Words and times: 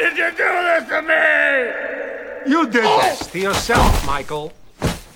did 0.00 0.16
you 0.16 0.30
do 0.30 0.36
this 0.36 0.88
to 0.88 1.02
me? 1.02 2.50
You 2.50 2.66
did 2.70 2.84
oh! 2.86 3.00
this 3.02 3.26
to 3.26 3.38
yourself, 3.38 4.06
Michael. 4.06 4.50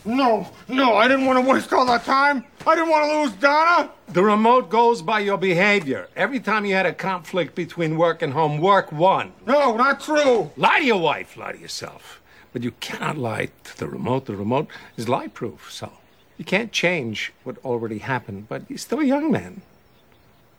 No, 0.05 0.47
no, 0.69 0.97
I 0.97 1.09
didn't 1.09 1.25
want 1.25 1.43
to 1.43 1.51
waste 1.51 1.73
all 1.73 1.87
that 1.87 2.05
time. 2.05 2.45
I 2.67 2.75
didn't 2.75 2.91
want 2.91 3.07
to 3.07 3.23
lose 3.23 3.33
Donna. 3.41 3.91
The 4.09 4.23
remote 4.23 4.69
goes 4.69 5.01
by 5.01 5.21
your 5.21 5.39
behavior. 5.39 6.09
Every 6.15 6.39
time 6.39 6.67
you 6.67 6.75
had 6.75 6.85
a 6.85 6.93
conflict 6.93 7.55
between 7.55 7.97
work 7.97 8.21
and 8.21 8.35
home, 8.35 8.59
work 8.59 8.93
won. 8.93 9.33
No, 9.47 9.75
not 9.75 10.01
true. 10.01 10.51
Lie 10.59 10.81
to 10.81 10.85
your 10.85 11.01
wife, 11.01 11.39
lie 11.39 11.53
to 11.53 11.59
yourself. 11.59 12.21
But 12.53 12.63
you 12.63 12.73
cannot 12.73 13.17
lie 13.17 13.49
to 13.65 13.79
the 13.79 13.89
remote. 13.89 14.27
The 14.27 14.37
remote 14.37 14.69
is 14.99 15.09
lie 15.09 15.29
proof, 15.29 15.73
so 15.73 15.91
you 16.37 16.45
can't 16.45 16.73
change 16.73 17.33
what 17.43 17.57
already 17.65 17.99
happened, 17.99 18.51
but 18.51 18.69
you're 18.69 18.77
still 18.77 19.01
a 19.01 19.05
young 19.05 19.33
man. 19.33 19.63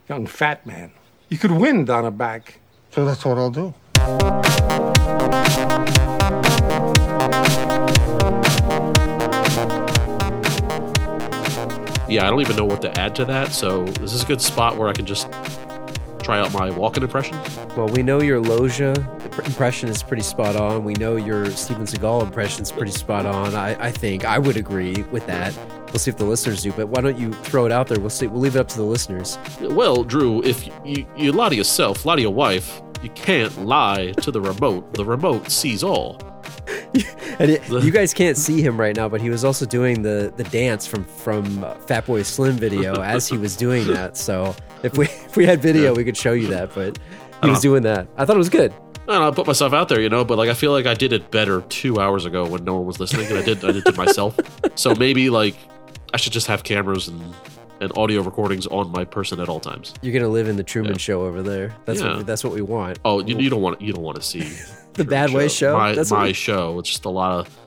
Young 0.09 0.25
fat 0.25 0.65
man. 0.65 0.91
You 1.29 1.37
could 1.37 1.51
win 1.51 1.85
Donna 1.85 2.09
back. 2.09 2.59
So 2.89 3.05
that's 3.05 3.23
what 3.23 3.37
I'll 3.37 3.51
do. 3.51 3.75
Yeah, 12.07 12.27
I 12.27 12.29
don't 12.29 12.41
even 12.41 12.55
know 12.55 12.65
what 12.65 12.81
to 12.83 12.99
add 12.99 13.15
to 13.15 13.25
that. 13.25 13.51
So 13.51 13.83
this 13.85 14.13
is 14.13 14.23
a 14.23 14.25
good 14.25 14.41
spot 14.41 14.77
where 14.77 14.87
I 14.87 14.93
can 14.93 15.05
just 15.05 15.27
try 16.25 16.39
out 16.39 16.51
my 16.53 16.71
Walken 16.71 17.03
impression? 17.03 17.37
Well, 17.77 17.87
we 17.87 18.01
know 18.01 18.19
your 18.19 18.41
Loja 18.41 18.97
impression 19.45 19.89
is 19.89 20.01
pretty 20.01 20.23
spot 20.23 20.55
on. 20.55 20.83
We 20.83 20.93
know 20.93 21.17
your 21.17 21.51
Steven 21.51 21.85
Seagal 21.85 22.23
impression 22.23 22.63
is 22.63 22.71
pretty 22.71 22.91
spot 22.91 23.27
on. 23.27 23.53
I, 23.53 23.75
I 23.79 23.91
think 23.91 24.25
I 24.25 24.39
would 24.39 24.57
agree 24.57 25.03
with 25.11 25.25
that. 25.27 25.55
We'll 25.87 25.99
see 25.99 26.09
if 26.09 26.17
the 26.17 26.25
listeners 26.25 26.63
do, 26.63 26.71
but 26.71 26.87
why 26.87 27.01
don't 27.01 27.17
you 27.17 27.31
throw 27.31 27.67
it 27.67 27.71
out 27.71 27.87
there? 27.87 27.99
We'll 27.99 28.09
see. 28.09 28.25
We'll 28.25 28.41
leave 28.41 28.55
it 28.55 28.59
up 28.59 28.67
to 28.69 28.77
the 28.77 28.83
listeners. 28.83 29.37
Well, 29.61 30.03
Drew, 30.03 30.43
if 30.43 30.67
you, 30.83 31.05
you 31.15 31.31
lie 31.31 31.49
to 31.49 31.55
yourself, 31.55 32.05
lie 32.05 32.15
to 32.15 32.21
your 32.23 32.33
wife, 32.33 32.81
you 33.03 33.09
can't 33.09 33.65
lie 33.65 34.13
to 34.21 34.31
the 34.31 34.41
remote. 34.41 34.93
The 34.93 35.05
remote 35.05 35.51
sees 35.51 35.83
all. 35.83 36.19
And 37.37 37.51
it, 37.51 37.67
you 37.69 37.91
guys 37.91 38.13
can't 38.13 38.37
see 38.37 38.61
him 38.61 38.79
right 38.79 38.95
now, 38.95 39.09
but 39.09 39.19
he 39.19 39.29
was 39.29 39.43
also 39.43 39.65
doing 39.65 40.03
the 40.03 40.31
the 40.37 40.45
dance 40.45 40.87
from 40.87 41.03
from 41.03 41.45
Fatboy 41.85 42.23
Slim 42.23 42.55
video 42.55 43.01
as 43.01 43.27
he 43.27 43.37
was 43.37 43.57
doing 43.57 43.85
that. 43.87 44.15
So 44.15 44.55
if 44.83 44.97
we 44.97 45.05
if 45.05 45.35
we 45.35 45.45
had 45.45 45.61
video, 45.61 45.93
we 45.93 46.05
could 46.05 46.15
show 46.15 46.31
you 46.31 46.47
that. 46.47 46.73
But 46.73 46.97
he 46.97 47.03
uh-huh. 47.03 47.49
was 47.49 47.59
doing 47.59 47.83
that. 47.83 48.07
I 48.15 48.23
thought 48.23 48.37
it 48.37 48.39
was 48.39 48.47
good. 48.47 48.71
I 48.71 49.11
don't 49.11 49.21
know, 49.21 49.27
I 49.27 49.31
put 49.31 49.45
myself 49.45 49.73
out 49.73 49.89
there, 49.89 49.99
you 49.99 50.09
know, 50.09 50.23
but 50.23 50.37
like 50.37 50.49
I 50.49 50.53
feel 50.53 50.71
like 50.71 50.85
I 50.85 50.93
did 50.93 51.11
it 51.11 51.29
better 51.29 51.61
two 51.63 51.99
hours 51.99 52.25
ago 52.25 52.47
when 52.47 52.63
no 52.63 52.75
one 52.75 52.85
was 52.85 53.01
listening, 53.01 53.27
and 53.27 53.37
I 53.37 53.43
did 53.43 53.57
I 53.65 53.73
did 53.73 53.85
it 53.85 53.91
to 53.91 53.97
myself. 53.97 54.37
So 54.77 54.93
maybe 54.93 55.29
like 55.29 55.55
I 56.13 56.17
should 56.17 56.33
just 56.33 56.47
have 56.47 56.63
cameras 56.63 57.07
and 57.07 57.21
and 57.81 57.91
audio 57.97 58.21
recordings 58.21 58.65
on 58.67 58.91
my 58.91 59.03
person 59.05 59.39
at 59.39 59.49
all 59.49 59.59
times. 59.59 59.93
You're 60.01 60.13
gonna 60.13 60.31
live 60.31 60.47
in 60.47 60.55
the 60.57 60.63
Truman 60.63 60.93
Yeah. 60.93 60.97
Show 60.97 61.21
over 61.23 61.41
there. 61.41 61.75
That's 61.85 62.01
Yeah. 62.01 62.07
what 62.09 62.17
we, 62.17 62.23
that's 62.23 62.43
what 62.43 62.53
we 62.53 62.61
want. 62.61 62.99
Oh, 63.05 63.19
you, 63.25 63.37
you 63.37 63.49
don't 63.49 63.61
want 63.61 63.81
you 63.81 63.93
don't 63.93 64.03
want 64.03 64.15
to 64.17 64.21
see 64.23 64.39
The 64.93 65.03
Badway 65.03 65.55
Show? 65.55 65.77
My, 65.77 65.93
That's 65.93 66.11
my 66.11 66.25
we- 66.27 66.33
show. 66.33 66.79
It's 66.79 66.89
just 66.89 67.05
a 67.05 67.09
lot 67.09 67.39
of 67.39 67.59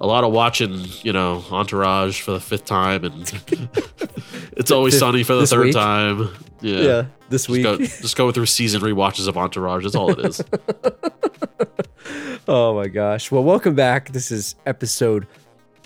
a 0.00 0.06
lot 0.06 0.24
of 0.24 0.32
watching, 0.32 0.84
you 1.02 1.12
know, 1.12 1.42
Entourage 1.50 2.20
for 2.20 2.32
the 2.32 2.40
fifth 2.40 2.64
time, 2.66 3.04
and 3.04 3.32
it's 4.56 4.70
always 4.70 4.98
sunny 4.98 5.22
for 5.22 5.34
the 5.34 5.46
third 5.46 5.66
week? 5.66 5.74
time. 5.74 6.28
Yeah, 6.60 6.78
Yeah, 6.80 7.04
this 7.30 7.42
Just 7.42 7.48
week. 7.48 7.62
go, 7.62 7.76
just 7.78 8.16
go 8.16 8.32
through 8.32 8.46
season 8.46 8.80
rewatches 8.82 9.28
of 9.28 9.36
Entourage. 9.38 9.84
That's 9.84 9.94
all 9.94 10.10
it 10.10 10.18
is. 10.26 10.42
Oh 12.46 12.74
my 12.74 12.88
gosh. 12.88 13.30
Well, 13.30 13.44
welcome 13.44 13.74
back. 13.74 14.10
This 14.10 14.30
is 14.30 14.56
episode 14.66 15.26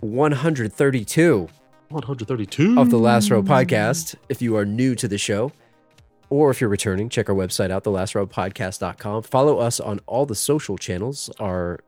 132 0.01 1.49
132 1.91 2.79
of 2.79 2.91
the 2.91 2.99
Last 2.99 3.31
Row 3.31 3.43
podcast. 3.43 4.15
If 4.29 4.43
you 4.43 4.57
are 4.57 4.67
new 4.67 4.95
to 4.95 5.09
the 5.09 5.17
show, 5.17 5.53
or 6.29 6.51
if 6.51 6.61
you're 6.61 6.69
returning, 6.69 7.09
check 7.09 7.31
our 7.31 7.35
website 7.35 7.71
out, 7.71 7.85
thelastrowpodcast.com. 7.85 9.23
Follow 9.23 9.59
us 9.59 9.81
on 9.81 10.01
all 10.07 10.27
the 10.27 10.35
social 10.35 10.77
channels. 10.77 11.31
Our 11.41 11.81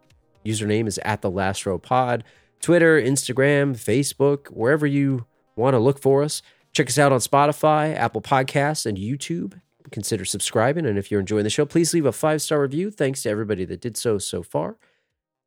username 0.45 0.87
is 0.87 0.99
at 1.05 1.21
the 1.21 1.31
Last 1.31 1.67
Row 1.67 1.79
Pod, 1.79 2.25
Twitter, 2.63 3.01
Instagram, 3.01 3.77
Facebook, 3.77 4.47
wherever 4.47 4.87
you 4.87 5.27
want 5.55 5.75
to 5.75 5.79
look 5.79 6.01
for 6.01 6.23
us. 6.23 6.41
Check 6.73 6.89
us 6.89 6.99
out 6.99 7.13
on 7.13 7.21
Spotify, 7.21 7.95
Apple 7.95 8.23
Podcasts, 8.23 8.87
and 8.87 8.97
YouTube. 8.97 9.61
Consider 9.91 10.25
subscribing. 10.25 10.87
And 10.87 10.97
if 10.97 11.11
you're 11.11 11.21
enjoying 11.21 11.45
the 11.45 11.51
show, 11.51 11.67
please 11.67 11.93
leave 11.93 12.07
a 12.07 12.13
five 12.13 12.41
star 12.41 12.63
review. 12.63 12.91
Thanks 12.91 13.23
to 13.25 13.29
everybody 13.29 13.67
that 13.67 13.83
did 13.83 13.99
so 13.99 14.17
so 14.19 14.43
far. 14.43 14.77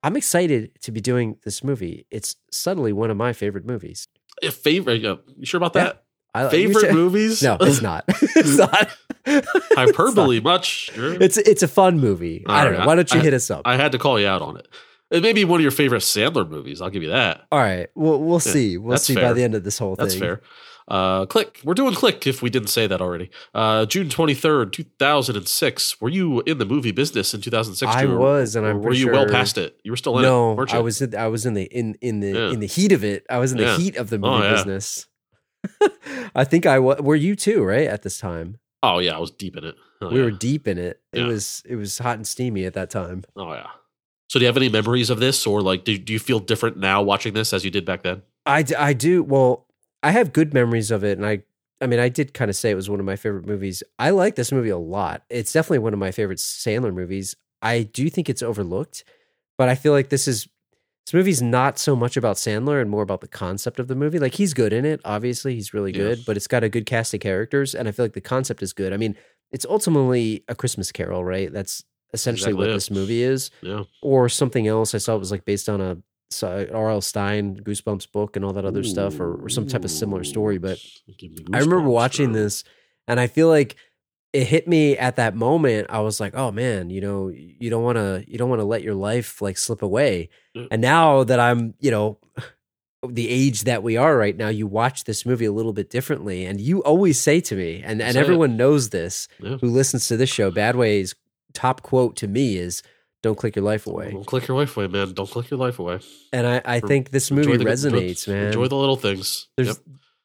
I'm 0.03 0.17
excited 0.17 0.79
to 0.81 0.91
be 0.91 0.99
doing 0.99 1.37
this 1.43 1.63
movie. 1.63 2.05
It's 2.11 2.35
suddenly 2.51 2.91
one 2.91 3.09
of 3.09 3.15
my 3.15 3.31
favorite 3.31 3.65
movies. 3.65 4.07
Eh, 4.41 4.49
favorite. 4.49 5.01
You 5.01 5.19
sure 5.45 5.57
about 5.59 5.75
Yeah. 5.75 5.83
that? 5.83 5.99
I, 6.35 6.49
Favorite 6.49 6.93
movies? 6.93 7.43
No, 7.43 7.57
it's 7.61 7.81
not. 7.89 8.05
it's 8.07 8.57
not. 8.57 8.89
Hyperbole 9.75 10.39
much. 10.41 10.91
Sure. 10.93 11.13
It's 11.21 11.37
it's 11.37 11.61
a 11.63 11.67
fun 11.67 11.99
movie. 11.99 12.43
I 12.47 12.63
don't 12.63 12.73
right, 12.73 12.79
know. 12.81 12.87
Why 12.87 12.95
don't 12.95 13.11
you 13.13 13.19
I- 13.19 13.23
hit 13.23 13.33
us 13.33 13.51
up? 13.51 13.61
I 13.65 13.75
had 13.77 13.91
to 13.91 13.99
call 13.99 14.19
you 14.19 14.27
out 14.27 14.41
on 14.41 14.57
it. 14.57 14.67
It 15.11 15.21
may 15.21 15.33
be 15.33 15.45
one 15.45 15.59
of 15.59 15.61
your 15.61 15.69
favorite 15.71 16.01
Sandler 16.01 16.49
movies. 16.49 16.81
I'll 16.81 16.89
give 16.89 17.03
you 17.03 17.09
that. 17.11 17.41
All 17.51 17.59
right, 17.59 17.87
we'll 17.93 18.19
we'll 18.19 18.41
Yeah, 18.45 18.51
see. 18.51 18.77
We'll 18.79 18.91
that's 18.91 19.03
see 19.03 19.13
by 19.15 19.31
the 19.33 19.43
end 19.43 19.53
of 19.53 19.63
this 19.63 19.77
whole 19.77 19.95
thing. 19.95 20.05
That's 20.05 20.17
fair. 20.17 20.41
Uh, 20.87 21.25
click. 21.25 21.59
We're 21.63 21.73
doing 21.73 21.93
click 21.95 22.27
if 22.27 22.41
we 22.41 22.49
didn't 22.49 22.67
say 22.69 22.87
that 22.87 23.01
already. 23.01 23.29
Uh, 23.53 23.85
June 23.85 24.09
23rd, 24.09 24.71
2006. 24.73 26.01
Were 26.01 26.09
you 26.09 26.41
in 26.41 26.57
the 26.57 26.65
movie 26.65 26.91
business 26.91 27.33
in 27.33 27.41
2006? 27.41 27.89
I 27.95 28.05
was, 28.05 28.55
and 28.55 28.65
I'm 28.65 28.77
were 28.77 28.83
pretty 28.89 28.99
you 28.99 29.11
well 29.11 29.27
past 29.27 29.57
it? 29.57 29.79
You 29.83 29.91
were 29.91 29.97
still 29.97 30.17
in 30.19 30.25
it, 30.25 30.27
No, 30.27 30.53
weren't? 30.53 30.73
I 30.73 30.79
was 30.79 31.01
in, 31.01 31.15
I 31.15 31.27
was 31.27 31.45
in 31.45 31.53
the 31.53 31.63
in 31.63 31.95
in 32.01 32.19
the 32.19 32.31
Yeah. 32.31 32.51
in 32.51 32.59
the 32.59 32.67
heat 32.67 32.91
of 32.91 33.03
it. 33.03 33.25
I 33.29 33.37
was 33.37 33.51
in 33.51 33.57
the 33.57 33.63
Yeah. 33.65 33.77
heat 33.77 33.95
of 33.97 34.09
the 34.09 34.17
Oh, 34.17 34.19
movie 34.19 34.43
yeah. 34.43 34.51
business. 34.55 35.07
I 36.35 36.43
think 36.43 36.65
I 36.65 36.79
was. 36.79 36.99
Were 36.99 37.15
you 37.15 37.35
too? 37.35 37.63
Right 37.63 37.87
at 37.87 38.01
this 38.03 38.17
time, 38.17 38.57
Oh, 38.81 38.99
yeah. 38.99 39.15
I 39.15 39.19
was 39.19 39.31
deep 39.31 39.55
in 39.55 39.63
it. 39.63 39.75
Oh, 40.01 40.09
we 40.09 40.21
were 40.21 40.31
deep 40.31 40.67
in 40.67 40.77
it. 40.77 40.99
It 41.13 41.23
was 41.23 41.63
it 41.65 41.75
was 41.77 41.97
hot 41.99 42.17
and 42.17 42.27
steamy 42.27 42.65
at 42.65 42.73
that 42.73 42.89
time. 42.89 43.23
Oh, 43.37 43.53
yeah. 43.53 43.67
So, 44.29 44.39
do 44.39 44.43
you 44.43 44.47
have 44.47 44.57
any 44.57 44.67
memories 44.69 45.09
of 45.09 45.19
this, 45.19 45.45
or 45.45 45.61
like, 45.61 45.83
do, 45.85 45.97
do 45.97 46.11
you 46.11 46.19
feel 46.19 46.39
different 46.39 46.77
now 46.77 47.01
watching 47.03 47.33
this 47.33 47.53
as 47.53 47.63
you 47.63 47.69
did 47.71 47.85
back 47.85 48.01
then? 48.03 48.23
I, 48.45 48.63
d- 48.63 48.75
I 48.75 48.91
do. 48.93 49.21
Well, 49.23 49.67
I 50.03 50.11
have 50.11 50.33
good 50.33 50.53
memories 50.53 50.91
of 50.91 51.03
it. 51.03 51.17
And 51.17 51.25
I, 51.25 51.43
I 51.81 51.87
mean, 51.87 51.99
I 51.99 52.09
did 52.09 52.33
kind 52.33 52.49
of 52.49 52.55
say 52.55 52.69
it 52.71 52.75
was 52.75 52.89
one 52.89 52.99
of 52.99 53.05
my 53.05 53.15
favorite 53.15 53.45
movies. 53.47 53.81
I 53.97 54.09
like 54.11 54.35
this 54.35 54.51
movie 54.51 54.69
a 54.69 54.77
lot. 54.77 55.23
It's 55.29 55.51
definitely 55.53 55.79
one 55.79 55.93
of 55.93 55.99
my 55.99 56.11
favorite 56.11 56.37
Sandler 56.39 56.93
movies. 56.93 57.35
I 57.61 57.83
do 57.83 58.09
think 58.09 58.29
it's 58.29 58.43
overlooked, 58.43 59.03
but 59.57 59.69
I 59.69 59.75
feel 59.75 59.93
like 59.93 60.09
this 60.09 60.27
is, 60.27 60.47
this 61.05 61.13
movie's 61.13 61.41
not 61.41 61.79
so 61.79 61.95
much 61.95 62.15
about 62.17 62.35
Sandler 62.37 62.81
and 62.81 62.89
more 62.89 63.01
about 63.03 63.21
the 63.21 63.27
concept 63.27 63.79
of 63.79 63.87
the 63.87 63.95
movie. 63.95 64.19
Like 64.19 64.35
he's 64.35 64.53
good 64.53 64.71
in 64.73 64.85
it. 64.85 65.01
Obviously, 65.03 65.55
he's 65.55 65.73
really 65.73 65.91
good, 65.91 66.19
but 66.25 66.37
it's 66.37 66.47
got 66.47 66.63
a 66.63 66.69
good 66.69 66.85
cast 66.85 67.13
of 67.13 67.19
characters. 67.21 67.73
And 67.75 67.87
I 67.87 67.91
feel 67.91 68.05
like 68.05 68.13
the 68.13 68.21
concept 68.21 68.61
is 68.61 68.71
good. 68.73 68.93
I 68.93 68.97
mean, 68.97 69.15
it's 69.51 69.65
ultimately 69.65 70.43
a 70.47 70.55
Christmas 70.55 70.91
carol, 70.91 71.23
right? 71.23 71.51
That's 71.51 71.83
essentially 72.13 72.51
Exactly 72.51 72.57
what 72.67 72.69
it. 72.69 72.73
this 72.73 72.91
movie 72.91 73.23
is 73.23 73.51
Yeah. 73.61 73.83
or 74.01 74.29
something 74.29 74.67
else. 74.67 74.93
I 74.93 74.97
saw 74.99 75.15
it 75.15 75.19
was 75.19 75.31
like 75.31 75.45
based 75.45 75.67
on 75.67 75.81
a 75.81 75.97
so- 76.35 76.67
R.L. 76.73 77.01
Stein 77.01 77.57
Goosebumps 77.57 78.11
book 78.11 78.35
and 78.35 78.43
all 78.45 78.53
that 78.53 78.65
other 78.65 78.83
stuff, 78.83 79.19
or, 79.19 79.35
or 79.43 79.49
some 79.49 79.67
type 79.67 79.83
of 79.83 79.91
similar 79.91 80.23
story. 80.23 80.57
But 80.57 80.79
I 81.53 81.59
remember 81.59 81.89
watching 81.89 82.31
Drew. 82.31 82.43
this, 82.43 82.63
and 83.07 83.19
I 83.19 83.27
feel 83.27 83.47
like 83.47 83.75
it 84.33 84.45
hit 84.47 84.67
me 84.67 84.97
at 84.97 85.17
that 85.17 85.35
moment. 85.35 85.87
I 85.89 85.99
was 85.99 86.19
like, 86.19 86.33
"Oh 86.35 86.51
man, 86.51 86.89
you 86.89 87.01
know, 87.01 87.29
you 87.29 87.69
don't 87.69 87.83
want 87.83 87.97
to, 87.97 88.23
you 88.27 88.37
don't 88.37 88.49
want 88.49 88.61
to 88.61 88.65
let 88.65 88.81
your 88.83 88.95
life 88.95 89.41
like 89.41 89.57
slip 89.57 89.81
away." 89.81 90.29
Yeah. 90.55 90.65
And 90.71 90.81
now 90.81 91.23
that 91.23 91.39
I'm, 91.39 91.75
you 91.79 91.91
know, 91.91 92.17
the 93.07 93.29
age 93.29 93.63
that 93.65 93.83
we 93.83 93.97
are 93.97 94.17
right 94.17 94.35
now, 94.37 94.47
you 94.47 94.65
watch 94.65 95.03
this 95.03 95.25
movie 95.25 95.45
a 95.45 95.51
little 95.51 95.73
bit 95.73 95.89
differently, 95.89 96.45
and 96.45 96.59
you 96.59 96.81
always 96.83 97.19
say 97.19 97.41
to 97.41 97.55
me, 97.55 97.83
and 97.85 98.01
and 98.01 98.15
everyone 98.17 98.55
knows 98.57 98.89
this 98.89 99.27
Yeah. 99.39 99.57
who 99.57 99.69
listens 99.69 100.07
to 100.07 100.17
this 100.17 100.29
show. 100.29 100.49
Badway's 100.51 101.13
top 101.53 101.81
quote 101.83 102.15
to 102.15 102.27
me 102.27 102.57
is, 102.57 102.81
"Don't 103.23 103.35
click 103.35 103.55
your 103.55 103.65
life 103.65 103.87
away." 103.87 104.11
Don't 104.11 104.25
click 104.27 104.47
your 104.47 104.55
life 104.57 104.77
away, 104.77 104.87
man. 104.87 105.13
Don't 105.13 105.29
click 105.29 105.49
your 105.49 105.59
life 105.59 105.79
away. 105.79 105.99
And 106.31 106.45
I, 106.45 106.61
I 106.63 106.79
think 106.79 107.09
this 107.09 107.31
movie 107.31 107.57
the- 107.57 107.65
resonates, 107.65 108.27
enjoy, 108.27 108.33
man. 108.33 108.45
Enjoy 108.47 108.67
the 108.67 108.75
little 108.77 108.95
things. 108.97 109.47
there's 109.57 109.69
Yep. 109.69 109.77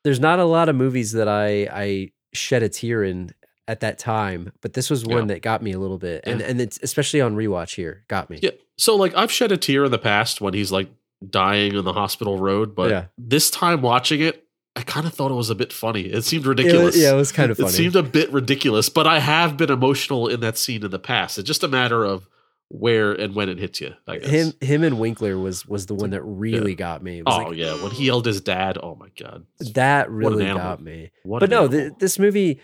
there's 0.04 0.20
not 0.20 0.38
a 0.38 0.44
lot 0.44 0.68
of 0.68 0.76
movies 0.76 1.12
that 1.12 1.28
I 1.28 1.68
I 1.72 2.10
shed 2.34 2.62
a 2.62 2.68
tear 2.68 3.02
in 3.02 3.30
at 3.66 3.80
that 3.80 3.98
time, 3.98 4.52
but 4.62 4.72
this 4.74 4.88
was 4.90 5.04
one 5.04 5.28
Yeah. 5.28 5.34
that 5.34 5.42
got 5.42 5.62
me 5.62 5.72
a 5.72 5.78
little 5.78 5.98
bit, 5.98 6.22
and 6.24 6.40
Yeah. 6.40 6.46
and 6.48 6.60
it's 6.60 6.78
especially 6.82 7.20
on 7.22 7.34
rewatch 7.36 7.74
here 7.76 8.04
got 8.08 8.28
me. 8.28 8.38
Yeah. 8.42 8.50
So 8.76 8.94
like 8.96 9.14
I've 9.16 9.32
shed 9.32 9.50
a 9.52 9.56
tear 9.56 9.84
in 9.84 9.90
the 9.90 9.98
past 9.98 10.40
when 10.40 10.52
he's 10.54 10.70
like 10.72 10.88
dying 11.28 11.76
on 11.76 11.84
the 11.84 11.92
hospital 11.92 12.38
road, 12.38 12.74
but 12.74 12.90
Yeah. 12.90 13.04
this 13.18 13.50
time 13.50 13.82
watching 13.82 14.20
it, 14.20 14.44
I 14.76 14.82
kind 14.82 15.04
of 15.06 15.12
thought 15.12 15.32
it 15.32 15.34
was 15.34 15.50
a 15.50 15.56
bit 15.56 15.72
funny. 15.72 16.02
It 16.02 16.22
seemed 16.22 16.44
It 16.46 16.48
ridiculous. 16.50 16.96
yeah, 16.96 17.12
it 17.12 17.16
was 17.16 17.32
kind 17.32 17.50
of 17.50 17.58
It 17.58 17.68
seemed 17.70 17.96
a 17.96 18.02
bit 18.04 18.32
ridiculous, 18.32 18.88
but 18.88 19.06
I 19.08 19.18
have 19.18 19.56
been 19.56 19.70
emotional 19.70 20.28
in 20.28 20.38
that 20.40 20.56
scene 20.56 20.84
in 20.84 20.90
the 20.92 21.00
past. 21.00 21.36
It's 21.38 21.46
just 21.48 21.64
a 21.64 21.68
matter 21.68 22.04
of 22.04 22.28
where 22.70 23.12
and 23.12 23.34
when 23.34 23.48
it 23.48 23.58
hits 23.58 23.80
you. 23.80 23.94
I 24.06 24.18
guess. 24.18 24.28
him 24.30 24.52
him 24.60 24.84
and 24.84 24.98
Winkler 24.98 25.38
was 25.38 25.66
was 25.66 25.86
the 25.86 25.94
one 25.94 26.10
that 26.10 26.22
really 26.22 26.74
got 26.74 27.02
me. 27.02 27.22
Oh 27.26 27.36
like, 27.38 27.56
yeah, 27.56 27.80
when 27.82 27.90
he 27.90 28.06
yelled 28.06 28.26
his 28.26 28.40
dad. 28.40 28.78
Oh 28.82 28.94
my 28.94 29.08
god. 29.18 29.46
that 29.74 30.10
really 30.10 30.46
got 30.46 30.82
me. 30.82 31.10
What 31.22 31.40
but 31.40 31.50
no, 31.50 31.68
th- 31.68 31.92
this 31.98 32.18
movie. 32.18 32.60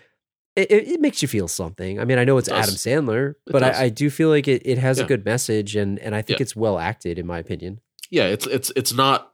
It, 0.55 0.71
it, 0.71 1.01
makes 1.01 1.21
you 1.21 1.27
feel 1.27 1.49
something. 1.49 1.99
I 1.99 2.05
mean, 2.05 2.17
I 2.17 2.23
know 2.23 2.37
it's 2.37 2.47
It. 2.47 2.53
Adam 2.53 2.75
Sandler, 2.75 3.31
It 3.31 3.37
but. 3.47 3.61
I, 3.61 3.83
I 3.83 3.89
do 3.89 4.09
feel 4.09 4.29
like 4.29 4.47
it, 4.47 4.61
it 4.63 4.77
has 4.77 4.99
a 4.99 5.03
good 5.03 5.25
message, 5.25 5.75
and 5.75 5.99
and 5.99 6.15
I 6.15 6.21
think 6.21 6.39
Yeah. 6.39 6.43
it's 6.43 6.55
well 6.55 6.79
acted, 6.79 7.19
in 7.19 7.27
my 7.27 7.39
opinion. 7.39 7.81
yeah, 8.09 8.27
it's 8.27 8.47
it's 8.47 8.71
it's 8.73 8.93
not. 8.93 9.33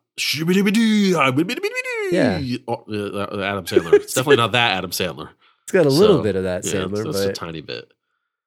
Yeah. 2.12 2.41
Oh, 2.68 2.83
uh, 2.89 3.39
Adam 3.44 3.65
Sandler. 3.65 3.94
It's 3.94 4.13
definitely 4.15 4.38
not 4.38 4.53
that 4.53 4.71
Adam 4.77 4.89
Sandler. 4.91 5.29
It's 5.63 5.71
got 5.71 5.85
a 5.85 5.89
little 5.89 6.18
So, 6.18 6.23
bit 6.23 6.35
of 6.35 6.44
that 6.44 6.65
Yeah, 6.65 6.71
Sandler, 6.73 7.06
it's 7.06 7.18
just 7.18 7.29
a 7.29 7.33
tiny 7.33 7.62
bit. 7.62 7.91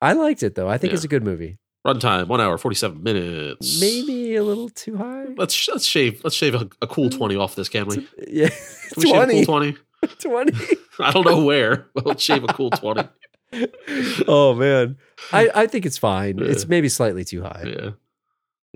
I 0.03 0.13
liked 0.13 0.43
it 0.43 0.55
though. 0.55 0.69
I 0.69 0.77
think 0.79 0.91
Yeah. 0.91 0.97
it's 0.97 1.05
a 1.05 1.09
good 1.09 1.23
movie. 1.25 1.59
Runtime 1.87 2.29
one 2.29 2.41
hour 2.41 2.57
forty 2.57 2.77
seven 2.77 3.03
minutes. 3.03 3.81
Maybe 3.81 4.37
a 4.37 4.43
little 4.43 4.71
too 4.71 4.97
high. 4.97 5.27
Let's 5.37 5.69
let's 5.69 5.85
shave 5.85 6.23
let's 6.25 6.35
shave 6.35 6.55
a, 6.55 6.69
a 6.81 6.87
cool 6.87 7.11
mm. 7.11 7.17
twenty 7.17 7.37
off 7.37 7.55
this, 7.57 7.69
can 7.69 7.87
we? 7.87 7.97
Can 7.97 8.07
Yeah, 8.27 8.49
we 8.97 9.03
shave 9.11 9.23
a 9.23 9.27
cool 9.27 9.45
twenty? 9.45 9.77
20. 10.19 10.53
I 11.01 11.13
don't 11.13 11.25
know 11.25 11.45
where, 11.45 11.87
but 11.95 12.05
let's 12.07 12.23
shave 12.23 12.45
a 12.45 12.49
cool 12.49 12.71
twenty. 12.71 13.09
oh 14.29 14.55
man, 14.55 14.97
I 15.33 15.51
I 15.55 15.67
think 15.67 15.87
it's 15.87 15.99
fine. 15.99 16.39
Yeah. 16.39 16.47
It's 16.49 16.67
maybe 16.67 16.89
slightly 16.89 17.25
too 17.25 17.43
high. 17.43 17.65
Yeah. 17.67 17.91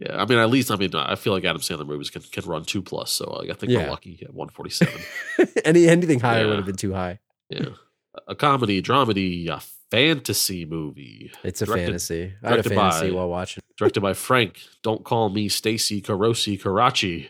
Yeah, 0.00 0.22
I 0.22 0.26
mean, 0.26 0.38
at 0.38 0.48
least 0.48 0.70
I 0.70 0.76
mean, 0.76 0.94
I 0.94 1.16
feel 1.16 1.32
like 1.32 1.44
Adam 1.44 1.60
Sandler 1.60 1.84
movies 1.86 2.08
can, 2.08 2.22
can 2.22 2.44
run 2.44 2.64
two 2.64 2.82
plus, 2.82 3.10
so 3.10 3.40
I 3.42 3.52
think 3.54 3.72
Yeah. 3.72 3.84
we're 3.84 3.90
lucky 3.90 4.20
at 4.22 4.32
one 4.32 4.48
forty 4.48 4.70
seven. 4.70 5.00
Any 5.64 5.88
anything 5.88 6.20
higher 6.20 6.42
Yeah. 6.42 6.46
would 6.50 6.56
have 6.56 6.66
been 6.66 6.76
too 6.76 6.92
high. 6.92 7.18
yeah, 7.50 7.70
a 8.28 8.34
comedy, 8.36 8.80
dramedy, 8.80 9.48
a 9.48 9.60
fantasy 9.90 10.64
movie 10.64 11.30
It's 11.44 11.62
a 11.62 11.66
Directed- 11.66 11.84
fantasy. 11.86 12.32
I 12.42 12.48
had 12.50 12.58
a 12.60 12.62
fantasy 12.62 13.10
by- 13.10 13.16
while 13.16 13.28
watching. 13.28 13.62
directed 13.76 14.00
by 14.00 14.12
Frank. 14.14 14.60
Don't 14.82 15.04
call 15.04 15.28
me 15.28 15.48
Stacy 15.48 16.02
Karosi 16.02 16.60
Coraci. 16.60 17.28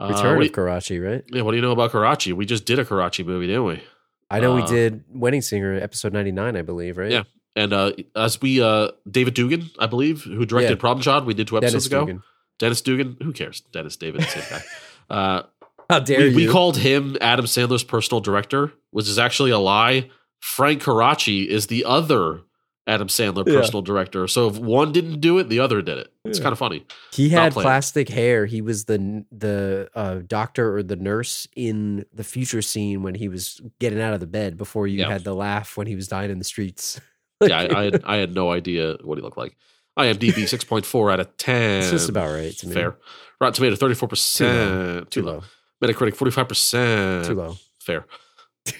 Uh, 0.00 0.08
Return 0.14 0.40
of 0.42 0.52
Coraci, 0.52 1.04
right? 1.04 1.24
yeah, 1.32 1.42
what 1.42 1.50
do 1.52 1.56
you 1.56 1.62
know 1.62 1.72
about 1.72 1.90
Coraci? 1.92 2.32
We 2.32 2.46
just 2.46 2.64
did 2.64 2.78
a 2.78 2.84
Coraci 2.84 3.24
movie, 3.26 3.46
didn't 3.48 3.64
we? 3.64 3.82
I 4.30 4.40
know 4.40 4.54
we 4.54 4.62
Uh, 4.62 4.66
did 4.66 5.04
Wedding 5.12 5.40
Singer 5.42 5.74
episode 5.74 6.12
ninety 6.12 6.30
nine, 6.32 6.56
I 6.56 6.62
believe, 6.62 6.98
right? 6.98 7.10
Yeah. 7.10 7.22
And 7.56 7.72
uh, 7.72 7.92
as 8.14 8.40
we, 8.40 8.62
uh, 8.62 8.90
David 9.10 9.34
Dugan, 9.34 9.70
I 9.80 9.86
believe, 9.86 10.22
who 10.22 10.44
directed 10.46 10.70
Yeah. 10.70 10.76
Problem 10.76 11.02
Child, 11.02 11.26
we 11.26 11.34
did 11.34 11.48
two 11.48 11.56
episodes 11.56 11.72
Dennis 11.72 11.86
ago. 11.86 12.00
Dugan. 12.06 12.22
Dennis 12.60 12.80
Dugan, 12.82 13.16
who 13.22 13.32
cares? 13.32 13.62
Dennis 13.72 13.96
David, 13.96 14.22
same 14.24 14.44
guy. 14.50 14.62
Uh, 15.10 15.42
How 15.88 16.00
dare 16.00 16.18
we, 16.18 16.28
you? 16.28 16.36
we 16.36 16.46
called 16.48 16.76
him 16.76 17.16
Adam 17.22 17.46
Sandler's 17.46 17.82
personal 17.82 18.20
director, 18.20 18.70
which 18.90 19.08
is 19.08 19.18
actually 19.18 19.50
a 19.52 19.58
lie. 19.58 20.10
Frank 20.40 20.82
Coraci 20.82 21.46
is 21.46 21.66
the 21.66 21.84
other 21.84 22.40
Adam 22.86 23.08
Sandler 23.08 23.46
Yeah. 23.46 23.58
personal 23.60 23.82
director. 23.82 24.26
So 24.26 24.48
if 24.48 24.56
one 24.56 24.92
didn't 24.92 25.20
do 25.20 25.36
it, 25.38 25.50
the 25.50 25.60
other 25.60 25.82
did 25.82 25.98
it. 25.98 26.08
It's 26.24 26.38
Yeah. 26.38 26.44
kind 26.44 26.52
of 26.52 26.58
funny. 26.58 26.86
He 27.12 27.28
had 27.28 27.52
plastic 27.52 28.08
hair. 28.08 28.46
He 28.46 28.62
was 28.62 28.86
the 28.86 29.24
the 29.30 29.90
uh, 29.94 30.20
doctor 30.26 30.74
or 30.76 30.82
the 30.82 30.96
nurse 30.96 31.46
in 31.54 32.06
the 32.14 32.24
future 32.24 32.62
scene 32.62 33.02
when 33.02 33.14
he 33.14 33.28
was 33.28 33.60
getting 33.78 34.00
out 34.00 34.14
of 34.14 34.20
the 34.20 34.26
bed 34.26 34.56
before 34.56 34.86
you 34.86 35.00
Yeah. 35.00 35.10
had 35.12 35.24
the 35.24 35.34
laugh 35.34 35.76
when 35.76 35.86
he 35.86 35.94
was 35.96 36.08
dying 36.08 36.30
in 36.30 36.38
the 36.38 36.44
streets. 36.44 37.00
Yeah, 37.46 37.58
I, 37.60 37.62
I, 37.80 37.84
had, 37.84 38.02
I 38.04 38.16
had 38.16 38.34
no 38.34 38.50
idea 38.50 38.96
what 39.04 39.16
he 39.16 39.22
looked 39.22 39.38
like. 39.38 39.56
IMDb 39.96 40.42
6.4 40.48 41.12
out 41.12 41.20
of 41.20 41.36
10. 41.36 41.82
It's 41.82 41.90
just 41.90 42.08
about 42.08 42.32
right 42.32 42.52
to 42.58 42.66
me. 42.66 42.74
Fair. 42.74 42.96
Rotten 43.40 43.52
Tomato 43.54 43.76
34%. 43.76 45.08
Too 45.10 45.22
low. 45.22 45.42
Metacritic 45.84 46.16
45%. 46.16 47.26
Too 47.26 47.34
low. 47.34 47.56
Fair. 47.80 48.06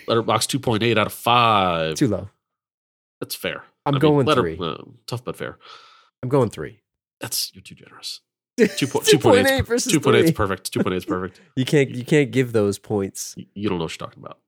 Letterboxd 0.07 0.59
2.8 0.61 0.97
out 0.99 1.07
of 1.07 1.13
5. 1.13 1.95
Too 1.97 2.09
low. 2.09 2.29
That's 3.21 3.35
fair. 3.35 3.65
I'm 3.87 3.93
I 3.95 3.97
mean, 3.97 4.01
going 4.01 4.27
letter- 4.27 4.43
three. 4.43 4.59
uh, 4.61 4.77
tough 5.07 5.25
but 5.25 5.37
fair. 5.37 5.59
I'm 6.23 6.29
going 6.29 6.51
three. 6.51 6.81
That's 7.21 7.53
you're 7.55 7.63
too 7.63 7.75
generous. 7.75 8.21
Two 8.77 8.87
po- 8.89 9.01
2.8 9.01 9.67
versus 9.67 9.93
2.8 9.93 10.25
is 10.25 10.33
perfect. 10.33 10.73
2.8 10.73 10.97
is 10.97 11.05
perfect. 11.15 11.41
You 11.57 11.65
can't 11.65 11.91
you 11.91 12.05
can't 12.05 12.31
give 12.31 12.53
those 12.53 12.79
points. 12.79 13.35
Y- 13.37 13.47
You 13.55 13.69
don't 13.69 13.79
know 13.79 13.85
what 13.85 13.99
you're 13.99 14.07
talking 14.09 14.23
about. 14.25 14.39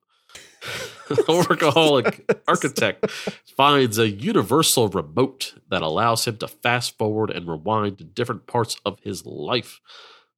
A 1.09 1.13
workaholic 1.31 2.21
architect 2.47 3.09
finds 3.09 3.97
a 3.97 4.09
universal 4.09 4.87
remote 4.89 5.55
that 5.69 5.81
allows 5.81 6.25
him 6.27 6.37
to 6.37 6.47
fast 6.47 6.97
forward 6.97 7.29
and 7.31 7.47
rewind 7.47 7.97
to 7.97 8.03
different 8.03 8.47
parts 8.47 8.77
of 8.85 8.99
his 9.01 9.25
life. 9.25 9.79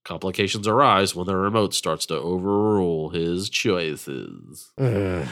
Complications 0.05 0.67
arise 0.67 1.15
when 1.15 1.27
the 1.27 1.35
remote 1.37 1.73
starts 1.73 2.05
to 2.07 2.15
overrule 2.15 3.09
his 3.11 3.49
choices. 3.49 4.71
Ugh. 4.77 5.27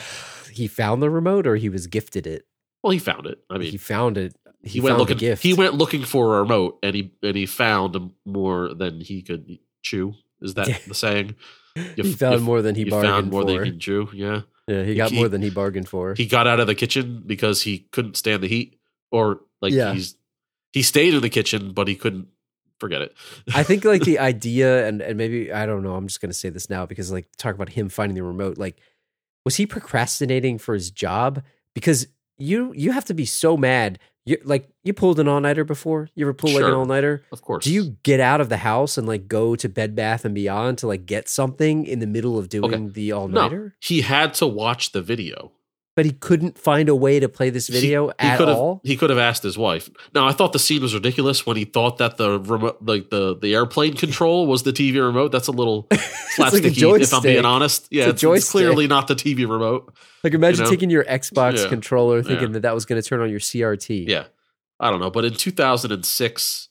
he 0.51 0.68
found 0.68 1.01
the 1.01 1.09
remote 1.09 1.45
or 1.45 1.56
he 1.57 1.69
was 1.69 1.88
gifted 1.88 2.25
it. 2.25 2.45
Well, 2.83 2.91
he 2.91 3.00
found 3.00 3.25
it. 3.27 3.39
I 3.50 3.57
mean, 3.57 3.69
he 3.71 3.77
found 3.77 4.18
it. 4.18 4.35
He, 4.63 4.69
he, 4.69 4.81
went 4.81 4.97
looking. 4.97 5.18
He 5.38 5.53
went 5.53 5.73
looking 5.75 6.03
for 6.03 6.38
a 6.38 6.41
remote, 6.41 6.79
and 6.83 6.95
he 6.95 7.12
and 7.23 7.35
he 7.35 7.45
found 7.45 8.12
more 8.25 8.73
than 8.73 9.01
he 9.01 9.21
could 9.23 9.59
chew. 9.81 10.13
Is 10.41 10.53
that 10.56 10.81
the 10.88 10.94
saying? 10.94 11.35
You 11.75 11.83
he 12.03 12.13
found 12.13 12.39
you 12.39 12.45
more 12.45 12.62
than 12.62 12.75
he 12.75 12.83
bargained 12.85 13.12
found 13.13 13.31
more 13.31 13.41
for. 13.41 13.47
than 13.47 13.63
he 13.65 13.71
can 13.71 13.79
chew. 13.79 14.09
Yeah, 14.13 14.41
yeah, 14.67 14.83
he 14.83 14.89
he- 14.91 14.95
got 14.95 15.12
he- 15.12 15.17
more 15.17 15.29
than 15.29 15.41
he 15.41 15.50
bargained 15.50 15.89
for. 15.89 16.13
he 16.15 16.25
got 16.25 16.47
out 16.47 16.59
of 16.59 16.67
the 16.67 16.75
kitchen 16.75 17.24
because 17.25 17.62
he 17.63 17.88
couldn't 17.91 18.17
stand 18.17 18.41
the 18.44 18.47
heat, 18.47 18.79
or 19.12 19.41
like 19.62 19.74
Yeah. 19.74 19.94
he's 19.94 20.15
he 20.74 20.81
stayed 20.81 21.13
in 21.13 21.21
the 21.21 21.29
kitchen, 21.29 21.74
but 21.74 21.88
he 21.88 21.95
couldn't 21.95 22.27
forget 22.81 23.01
it. 23.01 23.16
I 23.56 23.63
think 23.63 23.86
like 23.86 24.01
the 24.04 24.19
idea, 24.33 24.86
and 24.88 25.01
and 25.01 25.18
maybe 25.18 25.54
I 25.54 25.66
don't 25.66 25.83
know. 25.83 25.95
I'm 25.95 26.07
just 26.07 26.19
gonna 26.19 26.33
say 26.33 26.50
this 26.50 26.69
now 26.69 26.86
because 26.86 27.12
like 27.13 27.30
talk 27.38 27.56
about 27.56 27.69
him 27.69 27.88
finding 27.88 28.16
the 28.16 28.24
remote. 28.24 28.57
Like, 28.57 28.75
was 29.45 29.56
he 29.56 29.66
procrastinating 29.66 30.57
for 30.57 30.74
his 30.74 30.92
job? 30.92 31.44
Because 31.74 32.07
you 32.38 32.74
you 32.75 32.92
have 32.92 33.06
to 33.06 33.13
be 33.13 33.25
so 33.25 33.56
mad. 33.56 34.00
You 34.25 34.38
like 34.44 34.68
you 34.83 34.94
pulled 34.94 35.19
an 35.19 35.28
all 35.28 35.39
nighter 35.39 35.63
before. 35.63 36.10
You 36.16 36.25
ever 36.25 36.33
pull 36.33 36.51
like 36.54 36.63
an 36.63 36.74
all 36.74 36.86
nighter? 36.86 37.24
of 37.31 37.42
course. 37.42 37.63
Do 37.63 37.74
you 37.74 37.98
get 38.04 38.19
out 38.19 38.39
of 38.42 38.50
the 38.50 38.57
house 38.57 38.98
and 38.98 39.07
like 39.07 39.27
go 39.27 39.56
to 39.56 39.68
Bed 39.69 39.95
Bath 39.95 40.25
and 40.25 40.36
Beyond 40.36 40.77
to 40.80 40.88
like 40.88 41.06
get 41.07 41.27
something 41.30 41.86
in 41.88 42.00
the 42.00 42.06
middle 42.07 42.38
of 42.38 42.48
doing 42.50 42.92
the 42.92 43.12
all 43.13 43.27
No, 43.27 43.42
nighter? 43.44 43.75
he 43.80 44.01
had 44.01 44.34
to 44.36 44.45
watch 44.48 44.92
the 44.92 45.01
video. 45.01 45.54
But 45.93 46.05
he 46.05 46.11
couldn't 46.13 46.57
find 46.57 46.88
a 46.88 46.95
way 46.95 47.19
to 47.19 47.27
play 47.27 47.49
this 47.49 47.67
video 47.67 48.07
he, 48.07 48.13
he 48.21 48.27
at 48.29 48.38
could 48.38 48.47
have, 48.47 48.57
all. 48.57 48.79
He 48.81 48.95
could 48.95 49.09
have 49.09 49.19
asked 49.19 49.43
his 49.43 49.57
wife. 49.57 49.89
Now, 50.15 50.25
I 50.25 50.31
thought 50.31 50.53
the 50.53 50.59
scene 50.59 50.81
was 50.81 50.93
ridiculous 50.93 51.45
when 51.45 51.57
he 51.57 51.65
thought 51.65 51.97
that 51.97 52.15
the 52.15 52.39
remote, 52.39 52.77
like 52.81 53.09
the 53.09 53.35
the 53.38 53.53
airplane 53.55 53.95
control 53.95 54.47
was 54.47 54.63
the 54.63 54.71
TV 54.71 55.05
remote. 55.05 55.33
That's 55.33 55.47
a 55.47 55.51
little 55.51 55.88
like 56.38 56.53
a 56.53 56.67
if 56.67 57.13
I'm 57.13 57.21
being 57.21 57.43
honest. 57.43 57.88
Yeah, 57.91 58.03
It's 58.07 58.23
it's, 58.23 58.38
it's 58.38 58.51
clearly 58.51 58.88
not 58.88 59.07
the 59.09 59.15
TV 59.15 59.39
remote. 59.39 59.93
Like 60.23 60.33
imagine 60.33 60.63
know? 60.63 60.69
taking 60.71 60.89
your 60.89 61.03
Xbox 61.03 61.63
Yeah. 61.63 61.67
controller, 61.69 62.23
thinking 62.23 62.47
Yeah. 62.47 62.53
that 62.53 62.61
that 62.61 62.73
was 62.73 62.85
going 62.85 63.01
to 63.01 63.07
turn 63.07 63.19
on 63.19 63.29
your 63.29 63.39
CRT. 63.41 64.07
Yeah, 64.07 64.25
I 64.79 64.91
don't 64.91 65.01
know. 65.01 65.09
But 65.11 65.25
in 65.25 65.33
2006, 65.33 66.69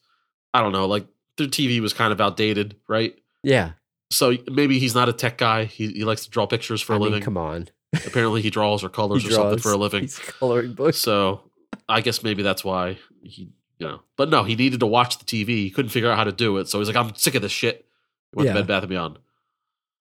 I 0.54 0.60
don't 0.62 0.72
know. 0.72 0.86
Like 0.86 1.06
the 1.36 1.44
TV 1.44 1.80
was 1.80 1.92
kind 1.92 2.12
of 2.12 2.20
outdated, 2.20 2.76
right? 2.88 3.14
yeah. 3.42 3.72
So 4.12 4.36
maybe 4.50 4.80
he's 4.80 4.92
not 4.96 5.08
a 5.08 5.12
tech 5.12 5.38
guy. 5.38 5.66
He, 5.66 5.86
he 5.92 6.04
likes 6.04 6.24
to 6.24 6.30
draw 6.30 6.44
pictures 6.44 6.82
for 6.82 6.94
I 6.94 6.96
a 6.96 6.98
mean, 6.98 7.08
living. 7.10 7.22
come 7.22 7.36
on. 7.36 7.68
Apparently, 8.06 8.40
he 8.42 8.50
draws 8.50 8.84
or 8.84 8.88
colors 8.88 9.22
He 9.22 9.28
or 9.28 9.32
something 9.32 9.58
for 9.58 9.72
a 9.72 9.76
living. 9.76 10.02
He's 10.02 10.18
coloring 10.18 10.74
books. 10.74 10.98
So 10.98 11.42
I 11.88 12.00
guess 12.00 12.22
maybe 12.22 12.42
that's 12.42 12.64
why 12.64 12.98
he, 13.22 13.50
you 13.78 13.86
know. 13.88 14.00
But 14.16 14.28
no, 14.30 14.44
he 14.44 14.54
needed 14.56 14.80
to 14.80 14.86
watch 14.86 15.18
the 15.18 15.24
TV. 15.24 15.48
He 15.48 15.70
couldn't 15.70 15.88
figure 15.90 16.10
out 16.10 16.16
how 16.16 16.24
to 16.24 16.32
do 16.32 16.56
it. 16.58 16.68
So 16.68 16.78
he's 16.78 16.88
like, 16.88 16.96
I'm 16.96 17.14
sick 17.16 17.34
of 17.34 17.42
this 17.42 17.50
shit. 17.52 17.84
He 18.32 18.36
went 18.36 18.46
Yeah. 18.48 18.52
to 18.54 18.60
Bed 18.60 18.66
Bath 18.68 18.82
and 18.84 18.90
Beyond. 18.90 19.18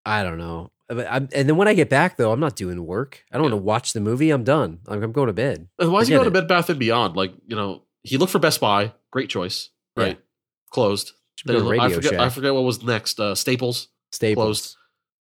I 0.05 0.23
don't 0.23 0.37
know. 0.37 0.71
I'm, 0.91 1.29
and 1.33 1.47
then 1.47 1.55
when 1.55 1.67
I 1.67 1.73
get 1.75 1.89
back, 1.89 2.17
though, 2.17 2.31
I'm 2.31 2.39
not 2.39 2.55
doing 2.55 2.83
work. 2.85 3.23
I 3.31 3.37
don't 3.37 3.45
Yeah. 3.45 3.51
want 3.53 3.61
to 3.61 3.65
watch 3.65 3.93
the 3.93 3.99
movie. 4.01 4.31
I'm 4.31 4.43
done. 4.43 4.79
Like, 4.87 5.01
I'm 5.03 5.11
going 5.11 5.27
to 5.27 5.33
bed. 5.33 5.67
And 5.77 5.91
why 5.91 5.99
is 6.01 6.07
he 6.07 6.13
going 6.15 6.25
to. 6.25 6.31
Bed 6.31 6.47
Bath 6.47 6.69
and 6.69 6.79
Beyond? 6.79 7.15
Like, 7.15 7.31
you 7.47 7.55
know, 7.55 7.83
he 8.03 8.17
looked 8.17 8.31
for 8.31 8.39
Best 8.39 8.59
Buy. 8.59 8.93
Great 9.11 9.29
choice. 9.29 9.69
Right. 9.95 10.17
Yeah. 10.17 10.23
Closed. 10.71 11.13
Then 11.45 11.55
he 11.57 11.61
looked- 11.61 11.79
I 11.79 11.89
forget. 11.91 12.11
Shack. 12.11 12.19
I 12.19 12.29
forget 12.29 12.53
what 12.53 12.63
was 12.63 12.83
next. 12.83 13.19
Uh, 13.19 13.33
Staples, 13.35 13.87
Staples. 14.11 14.43
closed. 14.45 14.75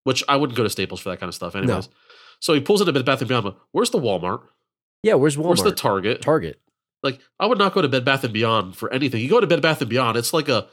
which 0.04 0.24
I 0.28 0.36
wouldn't 0.36 0.56
go 0.56 0.62
to 0.62 0.70
Staples 0.70 1.00
for 1.00 1.10
that 1.10 1.20
kind 1.20 1.28
of 1.28 1.34
stuff, 1.34 1.54
anyways. 1.54 1.88
So 2.40 2.54
he 2.54 2.60
pulls 2.60 2.80
into 2.80 2.92
Bed 2.92 3.04
Bath 3.04 3.20
and 3.20 3.28
Beyond. 3.28 3.44
but 3.44 3.58
Where's 3.72 3.90
the 3.90 3.98
Walmart? 4.00 4.42
Yeah, 5.02 5.14
where's 5.14 5.36
Walmart? 5.36 5.46
Where's 5.46 5.62
the 5.62 5.72
Target? 5.72 6.22
Target. 6.22 6.60
like 7.02 7.20
I 7.38 7.46
would 7.46 7.58
not 7.58 7.72
go 7.74 7.82
to 7.82 7.88
Bed 7.88 8.04
Bath 8.04 8.24
and 8.24 8.32
Beyond 8.32 8.76
for 8.76 8.92
anything. 8.92 9.20
You 9.20 9.28
go 9.28 9.40
to 9.40 9.46
Bed 9.46 9.62
Bath 9.62 9.80
and 9.80 9.90
Beyond, 9.90 10.16
it's 10.16 10.32
like 10.32 10.48
a 10.48 10.66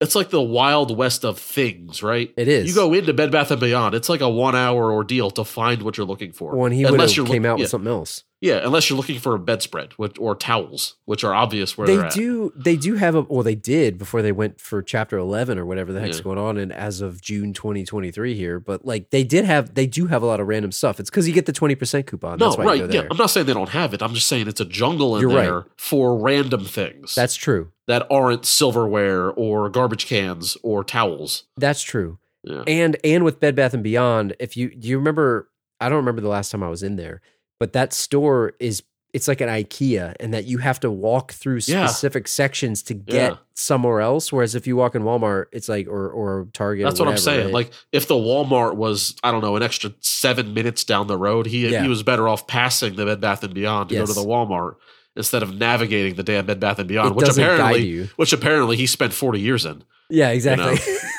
it's 0.00 0.14
like 0.14 0.30
the 0.30 0.42
wild 0.42 0.96
west 0.96 1.24
of 1.24 1.38
things, 1.38 2.02
right? 2.02 2.32
It 2.36 2.48
is. 2.48 2.68
You 2.68 2.74
go 2.74 2.92
into 2.92 3.14
Bed 3.14 3.30
Bath 3.30 3.50
and 3.50 3.60
Beyond, 3.60 3.94
it's 3.94 4.08
like 4.08 4.20
a 4.20 4.28
one 4.28 4.56
hour 4.56 4.92
ordeal 4.92 5.30
to 5.32 5.44
find 5.44 5.82
what 5.82 5.96
you're 5.96 6.06
looking 6.06 6.32
for. 6.32 6.56
when 6.56 6.72
he 6.72 6.82
Unless 6.84 7.16
you're 7.16 7.26
came 7.26 7.46
out 7.46 7.58
yeah, 7.58 7.64
with 7.64 7.70
something 7.70 7.90
else. 7.90 8.24
Yeah, 8.42 8.60
unless 8.64 8.90
you're 8.90 8.96
looking 8.96 9.20
for 9.20 9.34
a 9.34 9.38
bedspread 9.38 9.92
which, 9.92 10.18
or 10.18 10.34
towels, 10.34 10.96
which 11.04 11.22
are 11.22 11.32
obvious 11.32 11.78
where 11.78 11.86
They 11.86 12.08
do. 12.08 12.52
They 12.56 12.76
do 12.76 12.96
have 12.96 13.14
a. 13.14 13.22
Well, 13.22 13.44
they 13.44 13.54
did 13.54 13.96
before 13.98 14.20
they 14.20 14.32
went 14.32 14.60
for 14.60 14.82
Chapter 14.82 15.16
Eleven 15.16 15.58
or 15.58 15.64
whatever 15.64 15.92
the 15.92 16.00
heck's 16.00 16.18
Yeah. 16.18 16.24
going 16.24 16.38
on. 16.38 16.58
And 16.58 16.72
as 16.72 17.00
of 17.00 17.22
June 17.22 17.52
2023 17.52 18.34
here, 18.34 18.58
but 18.58 18.84
like 18.84 19.10
they 19.10 19.22
did 19.24 19.44
have. 19.44 19.74
They 19.74 19.86
do 19.86 20.06
have 20.08 20.22
a 20.22 20.26
lot 20.26 20.40
of 20.40 20.48
random 20.48 20.72
stuff. 20.72 20.98
It's 20.98 21.08
because 21.08 21.26
you 21.28 21.32
get 21.32 21.46
the 21.46 21.52
20 21.52 21.74
percent 21.76 22.06
coupon. 22.08 22.38
No, 22.38 22.46
That's 22.46 22.58
why 22.58 22.64
right. 22.64 22.92
Yeah. 22.92 23.06
I'm 23.10 23.16
not 23.16 23.30
saying 23.30 23.46
they 23.46 23.54
don't 23.54 23.68
have 23.70 23.94
it. 23.94 24.02
I'm 24.02 24.12
just 24.12 24.26
saying 24.26 24.48
it's 24.48 24.60
a 24.60 24.64
jungle 24.64 25.14
in 25.16 25.22
You're 25.22 25.30
right. 25.30 25.42
there 25.44 25.66
for 25.76 26.18
random 26.18 26.64
things 26.64 27.14
That's 27.14 27.36
true. 27.36 27.70
that 27.86 28.06
aren't 28.10 28.44
silverware 28.44 29.30
or 29.30 29.68
garbage 29.68 30.06
cans 30.06 30.56
or 30.64 30.82
towels. 30.82 31.44
That's 31.56 31.82
true. 31.82 32.18
Yeah. 32.42 32.64
and 32.66 32.96
and 33.04 33.22
with 33.24 33.38
Bed 33.38 33.54
Bath 33.54 33.72
and 33.72 33.84
Beyond, 33.84 34.34
if 34.40 34.56
you 34.56 34.74
do 34.74 34.88
you 34.88 34.98
remember, 34.98 35.48
I 35.80 35.88
don't 35.88 35.98
remember 35.98 36.20
the 36.20 36.28
last 36.28 36.50
time 36.50 36.64
I 36.64 36.68
was 36.68 36.82
in 36.82 36.96
there, 36.96 37.20
but 37.62 37.72
that 37.74 37.92
store 37.92 38.54
is 38.58 38.82
it's 39.12 39.28
like 39.28 39.40
an 39.42 39.48
IKEA, 39.48 40.14
and 40.20 40.32
that 40.34 40.46
you 40.46 40.56
have 40.58 40.80
to 40.80 40.90
walk 40.90 41.32
through 41.32 41.60
Yeah. 41.66 41.86
specific 41.86 42.26
sections 42.26 42.82
to 42.84 42.94
get 42.94 43.32
Yeah. 43.32 43.36
somewhere 43.54 44.00
else. 44.00 44.32
Whereas 44.32 44.54
if 44.54 44.66
you 44.66 44.74
walk 44.74 44.94
in 44.94 45.02
Walmart, 45.02 45.44
it's 45.52 45.68
like 45.68 45.86
or 45.86 46.08
or 46.10 46.48
Target. 46.54 46.86
That's 46.86 46.98
or 46.98 47.04
what 47.04 47.12
I'm 47.12 47.18
saying. 47.18 47.44
right? 47.46 47.54
Like 47.54 47.70
if 47.92 48.08
the 48.08 48.14
Walmart 48.14 48.74
was, 48.76 49.14
I 49.22 49.30
don't 49.30 49.42
know, 49.42 49.54
an 49.54 49.62
extra 49.62 49.92
seven 50.00 50.54
minutes 50.54 50.82
down 50.82 51.06
the 51.08 51.18
road, 51.18 51.44
he 51.46 51.68
Yeah. 51.68 51.82
he 51.82 51.88
was 51.88 52.02
better 52.02 52.26
off 52.26 52.46
passing 52.46 52.96
the 52.96 53.04
Bed 53.04 53.20
Bath 53.20 53.44
and 53.44 53.52
Beyond 53.54 53.90
to 53.90 53.94
Yes. 53.96 54.08
go 54.08 54.14
to 54.14 54.20
the 54.20 54.26
Walmart 54.26 54.76
instead 55.14 55.42
of 55.42 55.54
navigating 55.54 56.14
the 56.14 56.22
damn 56.22 56.46
Bed 56.46 56.58
Bath 56.58 56.78
and 56.78 56.88
Beyond, 56.88 57.10
It 57.10 57.16
which 57.16 57.28
apparently 57.28 57.86
you. 57.86 58.08
which 58.16 58.32
apparently 58.32 58.76
he 58.76 58.86
spent 58.86 59.12
40 59.12 59.40
years 59.40 59.66
in. 59.66 59.84
yeah, 60.08 60.30
exactly. 60.30 60.78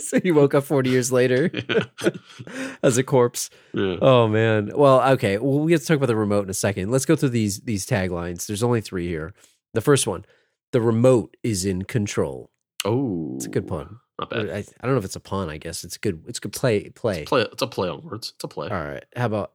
so 0.08 0.20
he 0.20 0.32
woke 0.32 0.54
up 0.54 0.64
40 0.64 0.90
years 0.90 1.10
later 1.12 1.50
as 2.82 2.98
a 2.98 3.02
corpse. 3.02 3.50
Yeah. 3.72 3.96
Oh 4.00 4.28
man. 4.28 4.70
Well, 4.74 5.00
okay. 5.12 5.38
Well, 5.38 5.60
we 5.60 5.72
have 5.72 5.80
to 5.82 5.86
talk 5.86 5.96
about 5.96 6.06
the 6.06 6.16
remote 6.16 6.44
in 6.44 6.50
a 6.50 6.54
second. 6.54 6.90
Let's 6.90 7.04
go 7.04 7.16
through 7.16 7.30
these 7.30 7.60
these 7.60 7.86
taglines. 7.86 8.46
There's 8.46 8.62
only 8.62 8.80
three 8.80 9.06
here. 9.08 9.34
The 9.74 9.80
first 9.80 10.06
one: 10.06 10.24
The 10.72 10.80
remote 10.80 11.36
is 11.42 11.64
in 11.64 11.82
control. 11.82 12.50
Oh, 12.84 13.34
It's 13.36 13.46
a 13.46 13.50
good 13.50 13.64
oh, 13.66 13.68
pun. 13.68 13.96
Not 14.18 14.32
I, 14.36 14.42
bad. 14.42 14.66
I 14.80 14.86
don't 14.86 14.94
know 14.94 14.98
if 14.98 15.04
it's 15.04 15.16
a 15.16 15.20
pun. 15.20 15.48
I 15.50 15.58
guess 15.58 15.84
it's 15.84 15.96
good. 15.98 16.22
It's 16.26 16.38
good 16.38 16.52
play. 16.52 16.88
Play. 16.90 17.24
Play. 17.24 17.42
It's 17.42 17.62
a 17.62 17.66
play 17.66 17.88
on 17.88 18.02
words. 18.02 18.32
It's 18.34 18.44
a 18.44 18.48
play. 18.48 18.68
All 18.68 18.82
right. 18.82 19.04
How 19.16 19.26
about? 19.26 19.52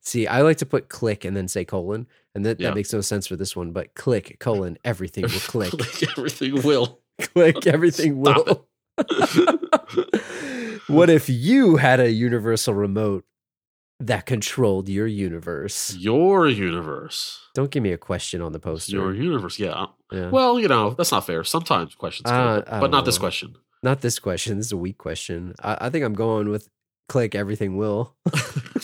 See, 0.00 0.26
I 0.26 0.42
like 0.42 0.58
to 0.58 0.66
put 0.66 0.88
click 0.88 1.24
and 1.24 1.36
then 1.36 1.48
say 1.48 1.64
colon, 1.64 2.06
and 2.34 2.46
that, 2.46 2.60
Yeah. 2.60 2.68
that 2.68 2.76
makes 2.76 2.92
no 2.92 3.00
sense 3.00 3.26
for 3.26 3.36
this 3.36 3.54
one. 3.56 3.72
But 3.72 3.94
click 3.94 4.36
colon 4.38 4.78
everything 4.84 5.22
will 5.24 5.30
click. 5.40 5.72
Everything 6.16 6.62
will. 6.62 7.00
click 7.20 7.66
everything 7.66 8.22
Stop 8.24 8.46
will. 8.46 8.68
what 10.88 11.10
if 11.10 11.28
you 11.28 11.76
had 11.76 12.00
a 12.00 12.10
universal 12.10 12.74
remote 12.74 13.24
that 14.00 14.26
controlled 14.26 14.88
your 14.88 15.06
universe? 15.06 15.94
Your 15.96 16.48
universe. 16.48 17.40
Don't 17.54 17.70
give 17.70 17.82
me 17.82 17.92
a 17.92 17.98
question 17.98 18.40
on 18.42 18.52
the 18.52 18.58
poster. 18.60 18.96
Your 18.96 19.14
universe. 19.14 19.58
Yeah. 19.58 19.86
Yeah. 20.12 20.30
Well, 20.30 20.60
you 20.60 20.68
know 20.68 20.90
that's 20.90 21.12
not 21.12 21.26
fair. 21.26 21.44
Sometimes 21.44 21.94
questions, 21.94 22.30
Uh, 22.30 22.62
but- 22.80 22.90
not 22.90 23.04
this 23.04 23.18
question. 23.18 23.56
Not 23.82 24.00
this 24.00 24.18
question. 24.18 24.56
This 24.56 24.66
is 24.66 24.72
a 24.72 24.76
weak 24.76 24.98
question. 24.98 25.54
I, 25.62 25.76
I 25.82 25.90
think 25.90 26.04
I'm 26.04 26.14
going 26.14 26.48
with 26.48 26.68
click 27.08 27.34
everything 27.34 27.76
will. 27.76 28.16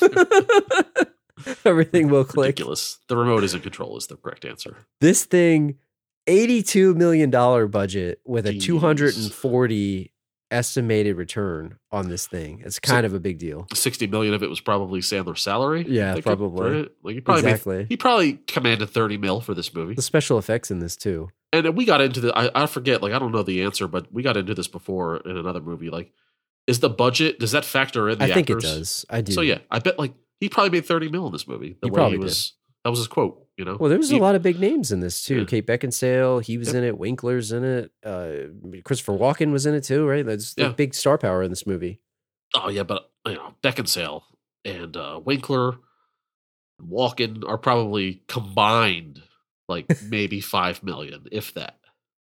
everything 1.65 2.09
will 2.09 2.25
click. 2.25 2.49
Ridiculous. 2.49 2.99
The 3.09 3.17
remote 3.17 3.43
is 3.43 3.55
in 3.55 3.61
control. 3.63 3.97
Is 3.97 4.07
the 4.07 4.17
correct 4.17 4.45
answer. 4.45 4.77
This 5.01 5.25
thing, 5.25 5.79
$82 6.27 6.95
million 6.97 7.31
budget 7.71 8.21
with 8.25 8.47
a 8.47 8.53
Jeez. 8.53 8.63
240 8.63 10.13
estimated 10.51 11.17
return 11.17 11.79
on 11.91 12.09
this 12.09 12.27
thing. 12.27 12.63
It's 12.65 12.79
kind 12.79 13.07
of 13.07 13.15
a 13.15 13.21
big 13.21 13.39
deal. 13.39 13.67
Sixty 13.73 14.07
million 14.07 14.35
of 14.35 14.43
it 14.43 14.51
was 14.51 14.61
probably 14.61 15.01
Sandler's 15.01 15.41
salary. 15.41 15.85
Yeah, 15.89 16.21
probably. 16.21 16.91
Like 17.03 17.15
he 17.15 17.21
probably 17.21 17.43
made- 17.43 17.49
Exactly. 17.51 17.87
he 17.89 17.97
probably 17.97 18.35
commanded 18.47 18.91
thirty 18.91 19.17
mil 19.17 19.41
for 19.41 19.55
this 19.55 19.73
movie. 19.75 19.95
The 19.95 20.03
special 20.03 20.39
effects 20.39 20.71
in 20.71 20.79
this 20.81 20.97
too. 20.97 21.31
And 21.55 21.75
we 21.77 21.85
got 21.85 22.01
into 22.01 22.21
the. 22.21 22.37
I, 22.37 22.65
I 22.65 22.67
forget. 22.67 23.03
Like 23.03 23.13
I 23.13 23.19
don't 23.19 23.33
know 23.33 23.43
the 23.43 23.63
answer, 23.63 23.89
but 23.89 24.13
we 24.13 24.23
got 24.23 24.37
into 24.37 24.55
this 24.55 24.69
before 24.69 25.17
in 25.19 25.37
another 25.37 25.61
movie. 25.61 25.91
Like, 25.91 26.13
is 26.67 26.81
the 26.81 26.91
budget? 26.91 27.39
Does 27.39 27.53
that 27.53 27.65
factor 27.65 28.09
in 28.11 28.19
the 28.19 28.25
I 28.27 28.33
think 28.33 28.49
it 28.51 28.61
does. 28.61 29.05
I 29.11 29.21
do. 29.23 29.33
So 29.33 29.41
yeah, 29.41 29.59
I 29.71 29.79
bet 29.79 29.99
like 29.99 30.13
he 30.41 30.49
probably 30.51 30.71
made 30.71 30.87
thirty 30.87 31.09
mil 31.09 31.27
in 31.27 31.33
this 31.33 31.49
movie. 31.49 31.77
The 31.81 31.87
He 31.87 31.91
way 31.91 31.95
probably 31.97 32.19
he 32.19 32.25
was. 32.25 32.55
That 32.85 32.91
was 32.91 32.99
his 32.99 33.09
quote. 33.09 33.42
You 33.57 33.65
know. 33.67 33.77
Well, 33.79 33.91
there 33.91 33.99
was 33.99 34.09
He- 34.11 34.17
a 34.19 34.21
lot 34.21 34.35
of 34.35 34.43
big 34.43 34.59
names 34.59 34.91
in 34.93 35.01
this 35.01 35.23
too. 35.25 35.41
Yeah. 35.41 35.45
Kate 35.45 35.67
Beckinsale, 35.67 36.43
he 36.43 36.57
was 36.57 36.69
Yep. 36.69 36.77
in 36.77 36.85
it. 36.85 36.99
Winkler's 36.99 37.53
in 37.53 37.65
it. 37.65 37.93
Uh, 38.05 38.33
Christopher 38.85 39.13
Walken 39.13 39.53
was 39.53 39.67
in 39.67 39.75
it 39.75 39.85
too, 39.85 40.07
right? 40.07 40.25
That's 40.25 40.55
the 40.55 40.63
Yeah. 40.63 40.69
big 40.73 40.95
star 40.95 41.19
power 41.19 41.43
in 41.43 41.51
this 41.51 41.67
movie. 41.67 42.01
Oh 42.55 42.69
yeah, 42.71 42.83
but 42.83 43.11
you 43.27 43.35
know 43.35 43.55
Beckinsale 43.63 44.23
and 44.65 44.97
uh, 44.97 45.21
Winkler, 45.25 45.77
Walken 46.83 47.43
are 47.47 47.59
probably 47.59 48.23
combined 48.27 49.23
like 49.69 49.87
maybe 50.03 50.41
five 50.57 50.83
million, 50.83 51.27
if 51.31 51.55
that. 51.55 51.79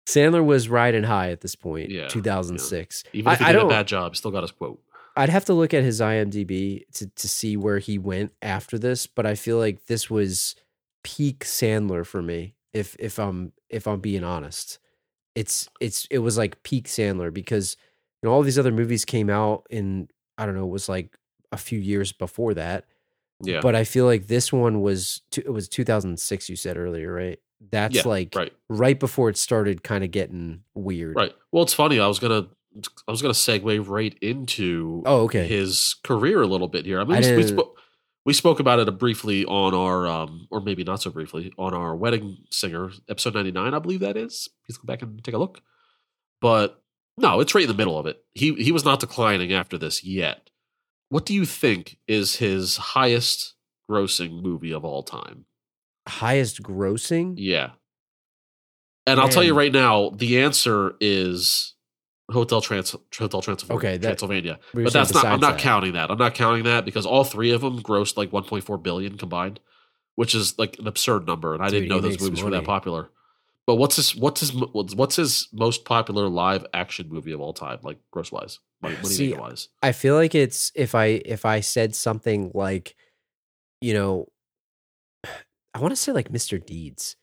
Sandler 0.07 0.43
was 0.43 0.67
riding 0.69 1.03
high 1.03 1.29
at 1.29 1.41
this 1.41 1.55
point, 1.55 1.91
Yeah, 1.91 2.07
2006. 2.07 3.03
Even 3.13 3.31
if 3.31 3.39
he 3.39 3.45
I, 3.45 3.50
I 3.50 3.51
did 3.51 3.62
a 3.62 3.67
bad 3.67 3.88
job, 3.88 4.15
still 4.15 4.31
got 4.31 4.41
his 4.41 4.51
quote. 4.51 4.81
I'd 5.15 5.29
have 5.29 5.45
to 5.45 5.53
look 5.53 5.74
at 5.74 5.83
his 5.83 6.01
IMDb 6.01 6.86
to 6.95 7.07
to 7.07 7.29
see 7.29 7.55
where 7.57 7.79
he 7.79 7.98
went 7.98 8.31
after 8.41 8.77
this, 8.79 9.05
but 9.05 9.25
I 9.25 9.36
feel 9.36 9.57
like 9.57 9.86
this 9.86 10.09
was 10.09 10.55
peak 11.03 11.39
Sandler 11.46 12.06
for 12.06 12.22
me. 12.22 12.56
If 12.74 12.96
if 13.00 13.18
I'm 13.20 13.53
if 13.70 13.88
I'm 13.88 14.00
being 14.00 14.24
honest, 14.24 14.79
it's 15.36 15.70
it's 15.79 16.08
it 16.12 16.20
was 16.20 16.38
like 16.38 16.62
peak 16.63 16.88
Sandler 16.88 17.34
because 17.34 17.77
you 18.22 18.27
know 18.29 18.34
all 18.34 18.44
these 18.44 18.60
other 18.60 18.72
movies 18.72 19.06
came 19.06 19.29
out 19.29 19.65
in 19.70 20.08
I 20.38 20.46
don't 20.46 20.56
know 20.56 20.65
it 20.65 20.72
was 20.72 20.88
like 20.89 21.18
a 21.51 21.58
few 21.58 21.79
years 21.79 22.12
before 22.12 22.53
that, 22.53 22.86
Yeah, 23.44 23.60
but 23.62 23.75
I 23.75 23.84
feel 23.84 24.06
like 24.06 24.27
this 24.27 24.53
one 24.53 24.82
was 24.82 25.22
it 25.36 25.51
was 25.51 25.68
2006. 25.68 26.50
You 26.50 26.56
said 26.56 26.77
earlier, 26.77 27.12
right? 27.12 27.39
That's 27.72 27.96
Yeah, 27.96 28.01
like 28.06 28.34
right, 28.36 28.53
right 28.70 29.00
before 29.00 29.29
it 29.29 29.38
started 29.38 29.84
kind 29.84 30.03
of 30.03 30.12
getting 30.12 30.62
weird. 30.75 31.15
right. 31.15 31.34
Well, 31.51 31.63
it's 31.63 31.74
funny. 31.74 32.00
I 32.00 32.08
was 32.08 32.20
gonna, 32.20 32.48
I 33.08 33.12
was 33.12 33.22
gonna 33.22 33.34
segue 33.34 33.86
right 33.89 34.15
into 34.22 35.03
Oh, 35.06 35.22
okay. 35.24 35.46
his 35.48 35.96
career 36.03 36.41
a 36.41 36.48
little 36.48 36.68
bit 36.70 36.86
here. 36.86 37.01
I 37.01 37.03
mean, 37.03 37.18
I 37.22 37.32
we, 37.32 37.38
we, 37.38 37.48
spoke, 37.48 37.77
we 38.25 38.33
spoke 38.33 38.59
about 38.59 38.79
it 38.79 38.97
briefly 38.99 39.45
on 39.45 39.73
our, 39.73 40.07
um, 40.07 40.47
or 40.51 40.61
maybe 40.61 40.83
not 40.83 41.01
so 41.01 41.09
briefly, 41.09 41.51
on 41.57 41.73
our 41.73 41.95
wedding 41.95 42.38
singer 42.51 42.91
episode 43.09 43.35
ninety 43.35 43.51
nine. 43.51 43.73
I 43.73 43.79
believe 43.79 44.01
that 44.01 44.17
is. 44.17 44.49
Please 44.65 44.77
go 44.77 44.85
back 44.85 45.01
and 45.01 45.23
take 45.23 45.35
a 45.35 45.39
look. 45.39 45.61
But 46.41 46.81
no, 47.17 47.39
it's 47.39 47.53
right 47.53 47.63
in 47.63 47.69
the 47.69 47.73
middle 47.73 47.97
of 47.97 48.05
it. 48.05 48.23
He 48.33 48.53
he 48.55 48.71
was 48.71 48.85
not 48.85 48.99
declining 48.99 49.53
after 49.53 49.77
this 49.77 50.03
yet. 50.03 50.49
What 51.09 51.25
do 51.25 51.33
you 51.33 51.45
think 51.45 51.97
is 52.07 52.35
his 52.35 52.77
highest 52.77 53.55
grossing 53.89 54.41
movie 54.43 54.71
of 54.71 54.85
all 54.85 55.01
time? 55.03 55.45
Highest 56.07 56.61
grossing. 56.61 57.33
Yeah. 57.38 57.71
And 59.07 59.19
I'll 59.19 59.29
tell 59.29 59.43
you 59.43 59.55
right 59.55 59.71
now, 59.71 60.11
the 60.11 60.39
answer 60.41 60.93
is 61.01 61.73
Hotel 62.31 62.62
Trans 62.62 62.95
Hotel 63.17 63.41
Transylvania. 63.41 63.77
Okay, 63.77 63.98
that- 63.98 64.07
Transylvania. 64.07 64.59
But 64.74 64.93
that's 64.93 65.13
not. 65.13 65.25
I'm 65.25 65.39
not 65.39 65.53
that. 65.53 65.59
counting 65.59 65.93
that. 65.93 66.12
I'm 66.12 66.17
not 66.17 66.36
counting 66.36 66.63
that 66.63 66.86
because 66.86 67.05
all 67.05 67.24
three 67.24 67.51
of 67.51 67.62
them 67.62 67.81
grossed 67.81 68.17
like 68.17 68.31
1.4 68.31 68.81
billion 68.81 69.17
combined, 69.17 69.59
which 70.15 70.36
is 70.36 70.57
like 70.57 70.77
an 70.79 70.88
absurd 70.88 71.25
number. 71.25 71.53
And 71.53 71.63
I 71.63 71.69
Dude, 71.69 71.83
didn't 71.83 71.89
know 71.89 72.00
those 72.00 72.19
movies 72.21 72.43
were 72.43 72.51
that 72.51 72.65
popular. 72.65 73.09
But 73.65 73.75
what's 73.75 73.98
his 73.98 74.15
what's 74.15 74.41
his 74.41 74.53
what's 74.53 75.15
his 75.15 75.48
most 75.53 75.86
popular 75.86 76.27
live 76.27 76.65
action 76.74 77.07
movie 77.09 77.31
of 77.31 77.39
all 77.39 77.53
time, 77.53 77.77
like 77.83 78.00
gross 78.09 78.31
wise, 78.31 78.59
money, 78.81 78.95
money 78.95 79.09
See, 79.13 79.33
wise? 79.33 79.69
I 79.83 79.91
feel 79.91 80.15
like 80.15 80.33
it's 80.33 80.71
if 80.74 80.95
I 80.95 81.21
if 81.24 81.45
I 81.45 81.59
said 81.59 81.95
something 81.95 82.50
like, 82.55 82.95
you 83.79 83.93
know, 83.93 84.27
I 85.74 85.79
want 85.79 85.91
to 85.91 85.95
say 85.95 86.12
like 86.12 86.31
Mr. 86.31 86.63
Deeds. 86.63 87.15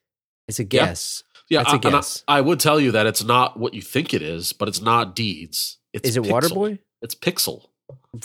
It's 0.49 0.61
a 0.61 0.65
guess. 0.65 1.25
Yeah, 1.49 1.61
That's 1.61 1.73
a 1.75 1.87
I, 1.87 1.89
and 1.89 1.97
I- 1.97 2.39
I, 2.39 2.41
would 2.41 2.59
tell 2.61 2.81
you 2.81 2.93
that 2.93 3.07
it's 3.07 3.23
not 3.23 3.59
what 3.59 3.75
you 3.75 3.83
think 3.83 4.13
it 4.13 4.23
is, 4.23 4.53
but 4.53 4.69
it's 4.69 4.81
not 4.81 5.15
Deeds. 5.15 5.79
It's 5.93 6.09
Is 6.09 6.17
it 6.17 6.25
Pixel. 6.25 6.31
Waterboy? 6.33 6.79
It's 7.03 7.15
Pixel. 7.15 7.67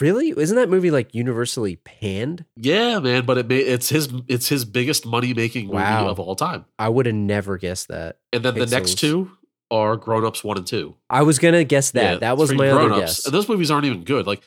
Really? 0.00 0.30
Isn't 0.30 0.56
that 0.56 0.68
movie 0.68 0.90
like 0.90 1.14
universally 1.14 1.76
panned? 1.76 2.44
Yeah, 2.56 2.98
man, 2.98 3.24
but 3.24 3.38
it 3.38 3.48
ma- 3.48 3.54
it's 3.54 3.88
his 3.88 4.12
it's 4.26 4.48
his 4.48 4.64
biggest 4.64 5.06
money 5.06 5.34
making 5.34 5.68
movie 5.68 5.82
of 5.82 6.18
all 6.18 6.34
time. 6.34 6.64
I 6.78 6.88
would 6.88 7.06
have 7.06 7.14
never 7.14 7.58
guessed 7.58 7.88
that. 7.88 8.18
And 8.32 8.42
then 8.42 8.54
the 8.54 8.66
next 8.66 8.98
two 8.98 9.30
are 9.70 9.96
Grown 9.96 10.24
Ups 10.24 10.42
one 10.42 10.56
and 10.56 10.66
two. 10.66 10.96
I 11.08 11.22
was 11.22 11.38
gonna 11.38 11.64
guess 11.64 11.92
that. 11.92 12.02
Yeah, 12.14 12.18
that 12.18 12.36
was 12.36 12.52
my 12.52 12.68
other 12.68 12.88
Grown-Ups. 12.88 13.00
guess. 13.00 13.26
And 13.26 13.34
those 13.34 13.48
movies 13.48 13.70
aren't 13.70 13.84
even 13.84 14.02
good. 14.04 14.26
Like 14.26 14.42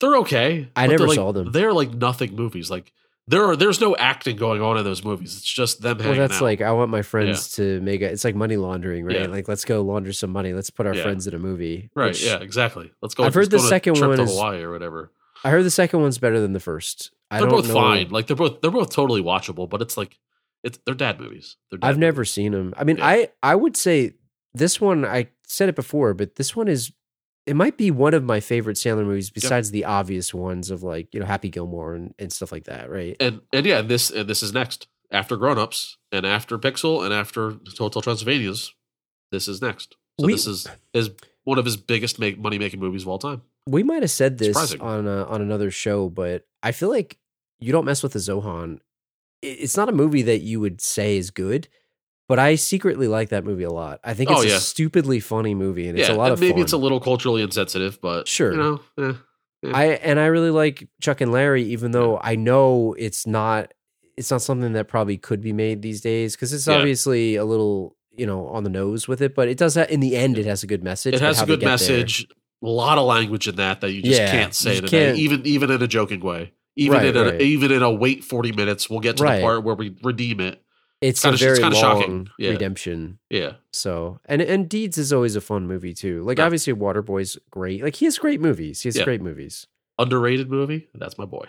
they're 0.00 0.16
okay. 0.18 0.70
I 0.74 0.86
never 0.86 0.98
they're, 0.98 1.08
like, 1.08 1.16
saw 1.16 1.32
them. 1.32 1.52
They're 1.52 1.72
like 1.72 1.92
nothing 1.92 2.34
movies. 2.34 2.70
Like 2.70 2.92
there 3.26 3.44
are 3.44 3.56
there's 3.56 3.80
no 3.80 3.96
acting 3.96 4.36
going 4.36 4.60
on 4.60 4.76
in 4.78 4.84
those 4.84 5.04
movies. 5.04 5.34
It's 5.36 5.44
just 5.44 5.80
them 5.80 5.98
Well, 5.98 6.14
that's 6.14 6.36
out. 6.36 6.42
like 6.42 6.60
I 6.60 6.72
want 6.72 6.90
my 6.90 7.02
friends 7.02 7.52
to 7.56 7.80
make 7.80 8.00
it. 8.00 8.12
It's 8.12 8.24
like 8.24 8.34
money 8.34 8.56
laundering, 8.56 9.04
right? 9.04 9.20
Yeah. 9.20 9.26
Like 9.26 9.48
let's 9.48 9.64
go 9.64 9.80
launder 9.82 10.12
some 10.12 10.30
money. 10.30 10.52
Let's 10.52 10.70
put 10.70 10.86
our 10.86 10.94
Yeah. 10.94 11.02
friends 11.02 11.26
in 11.26 11.34
a 11.34 11.38
movie. 11.38 11.90
right. 11.94 12.08
which- 12.08 12.24
yeah, 12.24 12.38
exactly. 12.40 12.92
Let's 13.00 13.14
go. 13.14 13.24
I've 13.24 13.34
heard 13.34 13.50
the 13.50 13.56
go 13.56 13.62
on 13.62 13.66
a 13.66 13.68
second 13.70 14.00
one 14.00 14.20
is- 14.20 14.30
Hawaii 14.30 14.62
or 14.62 14.70
whatever. 14.72 15.10
I 15.42 15.50
heard 15.50 15.64
the 15.64 15.70
second 15.70 16.00
one's 16.00 16.18
better 16.18 16.40
than 16.40 16.52
the 16.54 16.60
first. 16.60 17.10
I 17.30 17.40
They're 17.40 17.48
both 17.48 17.68
know. 17.68 17.74
fine. 17.74 18.10
Like 18.10 18.26
they're 18.26 18.36
both 18.36 18.60
they're 18.60 18.70
both 18.70 18.90
totally 18.90 19.22
watchable. 19.22 19.68
But 19.68 19.80
it's 19.82 19.96
like 19.96 20.18
it's 20.62 20.78
they're 20.86 20.94
dad 20.94 21.18
movies. 21.20 21.56
They're 21.70 21.78
dad 21.78 21.86
I've 21.88 21.98
never 21.98 22.24
seen 22.24 22.52
them. 22.52 22.74
I 22.76 22.84
mean, 22.84 22.98
Yeah. 22.98 23.06
I 23.06 23.28
I 23.42 23.54
would 23.54 23.76
say 23.76 24.14
this 24.54 24.80
one. 24.80 25.04
I 25.04 25.28
said 25.46 25.68
it 25.68 25.74
before, 25.76 26.14
but 26.14 26.36
this 26.36 26.54
one 26.56 26.68
is. 26.68 26.92
It 27.46 27.56
might 27.56 27.76
be 27.76 27.90
one 27.90 28.14
of 28.14 28.24
my 28.24 28.40
favorite 28.40 28.76
Sandler 28.76 29.04
movies, 29.04 29.30
besides 29.30 29.70
the 29.70 29.84
obvious 29.84 30.32
ones 30.32 30.70
of 30.70 30.82
like 30.82 31.12
you 31.12 31.20
know 31.20 31.26
Happy 31.26 31.50
Gilmore 31.50 31.94
and, 31.94 32.14
and 32.18 32.32
stuff 32.32 32.50
like 32.52 32.64
that, 32.64 32.90
right? 32.90 33.16
and 33.20 33.40
and 33.52 33.66
yeah, 33.66 33.82
this 33.82 34.10
and 34.10 34.28
this 34.28 34.42
is 34.42 34.52
next 34.52 34.86
after 35.10 35.36
Grown 35.36 35.58
Ups 35.58 35.98
and 36.10 36.24
after 36.24 36.58
Pixel 36.58 37.04
and 37.04 37.12
after 37.12 37.56
Hotel 37.78 38.00
Transylvania's. 38.02 38.72
This 39.30 39.48
is 39.48 39.60
next. 39.60 39.96
So 40.20 40.26
We- 40.26 40.34
this 40.34 40.46
is 40.46 40.66
is 40.92 41.10
one 41.44 41.58
of 41.58 41.64
his 41.64 41.76
biggest 41.76 42.18
make, 42.18 42.38
money 42.38 42.58
making 42.58 42.80
movies 42.80 43.02
of 43.02 43.08
all 43.08 43.18
time. 43.18 43.42
We 43.66 43.82
might 43.82 44.02
have 44.02 44.10
said 44.10 44.38
this 44.38 44.48
Surprising. 44.48 44.80
on 44.80 45.06
a, 45.06 45.24
on 45.24 45.42
another 45.42 45.70
show, 45.70 46.08
but 46.08 46.46
I 46.62 46.72
feel 46.72 46.88
like 46.88 47.18
you 47.60 47.72
don't 47.72 47.84
mess 47.84 48.02
with 48.02 48.12
the 48.12 48.18
Zohan. 48.18 48.78
It's 49.42 49.76
not 49.76 49.88
a 49.88 49.92
movie 49.92 50.22
that 50.22 50.40
you 50.40 50.60
would 50.60 50.80
say 50.80 51.16
is 51.18 51.30
good, 51.30 51.68
but 52.34 52.40
I 52.40 52.56
secretly 52.56 53.06
like 53.06 53.28
that 53.28 53.44
movie 53.44 53.62
a 53.62 53.70
lot. 53.70 54.00
I 54.02 54.14
think 54.14 54.28
it's 54.30 54.40
Oh, 54.40 54.42
a 54.44 54.58
stupidly 54.58 55.20
funny 55.20 55.54
movie, 55.54 55.86
and 55.86 55.96
it's 55.96 56.08
yeah, 56.08 56.14
a 56.14 56.18
lot 56.18 56.32
of 56.32 56.40
maybe 56.40 56.54
fun. 56.54 56.62
it's 56.62 56.72
a 56.72 56.76
little 56.76 56.98
culturally 56.98 57.42
insensitive, 57.42 58.00
but 58.00 58.26
Sure. 58.26 58.50
you 58.52 58.58
know, 58.58 58.80
eh. 58.98 59.12
I 59.72 59.84
and 60.02 60.18
I 60.18 60.26
really 60.26 60.50
like 60.50 60.88
Chuck 61.00 61.20
and 61.20 61.30
Larry, 61.32 61.62
even 61.64 61.92
though 61.92 62.18
I 62.22 62.34
know 62.34 62.94
it's 62.98 63.26
not 63.26 63.72
it's 64.16 64.30
not 64.30 64.42
something 64.42 64.72
that 64.74 64.88
probably 64.88 65.16
could 65.16 65.40
be 65.40 65.52
made 65.52 65.82
these 65.82 66.00
days 66.00 66.34
because 66.36 66.52
it's 66.52 66.66
Yeah. 66.66 66.74
obviously 66.76 67.36
a 67.36 67.44
little 67.44 67.96
you 68.16 68.26
know 68.26 68.46
on 68.48 68.64
the 68.64 68.70
nose 68.70 69.06
with 69.08 69.22
it, 69.22 69.34
but 69.34 69.48
it 69.48 69.56
does. 69.56 69.74
Ha- 69.76 69.86
in 69.88 70.00
the 70.00 70.16
end, 70.16 70.36
it 70.38 70.46
has 70.46 70.62
a 70.62 70.66
good 70.66 70.82
message. 70.84 71.14
it 71.14 71.20
has 71.20 71.40
a 71.40 71.46
good 71.46 71.60
get 71.60 71.66
there- 71.66 71.72
message. 71.72 72.26
A 72.62 72.68
lot 72.68 72.98
of 72.98 73.04
language 73.06 73.46
in 73.46 73.56
that 73.56 73.80
that 73.82 73.92
you 73.92 74.02
just 74.02 74.20
Yeah, 74.20 74.30
can't 74.30 74.54
say 74.54 74.76
today, 74.80 74.88
can't- 74.88 75.18
even 75.18 75.46
even 75.46 75.70
in 75.70 75.80
a 75.82 75.86
joking 75.88 76.20
way. 76.20 76.52
Even 76.76 76.98
Right, 76.98 77.06
in 77.06 77.16
a 77.16 77.24
right. 77.26 77.40
even 77.40 77.70
in 77.70 77.82
a 77.82 77.90
wait 77.92 78.24
forty 78.24 78.50
minutes, 78.52 78.90
we'll 78.90 79.00
get 79.00 79.18
to 79.18 79.22
Right. 79.22 79.36
the 79.36 79.42
part 79.42 79.62
where 79.64 79.74
we 79.76 79.94
redeem 80.02 80.40
it. 80.40 80.60
It's 81.08 81.22
kinda 81.22 81.32
a 81.32 81.34
it's 81.34 81.42
very 81.42 81.58
kinda 81.58 81.76
long 81.76 82.00
shocking. 82.00 82.28
Yeah. 82.38 82.50
redemption. 82.50 83.18
Yeah, 83.30 83.52
So 83.72 84.20
and 84.26 84.40
and 84.42 84.68
Deeds 84.68 84.96
is 84.98 85.12
always 85.12 85.36
a 85.36 85.40
fun 85.40 85.66
movie 85.66 85.94
too. 85.94 86.22
Like 86.22 86.38
Yeah. 86.38 86.44
obviously 86.46 86.72
Waterboy's 86.72 87.38
great. 87.50 87.82
Like 87.82 87.96
he 87.96 88.04
has 88.06 88.18
great 88.18 88.40
movies. 88.40 88.80
He 88.82 88.88
has 88.88 88.96
Yeah. 88.96 89.04
great 89.04 89.20
movies. 89.22 89.66
underrated 89.98 90.50
movie. 90.50 90.88
That's 90.94 91.16
my 91.18 91.24
boy. 91.24 91.46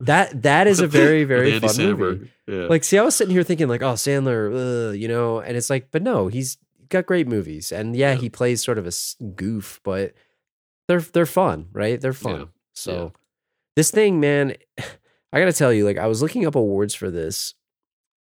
That 0.00 0.42
that 0.42 0.66
is 0.68 0.80
a 0.80 0.86
very 1.00 1.24
very 1.24 1.58
fun 1.58 1.76
movie. 1.76 2.30
Yeah. 2.46 2.66
Like 2.66 2.84
see, 2.84 2.98
I 2.98 3.02
was 3.02 3.14
sitting 3.16 3.32
here 3.34 3.42
thinking 3.42 3.66
like, 3.68 3.82
oh 3.82 3.94
Sandler, 3.94 4.90
ugh, 4.90 4.96
you 4.96 5.08
know, 5.08 5.40
and 5.40 5.56
it's 5.56 5.68
like, 5.70 5.90
but 5.90 6.02
no, 6.02 6.28
he's 6.28 6.56
got 6.88 7.06
great 7.06 7.26
movies, 7.28 7.70
and 7.72 7.94
yeah, 7.96 8.14
he 8.14 8.28
plays 8.28 8.62
sort 8.64 8.78
of 8.78 8.86
a 8.86 8.92
goof, 9.34 9.80
but 9.84 10.12
they're 10.88 11.00
they're 11.00 11.26
fun, 11.26 11.68
right? 11.72 12.00
They're 12.00 12.12
fun. 12.12 12.48
So 12.74 13.12
this 13.76 13.90
thing, 13.90 14.20
man, 14.20 14.54
I 15.32 15.38
gotta 15.40 15.52
tell 15.52 15.72
you, 15.72 15.84
like 15.84 15.98
I 15.98 16.06
was 16.06 16.22
looking 16.22 16.46
up 16.46 16.54
awards 16.56 16.94
for 16.94 17.10
this, 17.10 17.54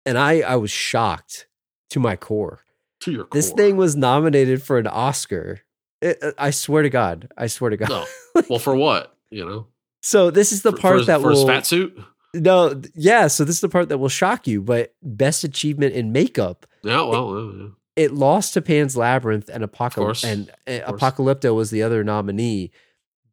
and 0.05 0.17
I 0.17 0.41
I 0.41 0.55
was 0.55 0.71
shocked 0.71 1.47
to 1.91 1.99
my 1.99 2.15
core. 2.15 2.61
To 3.01 3.11
your 3.11 3.27
This 3.31 3.51
thing 3.51 3.77
was 3.77 3.95
nominated 3.95 4.61
for 4.63 4.77
an 4.77 4.87
Oscar. 4.87 5.61
It- 6.01 6.17
uh, 6.21 6.31
I 6.37 6.51
swear 6.51 6.83
to 6.83 6.89
God, 6.89 7.31
I 7.37 7.47
swear 7.47 7.69
to 7.71 7.77
God. 7.77 7.89
No. 7.89 8.05
Well, 8.49 8.59
for 8.59 8.75
what? 8.75 9.15
You 9.29 9.45
know, 9.45 9.67
So 10.01 10.31
this 10.31 10.51
is 10.51 10.61
the 10.61 10.71
for, 10.71 10.77
part 10.77 10.99
for 10.99 11.05
that 11.05 11.21
for 11.21 11.29
will 11.29 11.35
his 11.35 11.43
fat 11.45 11.65
suit. 11.65 11.97
no, 12.33 12.81
yeah. 12.95 13.27
So 13.27 13.43
this 13.43 13.55
is 13.55 13.61
the 13.61 13.69
part 13.69 13.89
that 13.89 13.97
will 13.97 14.09
shock 14.09 14.47
you. 14.47 14.61
But 14.61 14.93
best 15.03 15.43
achievement 15.43 15.93
in 15.95 16.11
makeup, 16.11 16.65
Yeah. 16.83 17.01
Well. 17.01 17.33
uh, 17.37 17.51
yeah. 17.53 17.67
it 17.95 18.13
lost 18.13 18.53
to 18.55 18.61
Pan's 18.61 18.95
Labyrinth 18.97 19.49
and. 19.49 19.63
Apocalypse, 19.63 20.23
and 20.23 20.49
uh, 20.67 20.79
Apocalypto 20.91 21.53
was 21.55 21.71
the 21.71 21.83
other 21.83 22.03
nominee. 22.03 22.71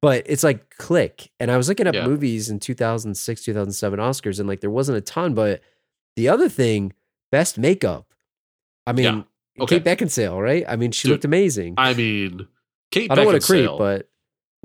But 0.01 0.23
it's 0.27 0.45
like 0.45 0.77
click, 0.79 1.31
and 1.41 1.51
I 1.51 1.57
was 1.57 1.69
looking 1.69 1.87
up 1.89 1.95
Yeah. 1.95 2.07
movies 2.07 2.49
in 2.51 2.61
2006, 2.61 3.45
2007 3.45 3.99
Oscars, 3.99 4.39
and 4.39 4.49
like 4.49 4.61
there 4.61 4.71
wasn't 4.71 4.99
a 4.99 5.01
ton. 5.03 5.35
But 5.35 5.61
the 6.19 6.29
other 6.29 6.49
thing, 6.49 6.93
best 7.31 7.57
makeup. 7.59 8.13
I 8.87 8.93
mean, 8.93 9.05
Yeah. 9.05 9.23
Okay. 9.63 9.81
Kate 9.81 9.85
Beckinsale, 9.99 10.41
right? 10.43 10.65
I 10.69 10.75
mean, 10.77 10.91
she 10.93 11.07
Dude, 11.09 11.13
looked 11.13 11.25
amazing. 11.25 11.75
I, 11.79 11.95
mean, 11.95 12.47
Kate 12.91 13.11
I 13.11 13.15
don't 13.15 13.27
want 13.27 13.41
to 13.41 13.47
creep, 13.47 13.71
but 13.79 14.09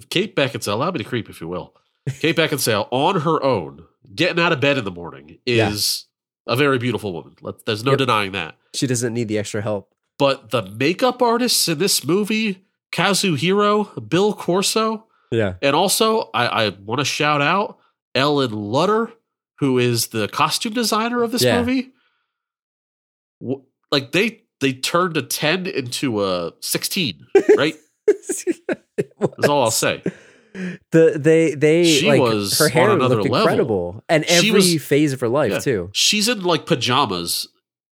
Kate 0.09 0.35
Beckinsale, 0.35 0.73
allow 0.73 0.89
me 0.91 0.97
to 0.97 1.03
creep 1.03 1.29
if 1.29 1.39
you 1.41 1.47
will. 1.47 1.75
Kate 2.19 2.35
Beckinsale 2.35 2.87
on 2.91 3.21
her 3.21 3.41
own, 3.43 3.83
getting 4.15 4.43
out 4.43 4.51
of 4.51 4.59
bed 4.59 4.77
in 4.79 4.83
the 4.83 4.91
morning, 4.91 5.37
Yeah. 5.45 5.69
is 5.69 6.05
a 6.47 6.55
very 6.55 6.77
beautiful 6.79 7.13
woman. 7.13 7.35
Let, 7.41 7.65
there's 7.65 7.83
no 7.83 7.91
Yep. 7.91 7.97
denying 7.99 8.31
that. 8.33 8.55
she 8.75 8.87
doesn't 8.87 9.13
need 9.13 9.27
the 9.27 9.37
extra 9.37 9.61
help. 9.61 9.93
But 10.19 10.49
the 10.51 10.61
makeup 10.63 11.21
artists 11.21 11.67
in 11.67 11.77
this 11.79 12.03
movie, 12.05 12.63
Kazuhiro, 12.91 14.07
Bill 14.09 14.33
Corso, 14.33 15.05
Yeah. 15.31 15.55
and 15.61 15.75
also 15.75 16.29
I, 16.33 16.65
I 16.65 16.69
want 16.69 16.99
to 16.99 17.05
shout 17.05 17.41
out 17.41 17.77
Ellen 18.15 18.51
Lutter, 18.51 19.11
who 19.63 19.77
is 19.79 20.07
the 20.07 20.27
costume 20.27 20.73
designer 20.73 21.23
of 21.23 21.31
this 21.31 21.41
Yeah. 21.41 21.59
movie. 21.59 21.91
Like 23.91 24.11
they 24.11 24.41
they 24.59 24.73
turned 24.73 25.15
a 25.17 25.21
ten 25.21 25.65
into 25.67 26.23
a 26.23 26.53
sixteen, 26.61 27.25
right? 27.57 27.75
That's 28.07 29.47
all 29.49 29.63
I'll 29.63 29.71
say. 29.71 30.01
The 30.91 31.13
they 31.17 31.55
they 31.55 31.85
She 31.85 32.07
like 32.07 32.19
was 32.21 32.57
her 32.59 32.69
hair 32.69 32.89
on 32.89 32.97
another 32.97 33.15
looked 33.17 33.29
level. 33.29 33.47
incredible, 33.47 34.03
and 34.09 34.23
every 34.25 34.51
was- 34.51 34.83
phase 34.83 35.13
of 35.13 35.19
her 35.21 35.29
life 35.29 35.51
Yeah. 35.51 35.59
too. 35.59 35.89
She's 35.93 36.27
in 36.27 36.43
like 36.43 36.65
pajamas 36.65 37.47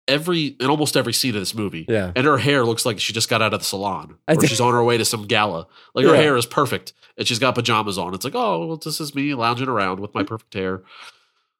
every 0.07 0.55
in 0.59 0.67
almost 0.69 0.97
every 0.97 1.13
scene 1.13 1.35
of 1.35 1.41
this 1.41 1.53
movie. 1.53 1.85
Yeah, 1.87 2.11
And 2.15 2.25
her 2.25 2.37
hair 2.39 2.65
looks 2.65 2.83
like 2.85 2.99
she 2.99 3.13
just 3.13 3.29
got 3.29 3.41
out 3.43 3.53
of 3.53 3.59
the 3.59 3.65
salon, 3.65 4.17
I 4.27 4.33
or 4.33 4.47
she's 4.47 4.59
on 4.59 4.73
her 4.73 4.83
way 4.83 4.97
to 4.97 5.05
some 5.05 5.25
gala. 5.27 5.67
Like 5.93 6.05
her 6.05 6.15
Yeah. 6.15 6.21
hair 6.21 6.37
is 6.37 6.45
perfect, 6.47 6.93
and 7.17 7.27
she's 7.27 7.37
got 7.39 7.53
pajamas 7.55 7.97
on. 7.99 8.13
It's 8.15 8.25
like, 8.25 8.33
oh, 8.35 8.65
well, 8.65 8.77
this 8.77 8.99
is 8.99 9.13
me 9.13 9.33
lounging 9.35 9.67
around 9.67 9.99
with 9.99 10.13
my 10.15 10.23
perfect 10.31 10.53
hair. 10.55 10.81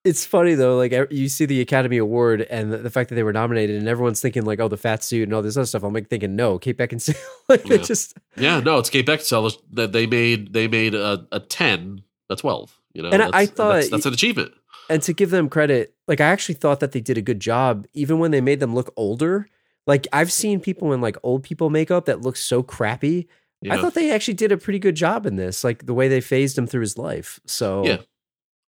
It's 0.09 0.25
funny 0.25 0.55
though. 0.55 0.75
Like 0.77 0.93
you 1.11 1.29
see 1.29 1.45
the 1.45 1.61
Academy 1.61 1.97
Award 1.97 2.41
and 2.41 2.71
the, 2.71 2.77
the 2.77 2.89
fact 2.89 3.09
that 3.09 3.15
they 3.15 3.23
were 3.23 3.33
nominated, 3.33 3.77
and 3.77 3.87
everyone's 3.87 4.21
thinking 4.21 4.43
like, 4.43 4.59
oh, 4.59 4.67
the 4.67 4.77
fat 4.77 5.03
suit 5.03 5.23
and 5.23 5.33
all 5.33 5.41
this 5.41 5.55
other 5.57 5.65
stuff. 5.65 5.83
I'm 5.83 5.93
like 5.93 6.09
thinking, 6.09 6.35
no, 6.35 6.57
Kate 6.59 6.77
Beckinsale. 6.77 7.19
like 7.49 7.63
they 7.63 7.77
Yeah. 7.77 7.81
just 7.83 8.17
Yeah, 8.37 8.59
no, 8.59 8.77
it's 8.79 8.89
Kate 8.89 9.05
Beckinsale 9.05 9.55
that 9.73 9.91
they 9.91 10.05
made. 10.07 10.53
They 10.53 10.67
made 10.67 10.95
a, 10.95 11.25
a 11.31 11.39
ten, 11.39 12.01
a 12.29 12.35
twelve. 12.35 12.77
You 12.93 13.03
know, 13.03 13.09
And 13.09 13.21
I- 13.23 13.45
thought- 13.45 13.73
that's, 13.75 13.89
that's 13.89 14.05
an 14.07 14.13
achievement. 14.13 14.53
and 14.89 15.01
to 15.03 15.13
give 15.13 15.29
them 15.29 15.47
credit, 15.49 15.93
like 16.07 16.19
I 16.21 16.25
actually 16.25 16.55
thought 16.55 16.79
that 16.81 16.91
they 16.91 17.01
did 17.01 17.17
a 17.17 17.21
good 17.21 17.39
job, 17.39 17.85
even 17.93 18.17
when 18.19 18.31
they 18.31 18.41
made 18.41 18.59
them 18.59 18.73
look 18.75 18.91
older. 18.97 19.47
Like 19.87 20.07
I've 20.13 20.31
seen 20.31 20.59
people 20.59 20.93
in 20.93 21.01
like 21.01 21.17
old 21.23 21.43
people 21.43 21.69
makeup 21.69 22.05
that 22.05 22.21
looks 22.21 22.43
so 22.43 22.61
crappy. 22.63 23.27
You 23.61 23.71
I 23.73 23.77
thought 23.81 23.93
they 23.93 24.11
actually 24.11 24.35
did 24.35 24.51
a 24.51 24.57
pretty 24.57 24.79
good 24.79 24.95
job 24.95 25.25
in 25.25 25.35
this, 25.35 25.63
like 25.63 25.85
the 25.85 25.93
way 25.93 26.07
they 26.07 26.21
phased 26.21 26.57
him 26.57 26.65
through 26.67 26.81
his 26.81 26.97
life. 26.97 27.39
So 27.45 27.85
Yeah. 27.85 27.97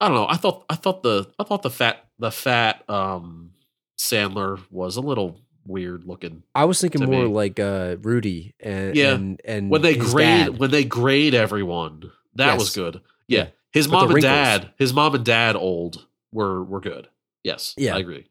I 0.02 0.08
don't 0.08 0.16
know. 0.16 0.28
I 0.28 0.36
thought 0.38 0.66
I 0.70 0.76
thought 0.76 1.04
the 1.04 1.32
I 1.40 1.44
thought 1.44 1.62
the 1.62 1.70
fat 1.70 2.06
the 2.20 2.32
fat 2.32 2.84
um 2.90 3.52
Sandler 3.98 4.60
was 4.72 4.96
a 4.98 5.02
little 5.02 5.40
weird 5.66 6.06
looking. 6.06 6.44
I 6.56 6.66
was 6.66 6.82
thinking 6.82 7.06
more 7.06 7.26
me. 7.26 7.32
like 7.34 7.60
uh, 7.60 7.98
Rudy 8.02 8.56
and 8.60 8.96
Yeah. 8.96 9.14
and, 9.14 9.40
and 9.46 9.70
When 9.70 9.82
they 9.84 9.96
grade 9.96 10.48
dad. 10.48 10.58
when 10.58 10.72
they 10.72 10.84
grade 10.84 11.36
everyone, 11.36 12.12
that 12.36 12.48
Yes. 12.54 12.60
was 12.60 12.70
good. 12.76 13.02
Yeah. 13.28 13.40
Yeah. 13.44 13.48
His 13.72 13.88
With 13.88 13.94
mom 13.94 14.12
and 14.12 14.22
dad, 14.22 14.74
his 14.78 14.94
mom 14.94 15.16
and 15.16 15.24
dad 15.24 15.56
old 15.56 16.06
were 16.34 16.64
were 16.64 16.82
good. 16.82 17.08
Yes. 17.44 17.74
Yeah. 17.78 17.96
I 17.96 18.00
agree. 18.00 18.28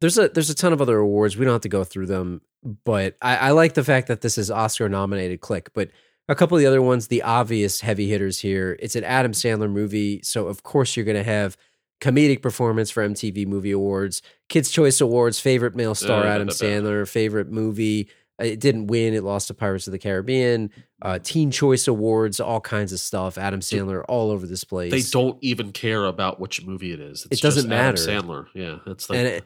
there's 0.00 0.18
a 0.18 0.28
there's 0.28 0.50
a 0.50 0.54
ton 0.56 0.72
of 0.72 0.82
other 0.82 0.98
awards. 0.98 1.36
We 1.36 1.44
don't 1.44 1.54
have 1.54 1.60
to 1.62 1.68
go 1.68 1.84
through 1.84 2.06
them, 2.06 2.40
but 2.84 3.16
I, 3.22 3.36
I 3.36 3.50
like 3.52 3.74
the 3.74 3.84
fact 3.84 4.08
that 4.08 4.20
this 4.20 4.36
is 4.36 4.50
Oscar 4.50 4.88
nominated. 4.88 5.40
Click, 5.40 5.70
but 5.72 5.90
a 6.28 6.34
couple 6.34 6.56
of 6.56 6.60
the 6.60 6.66
other 6.66 6.82
ones, 6.82 7.08
the 7.08 7.22
obvious 7.22 7.80
heavy 7.80 8.08
hitters 8.08 8.40
here. 8.40 8.76
It's 8.80 8.96
an 8.96 9.04
Adam 9.04 9.32
Sandler 9.32 9.70
movie, 9.70 10.20
so 10.22 10.46
of 10.46 10.62
course 10.62 10.96
you're 10.96 11.04
going 11.04 11.16
to 11.16 11.22
have 11.24 11.56
comedic 12.00 12.42
performance 12.42 12.90
for 12.90 13.06
MTV 13.06 13.46
Movie 13.46 13.70
Awards, 13.72 14.22
Kids 14.48 14.70
Choice 14.70 15.00
Awards, 15.00 15.38
favorite 15.40 15.74
male 15.76 15.94
star 15.94 16.24
Uh, 16.24 16.28
Adam 16.28 16.48
da, 16.48 16.54
da, 16.54 16.58
da. 16.58 16.66
Sandler, 16.66 17.08
favorite 17.08 17.50
movie. 17.50 18.08
Uh, 18.40 18.44
It 18.46 18.60
didn't 18.60 18.86
win. 18.88 19.14
It 19.14 19.22
lost 19.22 19.48
to 19.48 19.54
Pirates 19.54 19.86
of 19.86 19.92
the 19.92 19.98
Caribbean. 19.98 20.70
Uh, 21.00 21.18
Teen 21.20 21.50
Choice 21.50 21.86
Awards, 21.86 22.40
all 22.40 22.60
kinds 22.60 22.92
of 22.92 22.98
stuff. 23.00 23.36
Adam 23.38 23.60
Sandler 23.60 24.04
all 24.08 24.30
over 24.30 24.46
this 24.46 24.64
place. 24.64 24.90
They 24.90 25.02
don't 25.10 25.38
even 25.42 25.70
care 25.72 26.04
about 26.06 26.40
which 26.40 26.64
movie 26.64 26.92
it 26.92 27.00
is. 27.00 27.26
It's 27.30 27.40
It 27.40 27.42
doesn't 27.42 27.70
just 27.70 27.72
Adam 27.72 27.94
matter. 27.94 28.46
Sandler. 28.46 28.46
Yeah. 28.54 28.78
It's 28.92 29.08
like 29.10 29.18
and 29.18 29.28
it, 29.28 29.44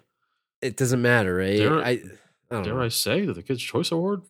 it 0.63 0.77
doesn't 0.77 1.03
matter, 1.03 1.35
right? 1.35 1.63
I, 1.63 2.03
I 2.51 2.63
dare 2.63 2.75
know. 2.75 2.83
I 2.83 2.89
say 2.89 3.25
that 3.27 3.33
the 3.35 3.43
Kids' 3.43 3.63
Choice 3.63 3.91
Award 3.91 4.23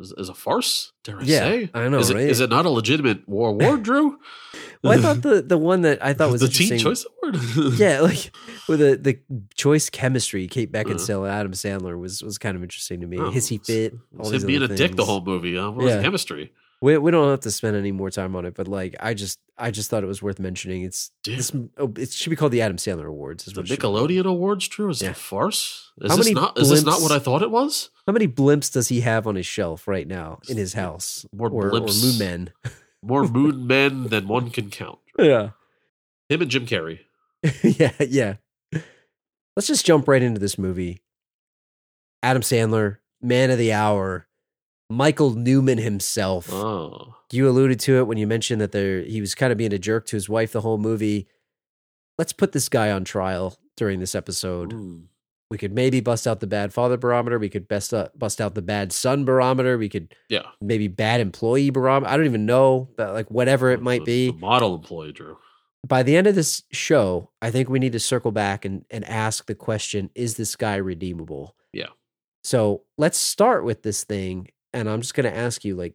is, 0.00 0.12
is 0.16 0.28
a 0.28 0.34
farce? 0.34 0.92
Dare 1.04 1.18
I 1.20 1.22
Yeah, 1.24 1.38
say? 1.40 1.70
I 1.74 1.88
know, 1.88 1.98
Is 1.98 2.08
it, 2.10 2.14
right? 2.14 2.28
is 2.28 2.40
it 2.40 2.48
not 2.50 2.64
a 2.64 2.70
legitimate 2.70 3.28
war 3.28 3.50
award, 3.50 3.82
Drew? 3.88 4.18
Well, 4.82 4.98
I 4.98 5.02
thought 5.02 5.22
the 5.28 5.42
the 5.42 5.58
one 5.58 5.82
that 5.82 6.02
I 6.04 6.14
thought 6.14 6.30
was 6.30 6.40
the. 6.40 6.48
Teen 6.48 6.78
Choice 6.78 7.04
Award. 7.04 7.36
Yeah, 7.78 8.00
like 8.00 8.30
with 8.68 8.80
the 8.80 8.96
the 8.96 9.18
choice 9.54 9.90
chemistry, 9.90 10.46
Kate 10.48 10.74
Uh-huh. 10.74 10.84
Beckinsale 10.84 11.24
and 11.24 11.32
Adam 11.32 11.52
Sandler 11.52 11.98
was 11.98 12.22
was 12.22 12.38
kind 12.38 12.56
of 12.56 12.62
interesting 12.62 13.00
to 13.02 13.06
me. 13.06 13.18
Oh, 13.18 13.30
Hissy 13.30 13.64
fit, 13.64 13.94
all 14.18 14.30
him 14.30 14.46
being 14.46 14.62
a 14.62 14.64
other 14.64 14.76
dick 14.76 14.96
the 14.96 15.04
whole 15.04 15.20
movie. 15.22 15.56
Huh? 15.56 15.70
What 15.70 15.84
was 15.84 15.90
Yeah. 15.92 15.96
the 15.98 16.02
chemistry? 16.04 16.52
We 16.80 16.96
we 16.98 17.10
don't 17.10 17.28
have 17.30 17.40
to 17.40 17.50
spend 17.50 17.76
any 17.76 17.90
more 17.90 18.10
time 18.10 18.36
on 18.36 18.44
it, 18.44 18.54
but 18.54 18.68
like 18.68 18.94
I 19.00 19.12
just 19.14 19.40
I 19.56 19.72
just 19.72 19.90
thought 19.90 20.04
it 20.04 20.06
was 20.06 20.22
worth 20.22 20.38
mentioning. 20.38 20.82
It's 20.82 21.10
this, 21.24 21.50
oh, 21.76 21.92
it 21.96 22.12
should 22.12 22.30
be 22.30 22.36
called 22.36 22.52
the 22.52 22.62
Adam 22.62 22.76
Sandler 22.76 23.06
Awards. 23.06 23.48
Is 23.48 23.54
The 23.54 23.60
what 23.60 23.64
it 23.64 23.68
should 23.74 23.80
be. 23.80 23.86
Nickelodeon 23.88 24.26
Awards, 24.26 24.68
true? 24.68 24.88
is 24.90 25.02
Yeah. 25.02 25.08
it 25.08 25.12
a 25.12 25.14
farce? 25.14 25.90
Is 26.00 26.10
How 26.12 26.16
this 26.16 26.30
not? 26.30 26.56
Is 26.58 26.70
this 26.70 26.84
not 26.84 27.02
what 27.02 27.10
I 27.10 27.18
thought 27.18 27.42
it 27.42 27.50
was? 27.50 27.90
How 28.06 28.12
many 28.12 28.28
blimps 28.28 28.72
does 28.72 28.88
he 28.88 29.00
have 29.00 29.26
on 29.26 29.34
his 29.34 29.46
shelf 29.46 29.88
right 29.88 30.06
now 30.06 30.38
in 30.48 30.56
his 30.56 30.74
house? 30.74 31.26
More 31.34 31.50
or, 31.50 31.68
or 31.74 31.80
moon 31.80 32.18
men? 32.18 32.52
More 33.02 33.26
moon 33.26 33.66
men 33.66 34.04
than 34.08 34.28
one 34.28 34.50
can 34.50 34.70
count. 34.70 34.98
Yeah, 35.18 35.50
Him 36.28 36.42
and 36.42 36.50
Jim 36.50 36.64
Carrey. 36.64 37.00
yeah, 37.64 37.90
yeah. 37.98 38.34
Let's 39.56 39.66
just 39.66 39.84
jump 39.84 40.06
right 40.06 40.22
into 40.22 40.38
this 40.38 40.56
movie. 40.58 41.02
Adam 42.22 42.42
Sandler, 42.42 42.98
man 43.20 43.50
of 43.50 43.58
the 43.58 43.72
hour, 43.72 44.27
Michael 44.90 45.34
Newman 45.34 45.78
himself. 45.78 46.52
Oh, 46.52 47.16
You 47.30 47.48
alluded 47.48 47.78
to 47.80 47.98
it 47.98 48.06
when 48.06 48.18
you 48.18 48.26
mentioned 48.26 48.60
that 48.60 48.72
there 48.72 49.02
he 49.02 49.20
was 49.20 49.34
kind 49.34 49.52
of 49.52 49.58
being 49.58 49.72
a 49.72 49.78
jerk 49.78 50.06
to 50.06 50.16
his 50.16 50.28
wife 50.28 50.52
the 50.52 50.62
whole 50.62 50.78
movie. 50.78 51.28
Let's 52.16 52.32
put 52.32 52.52
this 52.52 52.68
guy 52.68 52.90
on 52.90 53.04
trial 53.04 53.56
during 53.76 54.00
this 54.00 54.14
episode. 54.14 54.72
Hmm. 54.72 54.98
We 55.50 55.56
could 55.56 55.72
maybe 55.72 56.00
bust 56.00 56.26
out 56.26 56.40
the 56.40 56.46
bad 56.46 56.74
father 56.74 56.98
barometer. 56.98 57.38
We 57.38 57.48
could 57.48 57.68
best 57.68 57.94
uh, 57.94 58.08
bust 58.14 58.40
out 58.40 58.54
the 58.54 58.62
bad 58.62 58.92
son 58.92 59.24
barometer. 59.24 59.78
We 59.78 59.88
could 59.88 60.14
yeah. 60.28 60.42
maybe 60.60 60.88
bad 60.88 61.20
employee 61.20 61.70
barometer. 61.70 62.12
I 62.12 62.16
don't 62.16 62.26
even 62.26 62.44
know, 62.44 62.90
but 62.96 63.14
like 63.14 63.30
whatever 63.30 63.70
it 63.70 63.80
might 63.80 64.04
be. 64.04 64.30
model 64.32 64.74
employee, 64.74 65.12
Drew. 65.12 65.38
By 65.86 66.02
the 66.02 66.16
end 66.16 66.26
of 66.26 66.34
this 66.34 66.64
show, 66.70 67.30
I 67.40 67.50
think 67.50 67.70
we 67.70 67.78
need 67.78 67.92
to 67.92 68.00
circle 68.00 68.32
back 68.32 68.66
and, 68.66 68.84
and 68.90 69.06
ask 69.06 69.46
the 69.46 69.54
question: 69.54 70.10
Is 70.14 70.36
this 70.36 70.54
guy 70.54 70.76
redeemable? 70.76 71.56
Yeah. 71.72 71.88
So 72.44 72.82
let's 72.98 73.18
start 73.18 73.64
with 73.64 73.82
this 73.82 74.04
thing, 74.04 74.48
and 74.72 74.88
I'm 74.88 75.00
just 75.00 75.14
going 75.14 75.30
to 75.30 75.36
ask 75.36 75.64
you: 75.64 75.74
like, 75.76 75.94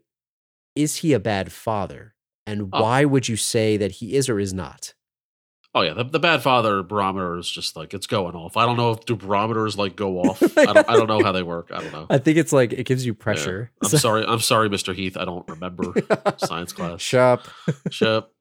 is 0.75 0.97
he 0.97 1.13
a 1.13 1.19
bad 1.19 1.51
father, 1.51 2.15
and 2.47 2.69
Oh. 2.73 2.81
why 2.81 3.05
would 3.05 3.27
you 3.27 3.35
say 3.37 3.77
that 3.77 3.93
he 3.93 4.15
is 4.15 4.29
or 4.29 4.39
is 4.39 4.53
not? 4.53 4.93
Oh 5.75 5.81
yeah, 5.81 5.93
the, 5.93 6.03
the 6.03 6.19
bad 6.19 6.43
father 6.43 6.83
barometer 6.83 7.35
is 7.35 7.49
just 7.49 7.75
like 7.75 7.95
it's 7.95 8.05
going 8.05 8.35
off. 8.35 8.57
I 8.57 8.65
don't 8.67 8.77
know 8.77 8.91
if 8.91 9.05
do 9.05 9.15
barometers 9.15 9.75
like 9.75 9.95
go 9.95 10.19
off. 10.23 10.39
I 10.55 10.65
don't. 10.65 10.89
I 10.89 10.93
don't 10.93 11.07
know 11.07 11.23
how 11.23 11.31
they 11.31 11.41
work. 11.41 11.71
I 11.73 11.81
don't 11.81 11.91
know. 11.91 12.05
I 12.11 12.19
think 12.19 12.37
it's 12.37 12.53
like 12.53 12.73
it 12.73 12.85
gives 12.85 13.05
you 13.07 13.13
Yeah. 13.13 13.23
pressure. 13.23 13.71
I'm 13.83 13.89
sorry. 13.89 14.23
I'm 14.27 14.39
sorry, 14.39 14.69
Mr. 14.69 14.93
Heath. 14.93 15.17
I 15.17 15.25
don't 15.25 15.47
remember 15.49 15.93
science 16.37 16.73
class. 16.73 17.01
Shop 17.01 17.47
Shut. 17.89 18.31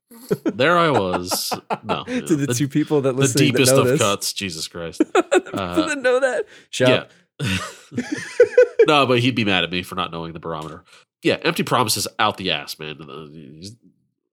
There 0.45 0.77
I 0.77 0.91
was. 0.91 1.59
No, 1.83 2.05
to 2.07 2.37
the, 2.37 2.53
two 2.53 2.69
people 2.69 3.01
that 3.01 3.17
listen, 3.17 3.39
the 3.39 3.51
deepest 3.51 3.73
of 3.73 3.87
this. 3.87 3.99
cuts. 3.99 4.35
Jesus 4.35 4.69
Christ. 4.69 4.99
the 4.99 5.05
people 5.43 5.59
Uh, 5.59 5.87
that 5.87 5.99
know 6.03 6.21
that. 6.21 6.45
Shop. 6.69 6.89
Yeah. 6.91 7.05
no, 8.87 9.07
but 9.07 9.21
he'd 9.21 9.35
be 9.35 9.45
mad 9.45 9.65
at 9.65 9.71
me 9.71 9.83
for 9.83 9.95
not 9.95 10.11
knowing 10.13 10.33
the 10.33 10.39
barometer. 10.41 10.85
Yeah, 11.23 11.37
empty 11.43 11.63
promises 11.63 12.09
out 12.19 12.37
the 12.37 12.51
ass, 12.51 12.79
man. 12.79 12.97
Uh, 13.01 13.07
the- 13.07 13.77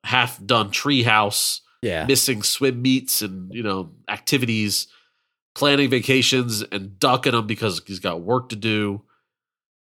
Half 0.06 0.44
done 0.44 0.72
treehouse, 0.72 1.60
Yeah. 1.82 2.06
missing 2.06 2.42
swim 2.42 2.82
meets 2.82 3.22
and 3.22 3.54
you 3.54 3.62
know 3.62 3.92
activities, 4.08 4.88
planning 5.54 5.90
vacations 5.90 6.62
and 6.62 6.98
ducking 6.98 7.34
them 7.34 7.46
because 7.48 7.82
he's 7.86 8.00
got 8.00 8.22
work 8.22 8.50
to 8.50 8.56
do. 8.56 9.04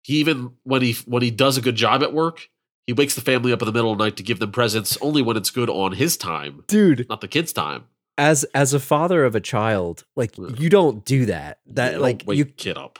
he 0.03 0.14
even 0.19 0.51
when 0.64 0.83
he 0.83 0.95
when 1.07 1.23
he 1.23 1.31
does 1.31 1.57
a 1.57 1.61
good 1.61 1.77
job 1.77 2.03
at 2.03 2.12
work, 2.12 2.49
he 2.87 2.93
wakes 2.93 3.14
the 3.14 3.21
family 3.21 3.53
up 3.53 3.62
in 3.62 3.67
the 3.67 3.73
middle 3.73 3.93
of 3.93 3.99
the 3.99 4.05
night 4.05 4.17
to 4.17 4.23
give 4.25 4.41
them 4.41 4.51
presents 4.51 4.99
only 5.01 5.23
when 5.23 5.37
it's 5.37 5.51
good 5.51 5.71
on 5.71 5.93
his 5.93 6.17
time, 6.17 6.64
dude. 6.67 7.07
not 7.09 7.21
the 7.21 7.29
kids' 7.29 7.53
time. 7.53 7.85
As 8.19 8.43
as 8.55 8.75
a 8.75 8.81
father 8.81 9.25
of 9.25 9.37
a 9.37 9.41
child, 9.41 10.05
like 10.17 10.37
you 10.37 10.69
don't 10.69 11.05
do 11.05 11.27
that. 11.27 11.61
You 11.64 11.75
That 11.75 11.93
don't 11.93 12.01
like 12.03 12.23
wake 12.27 12.38
you 12.38 12.45
kid 12.45 12.77
up. 12.77 12.99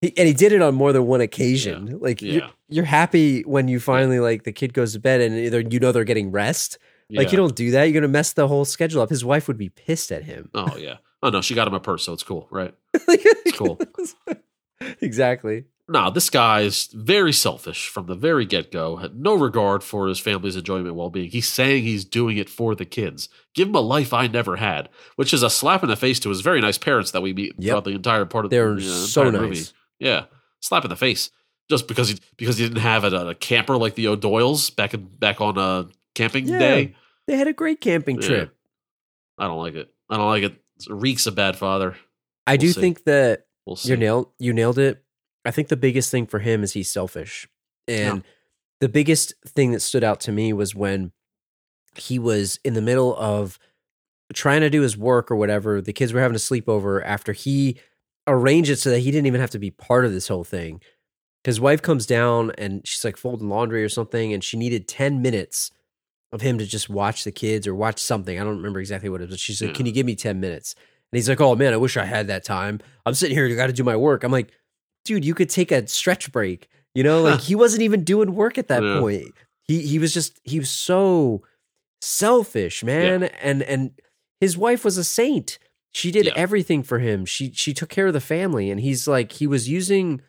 He, 0.00 0.16
and 0.16 0.28
he 0.28 0.32
did 0.34 0.52
it 0.52 0.62
on 0.62 0.74
more 0.74 0.92
than 0.92 1.06
one 1.06 1.20
occasion. 1.20 1.98
Like 2.00 2.22
Yeah. 2.22 2.32
You're, 2.32 2.48
you're 2.68 2.84
happy 2.84 3.42
when 3.42 3.66
you 3.68 3.80
finally 3.80 4.20
like 4.20 4.44
the 4.44 4.52
kid 4.52 4.72
goes 4.72 4.92
to 4.92 5.00
bed 5.00 5.20
and 5.20 5.36
either 5.36 5.60
you 5.60 5.80
know 5.80 5.90
they're 5.92 6.04
getting 6.04 6.30
rest. 6.30 6.78
Like 7.10 7.32
you 7.32 7.38
don't 7.38 7.56
do 7.56 7.70
that. 7.70 7.84
You're 7.84 7.94
gonna 8.00 8.08
mess 8.12 8.34
the 8.34 8.46
whole 8.46 8.64
schedule 8.66 9.00
up. 9.00 9.08
His 9.08 9.24
wife 9.24 9.48
would 9.48 9.56
be 9.58 9.70
pissed 9.70 10.12
at 10.12 10.24
him. 10.24 10.50
Oh 10.54 10.76
yeah. 10.76 10.96
Oh 11.22 11.30
no, 11.30 11.40
she 11.40 11.54
got 11.54 11.66
him 11.66 11.74
a 11.74 11.80
purse, 11.80 12.04
so 12.04 12.12
it's 12.12 12.22
cool, 12.22 12.46
right? 12.50 12.74
it's 12.94 13.56
cool. 13.56 13.80
exactly. 15.00 15.64
No, 15.90 16.10
this 16.10 16.28
guy 16.28 16.60
is 16.60 16.88
very 16.92 17.32
selfish 17.32 17.88
from 17.88 18.06
the 18.06 18.14
very 18.14 18.44
get 18.44 18.70
go. 18.70 18.96
Had 18.96 19.16
no 19.18 19.34
regard 19.34 19.82
for 19.82 20.06
his 20.06 20.18
family's 20.20 20.54
enjoyment 20.54 20.88
and 20.88 20.96
well 20.96 21.08
being. 21.08 21.30
He's 21.30 21.48
saying 21.48 21.84
he's 21.84 22.04
doing 22.04 22.36
it 22.36 22.50
for 22.50 22.74
the 22.74 22.84
kids. 22.84 23.30
Give 23.54 23.68
him 23.68 23.74
a 23.74 23.80
life 23.80 24.12
I 24.12 24.26
never 24.26 24.56
had, 24.56 24.90
which 25.16 25.32
is 25.32 25.42
a 25.42 25.48
slap 25.48 25.82
in 25.82 25.88
the 25.88 25.96
face 25.96 26.20
to 26.20 26.28
his 26.28 26.42
very 26.42 26.60
nice 26.60 26.76
parents 26.76 27.10
that 27.12 27.22
we 27.22 27.32
meet 27.32 27.54
Yep. 27.56 27.62
throughout 27.70 27.84
the 27.84 27.90
entire 27.92 28.26
part 28.26 28.44
of 28.44 28.50
They're 28.50 28.74
the 28.74 28.82
uh, 28.86 29.06
so 29.06 29.30
nice. 29.30 29.40
movie. 29.40 29.60
Yeah, 29.98 30.24
slap 30.60 30.84
in 30.84 30.90
the 30.90 30.96
face 30.96 31.30
just 31.68 31.88
because 31.88 32.08
he 32.08 32.18
because 32.36 32.58
he 32.58 32.64
didn't 32.66 32.80
have 32.82 33.04
a, 33.04 33.28
a 33.28 33.34
camper 33.34 33.76
like 33.76 33.94
the 33.94 34.06
O'Doyles 34.08 34.74
back 34.74 34.94
in, 34.94 35.06
back 35.06 35.40
on 35.40 35.58
a 35.58 35.88
camping 36.14 36.46
Yeah. 36.48 36.58
day. 36.58 36.96
They 37.26 37.36
had 37.36 37.48
a 37.48 37.52
great 37.52 37.80
camping 37.80 38.20
Yeah. 38.20 38.26
trip. 38.28 38.56
I 39.38 39.46
don't 39.46 39.58
like 39.58 39.74
it. 39.74 39.88
I 40.08 40.16
don't 40.16 40.28
like 40.28 40.42
it. 40.44 40.52
It 40.80 40.86
reeks 40.92 41.26
of 41.26 41.34
bad 41.34 41.56
father. 41.56 41.96
I 42.46 42.52
We'll 42.52 42.58
do 42.58 42.68
see. 42.72 42.80
think 42.80 43.04
that 43.04 43.46
We'll 43.66 43.78
you 43.82 43.96
nailed 43.96 44.30
you 44.38 44.52
nailed 44.52 44.78
it. 44.78 45.04
I 45.44 45.50
think 45.50 45.68
the 45.68 45.76
biggest 45.76 46.10
thing 46.10 46.26
for 46.26 46.38
him 46.38 46.62
is 46.62 46.72
he's 46.72 46.90
selfish. 46.90 47.46
And 47.86 48.22
the 48.80 48.88
biggest 48.88 49.34
thing 49.46 49.72
that 49.72 49.80
stood 49.80 50.04
out 50.04 50.20
to 50.20 50.32
me 50.32 50.52
was 50.52 50.74
when 50.74 51.12
he 51.96 52.18
was 52.18 52.60
in 52.64 52.74
the 52.74 52.82
middle 52.82 53.16
of 53.16 53.58
trying 54.34 54.60
to 54.60 54.70
do 54.70 54.82
his 54.82 54.96
work 54.96 55.30
or 55.30 55.36
whatever. 55.36 55.80
The 55.80 55.92
kids 55.92 56.12
were 56.12 56.20
having 56.20 56.34
a 56.36 56.38
sleepover 56.38 57.02
after 57.04 57.32
he 57.32 57.78
arranged 58.28 58.70
it 58.70 58.78
so 58.78 58.90
that 58.90 59.00
he 59.00 59.10
didn't 59.10 59.26
even 59.26 59.40
have 59.40 59.50
to 59.50 59.58
be 59.58 59.70
part 59.70 60.04
of 60.04 60.12
this 60.12 60.28
whole 60.28 60.44
thing. 60.44 60.80
His 61.44 61.60
wife 61.60 61.80
comes 61.82 62.04
down 62.06 62.52
and 62.58 62.86
she's 62.86 63.04
like 63.04 63.16
folding 63.16 63.48
laundry 63.48 63.82
or 63.82 63.88
something, 63.88 64.32
and 64.32 64.42
she 64.44 64.56
needed 64.56 64.86
10 64.88 65.22
minutes 65.22 65.70
of 66.32 66.40
him 66.42 66.58
to 66.58 66.66
just 66.66 66.90
watch 66.90 67.24
the 67.24 67.32
kids 67.32 67.66
or 67.66 67.74
watch 67.74 67.98
something. 67.98 68.38
I 68.38 68.44
don't 68.44 68.56
remember 68.58 68.80
exactly 68.80 69.08
what 69.08 69.20
it 69.20 69.24
was, 69.24 69.34
but 69.34 69.40
she's 69.40 69.62
like, 69.62 69.70
Yeah. 69.70 69.76
Can 69.76 69.86
you 69.86 69.92
give 69.92 70.04
me 70.06 70.14
10 70.14 70.40
minutes? 70.40 70.74
And 71.10 71.16
he's 71.16 71.28
like, 71.28 71.40
Oh 71.40 71.56
man, 71.56 71.72
I 71.72 71.78
wish 71.78 71.96
I 71.96 72.04
had 72.04 72.26
that 72.26 72.44
time. 72.44 72.80
I'm 73.06 73.14
sitting 73.14 73.36
here, 73.36 73.46
I 73.46 73.54
got 73.54 73.68
to 73.68 73.72
do 73.72 73.84
my 73.84 73.96
work. 73.96 74.24
I'm 74.24 74.32
like, 74.32 74.52
Dude, 75.04 75.24
you 75.24 75.34
could 75.34 75.48
take 75.48 75.72
a 75.72 75.86
stretch 75.86 76.30
break. 76.32 76.68
You 76.94 77.02
know, 77.04 77.22
like 77.22 77.40
he 77.40 77.54
wasn't 77.54 77.82
even 77.82 78.04
doing 78.04 78.34
work 78.34 78.58
at 78.58 78.68
that 78.68 78.82
Yeah. 78.82 79.00
point. 79.00 79.26
He 79.62 79.80
he 79.86 79.98
was 79.98 80.12
just 80.12 80.38
he 80.44 80.58
was 80.58 80.68
so 80.70 81.42
selfish, 82.00 82.82
man. 82.84 83.24
And 83.24 83.62
and 83.62 83.92
his 84.40 84.56
wife 84.58 84.84
was 84.84 84.98
a 84.98 85.04
saint. 85.04 85.58
She 85.92 86.10
did 86.10 86.26
Yeah. 86.26 86.32
everything 86.36 86.82
for 86.82 86.98
him. 86.98 87.24
She 87.24 87.50
she 87.52 87.72
took 87.72 87.88
care 87.88 88.06
of 88.08 88.12
the 88.12 88.20
family, 88.20 88.70
and 88.70 88.80
he's 88.80 89.08
like 89.08 89.32
he 89.32 89.46
was 89.46 89.68
using 89.68 90.20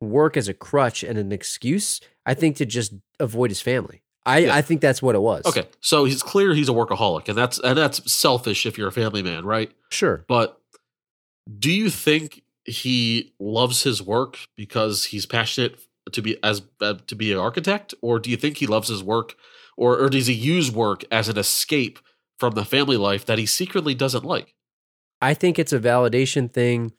work 0.00 0.36
as 0.36 0.48
a 0.48 0.54
crutch 0.54 1.02
and 1.02 1.18
an 1.18 1.32
excuse. 1.32 2.00
I 2.26 2.34
think 2.34 2.56
to 2.56 2.66
just 2.66 2.94
avoid 3.20 3.50
his 3.50 3.60
family. 3.60 4.02
I 4.26 4.38
Yeah. 4.38 4.54
I 4.54 4.62
think 4.62 4.80
that's 4.80 5.02
what 5.02 5.14
it 5.14 5.20
was. 5.20 5.44
Okay, 5.44 5.68
so 5.80 6.04
he's 6.06 6.22
clear 6.22 6.54
he's 6.54 6.68
a 6.70 6.72
workaholic, 6.72 7.28
and 7.28 7.36
that's 7.36 7.58
and 7.60 7.76
that's 7.76 8.10
selfish 8.10 8.64
if 8.66 8.78
you're 8.78 8.88
a 8.88 8.92
family 8.92 9.22
man, 9.22 9.44
right? 9.44 9.70
sure. 9.90 10.24
But 10.26 10.58
do 11.58 11.70
you 11.70 11.90
think 11.90 12.42
he 12.64 13.34
loves 13.38 13.82
his 13.82 14.02
work 14.02 14.38
because 14.56 15.04
he's 15.04 15.26
passionate 15.26 15.78
to 16.12 16.22
be 16.22 16.42
as 16.42 16.62
uh, 16.80 16.94
to 17.06 17.14
be 17.14 17.30
an 17.32 17.38
architect, 17.38 17.94
or 18.00 18.18
do 18.18 18.30
you 18.30 18.36
think 18.38 18.56
he 18.56 18.66
loves 18.66 18.88
his 18.88 19.02
work, 19.02 19.34
or 19.76 19.98
or 19.98 20.08
does 20.08 20.26
he 20.26 20.34
use 20.34 20.70
work 20.70 21.04
as 21.12 21.28
an 21.28 21.36
escape 21.38 21.98
from 22.38 22.54
the 22.54 22.64
family 22.64 22.96
life 22.96 23.26
that 23.26 23.38
he 23.38 23.44
secretly 23.46 23.94
doesn't 23.94 24.24
like? 24.24 24.54
I 25.20 25.34
think 25.34 25.58
it's 25.58 25.72
a 25.72 25.78
validation 25.78 26.52
thing. 26.52 26.92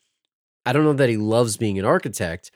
I 0.66 0.74
don't 0.74 0.84
know 0.84 0.94
that 0.94 1.10
he 1.10 1.18
loves 1.18 1.58
being 1.58 1.78
an 1.80 1.86
architect. 1.86 2.52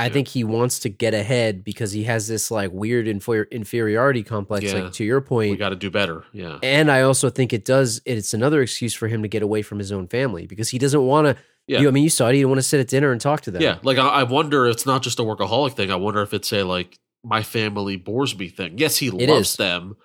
I 0.00 0.06
Yeah. 0.06 0.12
think 0.12 0.28
he 0.28 0.44
wants 0.44 0.78
to 0.80 0.88
get 0.88 1.12
ahead 1.12 1.64
because 1.64 1.90
he 1.90 2.04
has 2.04 2.28
this 2.28 2.52
like 2.52 2.70
weird 2.72 3.06
inferi- 3.06 3.50
inferiority 3.50 4.22
complex, 4.22 4.66
Yeah. 4.66 4.74
like 4.84 4.92
to 4.92 5.04
your 5.04 5.20
point, 5.20 5.50
We 5.50 5.56
got 5.56 5.70
to 5.70 5.76
do 5.76 5.90
better. 5.90 6.22
Yeah, 6.32 6.58
And 6.62 6.88
I 6.88 7.02
also 7.02 7.30
think 7.30 7.52
it 7.52 7.64
does. 7.64 8.00
It's 8.04 8.32
another 8.32 8.62
excuse 8.62 8.94
for 8.94 9.08
him 9.08 9.22
to 9.22 9.28
get 9.28 9.42
away 9.42 9.62
from 9.62 9.78
his 9.80 9.90
own 9.90 10.06
family 10.06 10.46
because 10.46 10.68
he 10.68 10.78
doesn't 10.78 11.04
want 11.04 11.26
to. 11.26 11.42
Yeah. 11.66 11.80
You, 11.80 11.88
I 11.88 11.90
mean, 11.90 12.04
you 12.04 12.10
saw 12.10 12.28
it. 12.28 12.32
He 12.34 12.38
didn't 12.38 12.50
want 12.50 12.58
to 12.60 12.62
sit 12.68 12.78
at 12.80 12.86
dinner 12.88 13.10
and 13.10 13.20
talk 13.20 13.40
to 13.42 13.50
them. 13.50 13.60
yeah. 13.60 13.78
Like 13.82 13.98
I, 13.98 14.06
I 14.08 14.22
wonder, 14.22 14.66
if 14.66 14.74
it's 14.76 14.86
not 14.86 15.02
just 15.02 15.18
a 15.18 15.22
workaholic 15.22 15.72
thing. 15.74 15.90
I 15.90 15.96
wonder 15.96 16.22
if 16.22 16.32
it's 16.32 16.52
a 16.52 16.62
like 16.62 16.96
my 17.24 17.42
family 17.42 17.96
bores 17.96 18.38
me 18.38 18.48
thing. 18.48 18.78
Yes, 18.78 18.98
he 18.98 19.08
It 19.08 19.28
loves 19.28 19.50
is. 19.50 19.56
them, 19.56 19.96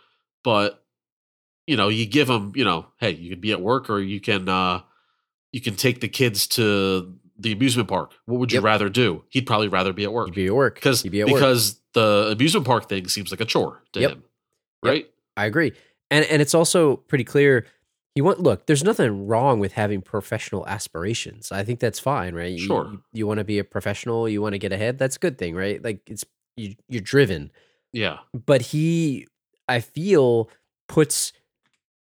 but 0.44 0.84
you 1.68 1.78
know, 1.78 1.88
you 1.90 2.06
give 2.08 2.30
him, 2.30 2.52
you 2.56 2.66
know, 2.66 2.88
hey, 3.00 3.12
you 3.12 3.30
can 3.30 3.40
be 3.40 3.52
at 3.52 3.62
work 3.62 3.90
or 3.92 4.00
you 4.02 4.20
can 4.20 4.50
uh 4.50 4.82
you 5.54 5.62
can 5.62 5.76
take 5.76 6.02
the 6.02 6.10
kids 6.10 6.46
to 6.48 7.14
the 7.40 7.52
amusement 7.54 7.88
park. 7.88 8.14
What 8.26 8.40
would 8.40 8.52
you 8.52 8.58
Yep. 8.58 8.64
rather 8.66 8.90
do? 8.90 9.24
He'd 9.30 9.46
probably 9.48 9.70
rather 9.70 9.94
be 9.94 10.04
at 10.04 10.12
work 10.12 10.28
He'd 10.28 10.36
be 10.36 10.48
at 10.48 10.54
work 10.56 10.76
because 10.76 11.02
be 11.04 11.22
at 11.22 11.28
work. 11.28 11.36
because 11.40 11.80
the 11.94 12.30
amusement 12.34 12.66
park 12.68 12.90
thing 12.90 13.08
seems 13.08 13.32
like 13.32 13.40
a 13.40 13.46
chore 13.46 13.82
to 13.94 14.02
Yep. 14.02 14.12
him, 14.12 14.24
Yep. 14.84 14.92
right? 14.92 15.10
I 15.38 15.46
agree. 15.46 15.72
And 16.12 16.26
and 16.26 16.42
it's 16.42 16.54
also 16.54 16.98
pretty 16.98 17.24
clear 17.24 17.66
he 18.16 18.22
want 18.22 18.40
look, 18.40 18.68
there's 18.68 18.84
nothing 18.84 19.26
wrong 19.26 19.60
with 19.60 19.72
having 19.74 20.02
professional 20.02 20.68
aspirations. 20.68 21.52
I 21.52 21.64
think 21.64 21.80
that's 21.80 22.00
fine, 22.00 22.36
right? 22.36 22.52
You- 22.52 22.60
Sure. 22.68 22.86
You, 22.92 23.04
you 23.14 23.28
want 23.28 23.40
to 23.40 23.44
be 23.44 23.58
a 23.58 23.64
professional, 23.64 24.30
you 24.30 24.40
want 24.42 24.54
to 24.54 24.60
get 24.60 24.72
ahead, 24.72 25.00
that's 25.00 25.16
a 25.16 25.20
good 25.20 25.38
thing, 25.40 25.56
right? 25.56 25.84
Like 25.84 26.02
it's 26.08 26.24
you 26.56 26.76
you're 26.88 27.02
driven. 27.02 27.52
Yeah, 27.92 28.20
But 28.34 28.62
he 28.62 29.28
I 29.68 29.80
feel 29.80 30.50
puts 30.88 31.34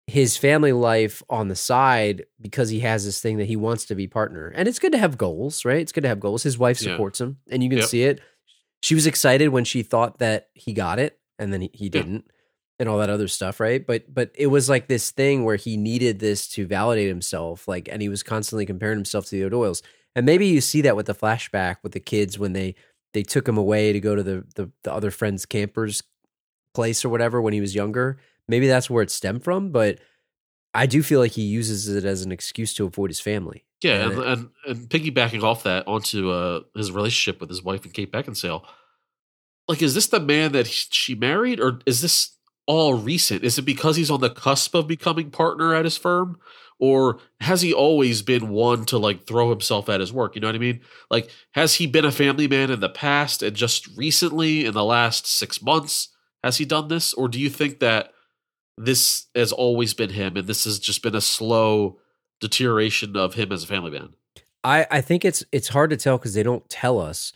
his 0.06 0.36
family 0.36 0.72
life 0.72 1.22
on 1.28 1.48
the 1.48 1.56
side 1.56 2.24
because 2.40 2.68
he 2.70 2.80
has 2.80 3.04
this 3.04 3.20
thing 3.20 3.38
that 3.38 3.46
he 3.46 3.56
wants 3.56 3.84
to 3.86 3.94
be 3.94 4.06
partner. 4.06 4.52
And 4.54 4.68
it's 4.68 4.78
good 4.78 4.92
to 4.92 4.98
have 4.98 5.18
goals, 5.18 5.64
right? 5.64 5.80
It's 5.80 5.90
good 5.92 6.02
to 6.02 6.08
have 6.08 6.20
goals. 6.20 6.44
His 6.44 6.56
wife 6.58 6.80
Yeah. 6.80 6.92
supports 6.92 7.20
him 7.20 7.38
and 7.50 7.62
you 7.62 7.68
can 7.68 7.80
Yep. 7.80 7.88
see 7.88 8.02
it. 8.04 8.20
She 8.82 8.94
was 8.94 9.06
excited 9.06 9.48
when 9.48 9.64
she 9.64 9.82
thought 9.82 10.18
that 10.18 10.48
he 10.54 10.72
got 10.72 10.98
it 11.00 11.18
and 11.38 11.52
then 11.52 11.62
he, 11.62 11.70
he 11.72 11.88
didn't 11.88 12.30
and 12.78 12.88
all 12.88 12.98
that 12.98 13.10
other 13.10 13.26
stuff, 13.26 13.58
right? 13.58 13.84
But 13.84 14.12
but 14.14 14.30
it 14.36 14.46
was 14.46 14.68
like 14.68 14.86
this 14.86 15.10
thing 15.10 15.44
where 15.44 15.56
he 15.56 15.76
needed 15.76 16.20
this 16.20 16.46
to 16.48 16.66
validate 16.66 17.08
himself 17.08 17.66
like 17.66 17.88
and 17.90 18.00
he 18.00 18.08
was 18.08 18.22
constantly 18.22 18.64
comparing 18.66 18.98
himself 18.98 19.24
to 19.26 19.30
the 19.32 19.44
O'Doyles. 19.44 19.82
And 20.14 20.24
maybe 20.24 20.46
you 20.46 20.60
see 20.60 20.82
that 20.82 20.94
with 20.94 21.06
the 21.06 21.14
flashback 21.16 21.78
with 21.82 21.92
the 21.92 22.00
kids 22.00 22.38
when 22.38 22.52
they 22.52 22.76
they 23.12 23.24
took 23.24 23.48
him 23.48 23.56
away 23.58 23.92
to 23.92 23.98
go 23.98 24.14
to 24.14 24.22
the 24.22 24.44
the, 24.54 24.70
the 24.84 24.92
other 24.92 25.10
friend's 25.10 25.46
campers 25.46 26.02
place 26.74 27.04
or 27.04 27.08
whatever 27.08 27.40
when 27.42 27.54
he 27.54 27.60
was 27.60 27.74
younger. 27.74 28.18
Maybe 28.48 28.66
that's 28.68 28.88
where 28.88 29.02
it 29.02 29.10
stemmed 29.10 29.44
from, 29.44 29.70
but 29.70 29.98
I 30.72 30.86
do 30.86 31.02
feel 31.02 31.20
like 31.20 31.32
he 31.32 31.42
uses 31.42 31.88
it 31.88 32.04
as 32.04 32.22
an 32.22 32.30
excuse 32.32 32.74
to 32.74 32.84
avoid 32.84 33.10
his 33.10 33.20
family. 33.20 33.64
yeah, 33.82 34.10
And 34.10 34.18
and, 34.18 34.48
and 34.66 34.88
piggybacking 34.88 35.42
off 35.42 35.62
that 35.62 35.88
onto 35.88 36.30
uh 36.30 36.60
his 36.76 36.92
relationship 36.92 37.40
with 37.40 37.48
his 37.48 37.62
wife 37.62 37.84
and 37.84 37.94
Kate 37.94 38.12
Beckinsale. 38.12 38.62
Like, 39.68 39.82
is 39.82 39.94
this 39.94 40.06
the 40.06 40.20
man 40.20 40.52
that 40.52 40.66
he, 40.66 40.84
she 40.90 41.14
married, 41.14 41.58
or 41.60 41.80
is 41.86 42.00
this 42.02 42.36
all 42.66 42.94
recent? 42.94 43.42
Is 43.42 43.58
it 43.58 43.62
because 43.62 43.96
he's 43.96 44.10
on 44.10 44.20
the 44.20 44.30
cusp 44.30 44.74
of 44.74 44.86
becoming 44.86 45.30
partner 45.30 45.74
at 45.74 45.84
his 45.84 45.96
firm, 45.96 46.38
or 46.78 47.18
has 47.40 47.62
he 47.62 47.72
always 47.72 48.22
been 48.22 48.50
one 48.50 48.84
to 48.86 48.98
like 48.98 49.26
throw 49.26 49.50
himself 49.50 49.88
at 49.88 50.00
his 50.00 50.12
work? 50.12 50.34
You 50.34 50.40
know 50.40 50.48
what 50.48 50.54
I 50.54 50.58
mean? 50.58 50.82
Like, 51.10 51.30
has 51.52 51.74
he 51.74 51.86
been 51.86 52.04
a 52.04 52.12
family 52.12 52.46
man 52.46 52.70
in 52.70 52.80
the 52.80 52.88
past, 52.88 53.42
and 53.42 53.56
just 53.56 53.88
recently 53.96 54.66
in 54.66 54.74
the 54.74 54.84
last 54.84 55.26
six 55.26 55.62
months 55.62 56.10
has 56.44 56.58
he 56.58 56.64
done 56.64 56.88
this, 56.88 57.12
or 57.14 57.28
do 57.28 57.40
you 57.40 57.50
think 57.50 57.80
that 57.80 58.12
this 58.76 59.26
has 59.34 59.52
always 59.52 59.94
been 59.94 60.10
him, 60.10 60.36
and 60.36 60.46
this 60.46 60.64
has 60.64 60.78
just 60.78 61.02
been 61.02 61.14
a 61.14 61.20
slow 61.20 61.98
deterioration 62.40 63.16
of 63.16 63.34
him 63.34 63.52
as 63.52 63.64
a 63.64 63.66
family 63.66 63.90
man? 63.90 64.14
I, 64.64 64.86
I 64.90 65.00
think 65.00 65.24
it's 65.24 65.44
it's 65.52 65.68
hard 65.68 65.90
to 65.90 65.96
tell 65.96 66.18
because 66.18 66.34
they 66.34 66.42
don't 66.42 66.68
tell 66.68 66.98
us. 67.00 67.32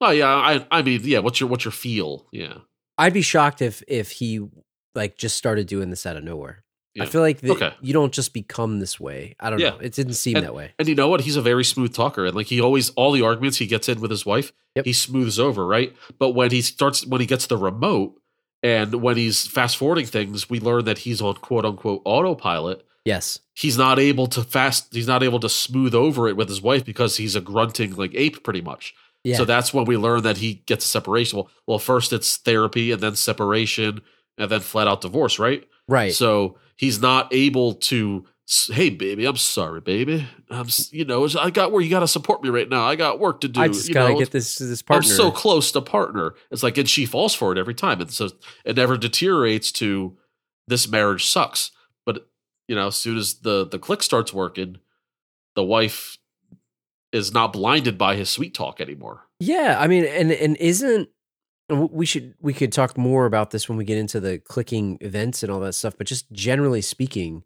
Oh 0.00 0.10
yeah, 0.10 0.28
I 0.28 0.66
I 0.70 0.82
mean, 0.82 1.00
yeah. 1.04 1.20
What's 1.20 1.40
your 1.40 1.48
what's 1.48 1.64
your 1.64 1.72
feel? 1.72 2.26
Yeah, 2.32 2.58
I'd 2.98 3.12
be 3.12 3.22
shocked 3.22 3.62
if 3.62 3.82
if 3.86 4.10
he 4.12 4.40
like 4.94 5.16
just 5.16 5.36
started 5.36 5.66
doing 5.66 5.90
this 5.90 6.06
out 6.06 6.16
of 6.16 6.24
nowhere. 6.24 6.64
I 7.00 7.06
feel 7.06 7.20
like 7.20 7.40
the, 7.40 7.52
Okay. 7.52 7.72
you 7.80 7.92
don't 7.92 8.12
just 8.12 8.34
become 8.34 8.80
this 8.80 8.98
way. 8.98 9.36
I 9.38 9.48
don't 9.48 9.60
Yeah. 9.60 9.70
know. 9.70 9.78
It 9.78 9.92
didn't 9.94 10.14
seem 10.14 10.34
that 10.34 10.54
way. 10.54 10.72
and 10.78 10.88
you 10.88 10.96
know 10.96 11.06
what? 11.08 11.20
He's 11.20 11.36
a 11.36 11.40
very 11.40 11.64
smooth 11.64 11.94
talker, 11.94 12.26
and 12.26 12.34
like 12.34 12.48
he 12.48 12.60
always 12.60 12.90
all 12.90 13.12
the 13.12 13.22
arguments 13.22 13.58
he 13.58 13.66
gets 13.68 13.88
in 13.88 14.00
with 14.00 14.10
his 14.10 14.26
wife, 14.26 14.52
Yep. 14.74 14.84
he 14.86 14.92
smooths 14.92 15.38
over, 15.38 15.64
right? 15.66 15.94
But 16.18 16.30
when 16.30 16.50
he 16.50 16.60
starts 16.62 17.06
when 17.06 17.20
he 17.20 17.26
gets 17.28 17.46
the 17.46 17.56
remote 17.56 18.19
and 18.62 18.94
when 18.96 19.16
he's 19.16 19.46
fast 19.46 19.76
forwarding 19.76 20.06
things, 20.06 20.50
we 20.50 20.60
learn 20.60 20.84
that 20.84 20.98
he's 20.98 21.20
on 21.22 21.34
quote 21.34 21.64
unquote 21.64 22.02
autopilot. 22.04 22.84
Yes. 23.04 23.38
He's 23.54 23.78
not 23.78 23.98
able 23.98 24.26
to 24.28 24.42
fast. 24.42 24.92
He's 24.92 25.06
not 25.06 25.22
able 25.22 25.40
to 25.40 25.48
smooth 25.48 25.94
over 25.94 26.28
it 26.28 26.36
with 26.36 26.48
his 26.48 26.60
wife 26.60 26.84
because 26.84 27.16
he's 27.16 27.36
a 27.36 27.40
grunting 27.40 27.94
like 27.96 28.14
ape, 28.14 28.42
pretty 28.44 28.60
much. 28.60 28.94
Yeah. 29.24 29.36
So 29.36 29.44
that's 29.44 29.74
when 29.74 29.84
we 29.84 29.96
learn 29.96 30.22
that 30.22 30.38
he 30.38 30.54
gets 30.66 30.84
a 30.84 30.88
separation. 30.88 31.38
Well, 31.38 31.50
well, 31.66 31.78
first 31.78 32.12
it's 32.12 32.36
therapy, 32.38 32.90
and 32.90 33.02
then 33.02 33.16
separation, 33.16 34.00
and 34.38 34.50
then 34.50 34.60
flat 34.60 34.88
out 34.88 35.02
divorce, 35.02 35.38
right? 35.38 35.66
right. 35.88 36.12
So 36.12 36.56
he's 36.76 37.00
not 37.00 37.32
able 37.32 37.74
to 37.74 38.24
hey 38.68 38.90
baby, 38.90 39.26
I'm 39.26 39.36
sorry, 39.36 39.80
baby. 39.80 40.26
I'm 40.50 40.68
you 40.90 41.04
know, 41.04 41.26
I 41.38 41.50
got 41.50 41.72
where 41.72 41.80
you 41.82 41.90
got 41.90 42.00
to 42.00 42.08
support 42.08 42.42
me 42.42 42.48
right 42.48 42.68
now. 42.68 42.84
I 42.84 42.96
got 42.96 43.20
work 43.20 43.42
to 43.42 43.48
do. 43.48 43.60
I 43.60 43.68
just 43.68 43.88
you 43.88 43.94
gotta 43.94 44.14
know, 44.14 44.18
get 44.18 44.32
this 44.32 44.58
this 44.58 44.82
partner 44.82 45.08
I'm 45.08 45.16
so 45.16 45.30
close 45.30 45.70
to 45.72 45.80
partner. 45.80 46.34
It's 46.50 46.62
like, 46.62 46.76
and 46.76 46.88
she 46.88 47.06
falls 47.06 47.34
for 47.34 47.52
it 47.52 47.58
every 47.58 47.74
time, 47.74 48.00
and 48.00 48.10
so 48.10 48.30
it 48.64 48.76
never 48.76 48.96
deteriorates 48.96 49.70
to 49.72 50.16
this 50.66 50.88
marriage 50.88 51.26
sucks. 51.26 51.70
But 52.04 52.28
you 52.66 52.74
know, 52.74 52.88
as 52.88 52.96
soon 52.96 53.18
as 53.18 53.34
the 53.34 53.66
the 53.66 53.78
click 53.78 54.02
starts 54.02 54.32
working, 54.32 54.78
the 55.54 55.64
wife 55.64 56.18
is 57.12 57.32
not 57.32 57.52
blinded 57.52 57.98
by 57.98 58.16
his 58.16 58.30
sweet 58.30 58.54
talk 58.54 58.80
anymore. 58.80 59.26
Yeah, 59.38 59.76
I 59.78 59.86
mean, 59.86 60.04
and 60.04 60.32
and 60.32 60.56
isn't 60.56 61.08
we 61.68 62.04
should 62.04 62.34
we 62.40 62.52
could 62.52 62.72
talk 62.72 62.98
more 62.98 63.26
about 63.26 63.50
this 63.50 63.68
when 63.68 63.78
we 63.78 63.84
get 63.84 63.98
into 63.98 64.18
the 64.18 64.38
clicking 64.38 64.98
events 65.00 65.42
and 65.42 65.52
all 65.52 65.60
that 65.60 65.74
stuff. 65.74 65.94
But 65.96 66.08
just 66.08 66.30
generally 66.32 66.82
speaking, 66.82 67.44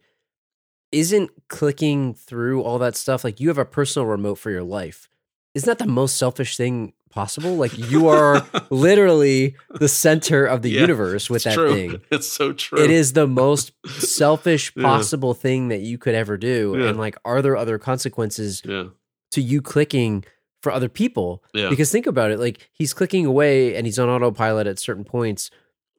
isn't 0.94 1.30
clicking 1.48 2.14
through 2.14 2.62
all 2.62 2.78
that 2.78 2.96
stuff 2.96 3.24
like 3.24 3.40
you 3.40 3.48
have 3.48 3.58
a 3.58 3.64
personal 3.64 4.06
remote 4.06 4.36
for 4.36 4.50
your 4.50 4.62
life? 4.62 5.08
Isn't 5.54 5.66
that 5.66 5.78
the 5.84 5.90
most 5.90 6.16
selfish 6.16 6.56
thing 6.56 6.92
possible? 7.10 7.54
Like 7.56 7.76
you 7.78 8.08
are 8.08 8.44
literally 8.70 9.54
the 9.70 9.88
center 9.88 10.44
of 10.46 10.62
the 10.62 10.70
Yeah, 10.70 10.80
universe 10.82 11.30
with 11.30 11.44
that 11.44 11.54
true. 11.54 11.72
thing. 11.74 12.00
It's 12.10 12.26
so 12.28 12.52
true. 12.52 12.78
It 12.82 12.90
is 12.90 13.12
the 13.12 13.26
most 13.26 13.72
selfish 13.86 14.72
Yeah. 14.76 14.82
possible 14.82 15.34
thing 15.34 15.68
that 15.68 15.80
you 15.80 15.96
could 15.98 16.14
ever 16.14 16.36
do. 16.36 16.74
Yeah. 16.78 16.88
And 16.88 16.98
like, 16.98 17.16
are 17.24 17.40
there 17.42 17.56
other 17.56 17.78
consequences 17.78 18.60
to 18.62 19.40
you 19.40 19.62
clicking 19.62 20.24
for 20.62 20.72
other 20.72 20.88
people? 20.88 21.44
Yeah. 21.52 21.68
Because 21.70 21.92
think 21.92 22.06
about 22.06 22.30
it, 22.32 22.40
like 22.40 22.68
he's 22.72 22.92
clicking 22.92 23.24
away 23.26 23.76
and 23.76 23.86
he's 23.86 23.98
on 23.98 24.08
autopilot 24.08 24.66
at 24.66 24.78
certain 24.80 25.04
points. 25.04 25.50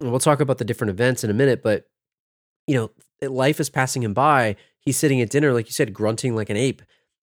And 0.01 0.11
we'll 0.11 0.19
talk 0.19 0.41
about 0.41 0.57
the 0.57 0.65
different 0.65 0.91
events 0.91 1.23
in 1.23 1.29
a 1.29 1.33
minute, 1.33 1.63
but 1.63 1.87
you 2.67 2.75
know, 2.75 2.91
life 3.29 3.61
is 3.61 3.69
passing 3.69 4.03
him 4.03 4.13
by. 4.13 4.57
He's 4.85 4.97
sitting 4.97 5.21
at 5.21 5.29
dinner, 5.29 5.51
like 5.53 5.65
you 5.65 5.71
said, 5.73 5.93
grunting 5.93 6.35
like 6.35 6.49
an 6.49 6.57
ape. 6.57 6.81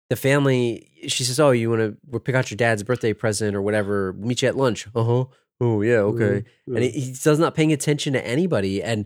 The 0.09 0.17
family, 0.17 0.91
she 1.07 1.23
says, 1.25 1.39
"Oh, 1.39 1.51
you 1.51 1.71
want 1.71 1.81
to 1.83 1.97
we'll 2.07 2.21
pick 2.21 2.35
out 2.35 2.51
your 2.51 2.57
dad's 2.57 2.83
birthday 2.83 3.13
present 3.13 3.55
or 3.55 3.63
whatever? 3.63 4.13
Meet 4.15 4.43
you 4.43 4.49
at 4.49 4.57
lunch." 4.57 4.87
Uh 4.95 5.05
huh. 5.05 5.25
Oh 5.61 5.83
yeah, 5.83 5.99
okay. 5.99 6.45
Mm-hmm. 6.69 6.75
And 6.77 6.85
he, 6.85 6.91
he's 6.91 7.23
does 7.23 7.39
not 7.39 7.55
paying 7.55 7.73
attention 7.73 8.15
to 8.15 8.27
anybody, 8.27 8.83
and 8.83 9.05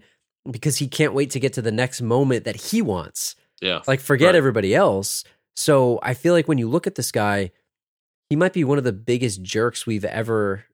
because 0.50 0.76
he 0.76 0.86
can't 0.88 1.12
wait 1.14 1.30
to 1.30 1.40
get 1.40 1.52
to 1.54 1.62
the 1.62 1.72
next 1.72 2.00
moment 2.00 2.44
that 2.44 2.56
he 2.56 2.80
wants. 2.80 3.34
yeah. 3.60 3.80
Like 3.86 4.00
forget 4.00 4.28
Right. 4.28 4.34
everybody 4.36 4.74
else. 4.74 5.24
So 5.56 5.98
I 6.02 6.14
feel 6.14 6.32
like 6.34 6.48
when 6.48 6.58
you 6.58 6.68
look 6.68 6.86
at 6.86 6.94
this 6.96 7.10
guy, 7.12 7.50
he 8.30 8.36
might 8.36 8.52
be 8.52 8.64
one 8.64 8.78
of 8.78 8.84
the 8.84 8.92
biggest 8.92 9.42
jerks 9.42 9.86
we've 9.86 10.04
ever 10.04 10.64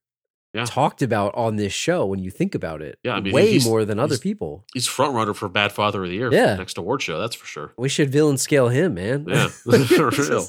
Yeah. 0.52 0.64
talked 0.64 1.00
about 1.02 1.34
on 1.36 1.56
this 1.56 1.72
show. 1.72 2.04
When 2.06 2.18
you 2.18 2.30
think 2.30 2.54
about 2.56 2.82
it, 2.82 2.98
Yeah, 3.04 3.14
I 3.14 3.20
mean, 3.20 3.32
way 3.32 3.58
more 3.64 3.84
than 3.84 3.98
other 4.00 4.14
he's- 4.14 4.20
people. 4.20 4.64
He's 4.74 4.86
front 4.88 5.14
runner 5.14 5.32
for 5.34 5.48
Bad 5.48 5.70
Father 5.72 6.02
of 6.02 6.08
the 6.10 6.16
Year. 6.16 6.32
Yeah. 6.32 6.56
next 6.56 6.76
award 6.78 7.02
show. 7.02 7.20
That's 7.20 7.36
for 7.36 7.46
sure. 7.46 7.72
We 7.76 7.88
should 7.88 8.10
villain 8.10 8.36
scale 8.36 8.68
him, 8.68 8.94
man. 8.94 9.26
Yeah, 9.28 9.48
for 9.86 10.10
real. 10.10 10.48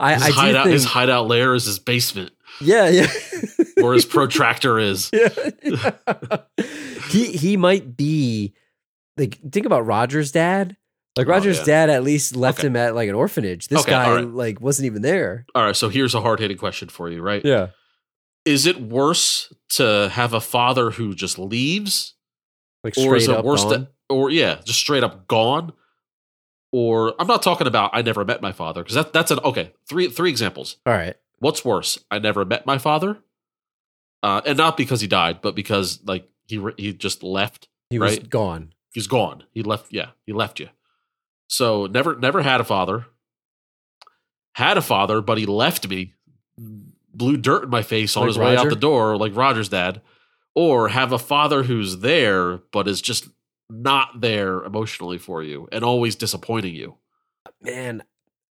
I, 0.00 0.14
His 0.14 0.22
I 0.22 0.26
do 0.28 0.32
hideout, 0.32 0.64
think, 0.64 0.72
his 0.74 0.84
hideout 0.84 1.26
lair 1.26 1.54
is 1.54 1.64
his 1.66 1.78
basement, 1.80 2.30
yeah, 2.60 2.88
yeah. 2.88 3.08
where 3.82 3.94
his 3.94 4.04
protractor 4.06 4.78
is. 4.78 5.10
yeah. 5.12 5.28
he 7.10 7.32
he 7.32 7.56
might 7.56 7.96
be 7.96 8.54
like 9.16 9.38
think 9.50 9.66
about 9.66 9.86
Roger's 9.86 10.30
dad. 10.32 10.76
Like 11.16 11.26
Oh, 11.26 11.30
Roger's 11.30 11.58
yeah. 11.58 11.64
dad 11.64 11.90
at 11.90 12.04
least 12.04 12.36
left 12.36 12.60
Okay. 12.60 12.68
him 12.68 12.76
at 12.76 12.94
like 12.94 13.08
an 13.08 13.14
orphanage. 13.16 13.66
This 13.68 13.80
Okay, 13.80 13.90
guy 13.90 14.14
right. 14.16 14.24
like 14.28 14.60
wasn't 14.60 14.86
even 14.86 15.02
there. 15.02 15.46
All 15.54 15.64
right, 15.64 15.74
so 15.76 15.88
here's 15.88 16.14
a 16.14 16.20
hard 16.20 16.38
hitting 16.38 16.58
question 16.58 16.88
for 16.88 17.10
you, 17.10 17.20
right? 17.20 17.44
Yeah. 17.44 17.68
Is 18.48 18.64
it 18.64 18.80
worse 18.80 19.52
to 19.76 20.08
have 20.12 20.32
a 20.32 20.40
father 20.40 20.90
who 20.92 21.14
just 21.14 21.38
leaves, 21.38 22.14
Like 22.82 22.96
or 22.96 23.14
is 23.14 23.28
it 23.28 23.44
worse 23.44 23.62
gone. 23.64 23.72
to, 23.72 23.88
or 24.08 24.30
yeah, 24.30 24.60
just 24.64 24.78
straight 24.78 25.04
up 25.04 25.28
gone? 25.28 25.74
Or 26.72 27.14
I'm 27.20 27.26
not 27.26 27.42
talking 27.42 27.66
about 27.66 27.90
I 27.92 28.00
never 28.02 28.24
met 28.24 28.40
my 28.40 28.52
father 28.52 28.82
because 28.82 28.94
that 28.94 29.12
that's 29.12 29.30
an 29.30 29.38
okay 29.40 29.72
three 29.88 30.08
three 30.08 30.30
examples. 30.30 30.76
All 30.86 30.94
right. 30.94 31.16
What's 31.40 31.62
worse? 31.64 31.98
I 32.10 32.18
never 32.18 32.44
met 32.46 32.64
my 32.66 32.78
father, 32.78 33.18
uh, 34.22 34.40
and 34.46 34.56
not 34.56 34.76
because 34.78 35.00
he 35.02 35.06
died, 35.06 35.40
but 35.42 35.54
because 35.54 36.00
like 36.04 36.28
he 36.46 36.56
re- 36.58 36.74
he 36.78 36.92
just 36.94 37.22
left. 37.22 37.68
He 37.90 37.98
was 37.98 38.18
gone. 38.18 38.72
He's 38.92 39.06
gone. 39.06 39.44
He 39.52 39.62
left. 39.62 39.92
Yeah, 39.92 40.10
he 40.26 40.32
left 40.32 40.58
you. 40.58 40.68
So 41.48 41.86
never 41.86 42.16
never 42.16 42.42
had 42.42 42.60
a 42.62 42.64
father. 42.64 43.06
Had 44.54 44.76
a 44.78 44.82
father, 44.82 45.20
but 45.20 45.38
he 45.38 45.46
left 45.46 45.88
me. 45.88 46.14
Blew 47.14 47.36
dirt 47.36 47.64
in 47.64 47.70
my 47.70 47.82
face 47.82 48.16
on 48.16 48.22
Like 48.22 48.28
his 48.28 48.38
way 48.38 48.56
out 48.56 48.68
the 48.68 48.76
door, 48.76 49.16
like 49.16 49.34
Roger's 49.34 49.68
dad. 49.68 50.00
Or 50.54 50.88
have 50.88 51.12
a 51.12 51.18
father 51.18 51.62
who's 51.62 51.98
there, 51.98 52.58
but 52.72 52.88
is 52.88 53.00
just 53.00 53.28
not 53.70 54.20
there 54.20 54.64
emotionally 54.64 55.18
for 55.18 55.42
you 55.42 55.68
and 55.70 55.84
always 55.84 56.16
disappointing 56.16 56.74
you. 56.74 56.96
Man, 57.62 58.02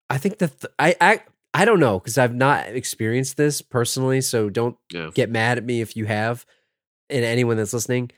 I 0.08 0.18
think 0.18 0.38
that 0.38 0.60
th- 0.60 0.72
I 0.78 0.94
I 1.00 1.20
I 1.54 1.64
don't 1.64 1.80
know 1.80 1.98
because 1.98 2.18
I've 2.18 2.34
not 2.34 2.68
experienced 2.68 3.36
this 3.36 3.60
personally. 3.62 4.20
So 4.20 4.50
don't 4.50 4.76
Yeah. 4.92 5.10
get 5.14 5.30
mad 5.30 5.58
at 5.58 5.64
me 5.64 5.80
if 5.80 5.96
you 5.96 6.06
have, 6.06 6.44
and 7.10 7.24
anyone 7.24 7.56
that's 7.56 7.72
listening. 7.72 8.10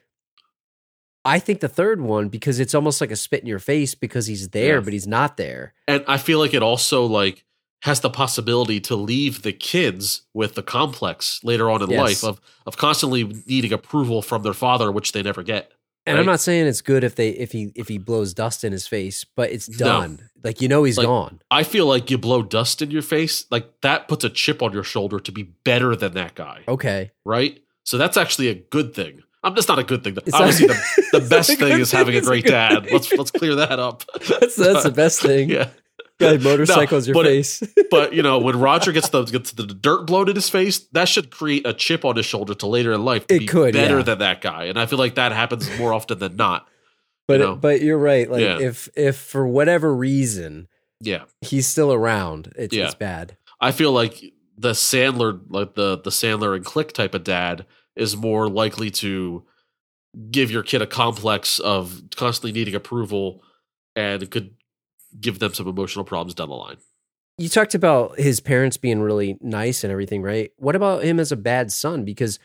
I 1.24 1.38
think 1.38 1.60
the 1.60 1.68
third 1.68 2.00
one 2.00 2.28
because 2.28 2.58
it's 2.60 2.74
almost 2.74 3.00
like 3.00 3.10
a 3.10 3.16
spit 3.16 3.40
in 3.42 3.46
your 3.46 3.58
face 3.58 3.94
because 3.94 4.26
he's 4.26 4.48
there 4.50 4.74
Yeah. 4.76 4.80
but 4.80 4.92
he's 4.92 5.06
not 5.06 5.36
there. 5.36 5.74
And 5.86 6.04
I 6.08 6.16
feel 6.18 6.38
like 6.38 6.54
it 6.54 6.62
also 6.62 7.04
like 7.04 7.44
has 7.82 8.00
the 8.00 8.10
possibility 8.10 8.80
to 8.80 8.96
leave 8.96 9.42
the 9.42 9.52
kids 9.52 10.22
with 10.34 10.54
the 10.54 10.62
complex 10.62 11.40
later 11.44 11.70
on 11.70 11.82
in 11.82 11.90
Yes. 11.90 12.00
life 12.00 12.24
of 12.24 12.40
of 12.66 12.76
constantly 12.76 13.24
needing 13.46 13.72
approval 13.72 14.20
from 14.22 14.42
their 14.42 14.52
father, 14.54 14.90
which 14.92 15.12
they 15.12 15.22
never 15.22 15.42
get. 15.42 15.72
And 16.06 16.18
I'm 16.18 16.24
not 16.26 16.40
saying 16.40 16.66
it's 16.66 16.80
good 16.80 17.04
if 17.04 17.16
they 17.16 17.28
if 17.30 17.52
he 17.52 17.70
if 17.74 17.86
he 17.88 17.98
blows 17.98 18.32
dust 18.34 18.64
in 18.64 18.72
his 18.72 18.86
face, 18.86 19.24
but 19.36 19.50
it's 19.50 19.68
No. 19.68 19.86
done. 19.86 20.30
Like 20.42 20.60
you 20.62 20.68
know 20.68 20.84
he's 20.84 20.96
Like, 20.98 21.06
gone. 21.06 21.40
I 21.50 21.62
feel 21.64 21.86
like 21.86 22.10
you 22.10 22.16
blow 22.18 22.42
dust 22.42 22.80
in 22.82 22.90
your 22.90 23.02
face, 23.02 23.44
like 23.50 23.68
that 23.82 24.08
puts 24.08 24.24
a 24.24 24.30
chip 24.30 24.62
on 24.62 24.72
your 24.72 24.84
shoulder 24.84 25.20
to 25.20 25.30
be 25.32 25.42
better 25.64 25.94
than 25.94 26.14
that 26.14 26.34
guy, 26.34 26.62
Okay. 26.66 27.10
right? 27.24 27.60
So 27.84 27.98
that's 27.98 28.16
actually 28.16 28.48
a 28.48 28.54
good 28.54 28.94
thing. 28.94 29.22
I'm 29.44 29.54
just 29.54 29.68
not 29.68 29.78
a 29.78 29.84
good 29.84 30.02
thing. 30.02 30.16
It's 30.16 30.32
not- 30.32 30.42
Obviously, 30.42 30.66
the, 30.66 31.08
the 31.20 31.28
best 31.28 31.56
thing 31.58 31.78
is 31.80 31.92
having 31.92 32.16
a 32.16 32.20
great 32.22 32.44
dad. 32.46 32.84
thing. 32.84 32.92
Let's 32.92 33.12
let's 33.12 33.30
clear 33.30 33.54
that 33.54 33.78
up. 33.78 34.02
That's 34.28 34.56
that's 34.56 34.82
the 34.84 34.90
best 35.04 35.20
thing. 35.20 35.50
yeah, 35.50 35.68
Guy 36.20 36.36
motorcycles 36.42 37.06
your 37.06 37.14
but 37.14 37.26
face. 37.26 37.62
but 37.90 38.12
you 38.12 38.22
know 38.22 38.38
when 38.38 38.58
Roger 38.58 38.92
gets 38.92 39.08
the 39.10 39.24
gets 39.24 39.52
the 39.52 39.66
dirt 39.66 40.06
blown 40.06 40.28
in 40.28 40.34
his 40.34 40.48
face, 40.48 40.80
that 40.92 41.08
should 41.08 41.30
create 41.30 41.66
a 41.66 41.72
chip 41.72 42.04
on 42.04 42.16
his 42.16 42.26
shoulder 42.26 42.54
to 42.54 42.66
later 42.66 42.92
in 42.92 43.04
life 43.04 43.24
It 43.28 43.40
be 43.40 43.46
could, 43.46 43.72
better 43.74 43.98
yeah. 43.98 44.02
than 44.02 44.18
that 44.18 44.40
guy. 44.40 44.64
And 44.64 44.78
I 44.78 44.86
feel 44.86 44.98
like 44.98 45.14
that 45.16 45.32
happens 45.32 45.68
more 45.78 45.92
often 45.92 46.18
than 46.18 46.36
not. 46.36 46.66
but 47.28 47.40
know? 47.40 47.54
but 47.56 47.80
you're 47.82 47.98
right. 47.98 48.30
Like 48.30 48.40
Yeah. 48.42 48.58
if 48.60 48.88
if 48.96 49.16
for 49.16 49.46
whatever 49.46 49.94
reason 49.94 50.68
Yeah, 51.00 51.24
he's 51.40 51.66
still 51.68 51.92
around, 51.92 52.52
it's, 52.56 52.74
Yeah. 52.74 52.86
it's 52.86 52.94
bad. 52.94 53.36
I 53.60 53.70
feel 53.72 53.92
like 53.92 54.22
the 54.56 54.72
Sandler, 54.72 55.40
like 55.48 55.74
the 55.74 55.98
the 55.98 56.10
Sandler 56.10 56.56
and 56.56 56.64
Click 56.64 56.92
type 56.92 57.14
of 57.14 57.22
dad, 57.22 57.64
is 57.94 58.16
more 58.16 58.48
likely 58.48 58.90
to 58.90 59.44
give 60.32 60.50
your 60.50 60.62
kid 60.64 60.82
a 60.82 60.86
complex 60.86 61.58
of 61.60 62.02
constantly 62.16 62.50
needing 62.52 62.74
approval, 62.74 63.42
and 63.94 64.22
it 64.22 64.30
could 64.32 64.54
give 65.20 65.38
them 65.38 65.54
some 65.54 65.68
emotional 65.68 66.04
problems 66.04 66.34
down 66.34 66.48
the 66.48 66.54
line. 66.54 66.76
You 67.38 67.48
talked 67.48 67.74
about 67.74 68.18
his 68.18 68.40
parents 68.40 68.76
being 68.76 69.00
really 69.00 69.38
nice 69.40 69.84
and 69.84 69.92
everything, 69.92 70.22
right? 70.22 70.50
What 70.56 70.74
about 70.74 71.04
him 71.04 71.20
as 71.20 71.30
a 71.30 71.36
bad 71.36 71.70
son? 71.70 72.04
Because 72.04 72.38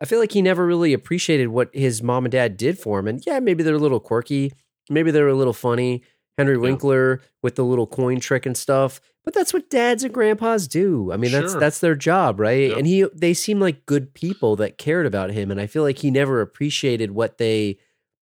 I 0.00 0.06
feel 0.06 0.18
like 0.18 0.32
he 0.32 0.42
never 0.42 0.66
really 0.66 0.92
appreciated 0.92 1.48
what 1.48 1.70
his 1.74 2.02
mom 2.02 2.24
and 2.24 2.32
dad 2.32 2.56
did 2.56 2.78
for 2.78 2.98
him. 2.98 3.06
And 3.06 3.22
yeah, 3.26 3.38
maybe 3.38 3.62
they're 3.62 3.74
a 3.76 3.78
little 3.78 4.00
quirky, 4.00 4.52
maybe 4.88 5.10
they're 5.10 5.28
a 5.28 5.34
little 5.34 5.52
funny. 5.52 6.02
Henry 6.38 6.56
Winkler 6.56 7.20
with 7.42 7.56
the 7.56 7.64
little 7.64 7.86
coin 7.86 8.18
trick 8.18 8.46
and 8.46 8.56
stuff, 8.56 8.98
but 9.24 9.34
that's 9.34 9.52
what 9.52 9.68
dads 9.68 10.02
and 10.04 10.14
grandpas 10.14 10.66
do. 10.66 11.12
I 11.12 11.18
mean, 11.18 11.32
that's 11.32 11.52
Sure. 11.52 11.60
that's 11.60 11.80
their 11.80 11.94
job, 11.94 12.40
right? 12.40 12.72
And 12.72 12.86
he 12.86 13.04
they 13.14 13.34
seem 13.34 13.60
like 13.60 13.84
good 13.84 14.14
people 14.14 14.56
that 14.56 14.78
cared 14.78 15.04
about 15.04 15.32
him, 15.32 15.50
and 15.50 15.60
I 15.60 15.66
feel 15.66 15.82
like 15.82 15.98
he 15.98 16.10
never 16.10 16.40
appreciated 16.40 17.10
what 17.10 17.36
they 17.36 17.76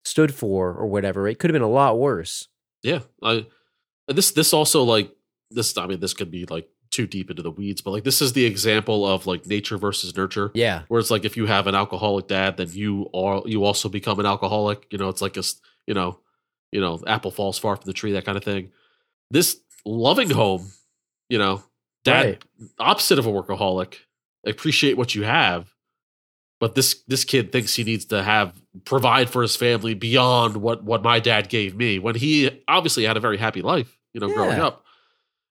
stood 0.04 0.34
for 0.34 0.74
or 0.74 0.86
whatever. 0.88 1.26
It 1.26 1.38
could 1.38 1.48
have 1.48 1.54
been 1.54 1.62
a 1.62 1.68
lot 1.68 1.98
worse. 1.98 2.48
Yeah, 2.82 3.00
I 3.22 3.46
this 4.08 4.32
this 4.32 4.52
also 4.52 4.82
like 4.82 5.10
this. 5.50 5.76
I 5.76 5.86
mean, 5.86 6.00
this 6.00 6.14
could 6.14 6.30
be 6.30 6.46
like 6.46 6.68
too 6.90 7.06
deep 7.06 7.30
into 7.30 7.42
the 7.42 7.50
weeds, 7.50 7.80
but 7.80 7.90
like 7.90 8.04
this 8.04 8.20
is 8.20 8.32
the 8.34 8.44
example 8.44 9.06
of 9.06 9.26
like 9.26 9.46
nature 9.46 9.78
versus 9.78 10.14
nurture. 10.16 10.50
Yeah, 10.54 10.82
where 10.88 11.00
it's 11.00 11.10
like 11.10 11.24
if 11.24 11.36
you 11.36 11.46
have 11.46 11.66
an 11.66 11.74
alcoholic 11.74 12.28
dad, 12.28 12.56
then 12.56 12.68
you 12.72 13.08
are 13.14 13.42
you 13.46 13.64
also 13.64 13.88
become 13.88 14.18
an 14.20 14.26
alcoholic. 14.26 14.86
You 14.90 14.98
know, 14.98 15.08
it's 15.08 15.22
like 15.22 15.36
a 15.36 15.42
you 15.86 15.94
know, 15.94 16.18
you 16.70 16.80
know, 16.80 17.00
apple 17.06 17.30
falls 17.30 17.58
far 17.58 17.76
from 17.76 17.86
the 17.86 17.92
tree, 17.92 18.12
that 18.12 18.24
kind 18.24 18.36
of 18.36 18.44
thing. 18.44 18.70
This 19.30 19.58
loving 19.84 20.30
home, 20.30 20.70
you 21.28 21.38
know, 21.38 21.62
dad 22.04 22.24
Right. 22.26 22.42
opposite 22.78 23.18
of 23.18 23.26
a 23.26 23.30
workaholic, 23.30 23.94
appreciate 24.46 24.96
what 24.96 25.14
you 25.14 25.22
have, 25.24 25.72
but 26.62 26.76
this 26.76 27.02
this 27.08 27.24
kid 27.24 27.50
thinks 27.50 27.74
he 27.74 27.82
needs 27.82 28.04
to 28.04 28.22
have 28.22 28.54
provide 28.84 29.28
for 29.28 29.42
his 29.42 29.56
family 29.56 29.94
beyond 29.94 30.58
what 30.58 30.84
what 30.84 31.02
my 31.02 31.18
dad 31.18 31.48
gave 31.48 31.74
me 31.74 31.98
when 31.98 32.14
he 32.14 32.62
obviously 32.68 33.02
had 33.02 33.16
a 33.16 33.20
very 33.20 33.36
happy 33.36 33.62
life, 33.62 33.98
you 34.14 34.20
know, 34.20 34.32
growing 34.32 34.60
up. 34.60 34.84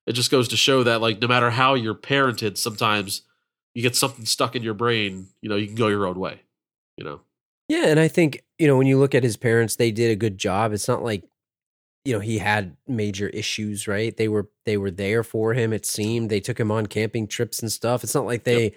It 0.07 0.13
just 0.13 0.31
goes 0.31 0.47
to 0.47 0.55
show 0.55 0.83
that 0.83 1.01
like 1.01 1.21
no 1.21 1.27
matter 1.27 1.49
how 1.49 1.73
you're 1.73 1.95
parented, 1.95 2.57
sometimes 2.57 3.23
you 3.75 3.81
get 3.81 3.97
something 3.97 4.25
stuck 4.25 4.55
in 4.55 4.63
your 4.63 4.73
brain, 4.73 5.27
you 5.41 5.49
know, 5.49 5.57
you 5.57 5.67
can 5.67 5.75
go 5.75 5.89
your 5.89 6.07
own 6.07 6.17
way. 6.17 6.43
You 6.95 7.03
know. 7.03 7.19
Yeah, 7.67 7.87
and 7.87 7.99
I 7.99 8.07
think 8.07 8.45
you 8.57 8.65
know 8.65 8.77
when 8.77 8.87
you 8.87 8.97
look 8.97 9.13
at 9.13 9.21
his 9.21 9.35
parents, 9.35 9.75
they 9.75 9.91
did 9.91 10.11
a 10.11 10.15
good 10.15 10.37
job. 10.37 10.71
It's 10.71 10.87
not 10.87 11.03
like 11.03 11.25
you 12.05 12.13
know 12.13 12.21
he 12.21 12.37
had 12.37 12.77
major 12.87 13.27
issues 13.27 13.85
right 13.85 14.15
they 14.15 14.27
were 14.27 14.49
they 14.65 14.75
were 14.75 14.89
there 14.89 15.23
for 15.23 15.53
him 15.53 15.71
it 15.71 15.85
seemed 15.85 16.31
they 16.31 16.39
took 16.39 16.59
him 16.59 16.71
on 16.71 16.87
camping 16.87 17.27
trips 17.27 17.59
and 17.59 17.71
stuff 17.71 18.03
it's 18.03 18.15
not 18.15 18.25
like 18.25 18.43
they 18.43 18.73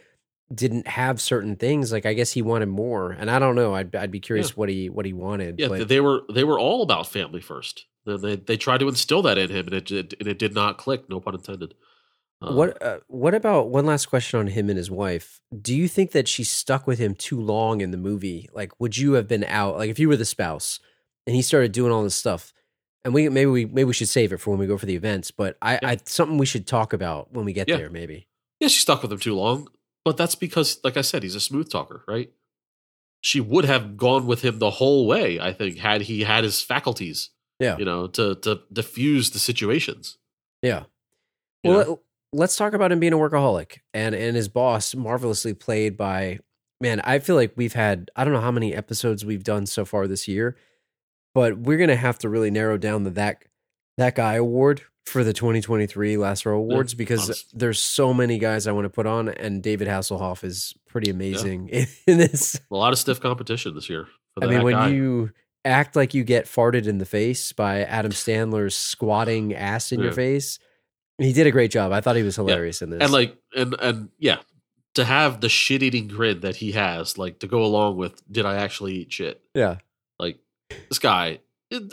didn't 0.55 0.87
have 0.87 1.21
certain 1.21 1.57
things 1.57 1.93
like 1.93 2.07
i 2.07 2.13
guess 2.15 2.33
he 2.33 2.43
wanted 2.43 2.67
more 2.69 3.11
and 3.13 3.31
i 3.31 3.39
don't 3.39 3.55
know 3.55 3.75
i'd, 3.75 3.95
I'd 3.95 4.11
be 4.11 4.21
curious 4.21 4.51
Yeah. 4.51 4.55
what 4.55 4.69
he 4.69 4.89
what 4.89 5.07
he 5.07 5.13
wanted 5.13 5.59
Yeah, 5.59 5.69
but 5.69 5.89
they 5.89 6.01
were 6.01 6.23
they 6.33 6.45
were 6.45 6.59
all 6.59 6.83
about 6.83 7.07
family 7.09 7.41
first. 7.41 7.87
They 8.07 8.17
they, 8.17 8.37
they 8.37 8.57
tried 8.57 8.79
to 8.81 8.89
instill 8.89 9.23
that 9.23 9.39
in 9.39 9.51
him, 9.51 9.67
and 9.67 9.75
it, 9.75 9.91
it 9.91 10.15
and 10.21 10.29
it 10.29 10.39
did 10.39 10.55
not 10.55 10.77
click. 10.79 11.09
No 11.09 11.21
pun 11.21 11.35
intended. 11.35 11.75
Uh, 12.43 12.53
what 12.53 12.83
uh, 12.83 12.99
what 13.07 13.35
about 13.35 13.71
one 13.71 13.87
last 13.87 14.07
question 14.07 14.39
on 14.41 14.49
him 14.49 14.69
and 14.69 14.77
his 14.77 14.91
wife 14.91 15.41
do 15.63 15.75
you 15.75 15.89
think 15.89 16.11
that 16.11 16.29
she 16.29 16.45
stuck 16.45 16.87
with 16.87 16.99
him 16.99 17.15
too 17.15 17.41
long 17.41 17.81
in 17.81 17.91
the 17.93 17.97
movie 17.97 18.51
like 18.53 18.79
would 18.81 18.99
you 18.99 19.13
have 19.15 19.27
been 19.29 19.45
out 19.45 19.77
like 19.79 19.89
if 19.89 19.99
you 19.99 20.09
were 20.09 20.17
the 20.17 20.25
spouse 20.27 20.81
and 21.27 21.35
he 21.37 21.41
started 21.43 21.71
doing 21.73 21.91
all 21.93 22.03
this 22.03 22.15
stuff 22.17 22.53
and 23.05 23.15
we 23.15 23.29
maybe 23.31 23.47
we 23.51 23.65
maybe 23.65 23.85
we 23.85 23.95
should 23.95 24.09
save 24.09 24.33
it 24.33 24.39
for 24.39 24.51
when 24.51 24.59
we 24.59 24.67
go 24.67 24.77
for 24.77 24.85
the 24.85 24.97
events 24.97 25.31
but 25.31 25.57
i 25.63 25.75
Yeah. 25.75 25.89
i 25.91 25.97
something 26.05 26.37
we 26.37 26.45
should 26.45 26.67
talk 26.67 26.93
about 26.93 27.33
when 27.33 27.45
we 27.47 27.53
get 27.55 27.69
Yeah. 27.69 27.77
there 27.79 27.89
maybe 27.89 28.27
Yeah, 28.61 28.69
she 28.69 28.81
stuck 28.81 29.01
with 29.03 29.13
him 29.13 29.21
too 29.21 29.37
long, 29.37 29.69
but 30.05 30.17
that's 30.17 30.35
because, 30.35 30.79
like 30.85 30.97
I 30.97 31.01
said, 31.03 31.23
he's 31.23 31.35
a 31.35 31.41
smooth 31.41 31.71
talker, 31.71 32.05
right? 32.07 32.31
She 33.21 33.41
would 33.41 33.65
have 33.65 33.97
gone 33.97 34.27
with 34.27 34.43
him 34.43 34.59
the 34.59 34.71
whole 34.71 35.07
way. 35.07 35.41
I 35.41 35.53
think 35.53 35.79
had 35.79 36.03
he 36.03 36.23
had 36.25 36.45
his 36.45 36.61
faculties, 36.61 37.31
yeah 37.59 37.79
you 37.79 37.85
know, 37.85 38.07
to 38.09 38.35
to 38.37 38.61
diffuse 38.73 39.31
the 39.31 39.39
situations. 39.39 40.19
Yeah. 40.63 40.85
You 41.63 41.71
Well, 41.71 41.85
know? 41.85 41.91
let- 41.91 41.99
let's 42.41 42.57
talk 42.57 42.73
about 42.75 42.91
him 42.93 42.99
being 43.01 43.13
a 43.13 43.17
workaholic 43.17 43.79
and 43.95 44.15
and 44.15 44.37
his 44.37 44.49
boss, 44.49 44.95
marvelously 44.95 45.55
played 45.55 45.97
by 45.97 46.41
man. 46.81 47.01
I 47.05 47.19
feel 47.21 47.37
like 47.37 47.53
we've 47.57 47.73
had 47.75 48.11
I 48.17 48.25
don't 48.25 48.35
know 48.35 48.41
how 48.41 48.51
many 48.51 48.75
episodes 48.75 49.25
we've 49.25 49.45
done 49.45 49.65
so 49.67 49.85
far 49.87 50.07
this 50.07 50.29
year, 50.29 50.57
but 51.35 51.57
we're 51.59 51.79
gonna 51.79 51.97
have 51.97 52.19
to 52.19 52.29
really 52.29 52.51
narrow 52.51 52.77
down 52.77 53.05
the 53.05 53.11
that 53.11 53.45
that 53.97 54.17
guy 54.17 54.35
award 54.35 54.83
for 55.05 55.23
the 55.23 55.33
2023 55.33 56.17
Last 56.17 56.47
Row 56.47 56.57
Awards 56.57 56.95
because 56.95 57.25
honest. 57.25 57.59
there's 57.59 57.79
so 57.79 58.15
many 58.15 58.39
guys 58.39 58.67
I 58.67 58.73
want 58.73 58.87
to 58.87 58.91
put 58.91 59.07
on, 59.07 59.29
and 59.29 59.63
David 59.63 59.87
Hasselhoff 59.89 60.45
is 60.45 60.75
pretty 60.87 61.11
amazing 61.11 61.69
in, 61.69 61.87
in 62.07 62.19
this. 62.19 62.61
A 62.71 62.75
lot 62.77 62.93
of 62.93 62.99
stiff 62.99 63.21
competition 63.21 63.75
this 63.75 63.89
year. 63.89 64.07
For 64.35 64.45
I 64.45 64.47
mean, 64.49 64.63
when 64.63 64.75
guy. 64.75 64.89
you 64.89 65.31
act 65.65 65.97
like 65.97 66.15
you 66.15 66.25
get 66.25 66.47
farted 66.47 66.87
in 66.87 66.99
the 66.99 67.07
face 67.07 67.53
by 67.53 67.85
Adam 67.85 68.13
Sandler's 68.13 68.75
squatting 68.75 69.55
ass 69.55 69.93
in 69.93 70.01
your 70.01 70.13
face, 70.13 70.59
he 71.19 71.33
did 71.33 71.47
a 71.47 71.51
great 71.51 71.71
job. 71.71 71.93
I 71.93 72.01
thought 72.01 72.17
he 72.17 72.23
was 72.23 72.37
hilarious 72.37 72.83
in 72.83 72.91
this. 72.91 73.03
and 73.03 73.13
like 73.13 73.37
and 73.55 73.77
and 73.81 74.09
yeah, 74.19 74.39
to 74.95 75.05
have 75.05 75.41
the 75.41 75.49
shit 75.49 75.83
eating 75.83 76.09
grin 76.09 76.41
that 76.41 76.57
he 76.57 76.73
has, 76.73 77.19
like 77.19 77.41
to 77.41 77.47
go 77.47 77.65
along 77.65 77.97
with, 77.97 78.21
did 78.31 78.47
I 78.47 78.57
actually 78.57 78.95
eat 78.95 79.13
shit? 79.13 79.43
yeah. 79.55 79.79
Like 80.19 80.39
this 80.89 80.99
guy, 81.01 81.41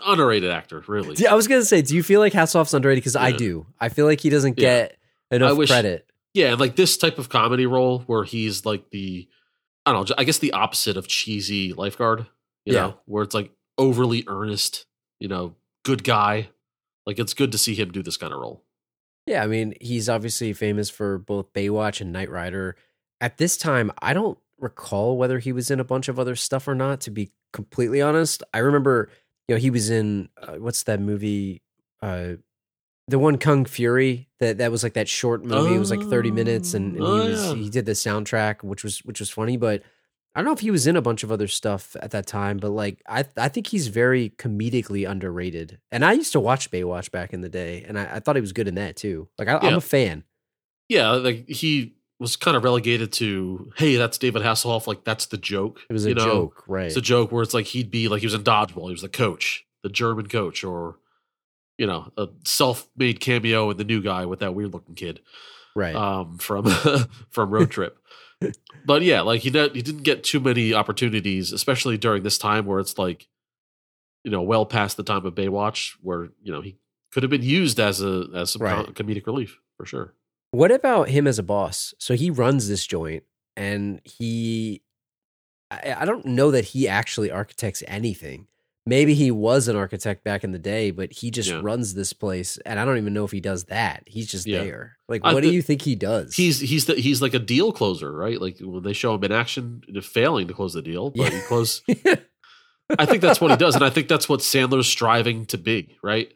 underrated 0.06 0.52
actor, 0.52 0.84
really. 0.88 1.16
Yeah, 1.18 1.32
I 1.32 1.36
was 1.36 1.48
gonna 1.48 1.64
say, 1.64 1.82
do 1.82 1.96
you 1.96 2.04
feel 2.04 2.20
like 2.20 2.34
Hasselhoff's 2.34 2.74
underrated? 2.74 3.02
Because 3.04 3.16
I 3.16 3.32
do. 3.32 3.66
I 3.80 3.90
feel 3.90 4.06
like 4.06 4.20
he 4.22 4.30
doesn't 4.30 4.58
Yeah. 4.60 4.88
get 4.88 4.98
enough 5.32 5.58
wish- 5.58 5.70
credit. 5.70 6.08
Yeah, 6.34 6.54
like 6.56 6.76
this 6.76 6.96
type 6.98 7.18
of 7.20 7.28
comedy 7.30 7.66
role 7.66 8.00
where 8.08 8.24
he's 8.24 8.66
like 8.66 8.90
the, 8.92 9.28
I 9.86 9.92
don't 9.92 10.10
know, 10.10 10.16
I 10.18 10.24
guess 10.24 10.38
the 10.38 10.54
opposite 10.54 10.96
of 10.96 11.08
cheesy 11.08 11.74
lifeguard. 11.74 12.26
You 12.66 12.74
Yeah. 12.74 12.82
know, 12.82 13.00
where 13.06 13.24
it's 13.24 13.36
like 13.36 13.52
overly 13.78 14.24
earnest. 14.28 14.86
You 15.20 15.28
know, 15.28 15.56
good 15.84 16.04
guy. 16.04 16.50
Like 17.06 17.20
it's 17.20 17.34
good 17.34 17.52
to 17.52 17.58
see 17.58 17.76
him 17.76 17.92
do 17.92 18.02
this 18.04 18.18
kind 18.18 18.32
of 18.34 18.40
role. 18.40 18.64
Yeah, 19.28 19.44
I 19.44 19.48
mean, 19.48 19.76
he's 19.82 20.08
obviously 20.10 20.54
famous 20.54 20.90
for 20.90 21.18
both 21.18 21.52
Baywatch 21.54 22.00
and 22.02 22.12
Knight 22.14 22.30
Rider. 22.30 22.76
At 23.20 23.38
this 23.38 23.56
time, 23.58 23.92
I 24.02 24.14
don't 24.14 24.38
recall 24.60 25.18
whether 25.18 25.40
he 25.40 25.52
was 25.52 25.70
in 25.70 25.80
a 25.80 25.84
bunch 25.84 26.08
of 26.08 26.18
other 26.20 26.36
stuff 26.36 26.68
or 26.68 26.74
not. 26.76 27.02
To 27.02 27.12
be 27.12 27.32
completely 27.54 28.02
honest, 28.02 28.42
I 28.54 28.60
remember, 28.60 29.10
you 29.52 29.56
know, 29.58 29.60
he 29.60 29.70
was 29.70 29.90
in 29.90 30.30
uh, 30.42 30.54
what's 30.56 30.84
that 30.84 31.00
movie? 31.02 31.62
Uh, 32.02 32.34
the 33.08 33.20
one 33.20 33.38
Kung 33.38 33.66
Fury 33.66 34.30
that 34.40 34.60
that 34.60 34.72
was 34.72 34.84
like 34.84 34.94
that 34.94 35.10
short 35.10 35.44
movie. 35.44 35.76
it 35.76 35.80
was 35.80 35.92
like 35.92 36.02
thirty 36.04 36.32
minutes, 36.32 36.74
and, 36.74 36.96
and 36.96 37.04
Oh, 37.06 37.22
he 37.24 37.30
was 37.30 37.46
yeah. 37.48 37.56
he 37.56 37.70
did 37.70 37.86
the 37.86 37.92
soundtrack, 37.92 38.64
which 38.64 38.84
was 38.84 39.00
which 39.00 39.20
was 39.20 39.30
funny. 39.30 39.58
But 39.58 39.84
I 40.34 40.40
don't 40.40 40.46
know 40.46 40.54
if 40.54 40.62
he 40.62 40.72
was 40.72 40.88
in 40.88 40.96
a 40.96 41.02
bunch 41.02 41.24
of 41.24 41.32
other 41.32 41.48
stuff 41.50 41.96
at 42.00 42.12
that 42.12 42.26
time. 42.26 42.58
But 42.58 42.70
like, 42.70 43.02
I 43.08 43.26
I 43.36 43.50
think 43.50 43.68
he's 43.68 43.88
very 43.90 44.30
comedically 44.30 45.10
underrated. 45.10 45.80
And 45.92 46.06
I 46.06 46.14
used 46.14 46.32
to 46.32 46.40
watch 46.40 46.72
Baywatch 46.72 47.12
back 47.12 47.34
in 47.34 47.42
the 47.42 47.50
day, 47.50 47.84
and 47.86 48.00
I, 48.00 48.16
I 48.16 48.20
thought 48.22 48.36
he 48.38 48.42
was 48.42 48.54
good 48.54 48.70
in 48.70 48.76
that 48.76 48.96
too. 48.96 49.28
Like, 49.38 49.50
I, 49.50 49.58
I'm 49.58 49.72
Yeah. 49.72 49.78
a 49.78 49.82
fan. 49.82 50.24
Yeah, 50.88 51.12
like 51.12 51.50
he 51.50 51.96
was 52.22 52.36
kind 52.36 52.56
of 52.56 52.64
relegated 52.64 53.12
to, 53.14 53.72
hey, 53.78 53.96
that's 53.96 54.20
David 54.20 54.44
Hasselhoff. 54.44 54.86
Like 54.86 55.04
that's 55.04 55.26
the 55.26 55.38
joke. 55.38 55.82
It 55.90 55.94
was 55.94 56.06
a 56.06 56.14
know? 56.14 56.24
joke, 56.24 56.64
right? 56.68 56.86
It's 56.86 56.96
a 56.96 57.02
joke 57.02 57.32
where 57.32 57.42
it's 57.42 57.56
like 57.56 57.66
he'd 57.66 57.90
be 57.90 58.08
like 58.08 58.20
he 58.20 58.28
was 58.28 58.36
in 58.36 58.44
dodgeball. 58.44 58.86
He 58.86 58.92
was 58.92 59.02
the 59.02 59.10
coach, 59.10 59.66
the 59.82 59.90
German 59.90 60.28
coach, 60.28 60.64
or 60.64 60.98
you 61.80 61.88
know, 61.88 62.12
a 62.18 62.28
self-made 62.46 63.20
cameo 63.20 63.72
in 63.72 63.78
the 63.78 63.84
new 63.84 64.04
guy 64.04 64.28
with 64.28 64.40
that 64.42 64.54
weird-looking 64.54 64.94
kid 64.94 65.20
right. 65.76 65.96
um, 65.96 66.38
from 66.38 66.66
from 67.32 67.50
Road 67.50 67.72
Trip. 67.72 67.98
but 68.86 69.02
yeah, 69.02 69.22
like 69.22 69.42
he 69.42 69.50
did, 69.50 69.76
he 69.76 69.82
didn't 69.82 70.04
get 70.04 70.24
too 70.24 70.40
many 70.40 70.76
opportunities, 70.76 71.52
especially 71.52 71.98
during 71.98 72.22
this 72.22 72.38
time 72.38 72.68
where 72.68 72.80
it's 72.80 73.00
like, 73.00 73.28
you 74.24 74.30
know, 74.30 74.44
well 74.44 74.68
past 74.68 74.96
the 74.96 75.02
time 75.04 75.26
of 75.26 75.34
Baywatch, 75.34 75.96
where 76.04 76.30
you 76.44 76.52
know 76.52 76.62
he 76.62 76.78
could 77.12 77.24
have 77.24 77.32
been 77.32 77.42
used 77.42 77.80
as 77.80 78.00
a 78.00 78.28
as 78.36 78.52
some 78.52 78.62
Right. 78.62 78.86
comedic 78.94 79.26
relief 79.26 79.60
for 79.76 79.88
sure. 79.88 80.14
What 80.52 80.72
about 80.72 81.10
him 81.10 81.28
as 81.28 81.40
a 81.40 81.44
boss? 81.44 81.94
So 81.98 82.14
he 82.16 82.30
runs 82.30 82.68
this 82.68 82.86
joint 82.86 83.24
and 83.56 84.02
he 84.04 84.82
I, 85.70 85.96
I 86.00 86.06
don't 86.06 86.26
know 86.26 86.52
that 86.52 86.66
he 86.66 86.88
actually 86.88 87.32
architects 87.32 87.82
anything. 87.88 88.48
Maybe 88.86 89.14
he 89.14 89.30
was 89.32 89.68
an 89.68 89.76
architect 89.76 90.24
back 90.24 90.44
in 90.44 90.52
the 90.52 90.60
day, 90.60 90.90
but 90.92 91.14
he 91.14 91.30
just 91.32 91.50
Yeah. 91.50 91.62
runs 91.64 91.94
this 91.94 92.14
place 92.14 92.58
and 92.66 92.80
I 92.80 92.86
don't 92.86 92.98
even 92.98 93.14
know 93.14 93.24
if 93.24 93.32
he 93.32 93.40
does 93.40 93.66
that. 93.66 94.04
He's 94.08 94.28
just 94.28 94.46
Yeah. 94.48 94.64
there. 94.64 94.98
Like 95.08 95.24
what 95.24 95.42
do 95.44 95.52
you 95.52 95.62
think 95.62 95.84
he 95.84 95.96
does? 95.96 96.36
He's 96.36 96.60
he's 96.60 96.86
the, 96.86 96.96
he's 96.96 97.22
like 97.22 97.34
a 97.34 97.40
deal 97.40 97.72
closer, 97.72 98.12
right? 98.12 98.42
Like 98.42 98.58
when 98.60 98.84
they 98.84 98.94
show 98.94 99.14
him 99.16 99.24
in 99.24 99.32
action, 99.32 99.82
failing 100.02 100.48
to 100.48 100.54
close 100.54 100.74
the 100.74 100.82
deal, 100.82 101.12
but 101.12 101.32
Yeah. 101.32 101.40
he 101.40 101.46
close. 101.48 101.82
I 103.00 103.06
think 103.06 103.22
that's 103.22 103.40
what 103.40 103.52
he 103.52 103.58
does, 103.58 103.76
and 103.76 103.86
I 103.86 103.90
think 103.90 104.10
that's 104.10 104.28
what 104.28 104.42
Sandler's 104.42 104.88
striving 104.88 105.46
to 105.46 105.58
be, 105.58 105.96
right? 106.04 106.34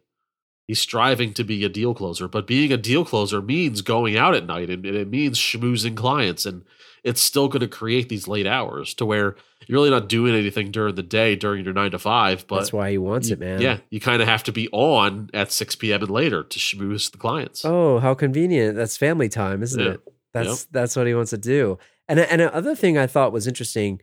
He's 0.67 0.81
striving 0.81 1.33
to 1.33 1.43
be 1.43 1.63
a 1.63 1.69
deal 1.69 1.93
closer, 1.93 2.27
but 2.27 2.47
being 2.47 2.71
a 2.73 2.77
deal 2.77 3.05
closer 3.05 3.41
means 3.41 3.81
going 3.81 4.17
out 4.17 4.33
at 4.33 4.47
night, 4.47 4.69
and, 4.69 4.83
and 4.85 4.95
it 4.95 5.07
means 5.09 5.37
schmoozing 5.37 5.95
clients, 5.95 6.45
and 6.45 6.63
it's 7.03 7.21
still 7.21 7.47
going 7.47 7.59
to 7.61 7.67
create 7.67 8.09
these 8.09 8.27
late 8.27 8.47
hours 8.47 8.95
to 8.95 9.05
where 9.05 9.35
you're 9.67 9.77
really 9.77 9.91
not 9.91 10.09
doing 10.09 10.33
anything 10.33 10.71
during 10.71 10.95
the 10.95 11.03
day 11.03 11.35
during 11.35 11.63
your 11.63 11.73
nine 11.73 11.91
to 11.91 11.99
five. 11.99 12.47
But 12.47 12.57
That's 12.61 12.73
why 12.73 12.89
he 12.89 12.97
wants 12.97 13.29
you- 13.29 13.33
it, 13.33 13.39
man. 13.39 13.61
Yeah, 13.61 13.77
you 13.91 13.99
kind 13.99 14.23
of 14.23 14.27
have 14.27 14.43
to 14.45 14.51
be 14.51 14.67
on 14.71 15.29
at 15.35 15.51
six 15.51 15.75
p.m. 15.75 16.01
and 16.01 16.09
later 16.09 16.41
to 16.43 16.59
schmooze 16.59 17.11
the 17.11 17.19
clients. 17.19 17.63
Oh, 17.63 17.99
how 17.99 18.15
convenient. 18.15 18.75
That's 18.75 18.97
family 18.97 19.29
time, 19.29 19.61
isn't 19.61 19.79
Yeah. 19.79 19.91
it? 19.91 20.01
That's 20.33 20.65
that's 20.65 20.95
what 20.95 21.05
he 21.07 21.13
wants 21.13 21.29
to 21.29 21.37
do. 21.37 21.77
And 22.07 22.19
and 22.19 22.41
another 22.41 22.75
thing 22.75 22.97
I 22.97 23.05
thought 23.07 23.31
was 23.31 23.45
interesting. 23.47 24.01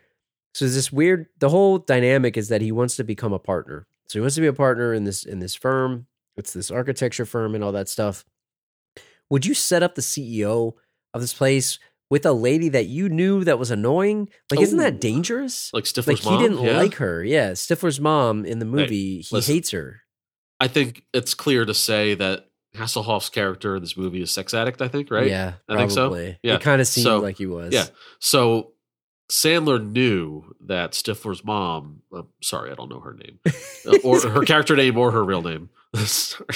So 0.55 0.67
this 0.69 0.93
weird 0.93 1.27
the 1.41 1.49
whole 1.49 1.79
dynamic 1.79 2.37
is 2.37 2.49
that 2.49 2.61
he 2.61 2.71
wants 2.71 2.95
to 2.97 3.05
become 3.05 3.33
a 3.33 3.39
partner. 3.41 3.87
So 4.07 4.19
he 4.19 4.21
wants 4.21 4.37
to 4.37 4.41
be 4.41 4.47
a 4.47 4.53
partner 4.53 4.95
in 4.95 5.03
this 5.05 5.25
in 5.25 5.41
this 5.41 5.55
firm. 5.57 6.07
It's 6.37 6.53
this 6.53 6.71
architecture 6.71 7.25
firm 7.27 7.55
and 7.55 7.63
all 7.63 7.73
that 7.73 7.89
stuff. 7.89 8.25
Would 9.31 9.47
you 9.47 9.55
set 9.55 9.83
up 9.83 9.95
the 9.95 10.03
CEO 10.03 10.73
of 11.15 11.21
this 11.21 11.35
place 11.35 11.79
with 12.11 12.27
a 12.27 12.33
lady 12.33 12.69
that 12.71 12.87
you 12.87 13.09
knew 13.09 13.45
that 13.45 13.59
was 13.59 13.71
annoying? 13.71 14.29
Like, 14.51 14.61
isn't 14.61 14.79
Oh. 14.79 14.83
that 14.83 15.01
dangerous? 15.01 15.71
Like 15.73 15.85
Stifler's 15.85 16.07
Like 16.09 16.19
he 16.19 16.31
mom, 16.31 16.43
didn't 16.43 16.63
yeah. 16.65 16.77
like 16.77 16.95
her. 16.95 17.25
Yeah, 17.25 17.53
Stifler's 17.53 18.01
mom 18.01 18.45
in 18.45 18.59
the 18.59 18.65
movie, 18.67 19.21
he 19.23 19.27
listen. 19.35 19.55
hates 19.55 19.71
her. 19.71 20.01
I 20.61 20.69
think 20.69 21.05
it's 21.13 21.35
clear 21.35 21.65
to 21.65 21.75
say 21.75 22.15
that 22.15 22.49
Hasselhoff's 22.77 23.29
character 23.29 23.77
in 23.77 23.83
this 23.83 23.97
movie 23.97 24.23
is 24.23 24.31
sex 24.31 24.55
addict. 24.55 24.81
I 24.81 24.89
think, 24.89 25.11
right? 25.11 25.27
Yeah, 25.29 25.55
I 25.69 25.77
think 25.77 25.91
so. 25.91 26.15
Yeah. 26.43 26.55
It 26.55 26.61
kind 26.61 26.81
of 26.81 26.87
seemed 26.87 27.05
So, 27.05 27.19
like 27.19 27.37
he 27.39 27.47
was. 27.47 27.73
Yeah. 27.75 27.87
So 28.21 28.73
Sandler 29.31 29.83
knew 29.85 30.55
that 30.67 30.93
Stifler's 30.93 31.45
mom. 31.45 32.03
I'm 32.15 32.29
sorry, 32.43 32.71
I 32.71 32.75
don't 32.75 32.91
know 32.91 33.01
her 33.01 33.15
name, 33.15 33.39
Uh, 33.87 33.99
or 34.05 34.21
her 34.21 34.43
character 34.47 34.77
name, 34.77 34.97
or 34.99 35.11
her 35.11 35.25
real 35.25 35.43
name. 35.43 35.71
sorry. 36.05 36.47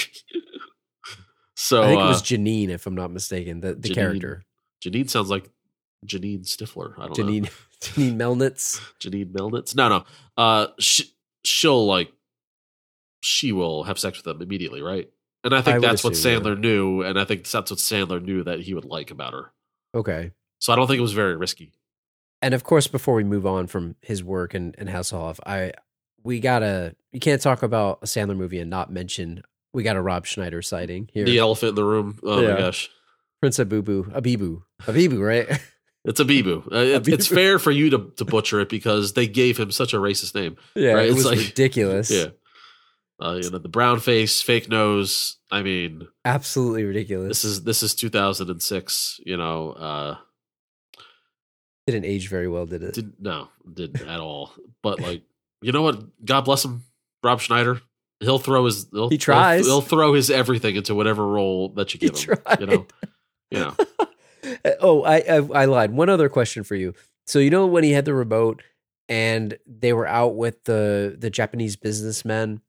So 1.55 1.82
I 1.82 1.87
think 1.87 2.01
it 2.01 2.05
uh, 2.05 2.09
was 2.09 2.22
Janine, 2.22 2.68
if 2.68 2.87
I'm 2.87 2.95
not 2.95 3.11
mistaken, 3.11 3.61
the, 3.61 3.74
the 3.74 3.89
Janine. 3.89 3.95
character. 3.95 4.45
Janine 4.84 5.09
sounds 5.09 5.30
like 5.30 5.51
Janine 6.07 6.47
Stifler. 6.47 6.95
I 6.99 7.09
don't 7.09 7.18
know. 7.18 7.24
Janine 7.24 7.51
Janine 7.80 8.16
Melnitz. 8.16 8.80
Janine 9.01 9.32
Melnitz. 9.32 9.74
No, 9.74 9.89
no. 9.89 10.05
Uh, 10.37 10.68
she, 10.78 11.05
she'll 11.45 11.87
like 11.87 12.12
she 13.22 13.53
will 13.53 13.84
have 13.84 13.99
sex 13.99 14.18
with 14.18 14.26
him 14.26 14.43
immediately, 14.43 14.82
right? 14.82 15.09
And 15.45 15.55
I 15.55 15.62
think 15.62 15.76
I 15.76 15.78
that's 15.80 16.03
what 16.03 16.14
assume, 16.14 16.32
yeah. 16.32 16.51
Sandler 16.51 16.59
knew, 16.59 17.03
and 17.03 17.18
I 17.18 17.24
think 17.24 17.49
that's 17.49 17.70
what 17.70 17.78
Sandler 17.78 18.22
knew 18.22 18.45
that 18.45 18.61
he 18.61 18.74
would 18.74 18.84
like 18.84 19.11
about 19.11 19.32
her. 19.32 19.53
Okay. 19.95 20.32
So 20.59 20.72
I 20.72 20.76
don't 20.76 20.87
think 20.87 20.99
it 20.99 21.03
was 21.03 21.12
very 21.12 21.37
risky. 21.37 21.72
And 22.43 22.55
of 22.55 22.64
course, 22.64 22.87
before 22.87 23.14
we 23.14 23.24
move 23.24 23.47
on 23.47 23.66
from 23.66 23.97
his 24.01 24.22
work 24.22 24.55
and, 24.55 24.74
and 24.78 24.89
Hasselhoff, 24.89 25.39
I 25.47 25.72
we 26.27 26.41
gotta 26.41 26.95
you 27.12 27.20
can't 27.20 27.41
talk 27.41 27.62
about 27.62 28.01
a 28.03 28.07
Sandler 28.07 28.37
movie 28.37 28.59
and 28.59 28.68
not 28.68 28.93
mention 28.93 29.43
we 29.72 29.83
got 29.83 29.97
a 29.97 30.03
Rob 30.03 30.27
Schneider 30.27 30.61
sighting 30.62 31.09
here. 31.12 31.24
The 31.24 31.39
elephant 31.39 31.70
in 31.70 31.74
the 31.77 31.85
room. 31.85 32.18
Oh 32.22 32.41
Yeah. 32.41 32.55
my 32.55 32.59
gosh. 32.59 32.91
Prince 33.41 33.59
Abubu. 33.59 34.12
Abibu. 34.12 34.62
Abibu, 34.83 35.20
right? 35.24 35.61
It's 36.09 36.20
a 36.20 36.24
Bibu. 36.24 36.64
Uh, 36.70 36.77
it- 36.77 37.09
it's 37.09 37.27
fair 37.27 37.59
for 37.59 37.72
you 37.72 37.91
to, 37.91 38.12
to 38.18 38.24
butcher 38.24 38.61
it 38.61 38.68
because 38.68 39.14
they 39.14 39.27
gave 39.27 39.57
him 39.59 39.72
such 39.72 39.93
a 39.93 39.97
racist 39.97 40.37
name. 40.37 40.57
yeah, 40.77 40.93
Right, 40.93 41.07
it 41.07 41.09
it's 41.09 41.16
was 41.16 41.27
like- 41.27 41.39
ridiculous. 41.39 42.11
Yeah. 42.12 42.27
Uh, 43.20 43.41
you 43.43 43.51
know, 43.51 43.59
the 43.59 43.68
brown 43.68 43.99
face, 43.99 44.41
fake 44.41 44.68
nose. 44.68 45.37
I 45.51 45.62
mean, 45.62 46.07
Absolutely 46.24 46.85
ridiculous. 46.85 47.29
this 47.43 47.45
is 47.45 47.64
this 47.64 47.83
is 47.83 47.95
2006. 47.97 49.20
You 49.27 49.37
know, 49.37 49.70
uh, 49.72 50.16
didn't 51.87 52.05
age 52.05 52.29
very 52.29 52.47
well, 52.49 52.66
did 52.66 52.83
it? 52.83 52.95
didn't 52.95 53.20
no, 53.20 53.49
didn't 53.72 54.07
at 54.09 54.20
all. 54.20 54.53
But 54.83 55.01
like, 55.01 55.22
you 55.66 55.72
know 55.72 55.82
what? 55.82 56.24
God 56.24 56.42
bless 56.42 56.64
him, 56.64 56.84
Rob 57.24 57.40
Schneider. 57.40 57.80
He'll 58.20 58.38
throw 58.38 58.64
his. 58.66 58.86
He'll, 58.92 59.08
He 59.10 59.18
tries. 59.18 59.66
He'll, 59.66 59.80
he'll 59.80 59.88
throw 59.88 60.14
his 60.14 60.30
everything 60.30 60.76
into 60.76 60.94
whatever 60.94 61.26
role 61.26 61.70
that 61.70 61.92
you 61.92 61.98
He 62.00 62.08
give 62.08 62.20
him. 62.20 62.38
You 62.60 62.66
know. 62.66 62.86
You 63.50 63.58
know. 63.60 63.74
oh, 64.80 65.02
I, 65.02 65.16
I 65.16 65.36
I 65.62 65.64
lied. 65.64 65.90
One 65.90 66.08
other 66.08 66.28
question 66.28 66.62
for 66.62 66.76
you. 66.76 66.94
So 67.26 67.40
you 67.40 67.50
know 67.50 67.66
when 67.66 67.82
he 67.82 67.90
had 67.90 68.04
the 68.04 68.14
remote 68.14 68.62
and 69.08 69.58
they 69.66 69.92
were 69.92 70.06
out 70.06 70.36
with 70.36 70.62
the 70.64 71.16
the 71.18 71.30
Japanese 71.30 71.74
businessmen 71.76 72.60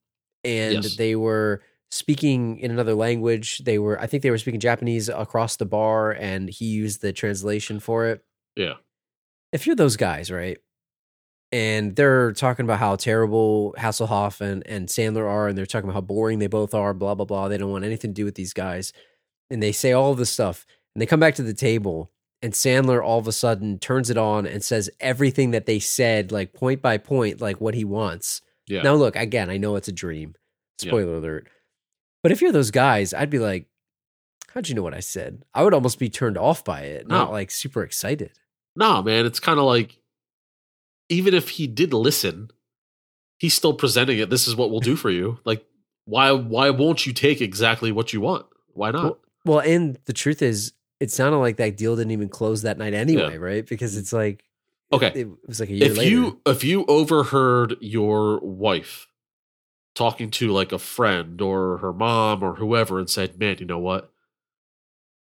and 0.44 0.84
Yes. 0.84 0.96
they 0.96 1.16
were 1.16 1.62
speaking 1.92 2.58
in 2.60 2.72
another 2.72 2.96
language. 2.96 3.60
They 3.60 3.78
were 3.78 4.02
I 4.02 4.08
think 4.08 4.24
they 4.24 4.32
were 4.32 4.38
speaking 4.40 4.60
Japanese 4.60 5.08
across 5.08 5.56
the 5.58 5.66
bar 5.68 6.12
and 6.12 6.50
he 6.50 6.66
used 6.66 7.02
the 7.02 7.14
translation 7.14 7.80
for 7.80 8.08
it. 8.08 8.24
Yeah. 8.56 8.74
If 9.54 9.66
you're 9.68 9.76
those 9.76 9.96
guys, 9.98 10.30
right? 10.32 10.58
And 11.52 11.96
they're 11.96 12.34
talking 12.34 12.66
about 12.66 12.80
how 12.80 12.98
terrible 12.98 13.74
Hasselhoff 13.78 14.42
and, 14.42 14.66
and 14.68 14.88
Sandler 14.90 15.26
are, 15.30 15.48
and 15.48 15.58
they're 15.58 15.66
talking 15.66 15.90
about 15.90 15.94
how 15.98 16.02
boring 16.02 16.40
they 16.40 16.48
both 16.48 16.74
are, 16.74 16.94
blah, 16.94 17.16
blah, 17.16 17.26
blah. 17.26 17.48
They 17.48 17.58
don't 17.58 17.72
want 17.72 17.86
anything 17.86 18.12
to 18.12 18.22
do 18.22 18.26
with 18.26 18.36
these 18.36 18.54
guys. 18.54 18.92
And 19.50 19.64
they 19.64 19.72
say 19.72 19.94
all 19.94 20.14
this 20.14 20.30
stuff. 20.30 20.66
And 20.94 21.02
they 21.02 21.06
come 21.06 21.20
back 21.22 21.36
to 21.36 21.44
the 21.44 21.54
table, 21.54 22.12
and 22.42 22.52
Sandler 22.54 23.02
all 23.04 23.20
of 23.20 23.28
a 23.28 23.32
sudden 23.32 23.80
turns 23.80 24.10
it 24.10 24.18
on 24.18 24.46
and 24.46 24.62
says 24.64 24.90
everything 25.00 25.52
that 25.52 25.66
they 25.66 25.80
said, 25.80 26.32
like 26.32 26.54
point 26.54 26.82
by 26.82 26.98
point, 26.98 27.40
like 27.40 27.62
what 27.62 27.76
he 27.76 27.86
wants. 27.86 28.42
Yeah. 28.68 28.82
Now, 28.82 28.96
look, 28.96 29.16
again, 29.16 29.50
I 29.50 29.56
know 29.58 29.76
it's 29.78 29.88
a 29.88 29.94
dream. 29.94 30.36
Yeah. 30.82 30.90
Spoiler 30.90 31.16
alert. 31.16 31.48
But 32.24 32.32
if 32.34 32.42
you're 32.42 32.52
those 32.52 32.72
guys, 32.72 33.14
I'd 33.14 33.30
be 33.30 33.40
like, 33.40 33.68
how'd 34.54 34.68
you 34.68 34.76
know 34.76 34.82
what 34.84 34.94
I 34.96 35.00
said? 35.00 35.44
I 35.54 35.64
would 35.64 35.74
almost 35.74 35.98
be 36.00 36.10
turned 36.10 36.38
off 36.38 36.66
by 36.66 36.82
it, 36.82 37.08
not 37.08 37.28
No. 37.28 37.32
like 37.32 37.52
super 37.52 37.84
excited. 37.84 38.32
No, 38.76 39.02
man, 39.02 39.26
it's 39.26 39.40
kind 39.40 39.60
of 39.60 39.66
like 39.66 39.98
even 41.10 41.34
if 41.34 41.50
he 41.50 41.68
did 41.68 41.94
listen, 41.94 42.52
he's 43.38 43.54
still 43.54 43.74
presenting 43.74 44.20
it. 44.20 44.30
This 44.30 44.48
is 44.48 44.56
what 44.56 44.72
we'll 44.72 44.80
do 44.80 44.96
for 44.96 45.10
you. 45.10 45.40
Like, 45.46 45.66
why 46.06 46.32
why 46.32 46.70
won't 46.70 47.06
you 47.06 47.12
take 47.14 47.42
exactly 47.42 47.92
what 47.92 48.14
you 48.14 48.22
want? 48.22 48.46
Why 48.74 48.92
not? 48.92 49.04
Well, 49.04 49.18
well, 49.46 49.60
and 49.60 49.98
the 50.06 50.14
truth 50.14 50.42
is, 50.42 50.74
it 51.00 51.12
sounded 51.12 51.38
like 51.40 51.58
that 51.58 51.76
deal 51.78 51.96
didn't 51.96 52.12
even 52.12 52.30
close 52.30 52.62
that 52.64 52.78
night 52.78 52.94
anyway, 52.94 53.38
right? 53.38 53.66
Because 53.68 53.98
it's 53.98 54.14
like, 54.14 54.44
Okay. 54.94 55.08
it, 55.08 55.18
it 55.18 55.28
was 55.48 55.60
like 55.60 55.70
a 55.70 55.74
year 55.74 55.92
if 55.92 55.98
later. 55.98 56.10
you 56.10 56.42
if 56.46 56.64
you 56.64 56.86
overheard 56.86 57.76
your 57.82 58.40
wife 58.40 59.08
talking 59.96 60.30
to 60.32 60.50
like 60.52 60.72
a 60.72 60.80
friend 60.80 61.42
or 61.42 61.78
her 61.80 61.92
mom 61.92 62.42
or 62.44 62.56
whoever 62.56 63.00
and 63.00 63.10
said, 63.10 63.38
"Man, 63.38 63.58
you 63.60 63.66
know 63.66 63.80
what? 63.80 64.12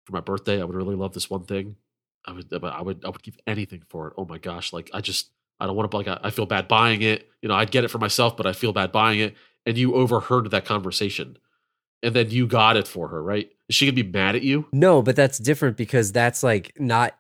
For 0.06 0.12
my 0.14 0.20
birthday, 0.20 0.62
I 0.62 0.66
would 0.66 0.76
really 0.76 0.96
love 0.96 1.14
this 1.14 1.30
one 1.30 1.46
thing. 1.46 1.78
I 2.26 2.32
would 2.34 2.52
I 2.54 2.82
would 2.82 3.06
I 3.06 3.10
would 3.10 3.24
give 3.24 3.38
anything 3.48 3.84
for 3.88 4.08
it. 4.10 4.14
Oh 4.18 4.26
my 4.26 4.38
gosh, 4.40 4.74
like 4.74 4.90
I 4.94 5.00
just 5.02 5.30
I 5.60 5.66
don't 5.68 5.76
want 5.76 5.90
to 5.92 5.98
like 5.98 6.08
I, 6.24 6.30
feel 6.32 6.46
bad 6.46 6.68
buying 6.68 7.02
it. 7.02 7.30
You 7.42 7.50
know, 7.50 7.56
I'd 7.56 7.72
get 7.72 7.84
it 7.84 7.90
for 7.90 7.98
myself, 8.00 8.36
but 8.38 8.46
I 8.46 8.54
feel 8.54 8.74
bad 8.74 8.92
buying 8.92 9.20
it." 9.20 9.36
And 9.66 9.78
you 9.78 9.96
overheard 9.96 10.52
that 10.52 10.66
conversation. 10.66 11.38
And 12.04 12.16
then 12.16 12.30
you 12.30 12.46
got 12.46 12.78
it 12.78 12.88
for 12.88 13.08
her, 13.08 13.24
right? 13.24 13.50
Is 13.68 13.76
she 13.76 13.86
gonna 13.88 13.96
be 13.96 14.04
mad 14.04 14.36
at 14.36 14.44
you? 14.44 14.68
no, 14.72 15.02
but 15.02 15.16
that's 15.16 15.38
different 15.40 15.76
because 15.78 16.12
that's 16.12 16.44
like 16.44 16.74
not 16.80 17.18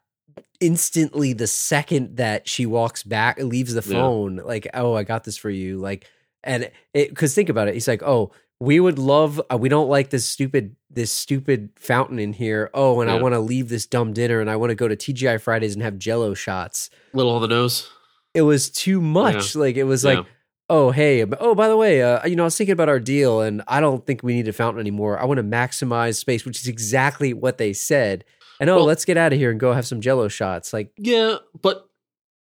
instantly 0.60 1.34
the 1.34 1.48
second 1.48 2.18
that 2.18 2.48
she 2.48 2.66
walks 2.66 3.04
back, 3.04 3.40
leaves 3.40 3.74
the 3.74 3.82
Yeah. 3.88 4.00
phone, 4.02 4.38
like, 4.38 4.68
oh, 4.74 4.94
I 4.94 5.04
got 5.04 5.24
this 5.24 5.38
for 5.38 5.50
you, 5.50 5.78
like, 5.78 6.08
and 6.44 6.70
it 6.94 7.10
because 7.10 7.34
think 7.36 7.50
about 7.50 7.68
it, 7.68 7.74
he's 7.74 7.88
like, 7.88 8.04
oh. 8.04 8.32
We 8.62 8.80
would 8.80 8.98
love. 8.98 9.42
Uh, 9.52 9.58
we 9.58 9.68
don't 9.68 9.90
like 9.90 10.12
this 10.12 10.26
stupid, 10.26 10.78
this 10.90 11.12
stupid 11.12 11.72
fountain 11.76 12.20
in 12.20 12.32
here. 12.32 12.70
Oh, 12.74 13.02
and 13.02 13.12
I 13.12 13.22
want 13.22 13.34
to 13.34 13.40
leave 13.42 13.68
this 13.68 13.86
dumb 13.86 14.14
dinner, 14.14 14.40
and 14.40 14.50
I 14.50 14.56
want 14.56 14.70
to 14.70 14.76
go 14.76 14.88
to 14.88 14.96
TGI 14.96 15.42
Fridays 15.42 15.74
and 15.74 15.84
have 15.84 16.00
Jello 16.00 16.34
shots. 16.34 16.90
Little 17.12 17.34
on 17.34 17.42
the 17.42 17.50
nose. 17.50 17.90
It 18.36 18.42
was 18.44 18.70
too 18.70 19.02
much. 19.02 19.56
Like 19.56 19.76
it 19.78 19.86
was 19.86 20.04
like, 20.04 20.26
oh 20.70 20.90
hey 20.92 21.24
oh 21.40 21.54
by 21.54 21.68
the 21.68 21.78
way 21.78 22.02
uh, 22.02 22.26
you 22.26 22.36
know 22.36 22.42
i 22.42 22.46
was 22.46 22.58
thinking 22.58 22.74
about 22.74 22.90
our 22.90 23.00
deal 23.00 23.42
and 23.42 23.62
i 23.68 23.80
don't 23.80 24.06
think 24.08 24.24
we 24.24 24.34
need 24.34 24.48
a 24.48 24.52
fountain 24.54 24.80
anymore 24.80 25.20
i 25.20 25.24
want 25.24 25.38
to 25.38 25.44
maximize 25.44 26.16
space 26.16 26.44
which 26.44 26.60
is 26.60 26.68
exactly 26.68 27.34
what 27.34 27.60
they 27.60 27.72
said 27.72 28.26
and 28.60 28.68
oh 28.70 28.78
Well- 28.78 28.86
let's 28.86 29.06
get 29.06 29.16
out 29.16 29.32
of 29.32 29.38
here 29.38 29.52
and 29.52 29.60
go 29.60 29.74
have 29.74 29.86
some 29.86 30.02
jello 30.02 30.28
shots 30.28 30.74
like 30.74 30.92
Yeah, 30.98 31.36
but 31.62 31.88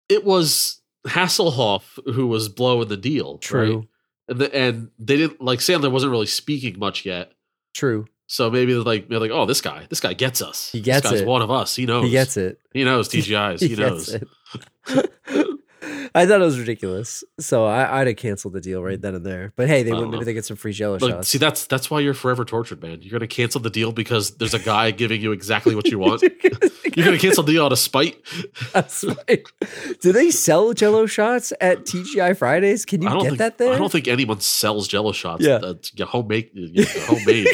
it 0.09 0.24
was 0.24 0.80
Hasselhoff 1.07 1.99
who 2.12 2.26
was 2.26 2.49
blowing 2.49 2.89
the 2.89 2.97
deal. 2.97 3.39
true 3.39 3.76
right? 3.76 3.89
And, 4.30 4.39
the, 4.41 4.55
and 4.55 4.91
they 4.99 5.16
didn't 5.16 5.41
like 5.41 5.61
Sandler 5.61 5.91
wasn't 5.91 6.11
really 6.11 6.26
speaking 6.26 6.78
much 6.78 7.07
yet. 7.07 7.32
true 7.72 8.07
So 8.26 8.51
maybe 8.51 8.72
they're 8.72 8.82
like 8.82 9.09
they're 9.09 9.20
like, 9.20 9.30
oh, 9.30 9.47
this 9.47 9.61
guy, 9.61 9.86
this 9.89 10.01
guy 10.01 10.12
gets 10.12 10.43
us. 10.43 10.70
He 10.72 10.80
gets 10.80 11.03
this 11.03 11.12
guy's 11.12 11.20
it. 11.22 11.26
one 11.26 11.41
of 11.41 11.51
us. 11.51 11.76
He 11.76 11.86
knows. 11.86 12.05
he 12.05 12.11
gets 12.11 12.36
it 12.36 12.59
He 12.74 12.82
knows 12.84 13.09
TGIs. 13.09 13.61
He, 13.68 13.76
knows. 13.76 14.16
i 16.15 16.27
thought 16.27 16.41
it 16.41 16.45
was 16.45 16.59
ridiculous 16.59 17.25
so 17.39 17.65
I, 17.65 18.01
i'd 18.01 18.07
have 18.07 18.17
canceled 18.17 18.55
the 18.55 18.61
deal 18.61 18.83
right 18.83 19.01
then 19.01 19.15
and 19.15 19.25
there 19.25 19.53
but 19.57 19.69
hey 19.69 19.83
they 19.83 19.93
would 19.93 20.09
maybe 20.11 20.25
they 20.25 20.33
get 20.35 20.45
some 20.45 20.57
free 20.57 20.73
jello 20.73 20.99
Like, 21.01 21.11
shots 21.11 21.29
see, 21.29 21.39
that's 21.39 21.67
that's 21.67 21.91
why 21.91 22.01
you're 22.01 22.15
forever 22.15 22.45
tortured, 22.45 22.83
man. 22.83 23.03
You're 23.03 23.13
gonna 23.13 23.27
cancel 23.27 23.61
the 23.61 23.71
deal 23.71 23.93
because 23.93 24.37
there's 24.37 24.55
a 24.55 24.59
guy 24.59 24.91
giving 24.91 25.21
you 25.21 25.33
exactly 25.33 25.75
what 25.75 25.89
you 25.89 25.99
want. 25.99 26.23
You're 26.97 27.05
gonna 27.05 27.19
cancel 27.19 27.43
the 27.45 27.53
deal 27.53 27.65
out 27.65 27.73
of 27.73 27.79
spite. 27.79 28.17
That's 28.73 29.05
right. 29.05 29.47
Do 30.01 30.13
they 30.13 30.31
sell 30.31 30.73
Jello 30.73 31.07
shots 31.07 31.53
at 31.61 31.81
TGI 31.85 32.37
Fridays? 32.37 32.85
Can 32.85 33.03
you 33.03 33.09
get 33.11 33.23
think 33.23 33.39
that 33.39 33.59
there? 33.59 33.73
I 33.73 33.79
don't 33.79 33.93
think 33.93 34.09
anyone 34.09 34.41
sells 34.41 34.89
Jello 34.89 35.13
shots. 35.13 35.45
Yeah. 35.45 35.59
That's 35.59 35.93
yeah, 35.95 36.07
homemade. 36.07 36.51
homemade. 37.07 37.47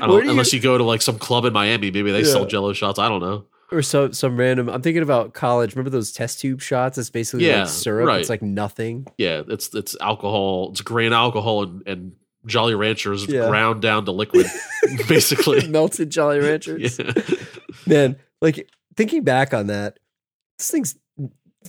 I 0.00 0.06
don't, 0.06 0.24
you- 0.24 0.30
unless 0.30 0.52
you 0.52 0.60
go 0.60 0.76
to 0.78 0.84
like 0.84 1.02
some 1.02 1.18
club 1.18 1.44
in 1.44 1.52
Miami, 1.52 1.90
maybe 1.90 2.10
they 2.10 2.24
sell 2.24 2.46
Jello 2.46 2.72
shots. 2.72 2.98
I 2.98 3.08
don't 3.08 3.20
know. 3.20 3.46
Or 3.72 3.82
some 3.82 4.12
some 4.12 4.36
random. 4.36 4.68
I'm 4.68 4.82
thinking 4.82 5.02
about 5.02 5.32
college. 5.34 5.74
Remember 5.74 5.90
those 5.90 6.12
test 6.12 6.40
tube 6.40 6.60
shots? 6.60 6.98
It's 6.98 7.10
basically 7.10 7.46
Yeah, 7.46 7.60
like 7.60 7.68
syrup. 7.68 8.06
right. 8.06 8.20
It's 8.20 8.30
like 8.30 8.42
nothing. 8.42 9.06
Yeah, 9.18 9.42
it's 9.48 9.74
it's 9.74 9.96
alcohol. 10.00 10.70
It's 10.72 10.80
grain 10.82 11.12
alcohol 11.12 11.62
and, 11.64 11.82
and 11.88 12.12
Jolly 12.46 12.74
Ranchers 12.74 13.26
Yeah. 13.26 13.48
ground 13.48 13.82
down 13.82 14.04
to 14.04 14.12
liquid, 14.12 14.46
basically. 15.08 15.66
Melted 15.68 16.10
Jolly 16.10 16.40
Ranchers. 16.40 16.98
Yeah. 16.98 17.12
Man, 17.86 18.16
like 18.40 18.68
thinking 18.96 19.24
back 19.24 19.54
on 19.54 19.68
that, 19.68 19.98
this 20.58 20.70
thing's 20.70 20.96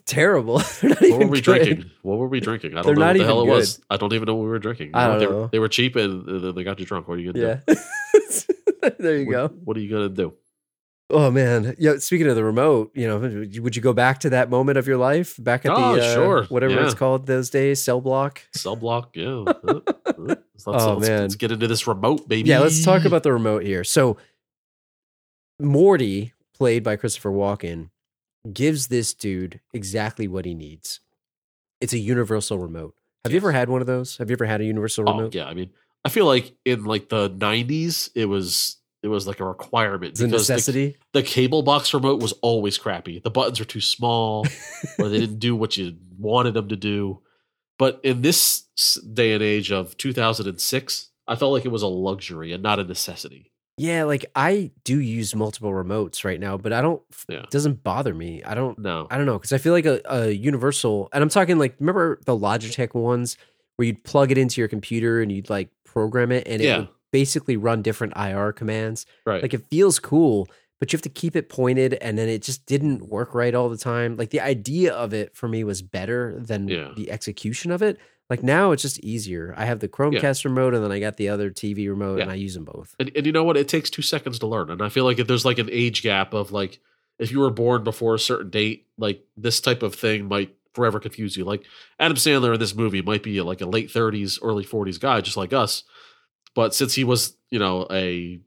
terrible. 0.06 0.60
What 0.60 1.02
were 1.02 1.28
we 1.28 1.42
good. 1.42 1.44
drinking? 1.44 1.92
What 2.02 2.18
were 2.18 2.28
we 2.28 2.40
drinking? 2.40 2.72
I 2.72 2.82
don't 2.82 2.86
They're 2.88 2.96
know 2.96 3.06
what 3.08 3.18
the 3.18 3.24
hell 3.26 3.42
it 3.44 3.46
good. 3.46 3.52
was. 3.52 3.80
I 3.90 3.98
don't 3.98 4.12
even 4.14 4.26
know 4.26 4.36
what 4.36 4.44
we 4.44 4.50
were 4.50 4.60
drinking. 4.60 4.92
I 4.96 5.08
don't 5.08 5.20
they, 5.20 5.26
know. 5.26 5.42
Were, 5.42 5.48
they 5.52 5.60
were 5.60 5.70
cheap 5.70 5.96
and 5.96 6.56
they 6.56 6.64
got 6.64 6.80
you 6.80 6.86
drunk. 6.86 7.08
What 7.08 7.16
are 7.20 7.22
you 7.22 7.32
gonna 7.34 7.62
Yeah. 7.68 7.76
do? 7.76 8.92
there 9.00 9.18
you 9.20 9.26
What- 9.28 9.32
go. 9.32 9.48
What 9.64 9.78
are 9.78 9.80
you 9.80 9.90
gonna 9.90 10.10
do? 10.10 10.34
Oh 11.10 11.30
man, 11.30 11.76
yeah. 11.78 11.98
Speaking 11.98 12.28
of 12.28 12.36
the 12.36 12.44
remote, 12.44 12.92
you 12.96 13.08
know, 13.08 13.18
would 13.62 13.76
you 13.76 13.82
go 13.82 13.94
back 13.94 14.20
to 14.22 14.30
that 14.32 14.50
moment 14.50 14.78
of 14.78 14.88
your 14.88 14.98
life, 14.98 15.36
back 15.38 15.66
at 15.66 15.72
Oh, 15.72 15.96
the 15.96 16.02
uh, 16.04 16.14
sure. 16.14 16.44
whatever 16.46 16.74
Yeah. 16.76 16.86
it's 16.86 16.94
called 16.94 17.28
those 17.28 17.50
days, 17.50 17.82
cell 17.84 18.02
block? 18.02 18.42
Cell 18.54 18.76
block, 18.76 19.12
yeah. 19.16 19.44
Let's, 20.18 20.42
Oh, 20.66 20.94
let's- 20.96 21.10
man. 21.10 21.22
let's 21.22 21.36
get 21.36 21.52
into 21.52 21.68
this 21.68 21.86
remote, 21.88 22.28
baby. 22.28 22.50
Yeah, 22.50 22.60
let's 22.60 22.84
talk 22.86 23.04
about 23.06 23.24
the 23.24 23.34
remote 23.34 23.64
here. 23.64 23.84
So, 23.84 24.18
Morty, 25.60 26.34
played 26.56 26.84
by 26.84 26.96
Christopher 26.96 27.32
Walken, 27.32 27.90
gives 28.52 28.88
this 28.88 29.14
dude 29.14 29.60
exactly 29.74 30.28
what 30.28 30.46
he 30.46 30.54
needs. 30.54 31.00
It's 31.82 31.94
a 31.94 31.98
universal 32.00 32.58
remote. 32.60 32.96
Have 33.26 33.32
you 33.34 33.38
ever 33.38 33.52
had 33.52 33.70
one 33.70 33.82
of 33.82 33.88
those? 33.88 34.18
Have 34.18 34.30
you 34.30 34.36
ever 34.36 34.46
had 34.46 34.62
a 34.62 34.66
universal 34.66 35.08
Oh 35.08 35.14
remote? 35.18 35.36
yeah, 35.36 35.46
I 35.46 35.54
mean, 35.54 35.70
I 36.06 36.10
feel 36.10 36.26
like 36.26 36.54
in 36.66 36.84
like 36.86 37.10
the 37.10 37.30
'90s, 37.30 38.10
it 38.16 38.26
was 38.26 38.78
it 39.04 39.10
was 39.10 39.28
like 39.28 39.40
a 39.40 39.46
requirement 39.46 40.12
It's 40.14 40.22
a 40.22 40.28
the- 40.28 40.38
necessity. 40.38 40.98
the 41.12 41.22
cable 41.24 41.62
box 41.62 41.94
remote 41.94 42.22
was 42.22 42.32
always 42.42 42.78
crappy. 42.78 43.20
The 43.20 43.30
buttons 43.30 43.60
were 43.60 43.66
too 43.66 43.82
small, 43.82 44.46
or 45.00 45.10
they 45.10 45.20
didn't 45.20 45.40
do 45.40 45.56
what 45.56 45.76
you 45.78 45.96
wanted 46.18 46.54
them 46.54 46.70
to 46.70 46.76
do. 46.76 47.20
But 47.78 48.00
in 48.04 48.22
this 48.22 48.62
day 49.14 49.34
and 49.34 49.44
age 49.44 49.72
of 49.72 49.98
2006, 49.98 51.10
I 51.28 51.36
felt 51.36 51.52
like 51.54 51.66
it 51.66 51.72
was 51.72 51.82
a 51.82 51.88
luxury 51.88 52.52
and 52.54 52.62
not 52.64 52.80
a 52.80 52.84
necessity. 52.84 53.52
yeah, 53.78 54.04
like 54.04 54.26
I 54.36 54.72
do 54.84 55.00
use 55.00 55.34
multiple 55.36 55.72
remotes 55.72 56.24
right 56.24 56.40
now, 56.40 56.58
but 56.58 56.72
I 56.74 56.82
don't. 56.82 57.02
Yeah. 57.28 57.40
It 57.44 57.50
doesn't 57.50 57.84
bother 57.84 58.14
me. 58.14 58.44
I 58.44 58.54
don't. 58.56 58.78
No, 58.80 59.08
I 59.10 59.18
don't 59.18 59.26
know 59.26 59.38
because 59.40 59.52
I 59.54 59.58
feel 59.58 59.74
like 59.74 59.86
a, 59.86 60.02
a 60.06 60.30
universal, 60.32 61.10
and 61.12 61.24
I'm 61.24 61.30
talking 61.30 61.58
like 61.58 61.76
remember 61.80 62.20
the 62.26 62.38
Logitech 62.38 62.94
ones 62.94 63.38
where 63.78 63.86
you'd 63.88 64.04
plug 64.04 64.32
it 64.32 64.38
into 64.38 64.62
your 64.62 64.68
computer 64.68 65.22
and 65.22 65.32
you'd 65.32 65.50
like 65.50 65.70
program 65.86 66.32
it, 66.32 66.48
and 66.48 66.62
it 66.62 66.66
Yeah. 66.66 66.78
would 66.80 66.90
basically 67.14 67.56
run 67.56 67.82
different 67.82 68.12
IR 68.18 68.52
commands. 68.52 69.06
right? 69.26 69.42
Like 69.42 69.54
it 69.54 69.66
feels 69.70 70.00
cool, 70.00 70.50
but 70.80 70.92
you 70.92 70.98
have 70.98 71.04
to 71.04 71.10
keep 71.10 71.38
it 71.38 71.48
pointed, 71.48 71.94
and 72.02 72.18
then 72.18 72.28
it 72.28 72.42
just 72.42 72.66
didn't 72.66 73.08
work 73.08 73.34
right 73.34 73.56
all 73.56 73.70
the 73.70 73.78
time. 73.78 74.18
Like 74.18 74.32
the 74.32 74.42
idea 74.42 74.92
of 74.94 75.14
it 75.14 75.34
for 75.34 75.48
me 75.48 75.64
was 75.64 75.82
better 75.82 76.38
than 76.38 76.68
Yeah. 76.68 76.92
the 76.98 77.10
execution 77.12 77.72
of 77.72 77.82
it. 77.82 77.98
Like 78.30 78.42
now 78.42 78.72
it's 78.72 78.82
just 78.82 79.00
easier. 79.02 79.54
I 79.56 79.66
have 79.66 79.80
the 79.80 79.88
Chromecast 79.88 80.44
remote, 80.44 80.74
and 80.74 80.84
then 80.84 80.92
I 80.92 81.00
got 81.00 81.18
the 81.18 81.30
other 81.30 81.52
TV 81.52 81.88
remote, 81.88 82.20
and 82.20 82.32
I 82.32 82.36
use 82.36 82.56
them 82.56 82.66
both. 82.66 82.96
and, 83.00 83.12
and 83.16 83.26
you 83.26 83.32
know 83.32 83.44
what? 83.44 83.58
It 83.58 83.68
takes 83.70 83.90
two 83.90 84.02
seconds 84.02 84.40
to 84.40 84.48
learn. 84.48 84.70
And 84.72 84.82
I 84.82 84.90
feel 84.90 85.06
like 85.06 85.20
if 85.20 85.28
there's 85.28 85.46
like 85.46 85.60
an 85.60 85.70
age 85.72 86.02
gap 86.02 86.34
of 86.34 86.52
like, 86.52 86.80
if 87.20 87.32
you 87.32 87.40
were 87.40 87.52
born 87.52 87.84
before 87.84 88.16
a 88.16 88.20
certain 88.20 88.50
date, 88.50 88.88
like 88.98 89.24
this 89.38 89.62
type 89.62 89.84
of 89.84 89.94
thing 89.94 90.28
might 90.28 90.56
forever 90.74 91.00
confuse 91.00 91.38
you. 91.38 91.46
Like 91.46 91.64
Adam 92.00 92.18
Sandler 92.18 92.56
in 92.56 92.60
this 92.60 92.74
movie 92.76 93.04
might 93.04 93.22
be 93.22 93.40
like 93.42 93.62
a 93.62 93.68
late 93.68 93.90
30s, 93.90 94.40
early 94.42 94.66
40s 94.66 95.00
guy, 95.00 95.22
just 95.22 95.38
like 95.38 95.54
us. 95.54 95.84
But 96.56 96.76
since 96.76 96.94
he 96.94 97.04
was, 97.04 97.36
you 97.50 97.60
know, 97.60 97.88
a, 97.90 98.40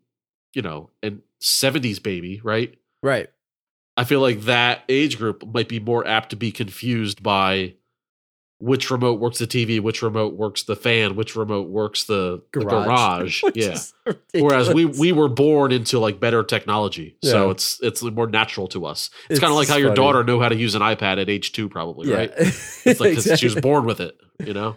you 0.54 0.62
know, 0.62 0.90
an 1.02 1.22
70s 1.42 2.02
baby, 2.02 2.40
right? 2.44 2.74
Right. 3.02 3.28
I 3.96 4.04
feel 4.04 4.20
like 4.20 4.42
that 4.42 4.82
age 4.88 5.18
group 5.18 5.44
might 5.54 5.68
be 5.68 5.80
more 5.80 6.06
apt 6.06 6.30
to 6.30 6.36
be 6.36 6.52
confused 6.52 7.22
by 7.22 7.74
which 8.58 8.90
remote 8.90 9.20
works 9.20 9.38
the 9.38 9.46
TV, 9.46 9.80
which 9.80 10.00
remote 10.02 10.34
works 10.34 10.62
the 10.62 10.76
fan, 10.76 11.14
which 11.14 11.36
remote 11.36 11.68
works 11.68 12.04
the 12.04 12.42
the 12.54 12.60
garage. 12.60 13.42
Yeah. 13.54 13.76
Whereas 14.34 14.72
we 14.72 14.86
we 14.86 15.12
were 15.12 15.28
born 15.28 15.72
into 15.72 15.98
like 15.98 16.20
better 16.20 16.42
technology, 16.42 17.16
so 17.22 17.50
it's 17.50 17.78
it's 17.82 18.02
more 18.02 18.26
natural 18.26 18.66
to 18.68 18.86
us. 18.86 19.10
It's, 19.24 19.32
It's 19.32 19.40
kind 19.40 19.50
of 19.50 19.56
like 19.58 19.68
how 19.68 19.76
your 19.76 19.88
funny. 19.88 19.96
daughter 19.96 20.24
knew 20.24 20.40
how 20.40 20.48
to 20.48 20.56
use 20.56 20.74
an 20.74 20.80
iPad 20.80 21.20
at 21.20 21.28
age 21.28 21.52
two, 21.52 21.68
probably, 21.68 22.08
yeah. 22.08 22.16
right? 22.16 22.30
It's 22.38 23.00
like 23.00 23.14
'cause 23.14 23.24
she 23.24 23.30
was 23.30 23.42
Exactly. 23.42 23.60
born 23.60 23.84
with 23.84 24.00
it, 24.00 24.16
you 24.44 24.54
know. 24.54 24.76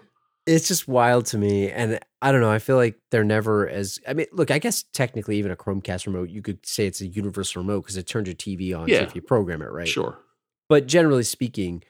It's 0.50 0.68
just 0.68 0.88
wild 0.88 1.26
to 1.26 1.38
me 1.38 1.70
and 1.70 2.00
i 2.22 2.32
don't 2.32 2.42
know 2.42 2.50
i 2.52 2.60
feel 2.60 2.76
like 2.76 3.00
they're 3.12 3.24
never 3.24 3.68
as 3.70 4.00
i 4.08 4.14
mean 4.14 4.26
look 4.32 4.52
i 4.52 4.58
guess 4.60 4.84
technically 4.94 5.38
even 5.38 5.52
a 5.52 5.56
chromecast 5.56 6.06
remote 6.08 6.30
you 6.30 6.42
could 6.42 6.66
say 6.66 6.86
it's 6.88 7.02
a 7.02 7.08
universal 7.08 7.62
remote 7.62 7.82
because 7.82 7.98
it 7.98 8.08
turns 8.08 8.28
your 8.28 8.36
tv 8.36 8.78
on 8.78 8.88
Yeah. 8.88 9.04
if 9.04 9.16
you 9.16 9.22
program 9.22 9.62
it 9.62 9.72
right 9.72 9.88
Sure, 9.88 10.18
but 10.68 10.88
generally 10.88 11.24
speaking 11.24 11.84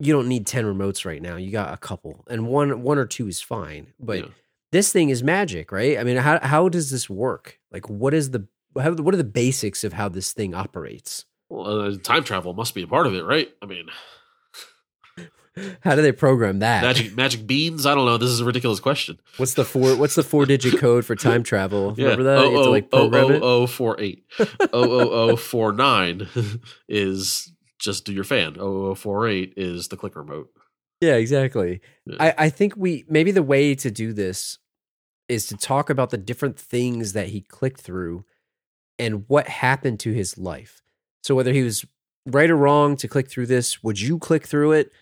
you 0.00 0.12
don't 0.12 0.28
need 0.28 0.46
10 0.46 0.64
remotes 0.64 1.04
right 1.04 1.22
now 1.22 1.36
you 1.36 1.50
got 1.52 1.72
a 1.72 1.76
couple 1.76 2.24
and 2.28 2.48
one 2.48 2.82
one 2.82 2.98
or 2.98 3.06
two 3.06 3.28
is 3.28 3.40
fine 3.40 3.92
but 4.00 4.18
Yeah. 4.18 4.26
this 4.72 4.92
thing 4.92 5.08
is 5.10 5.22
magic 5.22 5.70
right 5.72 5.98
i 5.98 6.04
mean 6.04 6.16
how, 6.16 6.40
how 6.40 6.68
does 6.68 6.90
this 6.90 7.08
work 7.08 7.58
like 7.70 7.88
what 7.88 8.12
is 8.12 8.30
the 8.32 8.46
how, 8.76 8.92
what 8.94 9.14
are 9.14 9.18
the 9.18 9.24
basics 9.24 9.84
of 9.84 9.92
how 9.92 10.08
this 10.08 10.32
thing 10.32 10.52
operates 10.54 11.24
well, 11.50 11.80
uh, 11.82 11.96
time 12.02 12.24
travel 12.24 12.54
must 12.54 12.74
be 12.74 12.82
a 12.82 12.86
part 12.86 13.06
of 13.06 13.14
it, 13.14 13.22
right? 13.22 13.48
I 13.62 13.66
mean, 13.66 13.86
how 15.82 15.94
do 15.94 16.02
they 16.02 16.12
program 16.12 16.58
that 16.60 16.82
magic 16.82 17.14
magic 17.16 17.46
beans. 17.46 17.86
I 17.86 17.94
don't 17.94 18.06
know. 18.06 18.16
This 18.16 18.30
is 18.30 18.40
a 18.40 18.44
ridiculous 18.44 18.80
question. 18.80 19.20
what's 19.36 19.54
the 19.54 19.64
four 19.64 19.96
what's 19.96 20.14
the 20.14 20.22
four 20.22 20.46
digit 20.46 20.80
code 20.80 21.04
for 21.04 21.14
time 21.14 21.42
travel 21.42 21.94
Yeah. 21.98 22.08
remember 22.08 22.24
that 22.24 22.38
you 22.38 22.44
have 22.44 22.52
to 22.52 22.58
oh, 22.58 22.64
oh, 22.64 22.70
like 22.70 22.90
program 22.90 23.30
it 23.32 23.40
00048. 23.40 24.24
00049 24.72 26.28
is 26.88 27.52
just 27.78 28.04
do 28.04 28.12
your 28.12 28.24
fan. 28.24 28.54
0048 28.54 29.54
is 29.56 29.88
the 29.88 29.96
click 29.96 30.16
remote. 30.16 30.50
Yeah, 31.00 31.14
exactly. 31.14 31.80
Yeah. 32.06 32.16
I, 32.18 32.34
I 32.38 32.48
think 32.48 32.74
we 32.76 33.04
maybe 33.08 33.30
the 33.30 33.42
way 33.42 33.74
to 33.74 33.90
do 33.90 34.12
this 34.12 34.58
is 35.28 35.46
to 35.46 35.56
talk 35.56 35.90
about 35.90 36.10
the 36.10 36.18
different 36.18 36.58
things 36.58 37.12
that 37.12 37.28
he 37.28 37.40
clicked 37.40 37.80
through 37.80 38.24
and 38.98 39.24
what 39.28 39.48
happened 39.48 40.00
to 40.00 40.12
his 40.12 40.38
life. 40.38 40.82
So 41.22 41.34
whether 41.34 41.52
he 41.52 41.62
was 41.62 41.84
right 42.26 42.50
or 42.50 42.56
wrong 42.56 42.96
to 42.96 43.08
click 43.08 43.28
through 43.28 43.46
this, 43.46 43.82
would 43.82 44.00
you 44.00 44.18
click 44.18 44.46
through 44.46 44.72
it? 44.72 44.92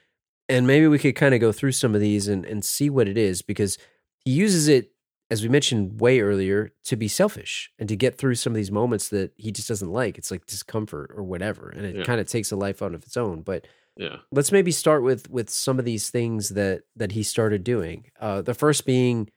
And 0.49 0.67
maybe 0.67 0.87
we 0.89 0.99
could 0.99 1.15
kind 1.15 1.35
of 1.35 1.41
go 1.41 1.53
through 1.53 1.73
some 1.73 1.95
of 1.95 2.01
these 2.01 2.29
and, 2.29 2.45
and 2.45 2.65
see 2.65 2.91
what 2.91 3.09
it 3.09 3.17
is 3.17 3.43
because 3.43 3.79
he 4.25 4.33
uses 4.33 4.69
it, 4.69 4.91
as 5.31 5.43
we 5.43 5.49
mentioned 5.49 6.01
way 6.01 6.21
earlier, 6.21 6.73
to 6.85 6.97
be 6.97 7.09
selfish 7.09 7.71
and 7.79 7.89
to 7.89 7.97
get 7.97 8.19
through 8.19 8.35
some 8.35 8.53
of 8.53 8.57
these 8.57 8.71
moments 8.71 9.09
that 9.09 9.33
he 9.37 9.51
just 9.53 9.69
doesn't 9.69 9.91
like. 9.93 10.19
It's 10.19 10.31
like 10.31 10.45
discomfort 10.47 11.13
or 11.15 11.23
whatever. 11.23 11.71
And 11.71 11.87
it 11.87 11.97
Yeah. 11.97 12.03
kind 12.05 12.21
of 12.21 12.27
takes 12.27 12.51
a 12.53 12.57
life 12.57 12.83
out 12.83 12.95
of 12.95 13.03
its 13.05 13.17
own. 13.17 13.43
But 13.43 13.67
Yeah. 13.97 14.17
let's 14.31 14.53
maybe 14.53 14.73
start 14.73 15.03
with 15.03 15.31
with 15.31 15.49
some 15.49 15.79
of 15.79 15.85
these 15.85 16.11
things 16.11 16.51
that 16.51 16.83
that 16.97 17.13
he 17.13 17.23
started 17.23 17.63
doing. 17.65 18.07
Uh, 18.21 18.43
the 18.43 18.55
first 18.55 18.85
being 18.85 19.31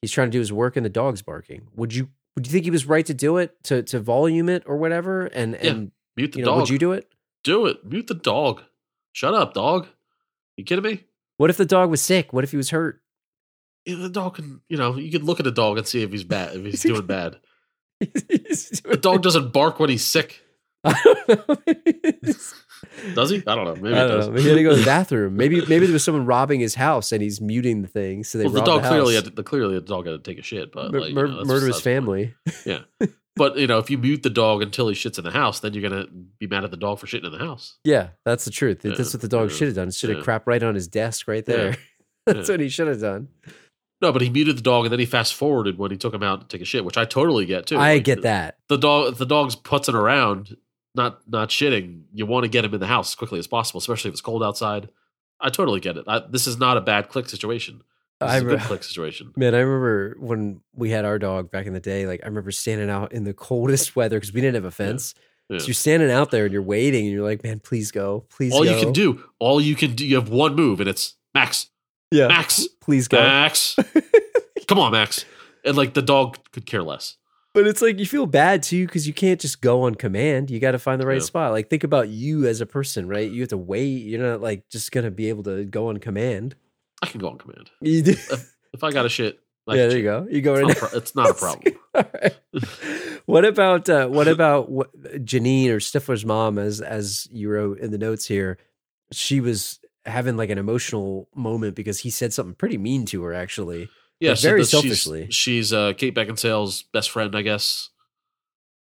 he's 0.00 0.12
trying 0.12 0.28
to 0.28 0.32
do 0.32 0.38
his 0.40 0.52
work 0.52 0.76
and 0.76 0.84
the 0.86 0.90
dog's 0.90 1.22
barking. 1.22 1.68
Would 1.74 1.94
you 1.94 2.08
would 2.36 2.46
you 2.46 2.52
think 2.52 2.64
he 2.64 2.70
was 2.70 2.86
right 2.86 3.04
to 3.06 3.14
do 3.14 3.36
it 3.36 3.62
to 3.64 3.82
to 3.82 4.00
volume 4.00 4.48
it 4.48 4.62
or 4.66 4.76
whatever? 4.76 5.26
And 5.26 5.52
Yeah. 5.54 5.70
and 5.70 5.92
Mute 6.16 6.32
the 6.32 6.38
you 6.38 6.44
know, 6.44 6.52
dog. 6.52 6.60
would 6.60 6.68
you 6.70 6.78
do 6.78 6.92
it? 6.92 7.08
do 7.44 7.66
it? 7.66 7.84
Mute 7.84 8.06
the 8.06 8.14
dog. 8.14 8.62
Shut 9.12 9.34
up, 9.34 9.52
dog. 9.54 9.88
You 10.56 10.64
kidding 10.64 10.84
me? 10.84 11.04
What 11.38 11.50
if 11.50 11.56
the 11.56 11.64
dog 11.64 11.90
was 11.90 12.00
sick? 12.00 12.32
What 12.32 12.44
if 12.44 12.50
he 12.50 12.56
was 12.56 12.70
hurt? 12.70 13.00
Yeah, 13.84 13.96
the 13.96 14.08
dog 14.10 14.36
can, 14.36 14.60
you 14.68 14.76
know, 14.76 14.96
you 14.96 15.10
can 15.10 15.24
look 15.24 15.40
at 15.40 15.46
a 15.46 15.50
dog 15.50 15.76
and 15.78 15.86
see 15.86 16.02
if 16.02 16.12
he's 16.12 16.24
bad, 16.24 16.54
if 16.56 16.64
he's 16.64 16.82
doing 16.82 17.04
bad. 17.06 17.38
The 18.00 18.98
dog 19.00 19.22
doesn't 19.24 19.52
bark 19.52 19.80
when 19.80 19.90
he's 19.90 20.04
sick, 20.06 20.40
I 20.84 21.00
don't 21.04 21.28
know. 21.48 21.56
does 23.14 23.30
he? 23.30 23.36
I 23.46 23.54
don't 23.54 23.64
know. 23.64 23.74
Maybe 23.76 23.94
I 23.94 24.06
don't 24.06 24.08
does. 24.18 24.26
know. 24.28 24.32
Maybe 24.34 24.42
he 24.42 24.48
had 24.50 24.56
to 24.56 24.62
go 24.64 24.70
to 24.70 24.76
the 24.76 24.84
bathroom. 24.86 25.36
Maybe 25.36 25.64
maybe 25.66 25.86
there 25.86 25.92
was 25.92 26.02
someone 26.04 26.26
robbing 26.26 26.60
his 26.60 26.74
house 26.74 27.12
and 27.12 27.22
he's 27.22 27.40
muting 27.40 27.82
the 27.82 27.88
thing. 27.88 28.24
So 28.24 28.38
they 28.38 28.44
Well, 28.44 28.52
the 28.54 28.62
dog 28.62 28.82
the 28.82 28.88
clearly 28.88 29.14
had 29.14 29.24
the 29.36 29.42
clearly 29.44 29.74
the 29.76 29.80
dog 29.80 30.06
had 30.06 30.12
to 30.12 30.30
take 30.30 30.38
a 30.38 30.42
shit, 30.42 30.72
but 30.72 30.90
Mur- 30.92 31.00
like, 31.00 31.08
you 31.10 31.14
know, 31.14 31.44
murder 31.44 31.66
his 31.68 31.80
family. 31.80 32.34
point. 32.66 32.84
But 33.36 33.56
you 33.56 33.66
know, 33.66 33.78
if 33.78 33.90
you 33.90 33.96
mute 33.98 34.22
the 34.22 34.30
dog 34.30 34.62
until 34.62 34.88
he 34.88 34.94
shits 34.94 35.16
in 35.18 35.24
the 35.24 35.30
house, 35.30 35.60
then 35.60 35.72
you're 35.72 35.88
gonna 35.88 36.06
be 36.38 36.46
mad 36.46 36.64
at 36.64 36.70
the 36.70 36.76
dog 36.76 36.98
for 36.98 37.06
shitting 37.06 37.24
in 37.24 37.32
the 37.32 37.38
house. 37.38 37.78
Yeah, 37.84 38.08
that's 38.24 38.44
the 38.44 38.50
truth. 38.50 38.82
That's 38.82 39.00
uh, 39.00 39.04
what 39.04 39.20
the 39.22 39.28
dog 39.28 39.40
uh, 39.40 39.44
yeah, 39.52 39.56
should 39.56 39.68
have 39.68 39.76
done. 39.76 39.90
Should 39.90 40.10
have 40.10 40.18
yeah. 40.18 40.24
crapped 40.24 40.46
right 40.46 40.62
on 40.62 40.74
his 40.74 40.86
desk 40.88 41.26
right 41.28 41.44
Yeah, 41.46 41.56
there. 41.56 41.76
that's 42.26 42.48
yeah. 42.48 42.52
what 42.54 42.60
he 42.60 42.68
should 42.68 42.88
have 42.88 43.00
done. 43.00 43.28
No, 44.02 44.12
but 44.12 44.20
he 44.20 44.28
muted 44.28 44.58
the 44.58 44.62
dog 44.62 44.84
and 44.84 44.92
then 44.92 44.98
he 44.98 45.06
fast 45.06 45.32
forwarded 45.32 45.78
when 45.78 45.92
he 45.92 45.96
took 45.96 46.12
him 46.12 46.24
out 46.24 46.40
to 46.40 46.46
take 46.48 46.60
a 46.60 46.64
shit, 46.64 46.84
which 46.84 46.98
I 46.98 47.04
totally 47.04 47.46
get 47.46 47.66
too. 47.66 47.76
I 47.76 47.94
Like, 47.94 48.04
get 48.04 48.22
that. 48.22 48.58
The 48.68 48.76
dog, 48.76 49.14
the 49.14 49.24
dog's 49.26 49.54
putzing 49.54 49.94
around, 49.94 50.56
not 50.94 51.20
not 51.28 51.48
shitting. 51.48 52.02
You 52.12 52.26
want 52.26 52.44
to 52.44 52.50
get 52.50 52.64
him 52.64 52.74
in 52.74 52.80
the 52.80 52.86
house 52.86 53.12
as 53.12 53.14
quickly 53.14 53.38
as 53.38 53.46
possible, 53.46 53.78
especially 53.78 54.08
if 54.08 54.14
it's 54.14 54.20
cold 54.20 54.42
outside. 54.42 54.90
I 55.40 55.48
totally 55.48 55.80
get 55.80 55.96
it. 55.96 56.04
I, 56.06 56.18
this 56.18 56.46
is 56.46 56.58
not 56.58 56.76
a 56.76 56.80
bad 56.80 57.08
click 57.08 57.28
situation. 57.28 57.82
I 58.26 58.36
is 58.36 58.42
a 58.42 58.44
good 58.46 58.60
re- 58.60 58.66
click 58.66 58.82
situation. 58.84 59.32
Man, 59.36 59.54
I 59.54 59.58
remember 59.58 60.16
when 60.18 60.60
we 60.74 60.90
had 60.90 61.04
our 61.04 61.18
dog 61.18 61.50
back 61.50 61.66
in 61.66 61.72
the 61.72 61.80
day. 61.80 62.06
Like 62.06 62.20
I 62.22 62.26
remember 62.26 62.50
standing 62.50 62.90
out 62.90 63.12
in 63.12 63.24
the 63.24 63.34
coldest 63.34 63.96
weather 63.96 64.18
because 64.18 64.32
we 64.32 64.40
didn't 64.40 64.54
have 64.56 64.64
a 64.64 64.70
fence. 64.70 65.14
Yeah. 65.48 65.58
So 65.58 65.66
you're 65.66 65.74
standing 65.74 66.10
out 66.10 66.30
there 66.30 66.44
and 66.44 66.52
you're 66.52 66.62
waiting, 66.62 67.04
and 67.04 67.12
you're 67.12 67.24
like, 67.24 67.42
"Man, 67.42 67.60
please 67.60 67.90
go, 67.90 68.24
please." 68.30 68.52
All 68.54 68.64
go. 68.64 68.70
you 68.74 68.82
can 68.82 68.92
do, 68.92 69.22
all 69.38 69.60
you 69.60 69.74
can 69.74 69.94
do, 69.94 70.06
you 70.06 70.14
have 70.16 70.28
one 70.30 70.54
move, 70.54 70.80
and 70.80 70.88
it's 70.88 71.14
Max, 71.34 71.68
yeah, 72.10 72.28
Max, 72.28 72.66
please 72.80 73.08
go. 73.08 73.18
Max. 73.18 73.76
Come 74.68 74.78
on, 74.78 74.92
Max. 74.92 75.24
And 75.64 75.76
like 75.76 75.94
the 75.94 76.02
dog 76.02 76.38
could 76.52 76.64
care 76.66 76.82
less. 76.82 77.16
But 77.54 77.66
it's 77.66 77.82
like 77.82 77.98
you 77.98 78.06
feel 78.06 78.24
bad 78.24 78.62
too 78.62 78.86
because 78.86 79.06
you 79.06 79.12
can't 79.12 79.38
just 79.38 79.60
go 79.60 79.82
on 79.82 79.94
command. 79.94 80.50
You 80.50 80.58
got 80.58 80.70
to 80.70 80.78
find 80.78 80.98
the 81.00 81.06
right 81.06 81.18
Yeah. 81.20 81.24
spot. 81.26 81.52
Like 81.52 81.68
think 81.68 81.84
about 81.84 82.08
you 82.08 82.46
as 82.46 82.62
a 82.62 82.66
person, 82.66 83.06
right? 83.06 83.30
You 83.30 83.42
have 83.42 83.50
to 83.50 83.58
wait. 83.58 84.04
You're 84.04 84.22
not 84.26 84.40
like 84.40 84.68
just 84.70 84.90
gonna 84.90 85.10
be 85.10 85.28
able 85.28 85.42
to 85.42 85.64
go 85.64 85.88
on 85.88 85.98
command. 85.98 86.54
I 87.02 87.06
can 87.06 87.20
go 87.20 87.28
on 87.28 87.38
command. 87.38 87.70
You 87.80 88.02
do. 88.02 88.12
If 88.72 88.82
I 88.84 88.90
got 88.92 89.04
a 89.04 89.08
shit, 89.08 89.38
I 89.68 89.74
yeah, 89.74 89.86
there 89.88 89.98
you 89.98 90.04
go. 90.04 90.26
You 90.30 90.40
go 90.40 90.54
right 90.54 90.70
It's 90.70 90.92
it's 90.94 91.14
not 91.14 91.30
a 91.30 91.34
problem. 91.44 91.74
Right. 91.94 92.34
What 93.26 93.44
about 93.44 93.88
uh, 93.90 94.06
what 94.08 94.26
about 94.36 94.70
what, 94.70 94.90
Janine 95.24 95.68
or 95.68 95.76
Stifler's 95.76 96.24
mom? 96.24 96.58
As 96.58 96.80
as 96.80 97.28
you 97.30 97.50
wrote 97.50 97.78
in 97.80 97.90
the 97.90 97.98
notes 97.98 98.26
here, 98.26 98.58
she 99.12 99.40
was 99.40 99.78
having 100.06 100.36
like 100.36 100.48
an 100.50 100.58
emotional 100.58 101.28
moment 101.34 101.76
because 101.76 101.98
he 102.00 102.10
said 102.10 102.32
something 102.32 102.54
pretty 102.54 102.78
mean 102.78 103.04
to 103.06 103.22
her. 103.24 103.32
Actually, 103.34 103.88
Yeah, 104.20 104.32
But 104.32 104.40
very 104.40 104.60
that 104.62 104.68
she's- 104.68 104.82
selfishly. 104.82 105.30
She's, 105.30 105.72
uh, 105.72 105.92
Kate 105.92 106.14
Beckinsale's 106.14 106.82
best 106.92 107.10
friend, 107.10 107.36
I 107.36 107.42
guess. 107.42 107.90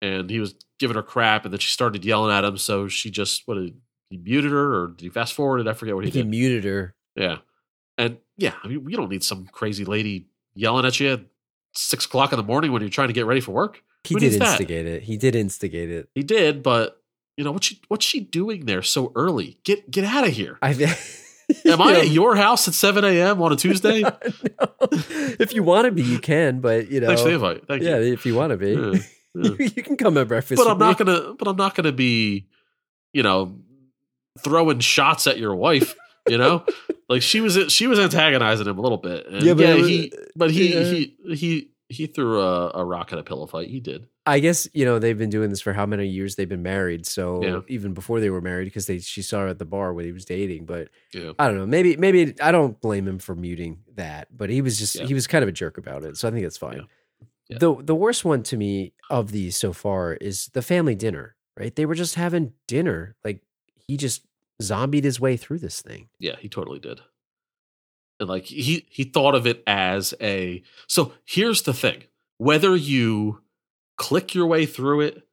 And 0.03 0.29
he 0.29 0.41
was 0.41 0.55
giving 0.79 0.97
her 0.97 1.03
crap, 1.03 1.45
and 1.45 1.53
then 1.55 1.59
she 1.61 1.71
started 1.71 2.05
yelling 2.05 2.31
at 2.37 2.45
him. 2.45 2.59
So 2.59 2.87
she 2.89 3.11
just, 3.11 3.43
what 3.47 3.55
did 3.55 3.75
he 4.11 4.19
muted 4.19 4.51
her, 4.53 4.83
or 4.83 4.87
did 4.89 5.01
he 5.05 5.09
fast 5.09 5.33
forwarded? 5.33 5.67
I 5.69 5.73
forget 5.73 5.95
what 5.95 6.05
he 6.05 6.11
he 6.11 6.19
did. 6.23 6.29
muted 6.29 6.65
her. 6.65 6.95
Yeah. 7.15 7.39
And 7.99 8.19
yeah, 8.37 8.55
I 8.63 8.69
mean, 8.69 8.87
you 8.89 8.97
don't 8.97 9.11
need 9.11 9.25
some 9.25 9.47
crazy 9.47 9.85
lady 9.85 10.29
yelling 10.55 10.85
at 10.85 10.99
you 11.01 11.13
at 11.15 11.21
six 11.75 12.05
o'clock 12.07 12.33
in 12.33 12.37
the 12.37 12.43
morning 12.43 12.73
when 12.73 12.83
you're 12.83 12.91
trying 12.91 13.09
to 13.09 13.15
get 13.15 13.27
ready 13.27 13.41
for 13.41 13.53
work. 13.53 13.83
He 14.05 14.15
Who 14.15 14.21
did 14.21 14.27
needs 14.33 14.39
that? 14.39 14.51
instigate 14.53 14.87
it. 14.87 15.03
He 15.03 15.17
did 15.17 15.35
instigate 15.35 15.91
it. 15.91 16.09
He 16.15 16.23
did, 16.23 16.63
but 16.63 17.03
you 17.37 17.45
know 17.45 17.53
what's 17.53 17.67
she 17.67 17.81
what's 17.89 18.05
she 18.05 18.21
doing 18.21 18.67
there 18.67 18.83
so 18.83 19.13
early? 19.15 19.59
Get 19.65 19.91
get 19.91 20.05
out 20.05 20.27
of 20.27 20.33
here. 20.33 20.59
I 20.63 20.73
Am 21.65 21.81
I 21.81 22.01
at 22.01 22.09
your 22.09 22.35
house 22.35 22.67
at 22.67 22.75
seven 22.75 23.05
a.m. 23.05 23.41
on 23.41 23.53
a 23.53 23.57
Tuesday? 23.57 24.01
no. 24.03 24.11
If 24.91 25.55
you 25.55 25.63
want 25.63 25.85
to 25.87 25.93
be, 25.93 26.03
you 26.03 26.19
can. 26.19 26.61
But 26.61 26.91
you 26.91 27.01
know, 27.01 27.07
Thanks 27.09 27.23
for 27.23 27.29
the 27.29 27.35
invite. 27.35 27.67
Thank 27.69 27.83
yeah, 27.83 27.99
you. 27.99 28.13
if 28.13 28.27
you 28.27 28.35
want 28.35 28.51
to 28.51 28.57
be, 28.57 28.73
Yeah, 28.73 29.01
yeah. 29.35 29.51
you, 29.59 29.71
you 29.77 29.83
can 29.83 29.97
come 29.97 30.17
at 30.19 30.27
breakfast. 30.29 30.61
But 30.63 30.69
I'm 30.71 30.79
not 30.79 30.99
me. 30.99 31.05
gonna. 31.05 31.35
But 31.35 31.47
I'm 31.49 31.57
not 31.57 31.75
gonna 31.77 31.93
be, 31.93 32.49
you 33.13 33.23
know, 33.23 33.61
throwing 34.41 34.81
shots 34.81 35.27
at 35.27 35.39
your 35.39 35.55
wife. 35.55 35.95
You 36.29 36.39
know, 36.39 36.65
like 37.09 37.23
she 37.23 37.41
was 37.41 37.57
she 37.73 37.87
was 37.87 37.99
antagonizing 37.99 38.67
him 38.67 38.79
a 38.79 38.83
little 38.83 38.99
bit. 38.99 39.27
And 39.27 39.43
Yeah, 39.43 39.49
yeah, 39.49 39.55
but 39.55 39.65
it 39.67 39.77
was- 39.79 39.89
he 39.89 40.13
but 40.35 40.51
he 40.51 40.75
yeah. 40.75 40.83
he 40.85 41.17
he 41.35 41.71
he 41.89 42.07
threw 42.07 42.41
a, 42.41 42.71
a 42.75 42.85
rock 42.85 43.13
at 43.13 43.19
a 43.19 43.23
pillow 43.23 43.47
fight. 43.47 43.69
He 43.69 43.79
did. 43.81 44.09
I 44.29 44.41
guess 44.41 44.67
you 44.75 44.85
know 44.85 44.99
they've 44.99 45.17
been 45.17 45.31
doing 45.31 45.51
this 45.51 45.61
for 45.61 45.73
how 45.73 45.87
many 45.87 46.09
years 46.09 46.35
they've 46.35 46.49
been 46.49 46.63
married. 46.65 47.07
So 47.07 47.43
Yeah. 47.45 47.61
even 47.69 47.95
before 47.95 48.19
they 48.19 48.29
were 48.29 48.41
married, 48.41 48.65
because 48.65 48.87
they 48.87 48.99
she 48.99 49.23
saw 49.23 49.43
her 49.43 49.47
at 49.49 49.61
the 49.61 49.65
bar 49.65 49.93
when 49.95 50.05
he 50.05 50.11
was 50.11 50.25
dating. 50.25 50.65
But 50.67 50.89
Yeah. 51.15 51.33
I 51.39 51.47
don't 51.47 51.59
know. 51.59 51.67
Maybe 51.67 51.97
maybe 51.97 52.35
I 52.43 52.51
don't 52.51 52.81
blame 52.81 53.07
him 53.07 53.21
for 53.21 53.37
muting 53.37 53.85
that. 53.95 54.37
But 54.37 54.51
he 54.51 54.63
was 54.63 54.79
just 54.81 54.97
Yeah. 54.97 55.07
he 55.07 55.15
was 55.15 55.29
kind 55.29 55.45
of 55.45 55.49
a 55.49 55.53
jerk 55.53 55.79
about 55.79 56.03
it. 56.03 56.17
So 56.17 56.27
I 56.27 56.33
think 56.33 56.43
that's 56.45 56.59
fine. 56.59 56.79
Yeah. 56.79 57.27
Yeah. 57.51 57.59
The 57.59 57.77
the 57.81 57.95
worst 57.95 58.25
one 58.25 58.43
to 58.45 58.57
me 58.57 58.95
of 59.09 59.31
these 59.31 59.57
so 59.57 59.73
far 59.73 60.15
is 60.15 60.47
the 60.55 60.63
family 60.63 60.97
dinner. 60.97 61.37
Right? 61.57 61.75
They 61.75 61.87
were 61.87 61.95
just 61.95 62.17
having 62.17 62.53
dinner. 62.67 63.15
Like 63.25 63.43
he 63.87 63.97
just 63.97 64.23
zombied 64.63 65.05
his 65.05 65.21
way 65.21 65.37
through 65.37 65.59
this 65.59 65.81
thing. 65.83 66.09
Yeah, 66.19 66.37
he 66.39 66.49
totally 66.49 66.79
did. 66.79 67.01
And 68.19 68.29
like 68.29 68.45
he 68.47 68.87
he 68.91 69.05
thought 69.05 69.35
of 69.35 69.47
it 69.47 69.63
as 69.67 70.15
a 70.21 70.63
so 70.87 71.13
here's 71.27 71.63
the 71.63 71.75
thing. 71.75 72.05
Whether 72.39 72.75
you 72.77 73.43
click 73.99 74.35
your 74.35 74.47
way 74.47 74.65
through 74.67 75.03
it 75.03 75.27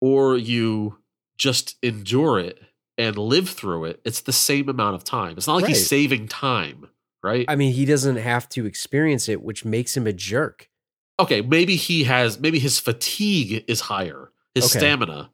or 0.00 0.36
you 0.36 0.98
just 1.36 1.76
endure 1.82 2.38
it, 2.38 2.60
and 2.96 3.16
live 3.16 3.48
through 3.48 3.84
it, 3.84 4.00
it's 4.04 4.22
the 4.22 4.32
same 4.32 4.68
amount 4.68 4.96
of 4.96 5.04
time. 5.04 5.34
It's 5.36 5.46
not 5.46 5.54
like 5.54 5.64
Right. 5.66 5.68
he's 5.76 5.86
saving 5.86 6.26
time, 6.26 6.88
right? 7.22 7.44
I 7.48 7.54
mean, 7.54 7.72
he 7.72 7.84
doesn't 7.84 8.16
have 8.16 8.48
to 8.50 8.66
experience 8.66 9.28
it, 9.28 9.40
which 9.42 9.64
makes 9.64 9.96
him 9.96 10.06
a 10.06 10.12
jerk. 10.12 10.68
okay, 11.20 11.40
maybe 11.40 11.74
he 11.76 12.04
has 12.04 12.38
maybe 12.40 12.58
his 12.58 12.78
fatigue 12.80 13.64
is 13.68 13.82
higher, 13.82 14.32
his 14.54 14.64
Okay. 14.64 14.78
stamina. 14.78 15.30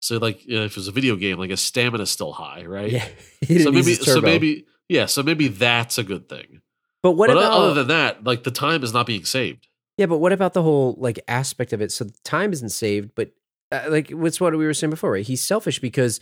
So 0.00 0.16
like 0.18 0.46
know, 0.48 0.64
if 0.64 0.72
it 0.72 0.76
was 0.76 0.88
a 0.88 0.92
video 0.92 1.16
game, 1.16 1.38
like 1.38 1.50
his 1.50 1.60
stamina's 1.60 2.10
still 2.10 2.32
high, 2.32 2.64
right? 2.64 2.90
Yeah, 2.90 3.06
So 3.62 3.70
maybe 3.70 3.94
so 3.94 4.20
maybe 4.20 4.66
yeah, 4.88 5.06
so 5.06 5.22
maybe 5.22 5.48
that's 5.48 5.98
a 5.98 6.02
good 6.02 6.28
thing. 6.28 6.62
But 7.02 7.12
what 7.12 7.28
but 7.28 7.36
about 7.36 7.52
other 7.52 7.74
than 7.74 7.88
that, 7.88 8.24
like 8.24 8.42
the 8.42 8.50
time 8.50 8.82
is 8.82 8.92
not 8.92 9.06
being 9.06 9.24
saved. 9.24 9.68
Yeah, 9.96 10.06
but 10.06 10.18
what 10.18 10.32
about 10.32 10.54
the 10.54 10.62
whole 10.62 10.96
like 10.98 11.20
aspect 11.28 11.72
of 11.72 11.80
it? 11.80 11.92
So 11.92 12.04
the 12.04 12.14
time 12.24 12.52
isn't 12.52 12.70
saved, 12.70 13.10
but 13.14 13.32
uh, 13.70 13.84
like 13.88 14.10
what's 14.10 14.40
what 14.40 14.56
we 14.56 14.64
were 14.66 14.74
saying 14.74 14.90
before, 14.90 15.12
right? 15.12 15.26
He's 15.26 15.42
selfish 15.42 15.78
because 15.78 16.20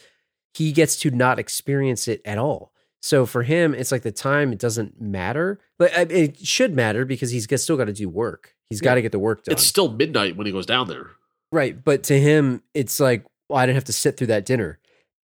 he 0.55 0.72
gets 0.72 0.97
to 0.97 1.11
not 1.11 1.39
experience 1.39 2.09
it 2.09 2.20
at 2.24 2.39
all. 2.39 2.72
So 3.01 3.26
for 3.26 3.45
him, 3.45 3.74
it's 3.74 3.93
like 3.93 4.03
the 4.03 4.11
time 4.11 4.53
it 4.53 4.59
doesn't 4.59 5.01
matter. 5.01 5.61
Like 5.79 5.93
it 6.11 6.45
should 6.45 6.74
matter 6.74 7.05
because 7.05 7.31
he's 7.31 7.47
still 7.62 7.76
got 7.76 7.85
to 7.85 7.93
do 7.93 8.09
work. 8.09 8.55
He's 8.68 8.81
got 8.81 8.97
to 8.97 9.03
get 9.03 9.12
the 9.12 9.18
work 9.18 9.45
done, 9.45 9.53
It's 9.53 9.64
still 9.64 9.91
midnight 9.91 10.37
when 10.37 10.47
he 10.47 10.53
goes 10.53 10.66
down 10.66 10.89
there. 10.89 11.11
right? 11.53 11.83
But 11.83 12.03
to 12.05 12.20
him, 12.20 12.62
it's 12.74 13.01
like 13.01 13.24
well, 13.49 13.59
I 13.59 13.66
didn't 13.66 13.76
have 13.76 13.84
to 13.84 13.92
sit 13.92 14.16
through 14.16 14.28
that 14.28 14.44
dinner. 14.46 14.78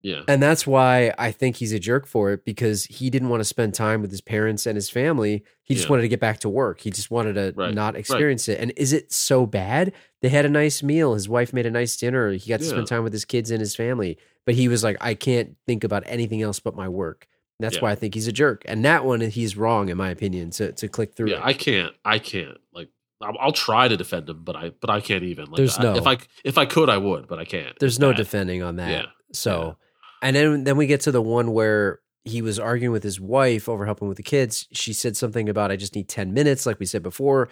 Yeah. 0.03 0.22
And 0.28 0.41
that's 0.41 0.65
why 0.68 1.11
I 1.18 1.32
think 1.32 1.55
he's 1.57 1.74
a 1.74 1.80
jerk 1.80 2.05
for 2.05 2.32
it 2.32 2.45
because 2.45 2.86
he 2.86 3.09
didn't 3.09 3.30
want 3.30 3.39
to 3.41 3.45
spend 3.45 3.74
time 3.74 4.01
with 4.01 4.11
his 4.11 4.22
parents 4.22 4.65
and 4.65 4.76
his 4.76 4.89
family. 4.89 5.43
He 5.63 5.74
just 5.74 5.88
Yeah. 5.88 5.91
wanted 5.91 6.01
to 6.03 6.07
get 6.07 6.20
back 6.20 6.39
to 6.41 6.49
work. 6.49 6.82
He 6.82 6.91
just 6.91 7.09
wanted 7.09 7.34
to 7.34 7.53
Right, 7.55 7.74
not 7.74 7.95
right. 7.95 7.99
experience 7.99 8.47
it. 8.47 8.59
And 8.59 8.72
is 8.78 8.93
it 8.93 9.11
so 9.11 9.45
bad? 9.45 9.91
They 10.22 10.30
had 10.30 10.45
a 10.45 10.49
nice 10.49 10.84
meal. 10.84 11.15
His 11.15 11.28
wife 11.28 11.51
made 11.51 11.65
a 11.65 11.72
nice 11.72 11.97
dinner. 11.97 12.32
He 12.32 12.47
got 12.49 12.59
to 12.59 12.65
Yeah. 12.65 12.72
spend 12.72 12.88
time 12.88 13.03
with 13.03 13.11
his 13.11 13.26
kids 13.26 13.49
and 13.51 13.59
his 13.59 13.76
family. 13.76 14.18
But 14.45 14.55
he 14.55 14.68
was 14.68 14.84
like, 14.84 14.97
I 15.01 15.13
can't 15.15 15.57
think 15.65 15.84
about 15.84 16.03
anything 16.05 16.41
else 16.41 16.59
but 16.59 16.76
my 16.76 16.88
work. 16.88 17.28
And 17.59 17.65
that's 17.65 17.78
Yeah. 17.78 17.82
why 17.82 17.91
I 17.91 17.95
think 17.95 18.13
he's 18.13 18.28
a 18.28 18.32
jerk. 18.32 18.61
And 18.65 18.86
that 18.86 19.03
one, 19.03 19.20
he's 19.22 19.57
wrong, 19.57 19.89
in 19.89 19.97
my 19.97 20.11
opinion, 20.11 20.51
to, 20.51 20.72
to 20.74 20.88
click 20.88 21.15
through 21.15 21.32
Yeah, 21.32 21.38
it. 21.38 21.43
I 21.43 21.53
can't. 21.53 21.93
I 22.05 22.20
can't. 22.20 22.57
Like, 22.72 22.89
I'll, 23.22 23.36
I'll 23.39 23.51
try 23.51 23.88
to 23.88 23.97
defend 23.97 24.30
him, 24.30 24.43
but 24.43 24.55
I, 24.55 24.70
but 24.80 24.89
I 24.89 25.01
can't 25.01 25.24
even. 25.24 25.45
Like, 25.45 25.57
There's 25.57 25.78
I- 25.80 25.84
no- 25.84 25.95
If 25.95 26.05
I, 26.07 26.18
if 26.43 26.57
I 26.57 26.65
could, 26.65 26.89
I 26.89 26.97
would, 26.97 27.28
but 27.28 27.39
I 27.39 27.45
can't. 27.45 27.78
There's 27.80 27.93
It's 27.95 27.99
no 27.99 28.09
bad. 28.11 28.18
defending 28.18 28.61
on 28.63 28.76
that. 28.78 28.89
Yeah. 28.91 29.05
So, 29.34 29.78
and 30.22 30.36
then 30.36 30.63
then 30.63 30.78
we 30.78 30.88
get 30.88 31.01
to 31.01 31.11
the 31.11 31.22
one 31.22 31.51
where 31.51 31.99
he 32.26 32.41
was 32.41 32.59
arguing 32.59 32.91
with 32.91 33.03
his 33.03 33.20
wife 33.20 33.68
over 33.70 33.86
helping 33.86 34.07
with 34.07 34.18
the 34.18 34.24
kids. 34.24 34.68
She 34.72 34.93
said 34.93 35.15
something 35.18 35.47
about 35.49 35.72
I 35.72 35.76
just 35.78 35.95
need 35.95 36.09
10 36.09 36.34
minutes 36.34 36.65
like 36.65 36.80
we 36.80 36.86
said 36.86 37.01
before. 37.03 37.49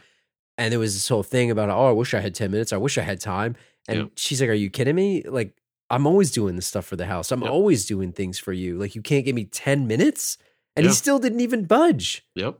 And 0.58 0.72
there 0.72 0.80
was 0.80 0.94
this 0.94 1.08
whole 1.08 1.24
thing 1.24 1.52
about 1.52 1.70
oh, 1.70 1.88
I 1.90 1.92
wish 1.92 2.14
I 2.14 2.20
had 2.22 2.34
10 2.36 2.52
minutes. 2.52 2.72
I 2.74 2.78
wish 2.78 2.98
I 2.98 3.02
had 3.02 3.20
time. 3.20 3.56
And 3.88 3.98
Yeah. 4.00 4.06
she's 4.16 4.40
like, 4.42 4.50
"Are 4.50 4.54
you 4.54 4.70
kidding 4.70 4.96
me? 4.96 5.24
Like 5.24 5.54
I'm 5.90 6.08
always 6.08 6.32
doing 6.32 6.56
this 6.56 6.66
stuff 6.68 6.86
for 6.86 6.96
the 6.96 7.06
house. 7.06 7.32
I'm 7.32 7.42
Yep. 7.42 7.52
always 7.52 7.86
doing 7.86 8.12
things 8.12 8.40
for 8.40 8.54
you. 8.54 8.78
Like 8.78 8.96
you 8.96 9.02
can't 9.02 9.26
give 9.26 9.36
me 9.36 9.46
10 9.46 9.88
minutes?" 9.88 10.38
And 10.76 10.84
Yeah. 10.86 10.90
he 10.92 10.96
still 10.96 11.20
didn't 11.20 11.40
even 11.42 11.66
budge. 11.66 12.26
Yep. 12.36 12.58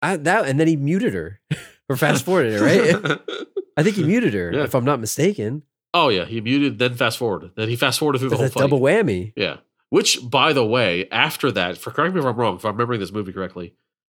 I, 0.00 0.16
that 0.16 0.46
and 0.46 0.58
then 0.60 0.68
he 0.68 0.76
muted 0.76 1.12
her 1.14 1.40
or 1.88 1.96
fast 1.96 2.24
forwarded 2.24 2.54
it, 2.54 2.60
right? 2.60 3.20
I 3.76 3.82
think 3.82 3.96
he 3.96 4.04
muted 4.04 4.34
her 4.34 4.52
Yeah. 4.52 4.64
if 4.64 4.74
I'm 4.74 4.84
not 4.84 5.00
mistaken. 5.00 5.62
oh 5.94 6.08
yeah, 6.08 6.24
he 6.24 6.40
muted, 6.40 6.78
then 6.78 6.94
fast 6.94 7.18
forwarded, 7.18 7.52
then 7.56 7.68
he 7.68 7.76
fast 7.76 7.98
forwarded 7.98 8.20
through 8.20 8.30
the 8.30 8.36
That's 8.36 8.54
whole 8.54 8.60
double 8.62 8.80
whammy. 8.80 9.32
Yeah. 9.36 9.58
Which, 9.90 10.18
by 10.28 10.52
the 10.52 10.66
way, 10.66 11.08
after 11.10 11.50
that, 11.52 11.78
for 11.78 11.90
correct 11.90 12.14
me 12.14 12.20
if 12.20 12.26
I'm 12.26 12.36
wrong, 12.36 12.56
if 12.56 12.64
I'm 12.64 12.72
remembering 12.72 13.00
this 13.00 13.10
movie 13.12 13.32
correctly, 13.32 13.72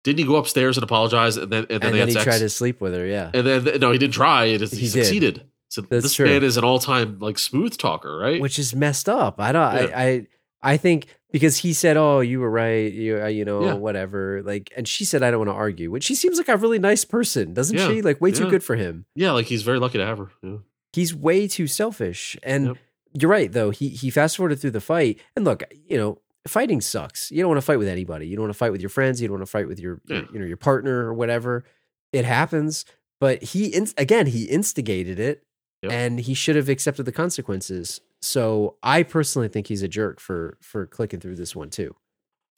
didn't 0.03 0.20
he 0.20 0.26
go 0.26 0.38
upstairs 0.38 0.78
and 0.78 0.84
apologize, 0.84 1.38
and 1.38 1.51
then 1.51 1.67
and 1.70 1.82
then 1.82 1.82
And 1.82 1.82
they 1.84 1.89
then 1.89 1.99
had 1.99 2.07
he 2.07 2.13
sex, 2.13 2.24
tried 2.26 2.39
to 2.39 2.49
sleep 2.49 2.82
with 2.82 2.93
her, 2.95 3.05
yeah. 3.05 3.30
and 3.34 3.45
then 3.45 3.80
no, 3.80 3.91
he 3.91 3.97
didn't 3.99 4.13
try. 4.15 4.45
It 4.45 4.61
is, 4.63 4.72
he, 4.72 4.80
He 4.80 4.88
succeeded. 4.88 5.43
So 5.67 5.82
That's 5.82 6.01
this 6.03 6.13
true. 6.15 6.26
man 6.26 6.43
is 6.43 6.57
an 6.57 6.63
all-time 6.63 7.20
like 7.20 7.38
smooth 7.38 7.78
talker, 7.78 8.17
right? 8.17 8.41
which 8.41 8.57
is 8.57 8.74
messed 8.74 9.07
up. 9.07 9.39
I 9.39 9.51
don't. 9.51 9.61
Yeah. 9.76 9.82
I, 9.95 10.03
I 10.07 10.28
I 10.62 10.78
think 10.78 11.07
because 11.32 11.57
he 11.57 11.74
said, 11.74 11.95
"Oh, 11.97 12.20
you 12.20 12.39
were 12.39 12.49
right," 12.49 12.91
you 12.91 13.22
uh, 13.22 13.28
you 13.28 13.45
know, 13.45 13.64
Yeah. 13.64 13.74
whatever. 13.74 14.41
Like, 14.43 14.72
and 14.76 14.88
she 14.88 15.05
said, 15.05 15.24
"I 15.24 15.32
don't 15.32 15.39
want 15.39 15.49
to 15.49 15.53
argue," 15.53 15.89
which 15.91 16.03
she 16.03 16.16
seems 16.16 16.38
like 16.38 16.49
a 16.49 16.57
really 16.57 16.80
nice 16.80 17.05
person, 17.05 17.53
doesn't 17.53 17.78
Yeah. 17.78 17.88
she? 17.88 18.01
Like, 18.01 18.20
way 18.22 18.32
too 18.32 18.49
good 18.49 18.64
for 18.64 18.76
him. 18.76 19.05
yeah, 19.16 19.32
like 19.32 19.45
he's 19.45 19.64
very 19.64 19.80
lucky 19.80 19.97
to 19.99 20.05
have 20.05 20.18
her. 20.18 20.30
Yeah. 20.43 20.57
He's 20.93 21.14
way 21.16 21.47
too 21.47 21.68
selfish. 21.68 22.36
And 22.43 22.66
Yep. 22.68 22.78
you're 23.22 23.32
right, 23.32 23.51
though. 23.51 23.70
He 23.70 23.89
he 23.89 24.10
fast 24.10 24.38
forwarded 24.38 24.60
through 24.60 24.72
the 24.72 24.82
fight, 24.82 25.20
and 25.36 25.45
look, 25.45 25.64
you 25.88 25.97
know. 25.97 26.22
Fighting 26.47 26.80
sucks. 26.80 27.30
You 27.32 27.41
don't 27.41 27.49
want 27.49 27.57
to 27.57 27.66
fight 27.66 27.80
with 27.80 27.89
anybody. 27.89 28.26
You 28.26 28.38
don't 28.38 28.43
want 28.43 28.53
to 28.53 28.57
fight 28.57 28.72
with 28.72 28.80
your 28.82 28.89
friends. 28.89 29.22
You 29.22 29.28
don't 29.28 29.38
want 29.38 29.45
to 29.45 29.51
fight 29.51 29.68
with 29.68 29.78
your, 29.78 29.99
your 30.07 30.24
you 30.34 30.39
know, 30.39 30.45
your 30.45 30.57
partner 30.57 31.03
or 31.05 31.14
whatever. 31.14 31.66
It 32.14 32.24
happens. 32.24 32.86
But 33.20 33.43
he, 33.43 33.76
again, 33.97 34.26
he 34.26 34.45
instigated 34.45 35.20
it, 35.20 35.43
Yep. 35.84 35.91
and 35.91 36.20
he 36.22 36.34
should 36.34 36.55
have 36.55 36.70
accepted 36.70 37.03
the 37.05 37.12
consequences. 37.12 37.99
So 38.22 38.76
I 38.84 39.03
personally 39.03 39.47
think 39.47 39.67
he's 39.67 39.82
a 39.84 39.88
jerk 39.88 40.20
for 40.20 40.57
for 40.61 40.86
clicking 40.86 41.20
through 41.20 41.36
this 41.36 41.55
one 41.55 41.70
too. 41.70 41.95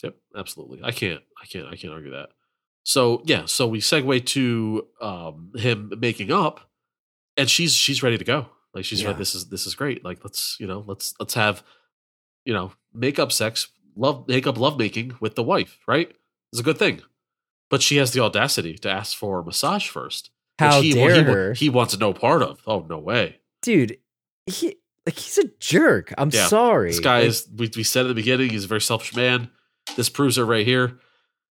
Yep, 0.02 0.16
absolutely. 0.36 0.80
I 0.82 0.90
can't, 0.90 1.20
I 1.40 1.46
can't, 1.46 1.68
I 1.68 1.76
can't 1.76 1.92
argue 1.92 2.10
that. 2.10 2.30
So 2.84 3.22
yeah, 3.24 3.44
so 3.44 3.68
we 3.68 3.78
segue 3.80 4.26
to 4.26 4.88
um, 5.00 5.52
him 5.54 5.92
making 5.98 6.32
up, 6.32 6.68
and 7.36 7.48
she's 7.48 7.72
she's 7.74 8.02
ready 8.02 8.18
to 8.18 8.24
go. 8.24 8.46
Like 8.74 8.84
she's 8.84 9.02
Yeah. 9.02 9.08
like, 9.08 9.18
this 9.18 9.34
is 9.34 9.48
this 9.48 9.66
is 9.66 9.74
great. 9.76 10.04
Like 10.04 10.24
let's 10.24 10.56
you 10.58 10.66
know 10.66 10.82
let's 10.86 11.14
let's 11.20 11.34
have 11.34 11.62
you 12.44 12.52
know 12.52 12.72
make 12.92 13.18
up 13.20 13.30
sex, 13.30 13.68
love 13.94 14.26
make 14.26 14.46
up 14.48 14.58
love 14.58 14.78
making 14.78 15.14
with 15.20 15.36
the 15.36 15.42
wife. 15.44 15.78
Right, 15.86 16.12
it's 16.52 16.60
a 16.60 16.64
good 16.64 16.78
thing. 16.78 17.02
But 17.70 17.80
she 17.82 17.96
has 17.98 18.10
the 18.12 18.20
audacity 18.20 18.76
to 18.78 18.90
ask 18.90 19.16
for 19.16 19.38
a 19.38 19.44
massage 19.44 19.88
first. 19.88 20.30
How 20.58 20.82
he, 20.82 20.92
dare 20.92 21.14
he, 21.14 21.22
her, 21.22 21.52
He 21.54 21.68
wants 21.70 21.96
no 21.98 22.12
part 22.12 22.42
of. 22.42 22.60
Oh 22.66 22.80
no 22.80 22.98
way. 22.98 23.38
dude? 23.62 23.98
He 24.46 24.76
like 25.06 25.18
he's 25.18 25.38
a 25.38 25.48
jerk. 25.60 26.12
I'm 26.18 26.30
Yeah. 26.30 26.46
sorry. 26.46 26.90
This 26.90 27.00
guy 27.00 27.20
Like, 27.20 27.28
is, 27.28 27.48
we, 27.54 27.70
we 27.76 27.82
said 27.82 28.04
at 28.06 28.08
the 28.08 28.14
beginning, 28.14 28.50
he's 28.50 28.64
a 28.64 28.68
very 28.68 28.80
selfish 28.80 29.14
man. 29.16 29.50
This 29.96 30.08
proves 30.08 30.38
it 30.38 30.42
right 30.44 30.66
here. 30.66 30.98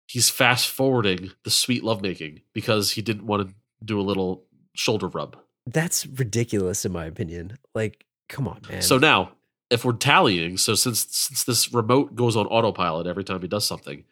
He's 0.06 0.30
fast 0.30 0.68
forwarding 0.68 1.30
the 1.44 1.50
sweet 1.50 1.82
lovemaking 1.82 2.42
because 2.52 2.92
he 2.92 3.02
didn't 3.02 3.26
want 3.26 3.48
to 3.48 3.54
do 3.84 3.98
a 3.98 4.02
little 4.02 4.44
shoulder 4.74 5.08
rub. 5.08 5.36
that's 5.66 6.06
ridiculous 6.06 6.84
in 6.84 6.92
my 6.92 7.04
opinion. 7.06 7.58
Like, 7.74 8.04
come 8.28 8.46
on, 8.48 8.60
man. 8.68 8.82
So 8.82 8.98
now, 8.98 9.32
if 9.70 9.84
we're 9.84 9.92
tallying, 9.92 10.56
so 10.58 10.74
since 10.74 11.06
since 11.10 11.44
this 11.44 11.72
remote 11.72 12.14
goes 12.14 12.36
on 12.36 12.46
autopilot 12.46 13.06
every 13.06 13.24
time 13.24 13.40
he 13.40 13.48
does 13.48 13.64
something, 13.66 14.04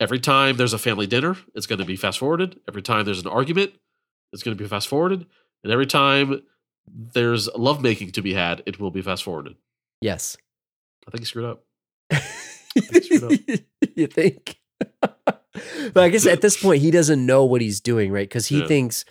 every 0.00 0.18
time 0.20 0.56
there's 0.56 0.72
a 0.72 0.78
family 0.78 1.06
dinner, 1.06 1.36
it's 1.54 1.66
going 1.66 1.78
to 1.78 1.84
be 1.84 1.96
fast 1.96 2.18
forwarded. 2.18 2.58
Every 2.68 2.82
time 2.82 3.04
there's 3.04 3.20
an 3.20 3.26
argument, 3.28 3.72
it's 4.32 4.42
going 4.42 4.56
to 4.56 4.62
be 4.62 4.68
fast 4.68 4.88
forwarded. 4.88 5.26
And 5.62 5.72
every 5.72 5.86
time 5.86 6.42
there's 6.86 7.48
lovemaking 7.54 8.10
to 8.12 8.22
be 8.22 8.34
had, 8.34 8.62
it 8.66 8.78
will 8.80 8.90
be 8.90 9.02
fast 9.02 9.22
forwarded. 9.24 9.56
yes, 10.00 10.36
I 11.06 11.10
think 11.10 11.20
he 11.20 11.24
screwed 11.26 11.44
up. 11.46 11.64
you 13.96 14.06
think? 14.06 14.56
but 15.00 15.96
I 15.96 16.08
guess 16.08 16.26
at 16.26 16.40
this 16.40 16.60
point 16.60 16.82
he 16.82 16.90
doesn't 16.90 17.24
know 17.24 17.44
what 17.44 17.60
he's 17.60 17.80
doing, 17.80 18.10
right? 18.10 18.28
Because 18.28 18.46
he 18.46 18.60
Yeah. 18.60 18.66
thinks, 18.66 19.04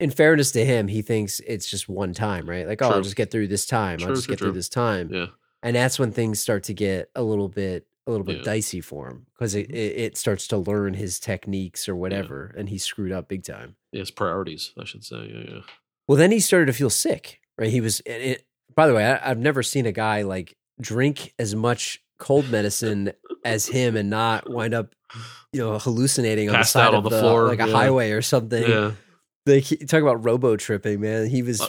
in 0.00 0.10
fairness 0.10 0.50
to 0.52 0.64
him, 0.64 0.88
he 0.88 1.02
thinks 1.02 1.40
it's 1.40 1.68
just 1.70 1.88
one 1.88 2.12
time, 2.14 2.48
right? 2.48 2.66
Like, 2.66 2.82
oh, 2.82 2.90
I'll 2.90 3.02
just 3.02 3.16
get 3.16 3.30
through 3.30 3.48
this 3.48 3.66
time. 3.66 3.98
I'll 4.02 4.08
just 4.14 4.24
true, 4.24 4.32
get 4.32 4.38
through 4.40 4.52
this 4.52 4.68
time. 4.68 5.10
Yeah. 5.12 5.26
and 5.62 5.76
that's 5.76 5.96
when 5.98 6.10
things 6.10 6.40
start 6.40 6.64
to 6.64 6.74
get 6.74 7.10
a 7.14 7.22
little 7.22 7.48
bit 7.48 7.86
a 8.08 8.10
little 8.10 8.24
bit 8.26 8.38
Yeah. 8.38 8.42
dicey 8.42 8.80
for 8.80 9.08
him 9.08 9.26
because 9.32 9.54
it, 9.54 9.68
Mhm. 9.68 9.74
it, 9.74 9.96
it 9.96 10.16
starts 10.16 10.48
to 10.48 10.56
learn 10.56 10.94
his 10.94 11.20
techniques 11.20 11.88
or 11.88 11.94
whatever 11.94 12.52
and 12.58 12.68
he's 12.68 12.82
screwed 12.82 13.12
up 13.12 13.28
big 13.28 13.44
time 13.44 13.76
Yes, 13.92 14.10
priorities, 14.10 14.72
I 14.76 14.84
should 14.84 15.04
say. 15.04 15.18
Yeah, 15.32 15.54
yeah. 15.54 15.60
Well 16.08 16.18
then 16.18 16.30
he 16.32 16.40
started 16.40 16.66
to 16.66 16.72
feel 16.72 16.90
sick 16.90 17.40
right 17.58 17.70
he 17.70 17.80
was 17.80 18.00
it, 18.00 18.10
it- 18.10 18.46
by 18.74 18.86
the 18.86 18.94
way 18.94 19.04
I, 19.04 19.30
i've 19.30 19.38
never 19.38 19.62
seen 19.62 19.84
a 19.86 19.92
guy 19.92 20.22
like 20.22 20.56
drink 20.80 21.34
as 21.38 21.54
much 21.54 22.02
cold 22.18 22.48
medicine 22.50 23.12
as 23.44 23.66
him 23.66 23.96
and 23.96 24.08
not 24.08 24.48
wind 24.50 24.72
up 24.74 24.94
you 25.52 25.60
know 25.60 25.78
hallucinating 25.78 26.48
on 26.48 26.54
Passed 26.54 26.72
the 26.72 26.80
side 26.84 26.94
of 26.94 27.04
the 27.04 27.10
the 27.10 27.20
floor, 27.20 27.48
like 27.48 27.60
a 27.60 27.66
yeah. 27.66 27.72
highway 27.72 28.10
or 28.12 28.22
something 28.22 28.62
Yeah. 28.62 28.92
like 29.46 29.64
talk 29.88 30.00
about 30.02 30.24
robo 30.24 30.56
tripping 30.56 31.00
man 31.00 31.26
he 31.26 31.42
was 31.42 31.60
Uh, 31.60 31.68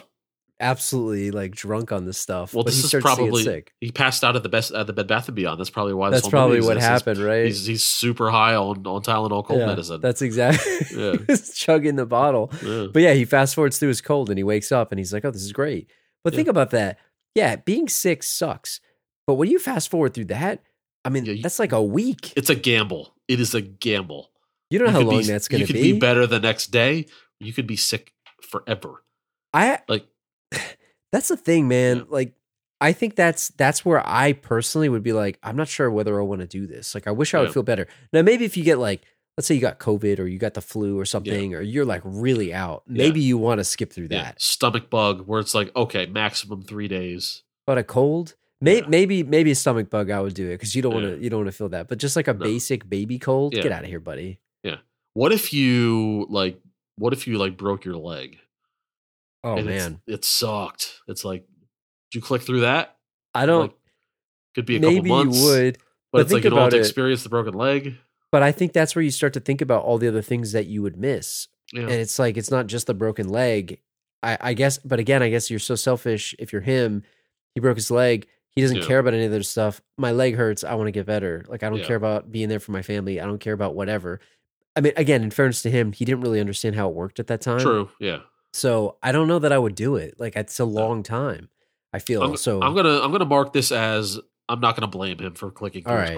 absolutely 0.63 1.31
like 1.31 1.53
drunk 1.55 1.91
on 1.91 2.05
this 2.05 2.17
stuff 2.17 2.53
Well, 2.53 2.63
but 2.63 2.71
this 2.71 2.83
is 2.93 3.01
probably 3.01 3.43
sick 3.43 3.73
he 3.81 3.91
passed 3.91 4.23
out 4.23 4.35
at 4.35 4.43
the 4.43 4.49
best 4.49 4.71
at 4.71 4.87
the 4.87 4.93
Bed 4.93 5.07
Bath 5.07 5.27
and 5.27 5.35
Beyond. 5.35 5.59
That's 5.59 5.69
probably 5.69 5.93
why. 5.93 6.09
That's 6.09 6.27
probably 6.27 6.61
what 6.61 6.77
exists. 6.77 6.87
happened 6.89 7.19
right 7.19 7.45
He's, 7.45 7.65
he's 7.65 7.83
super 7.83 8.31
high 8.31 8.55
on 8.55 8.85
on 8.87 9.01
Tylenol 9.01 9.45
cold 9.45 9.59
Yeah, 9.59 9.65
medicine. 9.67 10.01
That's 10.01 10.21
exactly. 10.21 10.73
Yeah. 10.95 11.15
He's 11.27 11.53
chugging 11.53 11.95
the 11.95 12.05
bottle. 12.05 12.51
Yeah. 12.63 12.87
But 12.91 13.01
yeah, 13.01 13.13
he 13.13 13.25
fast 13.25 13.55
forwards 13.55 13.77
through 13.79 13.89
his 13.89 14.01
cold 14.01 14.29
and 14.29 14.37
he 14.39 14.43
wakes 14.43 14.71
up 14.71 14.91
and 14.91 14.99
he's 14.99 15.13
like, 15.13 15.25
"Oh, 15.25 15.31
this 15.31 15.43
is 15.43 15.51
great." 15.53 15.89
But 16.23 16.33
Yeah. 16.33 16.37
think 16.37 16.47
about 16.49 16.71
that. 16.71 16.97
Yeah, 17.35 17.55
being 17.57 17.87
sick 17.89 18.23
sucks. 18.23 18.79
But 19.27 19.35
when 19.35 19.49
you 19.49 19.59
fast 19.59 19.89
forward 19.89 20.13
through 20.13 20.25
that, 20.25 20.61
I 21.05 21.09
mean, 21.09 21.25
you- 21.25 21.41
that's 21.41 21.59
like 21.59 21.71
a 21.71 21.81
week. 21.83 22.33
It's 22.35 22.49
a 22.49 22.55
gamble. 22.55 23.13
It 23.27 23.39
is 23.39 23.53
a 23.55 23.61
gamble. 23.61 24.31
You 24.69 24.79
don't 24.79 24.91
know 24.93 24.99
You 24.99 25.05
how 25.05 25.11
long 25.11 25.21
be, 25.21 25.27
that's 25.27 25.47
going 25.47 25.65
to 25.65 25.71
be. 25.73 25.79
You 25.79 25.85
could 25.85 25.93
be 25.95 25.99
better 25.99 26.25
the 26.27 26.39
next 26.39 26.67
day. 26.71 27.05
You 27.39 27.53
could 27.53 27.67
be 27.67 27.75
sick 27.75 28.13
forever. 28.41 29.03
I 29.53 29.79
Like 29.87 30.05
that's 31.11 31.27
the 31.29 31.37
thing, 31.37 31.67
man. 31.67 31.97
Yeah. 31.97 32.03
Like 32.09 32.33
I 32.81 32.91
think 32.93 33.15
that's 33.15 33.49
that's 33.49 33.85
where 33.85 34.01
I 34.05 34.33
personally 34.33 34.89
would 34.89 35.03
be 35.03 35.13
like, 35.13 35.39
I'm 35.43 35.55
not 35.55 35.67
sure 35.67 35.89
whether 35.89 36.19
I 36.19 36.23
want 36.23 36.41
to 36.41 36.47
do 36.47 36.67
this. 36.67 36.93
Like 36.95 37.07
I 37.07 37.11
wish 37.11 37.33
I 37.33 37.39
would 37.39 37.49
Yeah. 37.49 37.53
feel 37.53 37.63
better. 37.63 37.87
Now 38.11 38.21
maybe 38.21 38.45
if 38.45 38.57
you 38.57 38.63
get 38.63 38.77
like 38.79 39.01
let's 39.37 39.47
say 39.47 39.55
you 39.55 39.61
got 39.61 39.79
COVID 39.79 40.19
or 40.19 40.27
you 40.27 40.37
got 40.37 40.53
the 40.53 40.61
flu 40.61 40.99
or 40.99 41.05
something, 41.05 41.55
or 41.55 41.61
you're 41.61 41.85
like 41.85 42.01
really 42.03 42.53
out, 42.53 42.83
Yeah. 42.87 43.03
maybe 43.05 43.19
you 43.19 43.37
want 43.37 43.59
to 43.59 43.63
skip 43.63 43.91
through 43.91 44.09
yeah, 44.11 44.23
that. 44.23 44.41
stomach 44.41 44.89
bug, 44.91 45.21
where 45.27 45.39
it's 45.39 45.55
like 45.55 45.75
okay, 45.75 46.05
maximum 46.05 46.61
three 46.61 46.87
days. 46.87 47.43
But 47.65 47.77
a 47.77 47.83
cold, 47.83 48.35
May, 48.61 48.77
Yeah. 48.77 48.87
Maybe 48.87 49.23
maybe 49.23 49.51
a 49.51 49.55
stomach 49.55 49.89
bug 49.89 50.09
I 50.09 50.21
would 50.21 50.33
do 50.35 50.47
it 50.49 50.53
because 50.55 50.75
you 50.75 50.81
don't 50.81 50.93
want 50.93 51.05
Yeah. 51.05 51.15
to 51.15 51.23
you 51.23 51.29
don't 51.29 51.39
want 51.39 51.51
to 51.51 51.57
feel 51.57 51.69
that. 51.69 51.87
But 51.87 51.97
just 51.97 52.15
like 52.15 52.27
a 52.27 52.33
No. 52.33 52.39
basic 52.39 52.87
baby 52.89 53.17
cold, 53.19 53.53
get 53.53 53.71
out 53.71 53.83
of 53.83 53.89
here, 53.89 53.99
buddy. 53.99 54.39
Yeah. 54.63 54.77
What 55.15 55.31
if 55.31 55.51
you 55.53 56.27
like? 56.29 56.59
What 56.97 57.11
if 57.13 57.27
you 57.27 57.37
like 57.37 57.57
broke 57.57 57.85
your 57.85 57.97
leg? 57.97 58.37
Oh 59.43 59.57
and 59.57 59.69
it's- 59.69 59.89
man, 59.89 60.01
it 60.07 60.23
sucked. 60.25 61.01
It's 61.07 61.25
like, 61.25 61.45
did 62.11 62.19
you 62.19 62.21
click 62.21 62.41
through 62.43 62.61
that? 62.61 62.95
I 63.35 63.45
don't. 63.45 63.61
Like, 63.63 63.75
could 64.55 64.65
be 64.65 64.77
a 64.77 64.79
maybe 64.79 65.09
couple 65.09 65.25
months. 65.25 65.39
you 65.39 65.45
would, 65.47 65.77
but, 65.77 65.83
but 66.11 66.21
it's 66.21 66.31
like 66.31 66.41
think 66.41 66.43
you 66.43 66.49
don't 66.51 66.59
have 66.59 66.67
about 66.67 66.71
to 66.71 66.77
it. 66.77 66.81
experience 66.81 67.23
the 67.23 67.29
broken 67.29 67.53
leg. 67.55 67.97
but 68.31 68.43
I 68.43 68.51
think 68.51 68.71
that's 68.73 68.95
where 68.95 69.01
you 69.03 69.09
start 69.11 69.33
to 69.33 69.39
think 69.39 69.61
about 69.61 69.83
all 69.83 69.97
the 69.97 70.07
other 70.07 70.21
things 70.21 70.51
that 70.51 70.67
you 70.67 70.81
would 70.83 70.95
miss. 70.97 71.47
Yeah, 71.73 71.81
And 71.83 71.91
it's 71.91 72.19
like 72.19 72.37
it's 72.37 72.51
not 72.51 72.67
just 72.67 72.85
the 72.87 72.93
broken 72.93 73.29
leg. 73.29 73.79
I, 74.21 74.37
I 74.39 74.53
guess, 74.53 74.77
but 74.77 74.99
again, 74.99 75.23
I 75.23 75.29
guess 75.29 75.49
you're 75.49 75.59
so 75.59 75.73
selfish. 75.75 76.35
If 76.37 76.53
you're 76.53 76.61
him, 76.61 77.01
he 77.55 77.61
broke 77.61 77.77
his 77.77 77.89
leg. 77.89 78.27
He 78.51 78.61
doesn't 78.61 78.77
Yeah. 78.77 78.85
care 78.85 78.99
about 78.99 79.15
any 79.15 79.25
of 79.25 79.31
this 79.31 79.49
stuff. 79.49 79.81
My 79.97 80.11
leg 80.11 80.35
hurts. 80.35 80.63
I 80.63 80.75
want 80.75 80.87
to 80.87 80.91
get 80.91 81.07
better. 81.07 81.43
Like 81.47 81.63
I 81.63 81.69
don't 81.69 81.79
Yeah. 81.79 81.85
care 81.87 81.95
about 81.95 82.31
being 82.31 82.47
there 82.49 82.59
for 82.59 82.71
my 82.73 82.83
family. 82.83 83.19
I 83.19 83.25
don't 83.25 83.39
care 83.39 83.53
about 83.53 83.73
whatever. 83.73 84.19
I 84.75 84.81
mean, 84.81 84.93
again, 84.95 85.23
in 85.23 85.31
fairness 85.31 85.63
to 85.63 85.71
him, 85.71 85.91
he 85.91 86.05
didn't 86.05 86.21
really 86.21 86.39
understand 86.39 86.75
how 86.75 86.89
it 86.89 86.93
worked 86.95 87.19
at 87.19 87.25
that 87.27 87.41
time. 87.41 87.59
true. 87.59 87.89
Yeah, 87.99 88.19
So 88.53 88.97
I 89.01 89.11
don't 89.11 89.27
know 89.27 89.39
that 89.39 89.51
I 89.51 89.57
would 89.57 89.75
do 89.75 89.95
it. 89.95 90.15
Like 90.19 90.35
it's 90.35 90.59
a 90.59 90.65
long 90.65 91.03
time. 91.03 91.49
I 91.91 91.99
feel 91.99 92.23
I'm, 92.23 92.37
so. 92.37 92.61
I'm 92.61 92.75
gonna 92.75 93.01
I'm 93.01 93.11
gonna 93.11 93.25
mark 93.25 93.53
this 93.53 93.71
as 93.71 94.19
I'm 94.49 94.59
not 94.59 94.75
gonna 94.75 94.87
blame 94.87 95.19
him 95.19 95.33
for 95.35 95.51
clicking 95.51 95.83
All 95.85 95.95
right. 95.95 96.17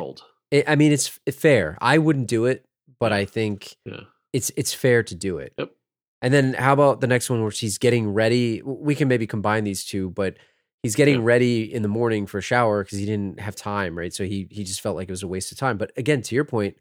it, 0.52 0.66
I 0.68 0.76
mean, 0.76 0.92
it's 0.92 1.08
fair. 1.32 1.78
I 1.82 1.98
wouldn't 1.98 2.28
do 2.28 2.46
it, 2.46 2.66
but 3.00 3.12
I 3.14 3.26
think 3.26 3.76
Yeah, 3.86 4.02
it's 4.34 4.52
it's 4.58 4.74
fair 4.74 5.04
to 5.04 5.16
do 5.16 5.38
it. 5.38 5.54
Yep. 5.58 5.72
And 6.22 6.34
then 6.34 6.54
how 6.54 6.74
about 6.74 7.02
the 7.02 7.08
next 7.08 7.30
one 7.30 7.42
where 7.42 7.52
he's 7.52 7.78
getting 7.78 8.14
ready? 8.14 8.62
We 8.64 8.96
can 8.96 9.08
maybe 9.08 9.28
combine 9.28 9.64
these 9.64 9.84
two, 9.86 10.10
but 10.12 10.38
he's 10.82 10.96
getting 10.96 11.16
Yeah. 11.16 11.26
ready 11.26 11.74
in 11.74 11.82
the 11.84 11.88
morning 11.88 12.26
for 12.26 12.38
a 12.40 12.42
shower 12.42 12.84
because 12.84 12.98
he 12.98 13.06
didn't 13.06 13.40
have 13.40 13.56
time, 13.56 13.98
right? 13.98 14.14
So 14.14 14.24
he 14.24 14.48
he 14.50 14.64
just 14.64 14.82
felt 14.82 14.96
like 14.96 15.08
it 15.08 15.12
was 15.12 15.24
a 15.24 15.28
waste 15.28 15.52
of 15.52 15.58
time. 15.58 15.78
But 15.78 15.92
again, 15.98 16.22
to 16.24 16.36
your 16.36 16.46
point, 16.46 16.78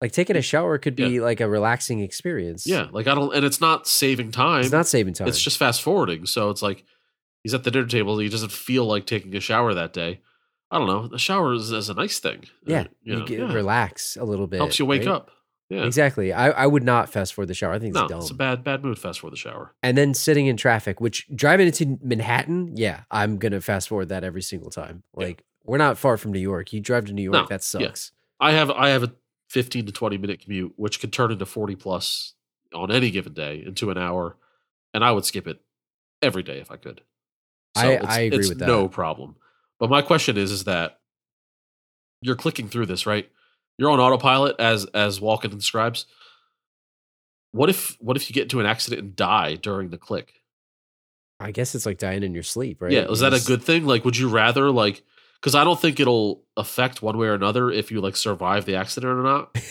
like 0.00 0.12
taking 0.12 0.36
a 0.36 0.42
shower 0.42 0.78
could 0.78 0.96
be 0.96 1.20
like 1.20 1.40
a 1.40 1.48
relaxing 1.48 2.00
experience. 2.00 2.66
yeah. 2.66 2.86
Like 2.90 3.06
I 3.06 3.14
don't, 3.14 3.34
and 3.34 3.44
it's 3.44 3.60
not 3.60 3.86
saving 3.86 4.30
time. 4.32 4.60
it's 4.62 4.72
not 4.72 4.86
saving 4.86 5.14
time. 5.14 5.28
It's 5.28 5.40
just 5.40 5.58
fast 5.58 5.82
forwarding. 5.82 6.26
So 6.26 6.50
it's 6.50 6.62
like 6.62 6.84
he's 7.42 7.54
at 7.54 7.64
the 7.64 7.70
dinner 7.70 7.86
table. 7.86 8.18
He 8.18 8.28
doesn't 8.28 8.52
feel 8.52 8.84
like 8.86 9.06
taking 9.06 9.34
a 9.36 9.40
shower 9.40 9.74
that 9.74 9.92
day. 9.92 10.20
I 10.70 10.78
don't 10.78 10.86
know. 10.86 11.08
The 11.08 11.18
shower 11.18 11.52
is, 11.52 11.72
is 11.72 11.88
a 11.88 11.94
nice 11.94 12.18
thing. 12.20 12.44
yeah, 12.64 12.82
Uh, 12.82 12.84
you, 13.02 13.16
know, 13.16 13.24
get, 13.26 13.40
yeah. 13.40 13.52
relax 13.52 14.16
a 14.16 14.24
little 14.24 14.46
bit. 14.46 14.58
helps 14.58 14.78
you 14.78 14.86
wake 14.86 15.00
right? 15.00 15.08
up. 15.08 15.30
Yeah, 15.68 15.84
Exactly. 15.84 16.32
I, 16.32 16.50
I 16.50 16.66
would 16.66 16.82
not 16.82 17.10
fast 17.10 17.34
forward 17.34 17.46
the 17.46 17.54
shower. 17.54 17.72
I 17.72 17.78
think 17.78 17.90
it's 17.94 18.00
no, 18.00 18.08
dumb. 18.08 18.18
it's 18.20 18.30
a 18.30 18.34
bad 18.34 18.64
bad 18.64 18.82
mood 18.84 18.98
fast 18.98 19.20
for 19.20 19.30
the 19.30 19.36
shower. 19.36 19.74
and 19.82 19.96
then 19.98 20.14
sitting 20.14 20.46
in 20.46 20.56
traffic, 20.56 21.00
which 21.00 21.28
driving 21.34 21.66
into 21.68 21.98
Manhattan, 22.02 22.76
yeah, 22.76 23.02
I'm 23.10 23.36
gonna 23.38 23.60
fast 23.60 23.88
forward 23.88 24.08
that 24.08 24.24
every 24.24 24.42
single 24.42 24.70
time. 24.70 25.02
Yeah. 25.16 25.26
Like 25.26 25.44
we're 25.64 25.78
not 25.78 25.96
far 25.98 26.16
from 26.16 26.32
New 26.32 26.40
York. 26.40 26.72
You 26.72 26.80
drive 26.80 27.04
to 27.06 27.12
New 27.12 27.22
York, 27.22 27.34
No, 27.34 27.46
that 27.46 27.50
yeah. 27.78 27.86
sucks. 27.88 28.12
I 28.40 28.52
have 28.52 28.70
I 28.70 28.88
have 28.88 29.02
a 29.04 29.12
15 29.50 29.86
to 29.86 29.92
20 29.92 30.16
minute 30.18 30.40
commute, 30.40 30.72
which 30.76 31.00
could 31.00 31.12
turn 31.12 31.30
into 31.30 31.44
40 31.44 31.76
plus 31.76 32.34
on 32.72 32.90
any 32.90 33.10
given 33.10 33.34
day 33.34 33.62
into 33.66 33.90
an 33.90 33.98
hour, 33.98 34.36
and 34.94 35.04
I 35.04 35.10
would 35.12 35.24
skip 35.24 35.46
it 35.46 35.60
every 36.22 36.42
day 36.42 36.58
if 36.60 36.70
I 36.70 36.76
could. 36.76 37.02
I- 37.76 37.92
it's- 37.94 38.08
I 38.08 38.20
agree 38.20 38.48
with 38.48 38.58
that. 38.60 38.66
No 38.66 38.88
problem. 38.88 39.36
But 39.78 39.90
my 39.90 40.02
question 40.02 40.36
is, 40.36 40.50
is 40.52 40.64
that 40.64 41.00
you're 42.22 42.36
clicking 42.36 42.68
through 42.68 42.86
this, 42.86 43.06
right? 43.06 43.30
You're 43.78 43.90
on 43.90 43.98
autopilot 44.00 44.56
as 44.58 44.84
as 44.86 45.20
Walken 45.20 45.50
describes. 45.50 46.06
What 47.52 47.68
if 47.70 47.96
what 48.00 48.16
if 48.16 48.28
you 48.28 48.34
get 48.34 48.42
into 48.44 48.60
an 48.60 48.66
accident 48.66 49.02
and 49.02 49.16
die 49.16 49.54
during 49.56 49.90
the 49.90 49.98
click? 49.98 50.42
I 51.40 51.50
guess 51.52 51.74
it's 51.74 51.86
like 51.86 51.96
dying 51.98 52.22
in 52.22 52.34
your 52.34 52.42
sleep, 52.42 52.82
right? 52.82 52.92
Yeah, 52.92 53.08
is 53.10 53.20
that 53.20 53.32
a 53.32 53.40
good 53.44 53.62
thing? 53.62 53.86
Like, 53.86 54.04
would 54.04 54.16
you 54.16 54.28
rather 54.28 54.70
like? 54.70 55.02
Because 55.40 55.54
I 55.54 55.64
don't 55.64 55.80
think 55.80 56.00
it'll 56.00 56.42
affect 56.56 57.02
one 57.02 57.16
way 57.16 57.28
or 57.28 57.34
another 57.34 57.70
if 57.70 57.90
you 57.90 58.00
like 58.00 58.16
survive 58.16 58.66
the 58.66 58.76
accident 58.76 59.12
or 59.18 59.22
not. 59.22 59.56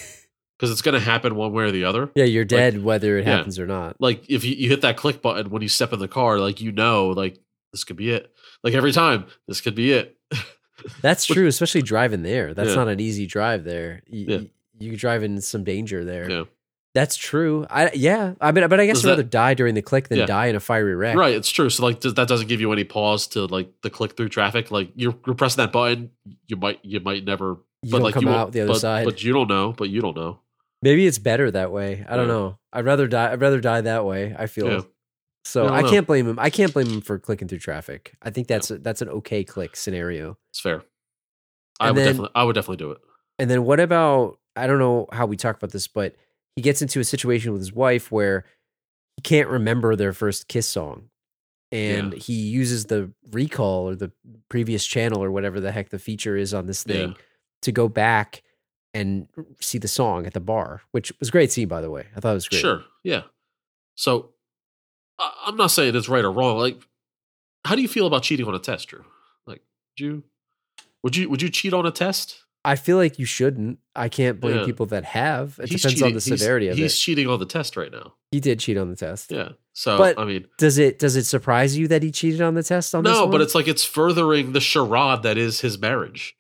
Because 0.58 0.72
it's 0.72 0.82
going 0.82 0.94
to 0.94 1.00
happen 1.00 1.36
one 1.36 1.54
way 1.54 1.64
or 1.64 1.72
the 1.72 1.86
other. 1.86 2.12
Yeah, 2.16 2.26
you're 2.26 2.44
dead 2.44 2.84
whether 2.84 3.18
it 3.18 3.26
yeah. 3.26 3.38
happens 3.38 3.58
or 3.60 3.66
not. 3.66 3.96
Like 4.02 4.30
if 4.30 4.44
you, 4.44 4.54
you 4.56 4.68
hit 4.68 4.82
that 4.82 4.98
click 4.98 5.22
button 5.22 5.52
when 5.52 5.62
you 5.62 5.70
step 5.70 5.94
in 5.94 6.00
the 6.00 6.08
car, 6.10 6.38
like 6.38 6.60
you 6.60 6.74
know, 6.74 7.08
like 7.12 7.40
this 7.72 7.86
could 7.86 7.96
be 7.96 8.12
it. 8.12 8.30
Like 8.62 8.74
every 8.74 8.92
time, 8.92 9.26
this 9.48 9.62
could 9.62 9.74
be 9.74 9.94
it. 9.94 10.18
That's 11.02 11.26
true, 11.26 11.48
especially 11.48 11.82
driving 11.82 12.24
there. 12.24 12.54
That's 12.54 12.72
Yeah. 12.72 12.76
not 12.76 12.88
an 12.90 13.00
easy 13.00 13.26
drive 13.26 13.64
there. 13.64 14.02
You, 14.08 14.26
Yeah. 14.28 14.40
you 14.80 14.98
drive 14.98 15.24
in 15.24 15.40
some 15.40 15.64
danger 15.64 16.04
there. 16.04 16.30
yeah, 16.30 16.44
That's 17.00 17.16
true. 17.16 17.66
I 17.70 17.92
yeah. 17.94 18.34
I 18.42 18.52
mean, 18.52 18.68
but 18.68 18.80
I 18.80 18.86
guess 18.86 18.98
Does 18.98 19.06
I'd 19.06 19.08
that- 19.08 19.12
rather 19.14 19.24
die 19.24 19.54
during 19.54 19.76
the 19.76 19.82
click 19.82 20.10
than 20.10 20.18
Yeah. 20.20 20.26
die 20.26 20.48
in 20.48 20.56
a 20.56 20.60
fiery 20.60 20.96
wreck. 20.96 21.16
right. 21.16 21.34
It's 21.34 21.50
true. 21.50 21.70
So 21.70 21.84
like 21.84 22.00
does, 22.02 22.16
that 22.16 22.28
doesn't 22.28 22.48
give 22.48 22.60
you 22.62 22.72
any 22.74 22.84
pause 22.84 23.28
to 23.28 23.46
like 23.46 23.72
the 23.84 23.90
click 23.90 24.18
through 24.18 24.30
traffic. 24.30 24.70
Like 24.72 24.92
you're, 24.96 25.16
you're 25.26 25.36
pressing 25.36 25.64
that 25.64 25.72
button, 25.72 26.12
you 26.48 26.58
might 26.58 26.80
you 26.84 27.00
might 27.00 27.24
never. 27.24 27.58
You 27.84 27.92
but 27.92 27.98
don't 28.00 28.02
like 28.04 28.14
come 28.16 28.24
you 28.26 28.30
out 28.30 28.38
won't- 28.38 28.54
the 28.54 28.62
other 28.62 28.74
but, 28.74 28.80
side. 28.80 29.06
But 29.06 29.24
you 29.24 29.32
don't 29.34 29.48
know. 29.48 29.72
But 29.72 29.90
you 29.90 30.02
don't 30.02 30.16
know. 30.16 30.40
Maybe 30.82 31.06
it's 31.08 31.20
better 31.20 31.50
that 31.52 31.72
way. 31.72 32.06
I 32.10 32.16
don't 32.18 32.28
Yeah. 32.28 32.34
know. 32.34 32.60
I'd 32.74 32.86
rather 32.86 33.08
die. 33.08 33.32
I'd 33.32 33.42
rather 33.42 33.60
die 33.62 33.82
that 33.82 34.04
way. 34.06 34.36
I 34.38 34.48
feel. 34.48 34.68
Yeah. 34.70 34.82
So 35.46 35.64
I 35.64 35.68
don't 35.68 35.74
I, 35.78 35.82
know. 35.82 35.90
can't 35.90 36.08
blame 36.08 36.28
him. 36.28 36.38
I 36.40 36.50
can't 36.50 36.74
blame 36.74 36.88
him 36.88 37.02
for 37.02 37.18
clicking 37.18 37.48
through 37.48 37.60
traffic. 37.60 38.14
I 38.22 38.30
think 38.30 38.48
that's 38.48 38.70
a, 38.72 38.78
that's 38.78 39.02
an 39.02 39.10
okay 39.10 39.44
click 39.46 39.76
scenario. 39.78 40.38
It's 40.52 40.60
fair. 40.60 40.84
I 41.80 41.88
And 41.88 41.96
would 41.96 42.02
then- 42.02 42.08
definitely. 42.14 42.32
I 42.36 42.44
would 42.44 42.54
definitely 42.56 42.78
do 42.78 42.92
it. 42.92 42.98
And 43.40 43.50
then 43.50 43.64
what 43.64 43.80
about 43.80 44.38
I 44.56 44.68
don't 44.68 44.80
know 44.80 45.08
how 45.14 45.26
we 45.26 45.38
talk 45.38 45.56
about 45.56 45.72
this, 45.72 45.88
but 45.88 46.16
he 46.60 46.62
gets 46.62 46.82
into 46.82 47.00
a 47.00 47.06
situation 47.06 47.54
with 47.54 47.62
his 47.62 47.72
wife 47.72 48.12
where 48.12 48.44
he 49.16 49.22
can't 49.22 49.48
remember 49.48 49.96
their 49.96 50.12
first 50.12 50.50
kiss 50.50 50.68
song. 50.68 51.10
And 51.72 52.12
Yeah. 52.12 52.20
he 52.20 52.34
uses 52.34 52.88
the 52.88 53.14
recall 53.32 53.88
or 53.88 53.96
the 53.96 54.12
previous 54.50 54.86
channel 54.86 55.24
or 55.24 55.32
whatever 55.32 55.62
the 55.62 55.72
heck 55.72 55.88
the 55.90 56.00
feature 56.00 56.36
is 56.36 56.54
on 56.54 56.66
this 56.66 56.84
thing 56.84 57.12
Yeah. 57.12 57.16
to 57.62 57.72
go 57.72 57.88
back 57.88 58.44
and 58.94 59.30
see 59.62 59.78
the 59.78 59.88
song 59.88 60.26
at 60.26 60.34
the 60.34 60.42
bar, 60.42 60.82
which 60.92 61.14
was 61.20 61.30
a 61.30 61.32
great 61.32 61.50
scene 61.54 61.70
by 61.70 61.80
the 61.80 61.90
way. 61.90 62.08
I 62.14 62.20
thought 62.20 62.32
it 62.32 62.34
was 62.34 62.50
great. 62.50 62.60
Sure. 62.60 62.84
Yeah. 63.06 63.24
So 63.96 64.34
I'm 65.18 65.56
not 65.56 65.68
saying 65.72 65.96
it's 65.96 66.10
right 66.10 66.26
or 66.26 66.32
wrong. 66.34 66.58
Like, 66.58 66.82
how 67.64 67.76
do 67.76 67.82
you 67.82 67.88
feel 67.88 68.06
about 68.06 68.24
cheating 68.24 68.48
on 68.48 68.56
a 68.56 68.60
test, 68.60 68.90
Drew? 68.90 69.06
Like, 69.48 69.62
would 69.94 70.00
you 70.06 70.24
would 71.04 71.16
you 71.16 71.30
would 71.30 71.42
you 71.42 71.48
cheat 71.50 71.74
on 71.74 71.86
a 71.86 71.92
test? 71.92 72.44
I 72.66 72.76
feel 72.76 72.98
like 72.98 73.18
you 73.20 73.26
shouldn't. 73.26 73.80
I 73.96 74.10
can't 74.10 74.40
blame 74.40 74.58
Yeah. 74.58 74.66
people 74.66 74.86
that 74.88 75.06
have. 75.06 75.60
It 75.64 75.70
He's 75.70 75.82
depends 75.82 76.02
on 76.02 76.08
cheating- 76.10 76.20
the 76.20 76.24
he's- 76.26 76.40
severity 76.40 76.68
of 76.68 76.78
He's 76.78 76.94
it. 76.94 76.98
cheating 76.98 77.28
on 77.28 77.40
the 77.40 77.46
test 77.46 77.78
right 77.78 77.92
now. 77.92 78.16
He 78.32 78.40
did 78.40 78.60
cheat 78.60 78.78
on 78.78 78.90
the 78.90 78.96
test. 78.98 79.32
Yeah. 79.32 79.50
So 79.74 79.98
But 79.98 80.20
I 80.20 80.26
mean, 80.26 80.46
Does 80.58 80.78
it 80.78 81.00
does 81.00 81.16
it 81.16 81.24
surprise 81.26 81.78
you 81.78 81.88
that 81.88 82.04
he 82.04 82.12
cheated 82.12 82.42
on 82.42 82.56
the 82.56 82.64
test 82.64 82.94
on 82.94 83.04
this 83.06 83.14
no, 83.14 83.28
but 83.28 83.40
it's 83.42 83.56
like 83.56 83.68
it's 83.70 83.86
furthering 83.86 84.52
the 84.52 84.60
charade 84.60 85.24
that 85.24 85.38
is 85.38 85.62
his 85.62 85.80
marriage. 85.80 86.36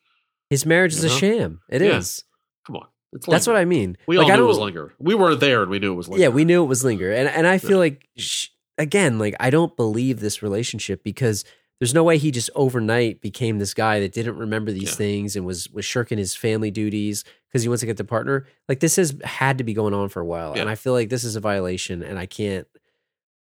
his 0.50 0.66
marriage 0.66 0.94
is 0.94 1.04
You 1.04 1.10
a 1.10 1.14
sham. 1.14 1.62
It 1.70 1.82
is. 1.82 2.24
Yeah. 2.26 2.66
Come 2.68 2.76
on, 2.78 2.88
it's 3.14 3.26
That's 3.26 3.48
what 3.48 3.56
I 3.56 3.64
mean. 3.66 3.98
We 4.08 4.18
like, 4.18 4.26
all 4.26 4.32
I 4.34 4.36
knew 4.36 4.44
it 4.44 4.48
was 4.48 4.58
Linger. 4.58 4.94
We 5.00 5.16
weren't 5.16 5.40
there, 5.40 5.62
and 5.62 5.72
we 5.72 5.80
knew 5.80 5.94
it 5.94 5.96
was 5.96 6.10
Linger. 6.10 6.22
Yeah, 6.22 6.28
we 6.30 6.44
knew 6.44 6.64
it 6.64 6.68
was 6.68 6.84
linger, 6.84 7.12
and 7.14 7.30
and 7.30 7.48
I 7.48 7.58
feel 7.60 7.72
Yeah. 7.72 7.78
like 7.78 8.08
sh- 8.18 8.48
again, 8.78 9.20
like 9.20 9.36
I 9.40 9.50
don't 9.52 9.76
believe 9.78 10.20
this 10.20 10.44
relationship 10.44 11.02
because 11.04 11.46
there's 11.80 11.94
no 11.94 12.04
way 12.04 12.18
he 12.18 12.32
just 12.32 12.50
overnight 12.56 13.22
became 13.22 13.58
this 13.60 13.74
guy 13.74 14.00
that 14.02 14.12
didn't 14.12 14.38
remember 14.38 14.72
these 14.72 14.90
Yeah. 14.92 14.96
things 14.96 15.36
and 15.36 15.46
was 15.46 15.70
was 15.70 15.86
shirking 15.86 16.18
his 16.18 16.36
family 16.36 16.72
duties 16.72 17.24
because 17.48 17.64
he 17.64 17.70
wants 17.70 17.80
to 17.82 17.86
get 17.88 17.98
the 17.98 18.04
partner. 18.04 18.46
Like 18.68 18.80
this 18.80 18.98
has 18.98 19.16
had 19.24 19.58
to 19.60 19.64
be 19.64 19.74
going 19.74 19.94
on 19.94 20.10
for 20.10 20.20
a 20.20 20.26
while, 20.26 20.54
Yeah. 20.56 20.62
and 20.62 20.70
I 20.70 20.76
feel 20.76 20.94
like 20.94 21.10
this 21.10 21.24
is 21.24 21.36
a 21.36 21.40
violation, 21.40 22.04
and 22.04 22.20
I 22.20 22.26
can't. 22.26 22.68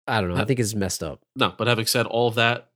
I 0.06 0.20
don't 0.20 0.30
know. 0.34 0.40
I 0.40 0.44
think 0.44 0.58
it's 0.58 0.74
messed 0.74 1.02
up. 1.02 1.20
No, 1.36 1.54
but 1.56 1.68
having 1.68 1.86
said 1.86 2.06
all 2.06 2.26
of 2.28 2.34
that, 2.34 2.70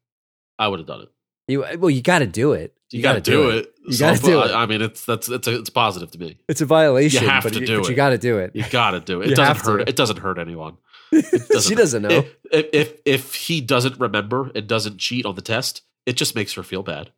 I 0.59 0.69
would 0.69 0.79
have 0.79 0.87
done 0.87 1.03
it. 1.03 1.09
You 1.49 1.65
uh, 1.65 1.77
well, 1.79 1.91
you 1.91 2.03
got 2.03 2.21
to 2.21 2.27
do 2.27 2.53
it. 2.53 2.73
You, 2.91 3.03
got 3.03 3.15
to 3.15 3.21
do 3.21 3.51
it. 3.51 3.75
You 3.85 3.99
gotta 3.99 4.21
do 4.23 4.43
it. 4.43 4.53
I, 4.53 4.65
mean, 4.67 4.81
it's 4.81 5.05
that's 5.05 5.29
it's 5.29 5.49
a, 5.49 5.59
it's 5.59 5.71
positive 5.71 6.11
to 6.13 6.19
me. 6.19 6.39
It's 6.49 6.61
a 6.61 6.67
violation. 6.67 7.25
You 7.25 7.29
have 7.29 7.43
but 7.43 7.53
to 7.55 7.61
you, 7.61 7.67
do 7.67 7.77
but 7.81 7.87
it. 7.87 7.91
you 7.91 7.97
got 7.97 8.11
to 8.11 8.19
do 8.19 8.39
it. 8.39 8.53
You 8.55 8.65
got 8.71 8.93
to 8.93 9.01
do 9.01 9.23
it. 9.23 9.31
It 9.33 9.35
doesn't 9.35 9.65
to. 9.65 9.71
hurt. 9.71 9.89
It 9.89 9.97
doesn't 9.97 10.19
hurt 10.19 10.39
anyone. 10.39 10.77
she 11.13 11.21
doesn't- 11.51 11.77
doesn't 11.77 12.03
know. 12.03 12.25
If, 12.51 12.67
if 12.73 13.01
if 13.05 13.35
he 13.35 13.61
doesn't 13.61 13.99
remember 14.01 14.51
and 14.55 14.67
doesn't 14.67 14.99
cheat 14.99 15.27
on 15.27 15.35
the 15.35 15.43
test, 15.43 15.83
it 16.07 16.15
just 16.17 16.35
makes 16.35 16.53
her 16.55 16.63
feel 16.63 16.83
bad. 16.83 17.11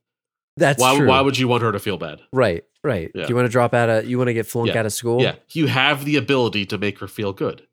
That's 0.57 0.81
why 0.81 0.97
true. 0.97 1.07
why 1.09 1.21
would 1.21 1.39
you 1.39 1.47
want 1.49 1.63
her 1.63 1.71
to 1.73 1.79
feel 1.79 1.99
bad? 1.99 2.21
right, 2.33 2.65
right. 2.83 3.11
Yeah. 3.15 3.23
Do 3.25 3.29
you 3.29 3.37
want 3.37 3.47
to 3.47 3.53
drop 3.53 3.75
out 3.75 3.89
of? 3.89 4.07
You 4.09 4.19
want 4.19 4.29
to 4.29 4.35
get 4.35 4.47
flunked 4.47 4.75
Yeah. 4.75 4.81
out 4.81 4.87
of 4.87 4.93
school? 4.93 5.23
Yeah, 5.23 5.37
you 5.53 5.67
have 5.69 6.05
the 6.05 6.17
ability 6.17 6.67
to 6.67 6.79
make 6.79 6.99
her 6.99 7.07
feel 7.09 7.33
good. 7.33 7.67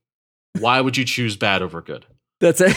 Why 0.59 0.82
would 0.82 0.95
you 0.95 1.03
choose 1.05 1.36
bad 1.36 1.61
over 1.61 1.82
good? 1.82 2.05
That's 2.39 2.61
it. 2.61 2.76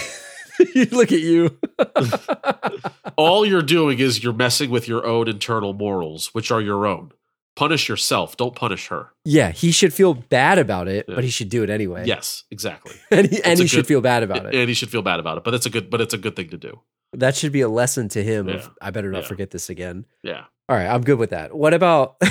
you 0.74 0.86
look 0.86 1.12
at 1.12 1.20
you. 1.20 1.57
All 3.16 3.45
you're 3.45 3.62
doing 3.62 3.99
is 3.99 4.22
you're 4.22 4.32
messing 4.32 4.70
with 4.70 4.89
your 4.89 5.07
own 5.07 5.28
internal 5.28 5.72
morals, 5.72 6.28
which 6.34 6.51
are 6.51 6.61
your 6.61 6.86
own. 6.86 7.12
Punish 7.59 7.88
yourself. 7.88 8.36
Don't 8.36 8.54
punish 8.54 8.86
her. 8.86 9.11
yeah, 9.24 9.50
he 9.50 9.72
should 9.72 9.92
feel 9.92 10.14
bad 10.14 10.59
about 10.59 10.86
it, 10.86 11.06
Yeah. 11.09 11.16
but 11.16 11.24
he 11.24 11.30
should 11.30 11.48
do 11.48 11.64
it 11.64 11.70
anyway. 11.70 12.04
Yes, 12.06 12.44
exactly. 12.52 12.94
and 13.11 13.26
he, 13.26 13.42
and 13.42 13.59
he 13.59 13.66
should 13.66 13.86
feel 13.86 14.00
bad 14.00 14.22
about 14.22 14.46
it. 14.46 14.54
And 14.54 14.68
he 14.68 14.74
should 14.74 14.90
feel 14.90 15.02
bad 15.02 15.18
about 15.18 15.38
it. 15.38 15.44
But 15.44 15.54
it's 15.54 15.66
a 15.66 15.70
good. 15.70 15.90
But 15.90 16.00
it's 16.00 16.14
a 16.14 16.18
good 16.18 16.36
thing 16.36 16.50
to 16.50 16.56
do. 16.56 16.80
That 17.14 17.34
should 17.34 17.50
be 17.52 17.62
a 17.62 17.68
lesson 17.68 18.09
to 18.11 18.22
him. 18.22 18.48
Of, 18.48 18.70
I 18.80 18.90
better 18.90 19.11
not 19.11 19.22
Yeah. 19.22 19.28
forget 19.28 19.50
this 19.50 19.68
again. 19.70 20.04
Yeah. 20.22 20.44
All 20.68 20.76
right, 20.76 20.86
I'm 20.86 21.02
good 21.02 21.18
with 21.18 21.30
that. 21.30 21.52
What 21.56 21.74
about? 21.74 22.16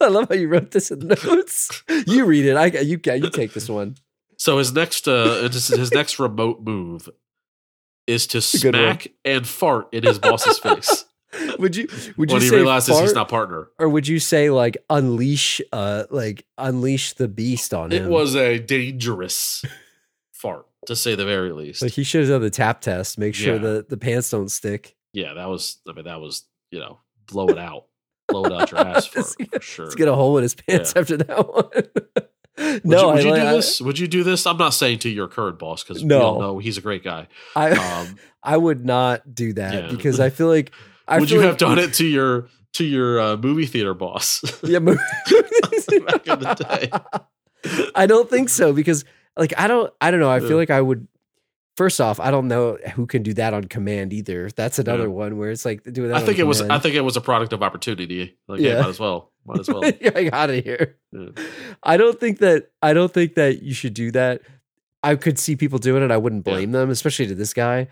I 0.00 0.08
love 0.08 0.28
how 0.28 0.34
you 0.36 0.48
wrote 0.48 0.70
this 0.70 0.90
in 0.90 1.00
notes. 1.00 1.82
You 2.06 2.24
read 2.26 2.46
it. 2.46 2.56
I 2.56 2.66
you 2.66 3.00
you 3.04 3.30
take 3.30 3.52
this 3.54 3.68
one. 3.68 3.96
So 4.38 4.58
his 4.58 4.72
next 4.72 5.08
uh 5.08 5.42
his 5.50 5.92
next 5.92 6.18
remote 6.18 6.60
move 6.62 7.08
is 8.06 8.26
to 8.28 8.40
smack 8.40 9.08
and 9.24 9.46
fart 9.46 9.88
in 9.92 10.04
his 10.04 10.18
boss's 10.20 10.58
face. 10.60 11.05
would 11.58 11.76
you 11.76 11.88
would 12.16 12.30
you 12.30 12.34
when 12.34 12.42
he 12.42 12.48
say 12.48 12.56
realizes 12.56 12.88
he's 12.98 13.08
fart, 13.10 13.14
not 13.14 13.28
partner. 13.28 13.68
or 13.78 13.88
would 13.88 14.06
you 14.08 14.18
say 14.18 14.50
like 14.50 14.76
unleash 14.90 15.60
uh 15.72 16.04
like 16.10 16.46
unleash 16.58 17.14
the 17.14 17.28
beast 17.28 17.72
on 17.74 17.92
him? 17.92 18.04
It 18.06 18.08
was 18.10 18.34
a 18.34 18.58
dangerous 18.58 19.64
fart, 20.32 20.66
to 20.86 20.94
say 20.96 21.14
the 21.14 21.24
very 21.24 21.52
least. 21.52 21.82
like 21.82 21.92
he 21.92 22.02
should 22.04 22.20
have 22.22 22.30
done 22.30 22.42
the 22.42 22.50
tap 22.50 22.80
test, 22.80 23.18
make 23.18 23.34
sure 23.34 23.54
Yeah. 23.54 23.60
the 23.60 23.86
the 23.88 23.96
pants 23.96 24.30
don't 24.30 24.50
stick. 24.50 24.96
yeah, 25.12 25.34
that 25.34 25.48
was. 25.48 25.78
I 25.88 25.92
mean, 25.92 26.04
that 26.04 26.20
was 26.20 26.44
you 26.70 26.78
know, 26.80 26.98
blow 27.26 27.46
it 27.48 27.58
out, 27.58 27.86
blow 28.28 28.44
it 28.44 28.52
out 28.52 28.70
your 28.70 28.80
ass 28.80 29.06
for, 29.06 29.22
for 29.22 29.60
sure. 29.60 29.84
Let's 29.86 29.94
get 29.94 30.08
a 30.08 30.14
hole 30.14 30.36
in 30.38 30.42
his 30.42 30.54
pants 30.54 30.92
Yeah. 30.94 31.00
after 31.00 31.16
that 31.18 31.48
one. 31.48 31.70
Would 32.58 32.84
no, 32.86 33.00
you, 33.00 33.06
would 33.08 33.16
I, 33.16 33.18
you 33.18 33.34
do 33.42 33.48
I- 33.48 33.52
this? 33.52 33.80
Would 33.82 33.98
you 33.98 34.08
do 34.08 34.24
this? 34.24 34.46
I'm 34.46 34.56
not 34.56 34.70
saying 34.70 35.00
to 35.00 35.10
your 35.10 35.28
current 35.28 35.58
boss 35.58 35.84
because 35.84 36.02
we 36.02 36.08
No. 36.08 36.22
all 36.22 36.40
know 36.40 36.58
he's 36.58 36.78
a 36.78 36.80
great 36.80 37.04
guy. 37.04 37.28
I, 37.54 37.72
Um, 37.72 38.16
I 38.42 38.56
would 38.56 38.82
not 38.84 39.34
do 39.34 39.52
that 39.54 39.74
Yeah. 39.74 39.90
because 39.90 40.20
I 40.20 40.30
feel 40.30 40.48
like 40.48 40.72
I 41.08 41.18
would 41.20 41.30
you 41.30 41.38
like- 41.38 41.46
have 41.46 41.58
done 41.58 41.78
it 41.78 41.94
to 41.94 42.06
your 42.06 42.48
to 42.74 42.84
your 42.84 43.20
uh, 43.20 43.36
movie 43.36 43.66
theater 43.66 43.94
boss? 43.94 44.42
Yeah, 44.62 44.80
mo- 44.80 44.96
Back 46.06 46.26
in 46.26 46.38
the 46.40 46.54
day. 46.68 47.90
I 47.94 48.06
don't 48.06 48.28
think 48.28 48.48
so 48.48 48.72
because 48.72 49.04
like 49.36 49.52
I 49.58 49.66
don't 49.68 49.92
I 50.00 50.10
don't 50.10 50.20
know. 50.20 50.30
I 50.30 50.38
Yeah. 50.40 50.48
feel 50.48 50.56
like 50.56 50.70
I 50.70 50.80
would 50.80 51.06
first 51.76 52.00
off, 52.00 52.18
I 52.20 52.30
don't 52.30 52.48
know 52.48 52.78
who 52.94 53.06
can 53.06 53.22
do 53.22 53.34
that 53.34 53.52
on 53.54 53.64
command 53.64 54.12
either. 54.12 54.50
That's 54.50 54.78
another 54.78 55.04
Yeah. 55.04 55.08
one 55.08 55.36
where 55.36 55.50
it's 55.50 55.64
like 55.64 55.82
doing 55.90 56.08
that. 56.10 56.16
I 56.22 56.24
think 56.24 56.38
it 56.38 56.44
was. 56.44 56.60
I 56.62 56.78
think 56.78 56.94
it 56.94 57.02
was 57.02 57.16
a 57.16 57.20
product 57.20 57.52
of 57.52 57.62
opportunity. 57.62 58.36
Like, 58.48 58.60
yeah, 58.60 58.74
Yeah. 58.74 58.80
might 58.82 58.88
as 58.88 59.00
well. 59.00 59.32
Might 59.44 59.60
as 59.60 59.68
well. 59.68 59.80
Like 59.80 60.32
out 60.32 60.50
of 60.50 60.64
here. 60.64 60.96
Yeah. 61.12 61.28
I 61.82 61.96
don't 61.96 62.18
think 62.18 62.38
that 62.38 62.70
I 62.82 62.92
don't 62.92 63.12
think 63.12 63.34
that 63.34 63.62
you 63.62 63.74
should 63.74 63.94
do 63.94 64.10
that. 64.12 64.42
I 65.02 65.14
could 65.14 65.38
see 65.38 65.54
people 65.56 65.78
doing 65.78 66.02
it. 66.02 66.10
I 66.10 66.16
wouldn't 66.16 66.44
blame 66.44 66.72
them, 66.72 66.90
especially 66.90 67.26
to 67.28 67.34
this 67.34 67.54
guy. 67.54 67.86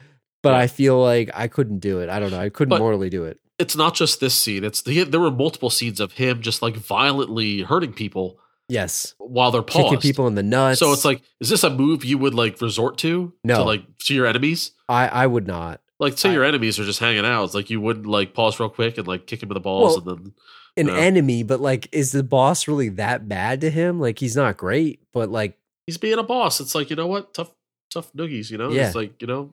But 0.44 0.50
Yeah. 0.52 0.58
I 0.58 0.66
feel 0.68 1.00
like 1.02 1.30
I 1.34 1.48
couldn't 1.48 1.80
do 1.80 1.98
it. 1.98 2.08
I 2.08 2.20
don't 2.20 2.30
know. 2.30 2.38
I 2.38 2.50
couldn't 2.50 2.70
But- 2.70 2.78
morally 2.78 3.10
do 3.10 3.24
it. 3.24 3.40
It's 3.58 3.74
not 3.76 3.94
just 3.94 4.20
this 4.20 4.34
scene. 4.34 4.62
It's 4.64 4.82
the, 4.82 5.04
there 5.04 5.20
were 5.20 5.30
multiple 5.30 5.70
scenes 5.70 5.98
of 6.00 6.12
him 6.12 6.40
just 6.42 6.60
like 6.62 6.76
violently 6.76 7.62
hurting 7.62 7.92
people 7.92 8.38
Yes, 8.68 9.14
while 9.18 9.50
they're 9.52 9.62
paused. 9.62 9.84
kicking 9.90 10.00
people 10.00 10.26
in 10.26 10.34
the 10.34 10.42
nuts. 10.42 10.80
So 10.80 10.92
it's 10.92 11.04
like, 11.04 11.22
is 11.40 11.50
this 11.50 11.62
a 11.64 11.70
move 11.70 12.04
you 12.04 12.18
would 12.18 12.34
like 12.34 12.60
resort 12.60 12.98
to? 12.98 13.32
No. 13.44 13.58
To 13.58 13.62
like 13.64 13.82
to 14.06 14.14
your 14.14 14.26
enemies? 14.26 14.72
I 14.88 15.06
I 15.08 15.26
would 15.26 15.46
not. 15.46 15.80
Like, 16.00 16.18
say 16.18 16.30
I- 16.30 16.32
your 16.32 16.44
enemies 16.44 16.80
are 16.80 16.84
just 16.84 16.98
hanging 16.98 17.24
out. 17.24 17.44
It's 17.44 17.54
like 17.54 17.70
you 17.70 17.80
wouldn't 17.80 18.06
like 18.06 18.34
pause 18.34 18.58
real 18.58 18.68
quick 18.70 18.98
and 18.98 19.06
like 19.06 19.26
kick 19.26 19.42
him 19.42 19.50
in 19.50 19.54
the 19.54 19.60
balls 19.60 20.00
Well, 20.04 20.14
and 20.16 20.34
then 20.76 20.88
An 20.88 20.90
enemy, 20.90 21.44
but 21.44 21.60
like, 21.60 21.88
is 21.92 22.10
the 22.10 22.24
boss 22.24 22.66
really 22.66 22.88
that 22.90 23.28
bad 23.28 23.60
to 23.60 23.70
him? 23.70 24.00
Like, 24.00 24.18
he's 24.18 24.34
not 24.34 24.56
great, 24.56 24.98
but 25.12 25.30
like, 25.30 25.56
he's 25.86 25.96
being 25.98 26.18
a 26.18 26.24
boss. 26.24 26.58
It's 26.60 26.74
like, 26.74 26.90
you 26.90 26.96
know 26.96 27.06
what? 27.06 27.32
Tough, 27.34 27.52
tough 27.90 28.12
noogies, 28.14 28.50
you 28.50 28.58
know? 28.58 28.70
Yeah. 28.72 28.86
It's 28.88 28.96
like, 28.96 29.22
you 29.22 29.28
know, 29.28 29.52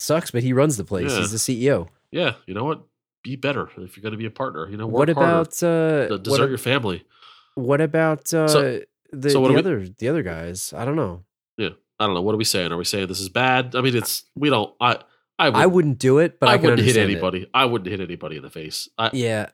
sucks. 0.00 0.30
But 0.30 0.42
he 0.42 0.52
runs 0.52 0.76
the 0.76 0.84
place. 0.84 1.10
Yeah. 1.12 1.18
He's 1.20 1.30
the 1.32 1.38
CEO. 1.38 1.88
yeah, 2.10 2.34
you 2.46 2.54
know 2.54 2.64
what? 2.64 2.82
Be 3.22 3.36
better 3.36 3.68
if 3.76 3.96
you're 3.96 4.02
going 4.02 4.12
to 4.12 4.18
be 4.18 4.24
a 4.26 4.30
partner. 4.30 4.68
You 4.70 4.76
know, 4.78 4.86
What 4.86 5.08
harder. 5.10 5.20
about 5.20 5.62
uh? 5.62 6.06
To 6.06 6.08
What, 6.10 6.22
desert 6.24 6.48
your 6.48 6.58
family. 6.58 7.04
what 7.54 7.80
about 7.80 8.32
uh? 8.32 8.48
So- 8.48 8.80
the 9.12 9.30
so 9.30 9.40
what 9.40 9.48
the 9.48 9.54
do 9.54 9.68
we- 9.68 9.74
other 9.74 9.88
the 9.98 10.08
other 10.08 10.22
guys? 10.22 10.72
I 10.72 10.84
don't 10.84 10.94
know. 10.96 11.24
Yeah, 11.58 11.70
I 11.98 12.06
don't 12.06 12.14
know. 12.14 12.22
What 12.22 12.34
are 12.34 12.38
we 12.38 12.44
saying? 12.44 12.70
Are 12.72 12.76
we 12.76 12.84
saying 12.84 13.08
this 13.08 13.20
is 13.20 13.28
bad? 13.28 13.74
I 13.74 13.80
mean, 13.80 13.96
it's 13.96 14.22
we 14.36 14.50
don't. 14.50 14.72
I 14.80 14.98
I, 15.38 15.48
would, 15.48 15.56
I 15.58 15.66
wouldn't 15.66 15.98
do 15.98 16.18
it, 16.18 16.38
but 16.38 16.48
I, 16.48 16.52
I, 16.52 16.56
wouldn't 16.56 16.78
hit 16.78 16.96
understand 16.96 17.10
it. 17.10 17.12
anybody. 17.14 17.50
I 17.52 17.64
wouldn't 17.64 17.90
hit 17.90 18.00
anybody 18.00 18.36
in 18.36 18.42
the 18.42 18.50
face. 18.50 18.88
I 18.96 19.10
Yeah, 19.12 19.48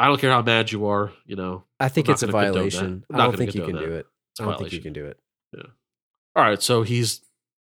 I 0.00 0.06
don't 0.08 0.20
care 0.20 0.32
how 0.32 0.42
mad 0.42 0.72
you 0.72 0.86
are. 0.86 1.12
You 1.26 1.36
know. 1.36 1.64
I 1.78 1.88
think 1.88 2.08
it's 2.08 2.22
a 2.24 2.26
not 2.26 2.32
gonna 2.32 2.44
condone 2.46 2.64
that. 2.64 2.70
violation. 2.72 3.04
I 3.12 3.16
don't 3.18 3.36
think 3.36 3.54
you 3.54 3.60
can 3.60 3.70
condone 3.72 3.88
do 3.88 3.94
it. 3.96 4.06
I 4.40 4.44
don't 4.44 4.58
think 4.58 4.72
you 4.72 4.80
can 4.80 4.92
do 4.92 5.06
it. 5.06 5.18
Yeah. 5.56 5.62
All 6.34 6.42
right. 6.42 6.60
So 6.62 6.82
he's 6.82 7.20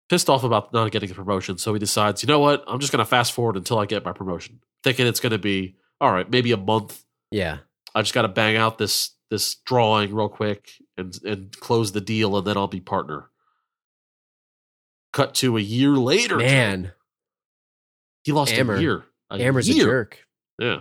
pissed 0.08 0.28
off 0.30 0.44
about 0.44 0.72
not 0.72 0.90
getting 0.90 1.10
a 1.10 1.14
promotion. 1.14 1.58
So 1.58 1.72
he 1.74 1.78
decides, 1.78 2.22
you 2.22 2.26
know 2.26 2.40
what? 2.40 2.64
I'm 2.66 2.80
just 2.80 2.92
going 2.92 3.04
to 3.04 3.08
fast 3.08 3.32
forward 3.32 3.56
until 3.56 3.78
I 3.78 3.86
get 3.86 4.04
my 4.04 4.12
promotion, 4.12 4.60
thinking 4.84 5.06
it's 5.06 5.20
going 5.20 5.32
to 5.32 5.38
be 5.38 5.76
all 6.00 6.12
right. 6.12 6.28
Maybe 6.30 6.52
a 6.52 6.56
month. 6.56 7.02
Yeah, 7.30 7.58
I 7.94 8.02
just 8.02 8.14
got 8.14 8.22
to 8.22 8.28
bang 8.28 8.56
out 8.56 8.78
this 8.78 9.10
this 9.30 9.56
drawing 9.66 10.14
real 10.14 10.28
quick 10.28 10.70
and 10.96 11.18
and 11.24 11.58
close 11.60 11.92
the 11.92 12.00
deal, 12.00 12.36
and 12.36 12.46
then 12.46 12.56
I'll 12.56 12.68
be 12.68 12.80
partner. 12.80 13.30
Cut 15.12 15.34
to 15.36 15.56
a 15.56 15.60
year 15.60 15.90
later. 15.90 16.36
man, 16.36 16.92
he 18.24 18.32
lost 18.32 18.52
Amber. 18.52 18.74
a 18.76 18.80
year. 18.80 19.04
A 19.30 19.36
Amber's 19.36 19.68
year. 19.68 19.84
a 19.84 19.90
jerk. 19.90 20.24
Yeah. 20.58 20.80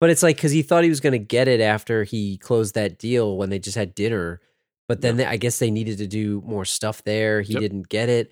But 0.00 0.10
it's 0.10 0.22
like 0.22 0.36
because 0.36 0.52
he 0.52 0.62
thought 0.62 0.84
he 0.84 0.90
was 0.90 1.00
going 1.00 1.12
to 1.14 1.18
get 1.18 1.48
it 1.48 1.60
after 1.60 2.04
he 2.04 2.36
closed 2.38 2.74
that 2.74 2.98
deal 2.98 3.36
when 3.36 3.48
they 3.50 3.58
just 3.58 3.76
had 3.76 3.94
dinner. 3.94 4.40
But 4.88 5.00
then 5.00 5.16
they, 5.16 5.24
I 5.26 5.36
guess 5.36 5.58
they 5.58 5.70
needed 5.70 5.98
to 5.98 6.06
do 6.06 6.42
more 6.46 6.64
stuff 6.64 7.02
there. 7.02 7.40
He 7.42 7.54
Yep. 7.54 7.60
didn't 7.60 7.88
get 7.88 8.08
it. 8.08 8.30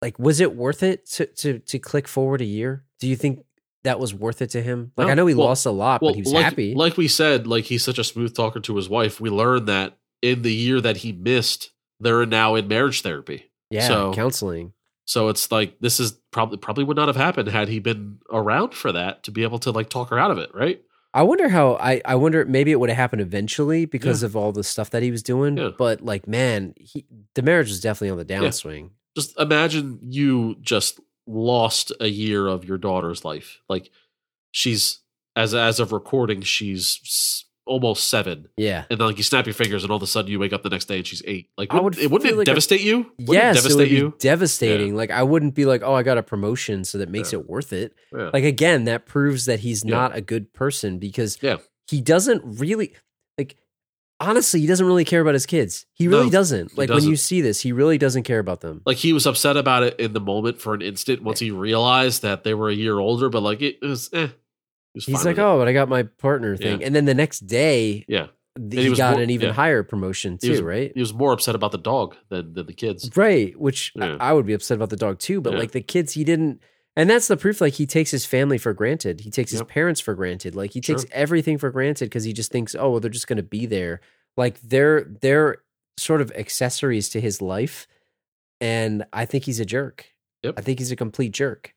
Like, 0.00 0.18
was 0.18 0.40
it 0.40 0.54
worth 0.54 0.82
it 0.82 1.06
to 1.12 1.26
to 1.26 1.58
to 1.58 1.78
click 1.78 2.06
forward 2.08 2.40
a 2.40 2.44
year? 2.44 2.84
Do 3.00 3.08
you 3.08 3.16
think 3.16 3.44
that 3.84 3.98
was 4.00 4.12
worth 4.14 4.42
it 4.42 4.50
to 4.50 4.62
him? 4.62 4.92
Like, 4.96 5.06
No. 5.06 5.10
I 5.12 5.14
know 5.14 5.26
he 5.26 5.34
Well- 5.34 5.46
lost 5.48 5.66
a 5.66 5.70
lot, 5.70 6.00
but 6.00 6.14
he 6.14 6.22
was 6.22 6.32
like, 6.32 6.44
happy. 6.44 6.74
Like 6.74 6.96
we 6.96 7.08
said, 7.08 7.46
like 7.46 7.64
he's 7.64 7.84
such 7.84 7.98
a 7.98 8.04
smooth 8.04 8.34
talker 8.34 8.60
to 8.60 8.76
his 8.76 8.88
wife. 8.88 9.20
We 9.20 9.30
learned 9.30 9.66
that 9.68 9.96
in 10.22 10.42
the 10.42 10.52
year 10.52 10.80
that 10.80 10.98
he 10.98 11.12
missed, 11.12 11.70
they're 12.00 12.26
now 12.26 12.54
in 12.54 12.68
marriage 12.68 13.02
therapy. 13.02 13.44
yeah, 13.70 13.86
so- 13.88 14.12
counseling. 14.14 14.72
So 15.04 15.28
it's 15.28 15.50
like 15.50 15.78
this 15.80 16.00
is 16.00 16.12
probably 16.32 16.58
probably 16.58 16.84
would 16.84 16.96
not 16.96 17.08
have 17.08 17.16
happened 17.16 17.48
had 17.48 17.68
he 17.68 17.78
been 17.78 18.18
around 18.30 18.74
for 18.74 18.92
that 18.92 19.22
to 19.22 19.30
be 19.30 19.42
able 19.42 19.58
to 19.60 19.70
like 19.70 19.88
talk 19.88 20.10
her 20.10 20.18
out 20.18 20.30
of 20.30 20.36
it, 20.38 20.54
right? 20.54 20.82
I 21.14 21.22
wonder 21.22 21.48
how. 21.48 21.76
I 21.76 22.02
I 22.04 22.14
wonder 22.16 22.44
maybe 22.44 22.70
it 22.72 22.78
would 22.78 22.90
have 22.90 22.98
happened 22.98 23.22
eventually 23.22 23.86
because 23.86 24.22
of 24.22 24.36
all 24.36 24.52
the 24.52 24.62
stuff 24.62 24.90
that 24.90 25.02
he 25.02 25.10
was 25.10 25.22
doing. 25.22 25.56
Yeah. 25.56 25.70
But 25.78 26.02
like, 26.02 26.28
man, 26.28 26.74
he, 26.76 27.06
the 27.34 27.40
marriage 27.40 27.68
was 27.70 27.80
definitely 27.80 28.10
on 28.10 28.18
the 28.18 28.24
downswing. 28.26 28.90
Just 29.18 29.38
imagine 29.40 29.98
you 30.02 30.56
just 30.60 31.00
lost 31.26 31.92
a 32.00 32.06
year 32.08 32.46
of 32.46 32.64
your 32.64 32.78
daughter's 32.78 33.24
life. 33.24 33.58
Like 33.68 33.90
she's 34.52 35.00
as 35.36 35.54
as 35.54 35.80
of 35.80 35.92
recording, 35.92 36.40
she's 36.42 37.44
almost 37.66 38.08
seven, 38.08 38.48
Yeah. 38.56 38.84
and 38.88 38.98
then 38.98 39.08
like 39.08 39.18
you 39.18 39.22
snap 39.24 39.44
your 39.46 39.52
fingers, 39.54 39.82
and 39.82 39.90
all 39.90 39.96
of 39.98 40.02
a 40.02 40.06
sudden 40.06 40.30
you 40.30 40.38
wake 40.38 40.52
up 40.54 40.62
the 40.62 40.70
next 40.70 40.86
day 40.86 40.96
and 40.98 41.06
she's 41.06 41.22
eight. 41.26 41.50
Like 41.58 41.72
would 41.72 41.98
it 41.98 42.10
wouldn't 42.10 42.30
it 42.30 42.36
like 42.36 42.44
a- 42.44 42.46
devastate 42.46 42.80
you? 42.80 43.12
Wouldn't 43.18 43.28
yes, 43.28 43.56
it 43.56 43.58
it 43.58 43.62
devastate 43.62 43.76
would 43.76 43.88
be 43.90 43.94
you? 43.96 44.14
devastating. 44.18 44.96
Like 44.96 45.10
I 45.10 45.22
wouldn't 45.22 45.54
be 45.54 45.66
like, 45.66 45.82
oh, 45.82 45.92
I 45.94 46.02
got 46.02 46.16
a 46.16 46.22
promotion, 46.22 46.84
so 46.84 46.96
that 46.98 47.10
makes 47.10 47.32
Yeah. 47.32 47.40
it 47.40 47.46
worth 47.48 47.72
it. 47.74 47.94
Yeah. 48.16 48.30
Like 48.32 48.44
again, 48.44 48.84
that 48.84 49.04
proves 49.06 49.44
that 49.46 49.60
he's 49.60 49.84
Yeah. 49.84 49.90
not 49.90 50.16
a 50.16 50.20
good 50.22 50.52
person 50.54 50.98
because 50.98 51.38
Yeah. 51.42 51.56
he 51.88 52.00
doesn't 52.00 52.42
really. 52.58 52.94
Honestly, 54.20 54.60
he 54.60 54.66
doesn't 54.66 54.84
really 54.86 55.04
care 55.04 55.20
about 55.20 55.34
his 55.34 55.46
kids. 55.46 55.86
He 55.94 56.08
really 56.08 56.24
No, 56.24 56.30
doesn't. 56.30 56.72
he 56.72 56.76
Like 56.76 56.90
when 56.90 57.04
you 57.04 57.14
see 57.14 57.40
this, 57.40 57.60
he 57.60 57.70
really 57.70 57.98
doesn't 57.98 58.24
care 58.24 58.40
about 58.40 58.60
them. 58.62 58.82
like 58.84 58.96
he 58.96 59.12
was 59.12 59.26
upset 59.26 59.56
about 59.56 59.84
it 59.84 59.98
in 60.00 60.12
the 60.12 60.20
moment 60.20 60.60
for 60.60 60.74
an 60.74 60.82
instant 60.82 61.22
once 61.22 61.38
he 61.38 61.50
realized 61.52 62.22
that 62.22 62.42
they 62.42 62.52
were 62.54 62.68
a 62.68 62.74
year 62.74 62.98
older, 62.98 63.28
but 63.28 63.42
like 63.42 63.62
it 63.62 63.78
was 63.80 64.10
eh. 64.12 64.26
He 64.94 64.98
was 64.98 65.06
He's 65.06 65.24
like, 65.24 65.38
oh, 65.38 65.58
but 65.58 65.68
I 65.68 65.72
got 65.72 65.88
my 65.88 66.02
partner 66.02 66.56
thing, 66.56 66.80
Yeah. 66.80 66.86
and 66.86 66.96
then 66.96 67.04
the 67.04 67.14
next 67.14 67.40
day, 67.46 68.04
yeah. 68.08 68.26
he, 68.70 68.88
he 68.88 68.94
got 68.96 69.12
more- 69.14 69.22
an 69.22 69.30
even 69.30 69.48
yeah. 69.48 69.52
higher 69.52 69.84
promotion 69.84 70.32
He 70.40 70.48
too, 70.48 70.50
was, 70.52 70.62
right? 70.62 70.90
He 70.92 70.98
was 71.00 71.14
more 71.14 71.32
upset 71.32 71.54
about 71.54 71.70
the 71.70 71.78
dog 71.78 72.16
than 72.30 72.54
than 72.54 72.66
the 72.66 72.72
kids. 72.72 73.08
Right, 73.16 73.56
which 73.60 73.92
I- 74.00 74.06
Yeah. 74.06 74.16
I 74.18 74.32
would 74.32 74.46
be 74.46 74.54
upset 74.54 74.74
about 74.76 74.90
the 74.90 74.96
dog 74.96 75.20
too, 75.20 75.40
but 75.40 75.54
like 75.54 75.70
the 75.70 75.80
kids, 75.82 76.14
he 76.14 76.24
didn't. 76.24 76.60
And 76.98 77.08
that's 77.08 77.28
the 77.28 77.36
proof. 77.36 77.60
Like 77.60 77.74
he 77.74 77.86
takes 77.86 78.10
his 78.10 78.26
family 78.26 78.58
for 78.58 78.72
granted. 78.74 79.20
He 79.20 79.30
takes 79.30 79.52
his 79.52 79.62
parents 79.62 80.00
for 80.00 80.14
granted. 80.14 80.56
Like 80.56 80.72
he 80.72 80.80
takes 80.80 81.06
everything 81.12 81.56
for 81.56 81.70
granted 81.70 82.06
because 82.06 82.24
he 82.24 82.32
just 82.32 82.50
thinks, 82.50 82.74
oh, 82.74 82.90
well, 82.90 83.00
they're 83.00 83.08
just 83.08 83.28
going 83.28 83.36
to 83.36 83.42
be 83.44 83.66
there. 83.66 84.00
Like 84.36 84.60
they're 84.62 85.04
they're 85.04 85.58
sort 85.96 86.20
of 86.20 86.32
accessories 86.32 87.08
to 87.10 87.20
his 87.20 87.40
life. 87.40 87.86
And 88.60 89.04
I 89.12 89.26
think 89.26 89.44
he's 89.44 89.60
a 89.60 89.64
jerk. 89.64 90.06
Yep. 90.42 90.54
I 90.58 90.60
think 90.60 90.80
he's 90.80 90.90
a 90.90 90.96
complete 90.96 91.30
jerk. 91.30 91.72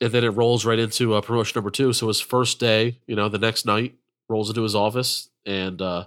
And 0.00 0.10
then 0.10 0.24
it 0.24 0.30
rolls 0.30 0.66
right 0.66 0.80
into 0.80 1.14
uh, 1.14 1.20
promotion 1.20 1.56
number 1.56 1.70
two. 1.70 1.92
So 1.92 2.08
his 2.08 2.20
first 2.20 2.58
day, 2.58 2.98
you 3.06 3.14
know, 3.14 3.28
the 3.28 3.38
next 3.38 3.66
night, 3.66 3.94
rolls 4.28 4.48
into 4.48 4.64
his 4.64 4.74
office 4.74 5.30
and 5.46 5.80
uh 5.80 6.06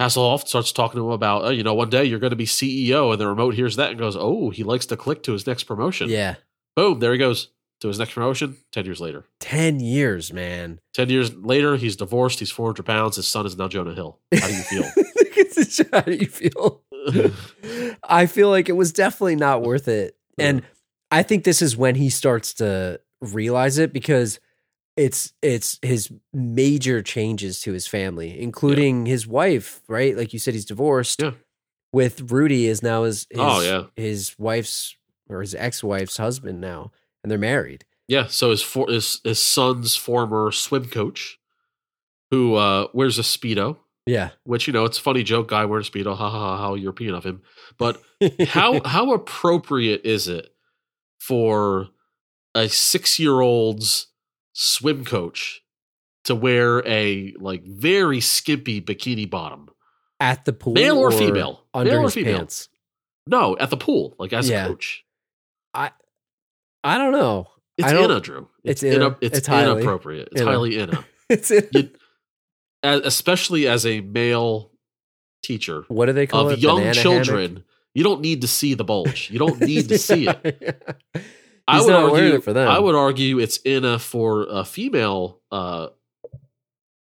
Hasselhoff 0.00 0.46
starts 0.46 0.70
talking 0.72 1.00
to 1.00 1.06
him 1.06 1.12
about, 1.12 1.44
oh, 1.44 1.48
you 1.50 1.64
know, 1.64 1.74
one 1.74 1.90
day 1.90 2.04
you're 2.04 2.20
going 2.20 2.30
to 2.30 2.36
be 2.36 2.46
CEO, 2.46 3.10
and 3.10 3.20
the 3.20 3.26
remote 3.26 3.54
hears 3.54 3.74
that 3.76 3.90
and 3.90 3.98
goes, 3.98 4.16
"Oh, 4.16 4.50
he 4.50 4.62
likes 4.62 4.86
to 4.86 4.96
click 4.96 5.24
to 5.24 5.32
his 5.32 5.44
next 5.44 5.64
promotion." 5.64 6.08
Yeah, 6.08 6.36
Boom, 6.78 7.00
there 7.00 7.10
he 7.10 7.18
goes 7.18 7.48
to 7.80 7.88
his 7.88 7.98
next 7.98 8.12
promotion. 8.14 8.56
Ten 8.70 8.84
years 8.84 9.00
later, 9.00 9.24
ten 9.40 9.80
years, 9.80 10.32
man. 10.32 10.78
ten 10.94 11.08
years 11.10 11.34
later, 11.34 11.74
he's 11.74 11.96
divorced. 11.96 12.38
He's 12.38 12.52
four 12.52 12.66
hundred 12.66 12.86
pounds. 12.86 13.16
His 13.16 13.26
son 13.26 13.46
is 13.46 13.56
now 13.58 13.66
Jonah 13.66 13.94
Hill. 13.96 14.20
How 14.32 14.46
do 14.46 14.54
you 14.54 14.62
feel? 14.62 14.84
How 15.92 16.00
do 16.02 16.12
you 16.14 16.28
feel? 16.28 16.82
I 18.04 18.26
feel 18.26 18.48
like 18.48 18.68
it 18.68 18.76
was 18.76 18.92
definitely 18.92 19.34
not 19.34 19.62
worth 19.62 19.88
it. 19.88 20.16
And 20.38 20.62
I 21.10 21.24
think 21.24 21.42
this 21.42 21.62
is 21.62 21.76
when 21.76 21.96
he 21.96 22.10
starts 22.10 22.54
to 22.54 23.00
realize 23.20 23.78
it 23.78 23.92
because 23.92 24.38
it's 24.96 25.32
it's 25.42 25.80
his 25.82 26.12
major 26.32 27.02
changes 27.02 27.60
to 27.62 27.72
his 27.72 27.88
family, 27.88 28.40
including 28.40 29.06
his 29.06 29.26
wife, 29.26 29.82
right? 29.88 30.16
Like 30.16 30.32
you 30.32 30.38
said, 30.38 30.54
he's 30.54 30.64
divorced. 30.64 31.22
Yeah. 31.22 31.32
With 31.92 32.30
Rudy 32.30 32.66
is 32.68 32.84
now 32.84 33.02
his, 33.02 33.26
his 33.30 33.40
Oh, 33.40 33.62
yeah. 33.62 33.84
his 33.96 34.36
wife's 34.38 34.94
or 35.28 35.40
his 35.40 35.54
ex-wife's 35.54 36.16
husband 36.16 36.60
now. 36.60 36.92
And 37.22 37.30
they're 37.30 37.38
married. 37.38 37.84
Yeah, 38.06 38.26
so 38.28 38.50
his 38.50 38.62
for, 38.62 38.88
his 38.88 39.20
his 39.24 39.38
son's 39.38 39.94
former 39.96 40.50
swim 40.52 40.86
coach, 40.86 41.38
who 42.30 42.54
uh, 42.54 42.86
wears 42.94 43.18
a 43.18 43.22
speedo, 43.22 43.76
Yeah. 44.06 44.30
which 44.44 44.66
you 44.66 44.72
know 44.72 44.84
it's 44.84 44.98
a 44.98 45.02
funny 45.02 45.22
joke. 45.22 45.48
Guy 45.48 45.64
wearing 45.66 45.84
a 45.86 45.90
speedo, 45.90 46.16
ha 46.16 46.30
ha 46.30 46.38
ha, 46.38 46.56
how 46.58 46.74
European 46.74 47.14
of 47.14 47.24
him. 47.24 47.42
But 47.76 48.00
how 48.48 48.80
how 48.84 49.12
appropriate 49.12 50.02
is 50.04 50.26
it 50.28 50.48
for 51.18 51.88
a 52.54 52.68
six 52.68 53.18
year 53.18 53.40
old's 53.40 54.06
swim 54.52 55.04
coach 55.04 55.60
to 56.24 56.34
wear 56.34 56.86
a 56.86 57.34
like 57.38 57.64
very 57.64 58.20
skimpy 58.20 58.80
bikini 58.80 59.28
bottom. 59.28 59.68
At 60.20 60.44
the 60.46 60.52
pool, 60.52 60.72
Male 60.74 60.98
or 60.98 61.12
female? 61.12 61.64
under 61.74 61.90
Male 61.92 62.00
or 62.06 62.10
female? 62.10 62.38
pants. 62.38 62.68
No, 63.26 63.56
at 63.58 63.70
the 63.70 63.76
pool, 63.76 64.16
like 64.18 64.32
as 64.32 64.48
Yeah. 64.48 64.64
a 64.64 64.68
coach. 64.68 65.04
I 65.74 65.90
I 66.84 66.98
don't 66.98 67.12
know. 67.12 67.48
It's 67.76 67.90
don't- 67.92 68.04
inna, 68.10 68.20
Drew. 68.20 68.48
it's 68.64 68.82
inna- 68.82 68.94
inna. 69.06 69.16
It's, 69.20 69.38
It's 69.38 69.46
highly 69.46 69.72
inappropriate. 69.82 70.28
It's 70.32 70.40
inna. 70.40 70.50
highly 70.50 70.78
inna. 70.78 71.04
It's 71.30 71.50
in, 71.50 71.68
You- 71.72 71.90
especially 72.82 73.68
as 73.68 73.84
a 73.84 74.00
male 74.00 74.72
teacher 75.42 75.84
what 75.88 76.06
do 76.06 76.12
they 76.12 76.26
call 76.26 76.48
it? 76.48 76.52
of 76.54 76.58
it? 76.58 76.62
young 76.62 76.92
children, 76.94 77.64
you 77.94 78.02
don't 78.02 78.20
need 78.20 78.40
to 78.42 78.48
see 78.48 78.74
the 78.74 78.84
bulge. 78.84 79.30
You 79.30 79.38
don't 79.38 79.60
need 79.60 79.88
to 79.90 79.98
see 79.98 80.26
it. 80.28 80.82
I 81.68 81.82
would 81.82 81.92
argue 81.92 82.34
it 82.34 82.44
for 82.44 82.52
them. 82.54 82.66
I 82.68 82.78
would 82.78 82.94
argue 82.94 83.38
it's 83.38 83.60
inna 83.64 83.98
for 83.98 84.46
a 84.48 84.64
female 84.64 85.40
uh, 85.52 85.88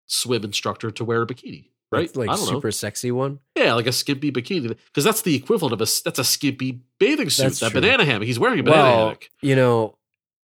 swim 0.06 0.42
instructor 0.44 0.90
to 0.92 1.04
wear 1.04 1.22
a 1.22 1.26
bikini, 1.26 1.68
right? 1.94 2.04
It's 2.04 2.16
like 2.16 2.36
super 2.36 2.66
know. 2.68 2.70
sexy 2.70 3.10
one. 3.10 3.40
Yeah, 3.56 3.74
like 3.74 3.86
a 3.86 3.92
skimpy 3.92 4.30
bikini, 4.32 4.68
because 4.86 5.04
that's 5.04 5.22
the 5.22 5.34
equivalent 5.34 5.72
of 5.72 5.80
a 5.80 5.86
that's 6.04 6.18
a 6.18 6.24
skimpy 6.24 6.80
bathing 6.98 7.30
suit. 7.30 7.42
That's 7.44 7.60
that 7.60 7.70
true. 7.72 7.80
banana 7.80 8.04
hammock. 8.04 8.26
He's 8.26 8.38
wearing 8.38 8.60
a 8.60 8.62
banana 8.62 8.82
Well, 8.82 8.98
hammock 8.98 9.30
you 9.40 9.56
know, 9.56 9.96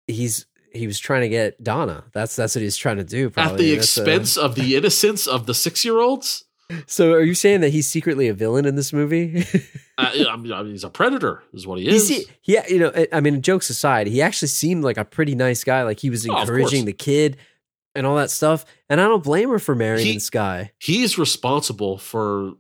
he's 0.07 0.47
he 0.73 0.87
was 0.87 0.99
trying 0.99 1.23
to 1.23 1.29
get 1.29 1.63
Donna. 1.63 2.05
That's 2.13 2.37
that's 2.37 2.55
what 2.55 2.63
he's 2.63 2.77
trying 2.77 2.99
to 2.99 3.05
do. 3.05 3.31
Probably. 3.31 3.53
at 3.53 3.59
the 3.59 3.75
That's 3.77 3.97
a- 3.97 4.01
expense 4.03 4.37
of 4.37 4.55
the 4.55 4.77
innocence 4.77 5.27
of 5.27 5.47
the 5.47 5.55
six 5.55 5.85
year 5.85 5.99
olds. 5.99 6.45
so, 6.87 7.13
are 7.15 7.23
you 7.23 7.35
saying 7.35 7.63
that 7.63 7.71
he's 7.71 7.87
secretly 7.89 8.29
a 8.29 8.35
villain 8.35 8.67
in 8.67 8.77
this 8.77 8.93
movie? 8.93 9.45
Uh, 9.97 10.11
I 10.29 10.37
mean, 10.37 10.53
I 10.53 10.63
mean, 10.63 10.73
he's 10.73 10.85
a 10.85 10.91
predator, 10.91 11.43
is 11.55 11.67
what 11.67 11.79
he 11.81 11.89
is. 11.89 12.07
see, 12.07 12.27
yeah, 12.45 12.65
you 12.69 12.79
know, 12.79 12.93
I- 13.13 13.21
mean, 13.21 13.41
jokes 13.43 13.69
aside, 13.71 14.07
he 14.07 14.21
actually 14.23 14.49
seemed 14.49 14.85
like 14.85 14.97
a 14.99 15.05
pretty 15.05 15.35
nice 15.35 15.65
guy. 15.65 15.83
Like 15.83 15.99
he 15.99 16.11
was 16.11 16.29
Oh, 16.29 16.39
encouraging 16.39 16.83
course. 16.83 16.87
the 16.87 16.93
kid 16.93 17.37
and 17.99 18.07
all 18.07 18.17
that 18.17 18.31
stuff. 18.31 18.65
And 18.89 19.01
I 19.01 19.05
don't 19.05 19.23
blame 19.23 19.51
her 19.51 19.59
for 19.59 19.75
marrying 19.75 20.07
He- 20.07 20.15
this 20.15 20.31
guy. 20.31 20.73
He's 20.81 21.19
responsible 21.19 21.99
for 21.99 22.53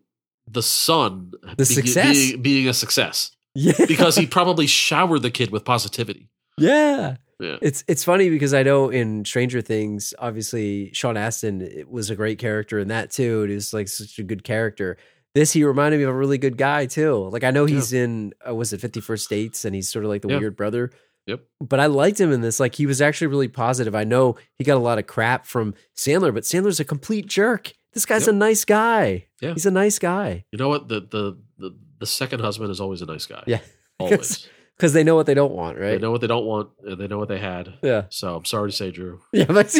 the 0.50 0.62
son 0.62 1.32
The 1.56 1.64
success. 1.64 2.14
being, 2.16 2.42
being 2.42 2.68
a 2.68 2.74
success 2.74 3.30
Yeah, 3.54 3.72
because 3.86 4.16
he 4.16 4.26
probably 4.38 4.66
showered 4.66 5.22
the 5.22 5.30
kid 5.30 5.50
with 5.50 5.64
positivity. 5.64 6.28
yeah. 6.58 7.16
Yeah. 7.40 7.56
It's 7.62 7.84
it's 7.86 8.02
funny 8.02 8.30
because 8.30 8.52
I 8.52 8.64
know 8.64 8.88
in 8.90 9.24
Stranger 9.24 9.60
Things, 9.60 10.12
obviously 10.18 10.92
Sean 10.92 11.16
Astin 11.16 11.84
was 11.88 12.10
a 12.10 12.16
great 12.16 12.40
character 12.40 12.80
in 12.80 12.88
that 12.88 13.12
too. 13.12 13.46
It 13.48 13.54
was 13.54 13.72
like 13.72 13.86
such 13.86 14.18
a 14.18 14.24
good 14.24 14.42
character. 14.42 14.96
This 15.36 15.52
he 15.52 15.62
reminded 15.62 15.98
me 15.98 16.02
of 16.02 16.10
a 16.10 16.14
really 16.16 16.38
good 16.38 16.56
guy 16.58 16.86
too. 16.86 17.28
Like 17.30 17.44
I 17.44 17.52
know 17.52 17.64
he's 17.64 17.92
in 17.92 18.32
uh, 18.44 18.56
was 18.56 18.72
it 18.72 18.80
Fifty 18.80 19.00
First 19.00 19.30
Dates 19.30 19.64
and 19.64 19.72
he's 19.72 19.88
sort 19.88 20.04
of 20.04 20.08
like 20.08 20.22
the 20.22 20.30
Yeah. 20.30 20.38
weird 20.40 20.56
brother. 20.56 20.90
Yep. 21.28 21.40
But 21.60 21.78
I 21.78 21.86
liked 21.86 22.20
him 22.20 22.32
in 22.32 22.40
this. 22.40 22.58
Like 22.58 22.74
he 22.74 22.86
was 22.86 23.00
actually 23.00 23.28
really 23.28 23.48
positive. 23.48 23.94
I 23.94 24.02
know 24.04 24.36
he 24.56 24.64
got 24.64 24.76
a 24.76 24.80
lot 24.80 24.98
of 24.98 25.06
crap 25.06 25.46
from 25.46 25.74
Sandler, 25.96 26.34
but 26.34 26.42
Sandler's 26.42 26.80
a 26.80 26.84
complete 26.84 27.26
jerk. 27.26 27.72
This 27.92 28.04
guy's 28.06 28.26
Yep. 28.26 28.34
a 28.34 28.36
nice 28.38 28.64
guy. 28.64 29.26
Yeah. 29.40 29.52
He's 29.52 29.66
a 29.66 29.70
nice 29.70 29.98
guy 29.98 30.44
You 30.52 30.58
know 30.58 30.68
what? 30.68 30.88
The 30.88 31.00
the 31.00 31.38
the, 31.58 31.76
the 32.00 32.06
second 32.06 32.40
husband 32.40 32.70
is 32.70 32.80
always 32.80 33.02
a 33.02 33.06
nice 33.06 33.26
guy. 33.26 33.44
Yeah. 33.46 33.60
Always. 34.00 34.46
because 34.76 34.92
they 34.92 35.02
know 35.04 35.16
what 35.16 35.26
they 35.26 35.34
don't 35.34 35.52
want, 35.52 35.76
right? 35.78 35.92
They 35.92 35.98
know 35.98 36.12
what 36.12 36.20
they 36.20 36.26
don't 36.28 36.44
want 36.46 36.70
they 36.84 37.08
know 37.08 37.18
what 37.18 37.28
they 37.28 37.38
had. 37.40 37.74
Yeah, 37.82 38.04
So 38.10 38.36
I'm 38.36 38.44
sorry 38.44 38.70
to 38.70 38.76
say, 38.76 38.90
Drew. 38.90 39.20
yeah. 39.32 39.44
But 39.48 39.72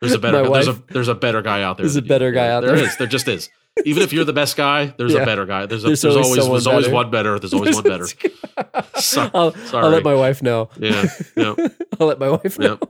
There's 0.00 0.12
a 0.12 0.18
better 0.18 0.48
there's 0.50 0.68
a 0.68 0.82
there's 0.90 1.08
a 1.08 1.14
better 1.14 1.40
guy 1.42 1.62
out 1.62 1.76
there. 1.78 1.84
There's 1.84 1.96
a 1.96 2.00
than 2.00 2.04
you. 2.06 2.08
better 2.10 2.32
guy 2.32 2.48
out 2.48 2.62
There 2.64 2.76
there. 2.76 2.84
is. 2.84 2.96
There 2.98 3.06
just 3.06 3.28
is. 3.28 3.48
Even 3.84 4.02
if 4.02 4.12
you're 4.12 4.24
the 4.24 4.32
best 4.32 4.56
guy, 4.56 4.86
there's 4.96 5.12
Yeah. 5.12 5.22
a 5.22 5.26
better 5.26 5.44
guy. 5.46 5.66
There's 5.66 5.84
a, 5.84 5.88
There's 5.88 6.02
there's, 6.02 6.16
always 6.16 6.38
always 6.38 6.64
there's 6.64 6.66
always 6.66 6.84
better. 6.86 6.94
one 6.94 7.10
better. 7.10 7.38
There's 7.38 7.52
always 7.54 7.74
one 7.74 7.84
better. 7.84 8.06
So- 9.00 9.30
I'll, 9.34 9.54
I'll 9.74 9.90
let 9.90 10.02
my 10.02 10.14
wife 10.14 10.42
know. 10.42 10.70
Yeah. 10.78 11.04
Yeah. 11.36 11.54
I'll 12.00 12.06
let 12.06 12.18
my 12.18 12.30
wife 12.30 12.58
know. 12.58 12.78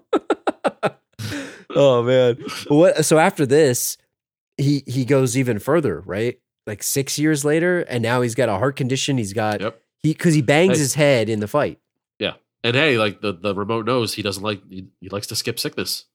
Oh 1.78 2.03
man. 2.03 2.39
What 2.68 3.05
so 3.05 3.18
after 3.18 3.45
this, 3.45 3.99
he 4.57 4.82
he 4.87 5.05
goes 5.05 5.37
even 5.37 5.59
further, 5.59 6.01
right? 6.07 6.39
Like 6.66 6.82
six 6.82 7.18
years 7.18 7.45
later, 7.45 7.80
and 7.80 8.03
now 8.03 8.22
he's 8.22 8.34
got 8.34 8.49
a 8.49 8.53
heart 8.57 8.76
condition. 8.76 9.18
He's 9.18 9.32
got 9.34 9.61
Yep. 9.61 9.80
he 10.03 10.12
because 10.12 10.32
he 10.34 10.41
bangs 10.43 10.76
Hey. 10.76 10.82
his 10.82 10.95
head 10.95 11.28
in 11.28 11.41
the 11.41 11.49
fight. 11.49 11.78
Yeah. 12.18 12.34
And 12.64 12.74
hey, 12.74 12.97
like 12.97 13.20
the, 13.20 13.32
the 13.34 13.55
remote 13.55 13.84
knows 13.84 14.14
he 14.14 14.22
doesn't 14.22 14.43
like 14.43 14.62
he, 14.70 14.87
he 15.01 15.09
likes 15.11 15.26
to 15.26 15.37
skip 15.37 15.59
sickness. 15.61 16.07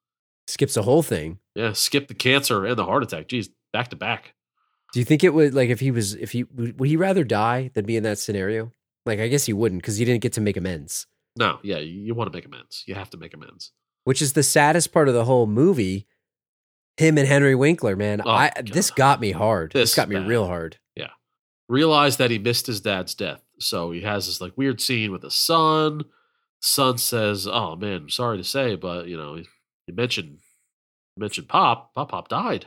Skips 0.47 0.73
the 0.73 0.81
whole 0.81 1.03
thing. 1.03 1.37
Yeah, 1.53 1.73
skip 1.73 2.07
the 2.07 2.15
cancer 2.15 2.65
and 2.65 2.75
the 2.77 2.85
heart 2.85 3.03
attack. 3.03 3.27
Geez, 3.27 3.49
back 3.71 3.89
to 3.89 3.95
back. 3.95 4.33
Do 4.93 4.99
you 4.99 5.05
think 5.05 5.23
it 5.23 5.33
would 5.33 5.53
like 5.53 5.69
if 5.69 5.79
he 5.79 5.91
was 5.91 6.13
if 6.15 6.31
he 6.31 6.43
would, 6.43 6.79
would 6.79 6.89
he 6.89 6.97
rather 6.97 7.23
die 7.23 7.71
than 7.73 7.85
be 7.85 7.95
in 7.97 8.03
that 8.03 8.19
scenario? 8.19 8.73
Like 9.05 9.19
I 9.19 9.27
guess 9.27 9.45
he 9.45 9.53
wouldn't 9.53 9.81
because 9.81 9.97
he 9.97 10.05
didn't 10.05 10.21
get 10.21 10.33
to 10.33 10.41
make 10.41 10.57
amends. 10.57 11.07
No, 11.37 11.59
yeah, 11.63 11.77
you, 11.77 12.01
you 12.01 12.13
want 12.13 12.31
to 12.31 12.35
make 12.37 12.45
amends. 12.45 12.83
You 12.87 12.95
have 12.95 13.09
to 13.11 13.17
make 13.17 13.33
amends. 13.33 13.71
Which 14.03 14.21
is 14.21 14.33
the 14.33 14.43
saddest 14.43 14.91
part 14.91 15.07
of 15.07 15.13
the 15.13 15.25
whole 15.25 15.47
movie. 15.47 16.07
Him 16.97 17.17
and 17.17 17.27
Henry 17.27 17.55
Winkler, 17.55 17.95
man. 17.95 18.21
Oh, 18.25 18.29
I 18.29 18.51
God. 18.53 18.67
this 18.67 18.91
got 18.91 19.21
me 19.21 19.31
hard. 19.31 19.71
This, 19.71 19.91
This 19.91 19.95
got 19.95 20.09
me 20.09 20.17
bad. 20.17 20.27
real 20.27 20.45
hard. 20.45 20.77
Yeah. 20.95 21.07
Realized 21.69 22.19
that 22.19 22.31
he 22.31 22.37
missed 22.37 22.67
his 22.67 22.81
dad's 22.81 23.15
death, 23.15 23.41
so 23.59 23.91
he 23.91 24.01
has 24.01 24.25
this 24.25 24.41
like 24.41 24.57
weird 24.57 24.81
scene 24.81 25.11
with 25.11 25.23
his 25.23 25.35
son. 25.35 26.03
Son 26.59 26.97
says, 26.97 27.47
"Oh 27.47 27.75
man, 27.77 28.09
sorry 28.09 28.37
to 28.37 28.43
say, 28.43 28.75
but 28.75 29.07
you 29.07 29.15
know, 29.15 29.35
you 29.35 29.93
mentioned 29.93 30.39
you 31.15 31.21
mentioned 31.21 31.47
Pop. 31.47 31.95
Pop 31.95 32.11
Pop 32.11 32.27
died 32.27 32.65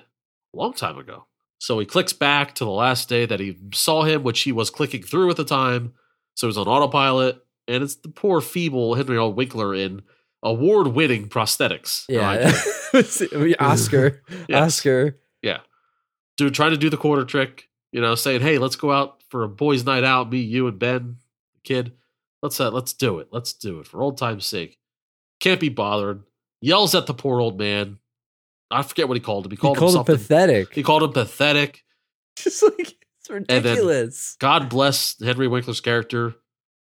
a 0.54 0.56
long 0.56 0.72
time 0.72 0.96
ago." 0.98 1.26
So 1.64 1.78
he 1.78 1.86
clicks 1.86 2.12
back 2.12 2.54
to 2.56 2.64
the 2.66 2.70
last 2.70 3.08
day 3.08 3.24
that 3.24 3.40
he 3.40 3.56
saw 3.72 4.02
him, 4.02 4.22
which 4.22 4.42
he 4.42 4.52
was 4.52 4.68
clicking 4.68 5.02
through 5.02 5.30
at 5.30 5.38
the 5.38 5.46
time. 5.46 5.94
So 6.34 6.46
he's 6.46 6.58
on 6.58 6.68
autopilot, 6.68 7.42
and 7.66 7.82
it's 7.82 7.94
the 7.94 8.10
poor, 8.10 8.42
feeble 8.42 8.96
Henry 8.96 9.16
L. 9.16 9.32
Winkler 9.32 9.74
in 9.74 10.02
award-winning 10.42 11.30
prosthetics. 11.30 12.04
Yeah. 12.06 12.52
Like, 12.92 13.56
Oscar. 13.62 14.22
Oscar. 14.52 15.18
Yeah, 15.40 15.60
dude 16.36 16.52
trying 16.52 16.72
to 16.72 16.76
do 16.76 16.90
the 16.90 16.98
quarter 16.98 17.24
trick, 17.24 17.70
you 17.92 18.00
know, 18.02 18.14
saying, 18.14 18.42
"Hey, 18.42 18.58
let's 18.58 18.76
go 18.76 18.92
out 18.92 19.22
for 19.30 19.42
a 19.42 19.48
boys' 19.48 19.86
night 19.86 20.04
out, 20.04 20.30
me, 20.30 20.40
you, 20.40 20.66
and 20.66 20.78
Ben, 20.78 21.16
the 21.54 21.60
kid. 21.60 21.92
Let's 22.42 22.60
uh, 22.60 22.72
let's 22.72 22.92
do 22.92 23.20
it. 23.20 23.28
Let's 23.32 23.54
do 23.54 23.80
it 23.80 23.86
for 23.86 24.02
old 24.02 24.18
time's 24.18 24.44
sake." 24.44 24.78
Can't 25.40 25.60
be 25.60 25.70
bothered. 25.70 26.24
Yells 26.60 26.94
at 26.94 27.06
the 27.06 27.14
poor 27.14 27.40
old 27.40 27.58
man. 27.58 28.00
I 28.74 28.82
forget 28.82 29.08
what 29.08 29.16
he 29.16 29.20
called 29.20 29.46
him. 29.46 29.50
He 29.50 29.56
called, 29.56 29.76
He 29.76 29.80
called, 29.80 29.94
him 29.94 30.00
him 30.00 30.04
pathetic. 30.04 30.74
he 30.74 30.82
called 30.82 31.02
him 31.02 31.12
pathetic. 31.12 31.84
Just 32.36 32.62
like 32.62 32.96
it's 33.20 33.30
ridiculous. 33.30 34.36
God 34.40 34.68
bless 34.68 35.16
Henry 35.22 35.48
Winkler's 35.48 35.80
character. 35.80 36.34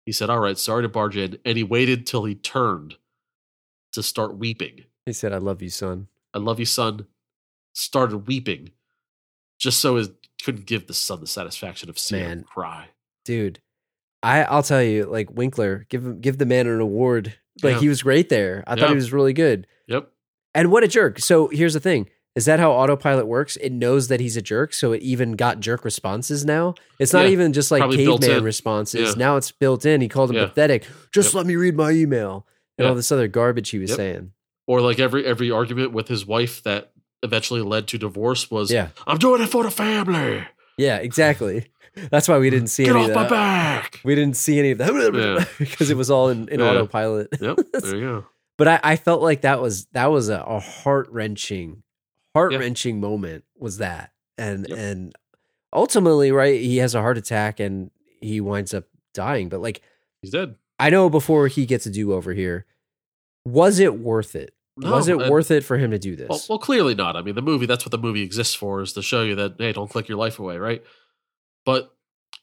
He 0.06 0.12
said, 0.12 0.30
"All 0.30 0.40
right, 0.40 0.58
sorry 0.58 0.84
to 0.84 0.90
barge 0.90 1.18
in," 1.18 1.38
and 1.46 1.58
he 1.58 1.64
waited 1.64 2.06
till 2.08 2.26
he 2.26 2.36
turned 2.36 2.96
to 3.94 4.02
start 4.04 4.38
weeping. 4.38 4.86
he 5.06 5.14
said, 5.14 5.34
"I 5.34 5.38
love 5.38 5.62
you, 5.62 5.70
son." 5.70 6.08
I 6.34 6.38
love 6.40 6.60
you, 6.60 6.66
son. 6.66 7.08
Started 7.74 8.28
weeping, 8.28 8.72
just 9.60 9.80
so 9.80 9.98
he 9.98 10.08
couldn't 10.44 10.66
give 10.66 10.88
the 10.88 10.94
son 10.94 11.20
the 11.22 11.28
satisfaction 11.28 11.90
of 11.90 12.00
seeing 12.00 12.24
Man. 12.24 12.38
him 12.40 12.44
cry. 12.44 12.90
Dude, 13.26 13.60
I 14.24 14.44
I'll 14.44 14.64
tell 14.64 14.84
you, 14.84 15.06
like 15.06 15.32
Winkler, 15.32 15.86
give 15.90 16.06
him 16.06 16.22
give 16.22 16.38
the 16.38 16.46
man 16.46 16.68
an 16.68 16.80
award. 16.80 17.34
Like 17.62 17.74
Yeah. 17.76 17.80
he 17.82 17.90
was 17.90 18.04
great 18.04 18.30
there. 18.30 18.64
I 18.68 18.76
thought 18.76 18.90
he 18.90 18.96
was 18.96 19.12
really 19.12 19.34
good. 19.34 19.68
Yep. 19.88 20.10
And 20.54 20.72
what 20.72 20.84
a 20.84 20.88
jerk. 20.88 21.20
So 21.20 21.48
here's 21.48 21.74
the 21.74 21.80
thing. 21.80 22.10
Is 22.36 22.46
that 22.46 22.60
how 22.60 22.72
autopilot 22.72 23.28
works? 23.28 23.58
It 23.58 23.72
knows 23.74 24.08
that 24.08 24.22
he's 24.22 24.38
a 24.38 24.42
jerk, 24.42 24.74
so 24.74 24.94
it 24.94 25.02
even 25.02 25.34
got 25.34 25.60
jerk 25.60 25.84
responses 25.84 26.46
now. 26.46 26.76
It's 26.98 27.12
not 27.12 27.26
Yeah, 27.26 27.32
even 27.32 27.52
just 27.52 27.72
like 27.72 27.82
caveman 27.92 28.44
responses. 28.44 29.10
Yeah. 29.10 29.14
Now 29.18 29.36
it's 29.38 29.52
built 29.52 29.86
in. 29.86 30.00
He 30.00 30.08
called 30.08 30.30
him 30.30 30.38
Yeah. 30.38 30.46
pathetic. 30.46 30.86
Just 31.14 31.30
Yep. 31.30 31.36
let 31.36 31.46
me 31.46 31.56
read 31.58 31.76
my 31.76 31.92
email 31.92 32.48
and 32.78 32.88
all 32.88 32.96
this 32.96 33.12
other 33.12 33.28
garbage 33.28 33.70
he 33.72 33.80
was 33.80 33.90
Yep. 33.90 33.98
saying. 33.98 34.32
Or 34.66 34.80
like 34.80 34.98
every 35.00 35.26
every 35.26 35.52
argument 35.52 35.92
with 35.92 36.08
his 36.08 36.26
wife 36.26 36.64
that 36.64 36.92
eventually 37.22 37.62
led 37.62 37.88
to 37.90 37.98
divorce 37.98 38.50
was, 38.50 38.72
Yeah. 38.72 38.90
I'm 39.06 39.18
doing 39.18 39.42
it 39.42 39.48
for 39.50 39.64
the 39.64 39.72
family. 39.72 40.44
Yeah, 40.78 40.98
exactly. 40.98 41.66
That's 42.12 42.30
why 42.30 42.38
we 42.38 42.50
didn't 42.50 42.68
see 42.70 42.86
Get 42.86 42.96
any 42.96 43.04
off 43.06 43.10
of 43.10 43.16
my 43.16 43.24
that. 43.24 43.30
back. 43.30 44.00
We 44.06 44.16
didn't 44.16 44.38
see 44.38 44.58
any 44.58 44.72
of 44.72 44.78
that 44.78 45.48
because 45.60 45.90
it 45.92 45.98
was 45.98 46.10
all 46.10 46.30
in, 46.30 46.48
in 46.48 46.62
autopilot. 46.62 47.28
Yep. 47.42 47.58
There 47.82 47.96
you 47.96 48.02
go. 48.02 48.26
But 48.62 48.68
I, 48.86 48.92
I 48.94 48.96
felt 48.96 49.24
like 49.24 49.42
that 49.42 49.60
was 49.60 49.86
that 49.94 50.12
was 50.12 50.30
a, 50.30 50.40
a 50.42 50.60
heart 50.60 51.08
wrenching, 51.10 51.82
heart 52.36 52.54
wrenching 52.54 53.00
moment. 53.00 53.44
Was 53.58 53.78
that 53.80 54.12
and 54.38 54.68
Yep. 54.70 54.78
and 54.78 55.16
ultimately, 55.74 56.32
right? 56.32 56.62
He 56.62 56.78
has 56.78 56.94
a 56.94 57.02
heart 57.02 57.18
attack 57.18 57.60
and 57.60 57.90
he 58.22 58.40
winds 58.40 58.74
up 58.76 58.84
dying. 59.16 59.50
But 59.50 59.62
like 59.62 59.82
He's 60.22 60.30
dead. 60.32 60.56
I 60.78 60.92
know 60.92 61.10
before 61.10 61.48
he 61.48 61.66
gets 61.66 61.88
a 61.88 61.90
do 61.90 62.14
over 62.14 62.34
here, 62.34 62.68
was 63.46 63.80
it 63.80 63.98
worth 64.00 64.36
it? 64.36 64.54
No, 64.78 64.92
was 64.92 65.08
it 65.08 65.20
and- 65.20 65.32
worth 65.32 65.50
it 65.50 65.64
for 65.64 65.78
him 65.80 65.90
to 65.90 65.98
do 66.00 66.16
this? 66.16 66.28
Well, 66.30 66.42
well, 66.50 66.60
clearly 66.60 66.94
not. 66.94 67.16
I 67.16 67.24
mean, 67.24 67.34
the 67.36 67.42
movie, 67.42 67.66
that's 67.66 67.84
what 67.84 67.92
the 67.92 67.98
movie 67.98 68.22
exists 68.22 68.54
for, 68.54 68.82
is 68.82 68.94
to 68.94 69.02
show 69.02 69.24
you 69.24 69.34
that, 69.36 69.56
hey, 69.58 69.72
don't 69.74 69.90
click 69.90 70.08
your 70.08 70.18
life 70.20 70.38
away, 70.40 70.58
right? 70.58 70.84
But 71.66 71.94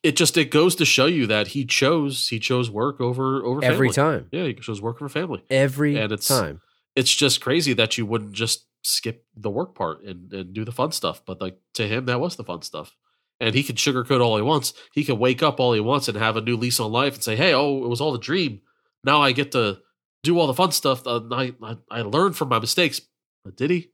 it 0.03 0.17
just, 0.17 0.37
it 0.37 0.51
goes 0.51 0.75
to 0.77 0.85
show 0.85 1.07
you 1.07 1.27
that 1.27 1.49
he 1.49 1.65
chose, 1.65 2.29
he 2.29 2.39
chose 2.39 2.71
work 2.71 3.01
over, 3.01 3.45
over 3.45 3.65
Every 3.65 3.89
family. 3.91 4.21
time, 4.21 4.29
Yeah, 4.33 4.45
he 4.45 4.55
chose 4.55 4.81
work 4.81 4.97
over 4.97 5.09
family. 5.09 5.43
every 5.51 5.97
And 5.97 6.13
it's- 6.13 6.29
time. 6.29 6.61
It's 6.97 7.15
just 7.15 7.41
crazy 7.41 7.75
that 7.75 7.97
you 7.97 8.05
wouldn't 8.07 8.33
just 8.33 8.67
skip 8.83 9.25
the 9.37 9.51
work 9.51 9.75
part 9.77 10.03
and, 10.03 10.33
and 10.33 10.53
do 10.53 10.65
the 10.65 10.73
fun 10.73 10.91
stuff. 10.91 11.23
But 11.25 11.41
like 11.41 11.57
to 11.75 11.87
him, 11.87 12.07
that 12.07 12.19
was 12.21 12.35
the 12.37 12.43
fun 12.45 12.63
stuff. 12.63 12.97
And 13.39 13.55
he 13.55 13.63
can 13.63 13.77
sugarcoat 13.77 14.21
all 14.21 14.35
he 14.37 14.43
wants. 14.43 14.73
He 14.93 15.05
can 15.05 15.17
wake 15.21 15.41
up 15.41 15.61
all 15.61 15.73
he 15.75 15.81
wants 15.81 16.09
and 16.09 16.17
have 16.17 16.37
a 16.37 16.41
new 16.41 16.57
lease 16.57 16.81
on 16.81 16.91
life 16.91 17.15
and 17.15 17.23
say, 17.23 17.37
hey, 17.37 17.55
oh, 17.55 17.85
it 17.85 17.89
was 17.89 18.01
all 18.01 18.15
a 18.17 18.19
dream. 18.19 18.63
Now 19.05 19.21
I 19.23 19.31
get 19.31 19.53
to 19.53 19.79
do 20.25 20.41
all 20.41 20.49
the 20.49 20.55
fun 20.55 20.73
stuff. 20.73 21.03
I, 21.07 21.53
I 21.63 21.77
I 21.89 22.03
learned 22.03 22.37
from 22.37 22.49
my 22.49 22.59
mistakes. 22.59 23.01
But 23.45 23.57
did 23.57 23.71
he? 23.71 23.93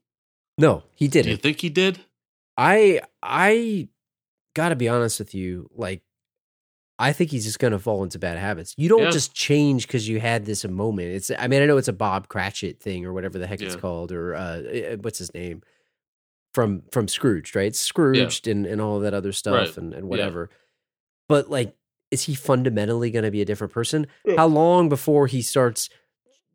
No, 0.56 0.84
he 0.94 1.06
didn't. 1.08 1.30
You 1.32 1.36
think 1.36 1.60
he 1.60 1.68
did? 1.68 2.00
I 2.56 3.02
I 3.22 3.88
gotta 4.54 4.76
be 4.76 4.88
honest 4.88 5.18
with 5.18 5.34
you. 5.34 5.68
Like, 5.74 6.02
I 6.98 7.12
think 7.12 7.30
he's 7.30 7.44
just 7.44 7.58
gonna 7.58 7.78
fall 7.78 8.02
into 8.04 8.18
bad 8.18 8.38
habits. 8.38 8.74
You 8.76 8.88
don't 8.88 9.02
Yeah. 9.02 9.10
just 9.10 9.34
change 9.34 9.86
because 9.86 10.08
you 10.08 10.20
had 10.20 10.46
this 10.46 10.64
moment. 10.64 11.08
It's. 11.08 11.30
I 11.38 11.48
mean, 11.48 11.62
I 11.62 11.66
know 11.66 11.76
it's 11.76 11.88
a 11.88 11.92
Bob 11.92 12.28
Cratchit 12.28 12.80
thing 12.80 13.04
or 13.04 13.12
whatever 13.12 13.38
the 13.38 13.46
heck 13.46 13.60
it's 13.60 13.76
called, 13.76 14.12
or 14.12 14.34
uh, 14.34 14.62
eh, 14.62 14.96
what's 15.00 15.18
his 15.18 15.32
name 15.34 15.62
from 16.52 16.82
from 16.92 17.08
Scrooged, 17.08 17.56
right? 17.56 17.74
Scrooged 17.74 18.46
and 18.46 18.64
and 18.66 18.80
all 18.80 19.00
that 19.00 19.12
other 19.14 19.32
stuff 19.32 19.54
Right. 19.54 19.76
and 19.76 19.92
and 19.92 20.04
Yeah. 20.04 20.08
whatever. 20.10 20.50
But 21.28 21.50
like, 21.50 21.74
is 22.12 22.22
he 22.22 22.34
fundamentally 22.34 23.10
gonna 23.10 23.30
be 23.32 23.42
a 23.42 23.44
different 23.44 23.72
person? 23.72 24.06
How 24.36 24.46
long 24.46 24.88
before 24.88 25.26
he 25.26 25.42
starts? 25.42 25.88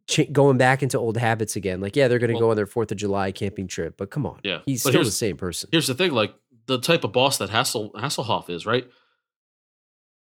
ch- 0.08 0.32
Going 0.32 0.58
back 0.58 0.82
into 0.82 0.98
old 0.98 1.18
habits 1.18 1.56
again, 1.56 1.82
like 1.82 1.96
yeah, 1.96 2.08
they're 2.08 2.18
going 2.18 2.30
to 2.30 2.34
Well- 2.36 2.42
go 2.48 2.50
on 2.52 2.56
their 2.56 2.66
Fourth 2.66 2.92
of 2.92 2.98
July 2.98 3.32
camping 3.32 3.68
trip, 3.68 3.94
but 3.96 4.10
come 4.10 4.26
on, 4.26 4.40
Yeah. 4.44 4.62
he's 4.66 4.82
But 4.84 4.90
still 4.90 5.04
the 5.04 5.12
same 5.12 5.38
person. 5.38 5.70
Here's 5.72 5.86
the 5.86 5.94
thing: 5.94 6.14
like 6.14 6.34
the 6.70 6.80
type 6.80 7.04
of 7.04 7.12
boss 7.12 7.38
that 7.40 7.50
Hassel 7.50 7.92
Hasselhoff 7.94 8.50
is, 8.50 8.66
right? 8.66 8.88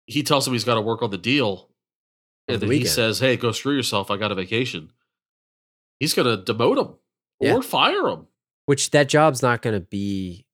He 0.06 0.22
tells 0.22 0.46
him 0.46 0.52
he's 0.52 0.64
got 0.64 0.74
to 0.74 0.80
work 0.80 1.02
on 1.02 1.10
the 1.10 1.18
deal, 1.18 1.70
and 2.48 2.60
the 2.60 2.66
then 2.66 2.76
he 2.78 2.84
says, 2.84 3.18
"Hey, 3.20 3.36
go 3.36 3.52
screw 3.52 3.74
yourself. 3.74 4.10
I 4.10 4.16
got 4.16 4.32
a 4.32 4.34
vacation." 4.34 4.90
He's 6.00 6.14
going 6.14 6.44
to 6.44 6.52
demote 6.52 6.78
him 6.84 6.94
Yeah. 7.40 7.54
or 7.54 7.62
fire 7.62 8.08
him. 8.08 8.26
which 8.66 8.90
that 8.90 9.08
job's 9.08 9.40
not 9.42 9.62
going 9.62 9.74
to 9.74 9.80
be 9.86 10.46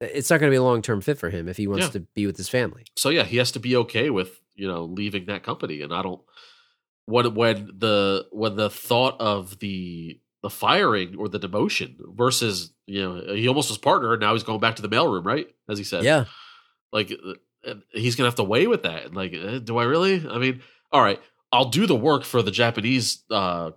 it's 0.00 0.28
not 0.30 0.38
going 0.40 0.48
to 0.50 0.52
be 0.54 0.58
a 0.58 0.62
long-term 0.62 1.00
fit 1.00 1.16
for 1.18 1.30
him 1.30 1.48
if 1.48 1.56
he 1.56 1.66
wants 1.66 1.86
Yeah. 1.86 1.90
to 1.92 2.00
be 2.14 2.26
with 2.26 2.36
his 2.36 2.48
family 2.48 2.84
So 2.96 3.08
yeah, 3.08 3.24
he 3.24 3.38
has 3.38 3.50
to 3.52 3.58
be 3.60 3.74
okay 3.76 4.10
with 4.10 4.40
you 4.54 4.68
know 4.68 4.84
leaving 4.84 5.26
that 5.26 5.42
company. 5.42 5.82
And 5.82 5.92
I 5.92 6.02
don't 6.02 6.20
when 7.06 7.34
when 7.34 7.66
the 7.78 8.26
when 8.30 8.54
the 8.56 8.70
thought 8.70 9.20
of 9.20 9.58
the 9.58 10.20
the 10.46 10.50
firing 10.50 11.10
or 11.20 11.26
the 11.28 11.40
demotion 11.46 11.90
versus 12.22 12.54
you 12.86 13.02
know 13.02 13.34
he 13.34 13.48
almost 13.48 13.68
was 13.70 13.78
partner 13.78 14.12
and 14.14 14.20
now 14.20 14.32
he's 14.34 14.42
going 14.50 14.60
back 14.60 14.76
to 14.76 14.82
the 14.86 14.88
mailroom, 14.96 15.24
right? 15.34 15.48
As 15.68 15.78
he 15.78 15.84
said, 15.92 16.04
yeah 16.04 16.24
like 16.92 17.08
uh, 17.68 17.74
he's 18.02 18.14
gonna 18.16 18.28
have 18.32 18.36
to 18.42 18.44
weigh 18.52 18.66
with 18.68 18.82
that. 18.84 19.12
Like, 19.20 19.32
uh, 19.34 19.58
do 19.58 19.76
I 19.82 19.84
really? 19.84 20.16
I 20.34 20.38
mean, 20.38 20.62
all 20.92 21.02
right, 21.02 21.20
I'll 21.50 21.70
do 21.78 21.84
the 21.86 21.96
work 22.08 22.22
for 22.24 22.40
the 22.42 22.52
Japanese 22.52 23.24
uh, 23.30 23.72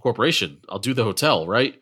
corporation. 0.00 0.58
I'll 0.68 0.78
do 0.80 0.92
the 0.94 1.04
hotel, 1.04 1.46
right? 1.46 1.74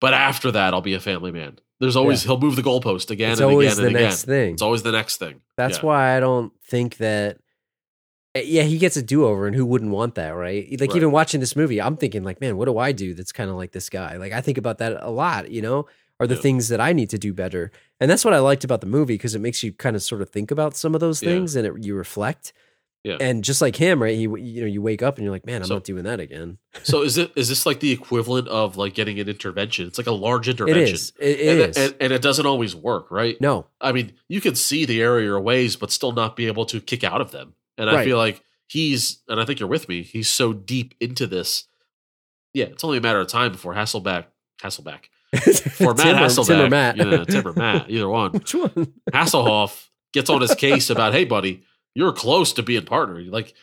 But 0.00 0.14
after 0.14 0.50
that, 0.52 0.72
I'll 0.74 0.80
be 0.80 0.94
a 0.94 1.00
family 1.00 1.30
man. 1.32 1.58
There's 1.80 1.96
always 1.96 2.22
he'll 2.22 2.38
move 2.40 2.56
the 2.56 2.62
goalpost 2.62 3.10
again 3.10 3.32
it's 3.32 3.40
and 3.40 3.50
always 3.50 3.72
again 3.72 3.82
the 3.82 3.86
and 3.88 3.96
again. 3.96 4.08
next 4.08 4.24
thing 4.24 4.52
It's 4.54 4.62
always 4.62 4.82
the 4.84 4.92
next 4.92 5.16
thing. 5.18 5.40
that's 5.56 5.78
Yeah. 5.78 5.86
why 5.86 6.16
i 6.16 6.20
don't 6.20 6.52
think 6.70 6.96
that 6.98 7.38
Uh, 8.34 8.40
yeah 8.40 8.62
he 8.62 8.78
gets 8.78 8.96
a 8.96 9.02
do-over 9.02 9.46
and 9.46 9.54
who 9.54 9.66
wouldn't 9.66 9.90
want 9.90 10.14
that 10.14 10.30
right 10.30 10.70
like 10.80 10.88
Right. 10.90 10.96
even 10.96 11.10
watching 11.10 11.40
this 11.40 11.54
movie 11.54 11.82
i'm 11.82 11.96
thinking 11.98 12.22
like 12.24 12.40
man 12.40 12.56
what 12.56 12.64
do 12.64 12.78
i 12.78 12.90
do 12.92 13.12
that's 13.12 13.32
kind 13.32 13.50
of 13.50 13.56
like 13.56 13.72
this 13.72 13.90
guy 13.90 14.16
like 14.16 14.32
i 14.32 14.40
think 14.40 14.56
about 14.56 14.78
that 14.78 14.96
a 15.02 15.10
lot 15.10 15.50
you 15.50 15.60
know 15.60 15.86
are 16.18 16.26
the 16.26 16.34
Yeah. 16.36 16.40
things 16.40 16.68
that 16.68 16.80
i 16.80 16.92
need 16.94 17.10
to 17.10 17.18
do 17.18 17.34
better 17.34 17.70
and 18.00 18.10
that's 18.10 18.24
what 18.24 18.32
i 18.32 18.38
liked 18.38 18.64
about 18.64 18.80
the 18.80 18.86
movie 18.86 19.14
because 19.14 19.34
it 19.34 19.40
makes 19.40 19.62
you 19.62 19.70
kind 19.72 19.96
of 19.96 20.02
sort 20.02 20.22
of 20.22 20.30
think 20.30 20.50
about 20.50 20.74
some 20.76 20.94
of 20.94 21.00
those 21.00 21.22
Yeah. 21.22 21.28
things 21.30 21.56
and 21.56 21.66
it, 21.66 21.74
you 21.84 21.94
reflect 21.94 22.54
Yeah. 23.04 23.18
and 23.20 23.44
just 23.44 23.60
like 23.60 23.76
him 23.76 24.00
right 24.02 24.14
he 24.16 24.22
you 24.22 24.60
know 24.62 24.66
you 24.66 24.80
wake 24.80 25.02
up 25.02 25.16
and 25.18 25.24
you're 25.24 25.32
like 25.32 25.44
man 25.44 25.60
i'm 25.60 25.68
So- 25.68 25.74
not 25.74 25.84
doing 25.84 26.04
that 26.04 26.18
again 26.20 26.56
So 26.84 27.02
is 27.02 27.18
it 27.18 27.32
is 27.36 27.50
this 27.50 27.66
like 27.66 27.80
the 27.80 27.90
equivalent 27.92 28.48
of 28.48 28.78
like 28.78 28.94
getting 28.94 29.20
an 29.20 29.28
intervention? 29.28 29.86
It's 29.88 29.98
like 29.98 30.06
a 30.06 30.12
large 30.12 30.48
intervention. 30.48 30.94
is 30.94 31.12
it, 31.20 31.38
it 31.40 31.48
and, 31.60 31.70
is 31.70 31.76
and, 31.76 31.94
and 32.00 32.12
it 32.14 32.22
doesn't 32.22 32.46
always 32.46 32.74
work, 32.74 33.10
right? 33.10 33.38
no 33.42 33.66
I 33.78 33.92
mean, 33.92 34.12
you 34.28 34.40
can 34.40 34.54
see 34.54 34.86
the 34.86 35.02
area 35.02 35.38
ways, 35.38 35.76
but 35.76 35.90
still 35.90 36.12
not 36.12 36.34
be 36.34 36.46
able 36.46 36.64
to 36.66 36.80
kick 36.80 37.04
out 37.04 37.20
of 37.20 37.30
them. 37.30 37.52
And 37.82 37.90
I 37.90 38.04
feel 38.04 38.16
like 38.16 38.42
he's, 38.68 39.20
and 39.28 39.40
I 39.40 39.44
think 39.44 39.60
you're 39.60 39.68
with 39.68 39.88
me. 39.88 40.02
He's 40.02 40.28
so 40.30 40.52
deep 40.52 40.94
into 41.00 41.26
this. 41.26 41.64
Yeah, 42.54 42.66
it's 42.66 42.84
only 42.84 42.98
a 42.98 43.00
matter 43.00 43.20
of 43.20 43.28
time 43.28 43.52
before 43.52 43.74
Hasselbeck, 43.74 44.26
Hasselbeck, 44.62 45.04
for 45.72 45.94
Matt 45.94 46.06
Tim 46.06 46.16
or- 46.16 46.20
Hasselbeck, 46.20 46.46
Tim 46.46 46.60
or 46.60 46.68
Matt. 46.70 46.96
you 46.98 47.04
know, 47.04 47.24
Tim 47.24 47.48
or 47.48 47.52
Matt, 47.54 47.86
either 47.90 48.08
one. 48.08 48.32
Which 48.32 48.54
one? 48.54 48.92
Hasselhoff 49.12 49.88
gets 50.12 50.28
on 50.30 50.40
his 50.42 50.54
case 50.54 50.90
about, 50.90 51.12
hey, 51.14 51.24
buddy, 51.24 51.62
you're 51.94 52.12
close 52.12 52.52
to 52.54 52.62
being 52.62 52.84
partner. 52.84 53.20
Like, 53.22 53.54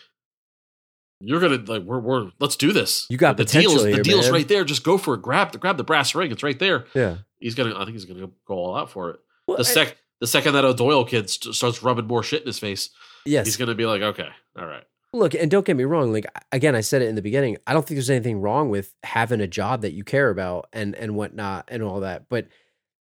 you're 1.21 1.39
gonna 1.41 1.57
like 1.67 1.83
we're 1.83 1.99
we're 1.99 2.31
let's 2.39 2.55
do 2.55 2.71
this. 2.71 3.05
You 3.09 3.17
got 3.17 3.35
the 3.37 3.43
deals. 3.45 3.83
here, 3.83 3.97
the 3.97 4.01
deal's 4.03 4.25
man. 4.27 4.33
right 4.33 4.47
there. 4.47 4.63
Just 4.63 4.83
go 4.83 4.97
for 4.97 5.15
it. 5.15 5.21
Grab 5.21 5.51
the 5.51 5.57
grab 5.57 5.75
the 5.77 5.83
brass 5.83 6.15
ring. 6.15 6.31
It's 6.31 6.43
right 6.43 6.57
there. 6.57 6.85
Yeah. 6.95 7.17
He's 7.39 7.55
gonna. 7.55 7.75
I 7.75 7.79
think 7.83 7.91
he's 7.91 8.05
gonna 8.05 8.29
go 8.47 8.53
all 8.53 8.75
out 8.75 8.89
for 8.89 9.09
it. 9.11 9.19
Well, 9.47 9.57
The 9.57 9.63
I- 9.63 9.65
sec 9.65 9.97
the 10.21 10.27
second 10.27 10.53
that 10.53 10.63
O'Doyle 10.65 11.05
kid 11.05 11.29
st- 11.29 11.55
starts 11.55 11.83
rubbing 11.83 12.07
more 12.07 12.23
shit 12.23 12.41
in 12.41 12.47
his 12.47 12.59
face, 12.59 12.89
yes. 13.25 13.45
he's 13.45 13.57
gonna 13.57 13.75
be 13.75 13.85
like, 13.85 14.01
okay, 14.01 14.29
all 14.57 14.65
right, 14.65 14.83
Look, 15.13 15.33
and 15.33 15.49
don't 15.49 15.65
get 15.65 15.75
me 15.75 15.85
wrong. 15.85 16.11
Like 16.13 16.25
again, 16.51 16.75
I 16.75 16.81
said 16.81 17.01
it 17.01 17.07
in 17.09 17.15
the 17.15 17.21
beginning. 17.21 17.57
I 17.65 17.73
don't 17.73 17.85
think 17.87 17.95
there's 17.97 18.09
anything 18.11 18.41
wrong 18.41 18.69
with 18.69 18.93
having 19.03 19.41
a 19.41 19.47
job 19.47 19.81
that 19.81 19.93
you 19.93 20.03
care 20.03 20.29
about 20.29 20.67
and 20.73 20.93
and 20.95 21.15
whatnot 21.15 21.65
and 21.69 21.81
all 21.83 21.99
that. 22.01 22.29
But 22.29 22.47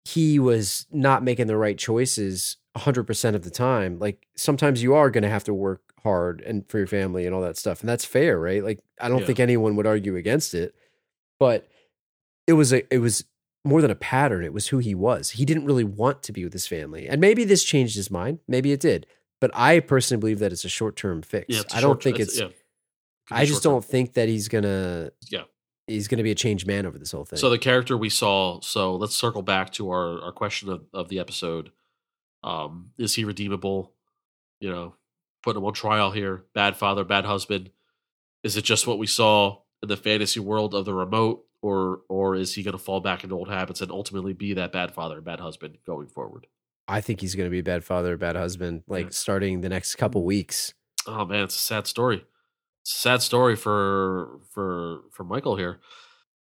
he 0.06 0.40
was 0.40 0.86
not 0.90 1.22
making 1.24 1.48
the 1.48 1.58
right 1.58 1.78
choices 1.78 2.56
100 2.74 3.04
percent 3.04 3.36
of 3.36 3.44
the 3.44 3.50
time. 3.50 4.00
Like 4.00 4.26
sometimes 4.38 4.82
you 4.82 4.94
are 4.94 5.10
going 5.12 5.24
to 5.24 5.30
have 5.30 5.44
to 5.46 5.54
work 5.54 5.82
hard 6.02 6.40
and 6.42 6.66
for 6.70 6.78
your 6.78 6.88
family 6.88 7.26
and 7.26 7.36
all 7.36 7.42
that 7.42 7.58
stuff, 7.58 7.82
and 7.82 7.90
that's 7.90 8.06
fair, 8.06 8.40
right? 8.40 8.64
Like 8.64 8.80
I 9.02 9.10
don't 9.10 9.20
Yeah. 9.20 9.26
think 9.26 9.40
anyone 9.42 9.76
would 9.76 9.88
argue 9.88 10.16
against 10.16 10.54
it. 10.54 10.74
But 11.40 11.68
it 12.48 12.54
was 12.54 12.72
a 12.72 12.92
it 12.94 13.00
was 13.00 13.26
more 13.66 13.82
than 13.82 13.92
a 13.92 13.96
pattern. 13.96 14.46
It 14.46 14.54
was 14.54 14.70
who 14.70 14.78
he 14.78 14.96
was. 14.96 15.32
He 15.32 15.44
didn't 15.44 15.66
really 15.66 15.84
want 15.84 16.24
to 16.24 16.32
be 16.32 16.46
with 16.46 16.54
his 16.54 16.68
family, 16.68 17.10
and 17.10 17.20
maybe 17.20 17.44
this 17.44 17.66
changed 17.66 17.98
his 17.98 18.10
mind. 18.10 18.40
Maybe 18.48 18.72
it 18.72 18.80
did. 18.80 19.06
But 19.40 19.52
I 19.54 19.80
personally 19.80 20.20
believe 20.20 20.40
that 20.40 20.52
it's 20.52 20.66
a 20.66 20.70
short 20.70 20.96
term 20.96 21.22
fix. 21.22 21.46
yeah. 21.50 21.62
I 21.74 21.82
don't 21.82 22.02
think 22.02 22.20
it's. 22.20 22.40
yeah. 22.40 22.48
I 23.30 23.46
just 23.46 23.62
don't 23.64 23.84
think 23.84 24.14
that 24.14 24.30
he's 24.30 24.48
gonna. 24.48 25.12
Yeah. 25.30 25.44
He's 25.86 26.08
gonna 26.08 26.24
be 26.24 26.32
a 26.32 26.36
changed 26.36 26.68
man 26.68 26.86
over 26.86 26.98
this 26.98 27.12
whole 27.12 27.24
thing. 27.26 27.40
So 27.40 27.50
the 27.50 27.58
character 27.58 27.98
we 27.98 28.10
saw. 28.10 28.60
So 28.62 28.96
let's 28.96 29.16
circle 29.16 29.42
back 29.42 29.72
to 29.74 29.90
our 29.90 30.22
our 30.22 30.32
question 30.32 30.70
of, 30.70 30.86
of 30.94 31.10
the 31.10 31.20
episode. 31.20 31.72
Um, 32.44 32.92
is 32.98 33.16
he 33.16 33.26
redeemable? 33.26 33.94
You 34.60 34.72
know, 34.72 34.96
putting 35.44 35.62
him 35.62 35.66
on 35.66 35.74
trial 35.74 36.12
here. 36.12 36.46
Bad 36.54 36.76
father, 36.76 37.04
bad 37.04 37.26
husband. 37.26 37.70
Is 38.44 38.58
it 38.58 38.64
just 38.64 38.88
what 38.88 38.98
we 39.00 39.08
saw 39.08 39.60
in 39.84 39.90
the 39.90 39.98
fantasy 39.98 40.40
world 40.40 40.74
of 40.74 40.86
the 40.86 40.94
remote, 40.94 41.46
or 41.62 42.02
or 42.10 42.36
is 42.36 42.56
he 42.56 42.64
going 42.64 42.74
to 42.74 42.78
fall 42.84 43.00
back 43.00 43.24
into 43.24 43.36
old 43.36 43.50
habits 43.50 43.82
and 43.82 43.92
ultimately 43.92 44.34
be 44.34 44.54
that 44.54 44.72
bad 44.72 44.94
father, 44.94 45.22
bad 45.22 45.40
husband 45.40 45.78
going 45.86 46.08
forward? 46.08 46.48
I 46.88 47.02
think 47.02 47.22
he's 47.22 47.36
gonna 47.36 47.50
be 47.50 47.60
a 47.60 47.64
bad 47.64 47.84
father, 47.84 48.14
a 48.14 48.18
bad 48.18 48.36
husband. 48.36 48.84
Like 48.88 49.06
Yeah. 49.06 49.12
starting 49.12 49.62
the 49.62 49.70
next 49.70 49.96
couple 49.96 50.24
weeks. 50.24 50.74
Oh 51.06 51.26
man, 51.26 51.44
it's 51.44 51.56
a 51.56 51.60
sad 51.60 51.88
story. 51.88 52.26
It's 52.84 52.96
a 52.96 53.00
sad 53.00 53.22
story 53.22 53.56
for 53.56 54.40
for 54.54 55.02
for 55.12 55.24
Michael 55.24 55.56
here. 55.58 55.80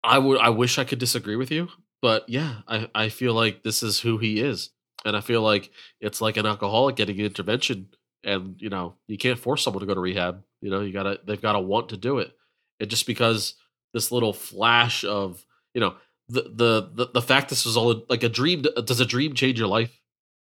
I 0.03 0.18
would 0.18 0.38
I 0.38 0.49
wish 0.51 0.78
I 0.78 0.84
could 0.84 0.99
disagree 0.99 1.36
with 1.36 1.51
you, 1.51 1.69
but 2.01 2.28
yeah, 2.28 2.62
I 2.66 2.89
I 2.94 3.09
feel 3.10 3.35
like 3.35 3.62
this 3.62 3.82
is 3.82 4.01
who 4.01 4.16
he 4.19 4.40
is, 4.40 4.70
and 5.05 5.16
I 5.16 5.20
feel 5.20 5.43
like 5.43 5.70
it's 6.01 6.20
like 6.20 6.36
an 6.39 6.47
alcoholic 6.47 6.97
getting 6.97 7.19
an 7.20 7.27
intervention, 7.27 7.89
and 8.24 8.56
you 8.59 8.70
know 8.70 8.94
you 9.09 9.19
can't 9.19 9.39
force 9.39 9.62
someone 9.62 9.81
to 9.81 9.86
go 9.86 9.94
to 9.94 10.01
rehab. 10.01 10.43
You 10.62 10.70
know 10.70 10.81
you 10.81 10.93
gotta 10.93 11.20
they've 11.27 11.40
got 11.40 11.52
to 11.52 11.60
want 11.60 11.90
to 11.90 11.98
do 11.98 12.19
it, 12.19 12.32
and 12.81 12.89
just 12.89 13.06
because 13.06 13.55
this 13.93 14.10
little 14.10 14.32
flash 14.32 15.05
of 15.05 15.44
you 15.74 15.81
know 15.82 15.97
the 16.31 16.43
the 16.55 16.90
the, 16.94 17.10
the 17.12 17.23
fact 17.23 17.51
this 17.51 17.66
was 17.66 17.77
all 17.77 18.05
like 18.09 18.23
a 18.23 18.28
dream 18.31 18.62
does 18.62 19.01
a 19.01 19.06
dream 19.06 19.35
change 19.35 19.59
your 19.59 19.69
life? 19.69 19.99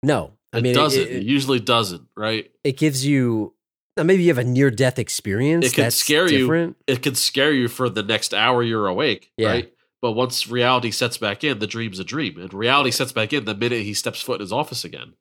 No, 0.04 0.34
I 0.54 0.58
It 0.60 0.64
mean 0.64 0.74
doesn't. 0.76 1.02
It, 1.02 1.08
It, 1.12 1.16
it, 1.18 1.24
usually 1.24 1.60
doesn't, 1.60 2.08
right? 2.16 2.52
it 2.64 2.78
gives 2.78 3.06
you. 3.06 3.54
Now 3.98 4.04
maybe 4.04 4.24
you 4.24 4.30
have 4.30 4.38
a 4.38 4.44
near 4.44 4.72
death 4.72 4.98
experience. 5.00 5.66
It 5.68 5.74
can 5.74 5.92
scare 5.92 6.30
you. 6.32 6.76
it 6.88 7.02
can 7.04 7.14
scare 7.16 7.52
you 7.52 7.68
for 7.68 7.90
the 7.90 8.02
next 8.04 8.34
hour 8.34 8.64
you're 8.64 8.88
awake, 8.88 9.32
Yeah. 9.38 9.50
right? 9.50 9.74
But 10.02 10.14
once 10.14 10.48
reality 10.48 10.90
sets 10.92 11.18
back 11.18 11.44
in, 11.44 11.60
the 11.60 11.68
dream's 11.68 12.00
a 12.00 12.04
dream, 12.04 12.40
and 12.40 12.52
reality 12.54 12.90
sets 12.90 13.12
back 13.12 13.34
in 13.34 13.46
the 13.46 13.54
minute 13.54 13.84
he 13.84 13.94
steps 13.94 14.22
foot 14.22 14.36
in 14.36 14.42
his 14.42 14.52
office 14.52 14.84
again. 14.84 15.14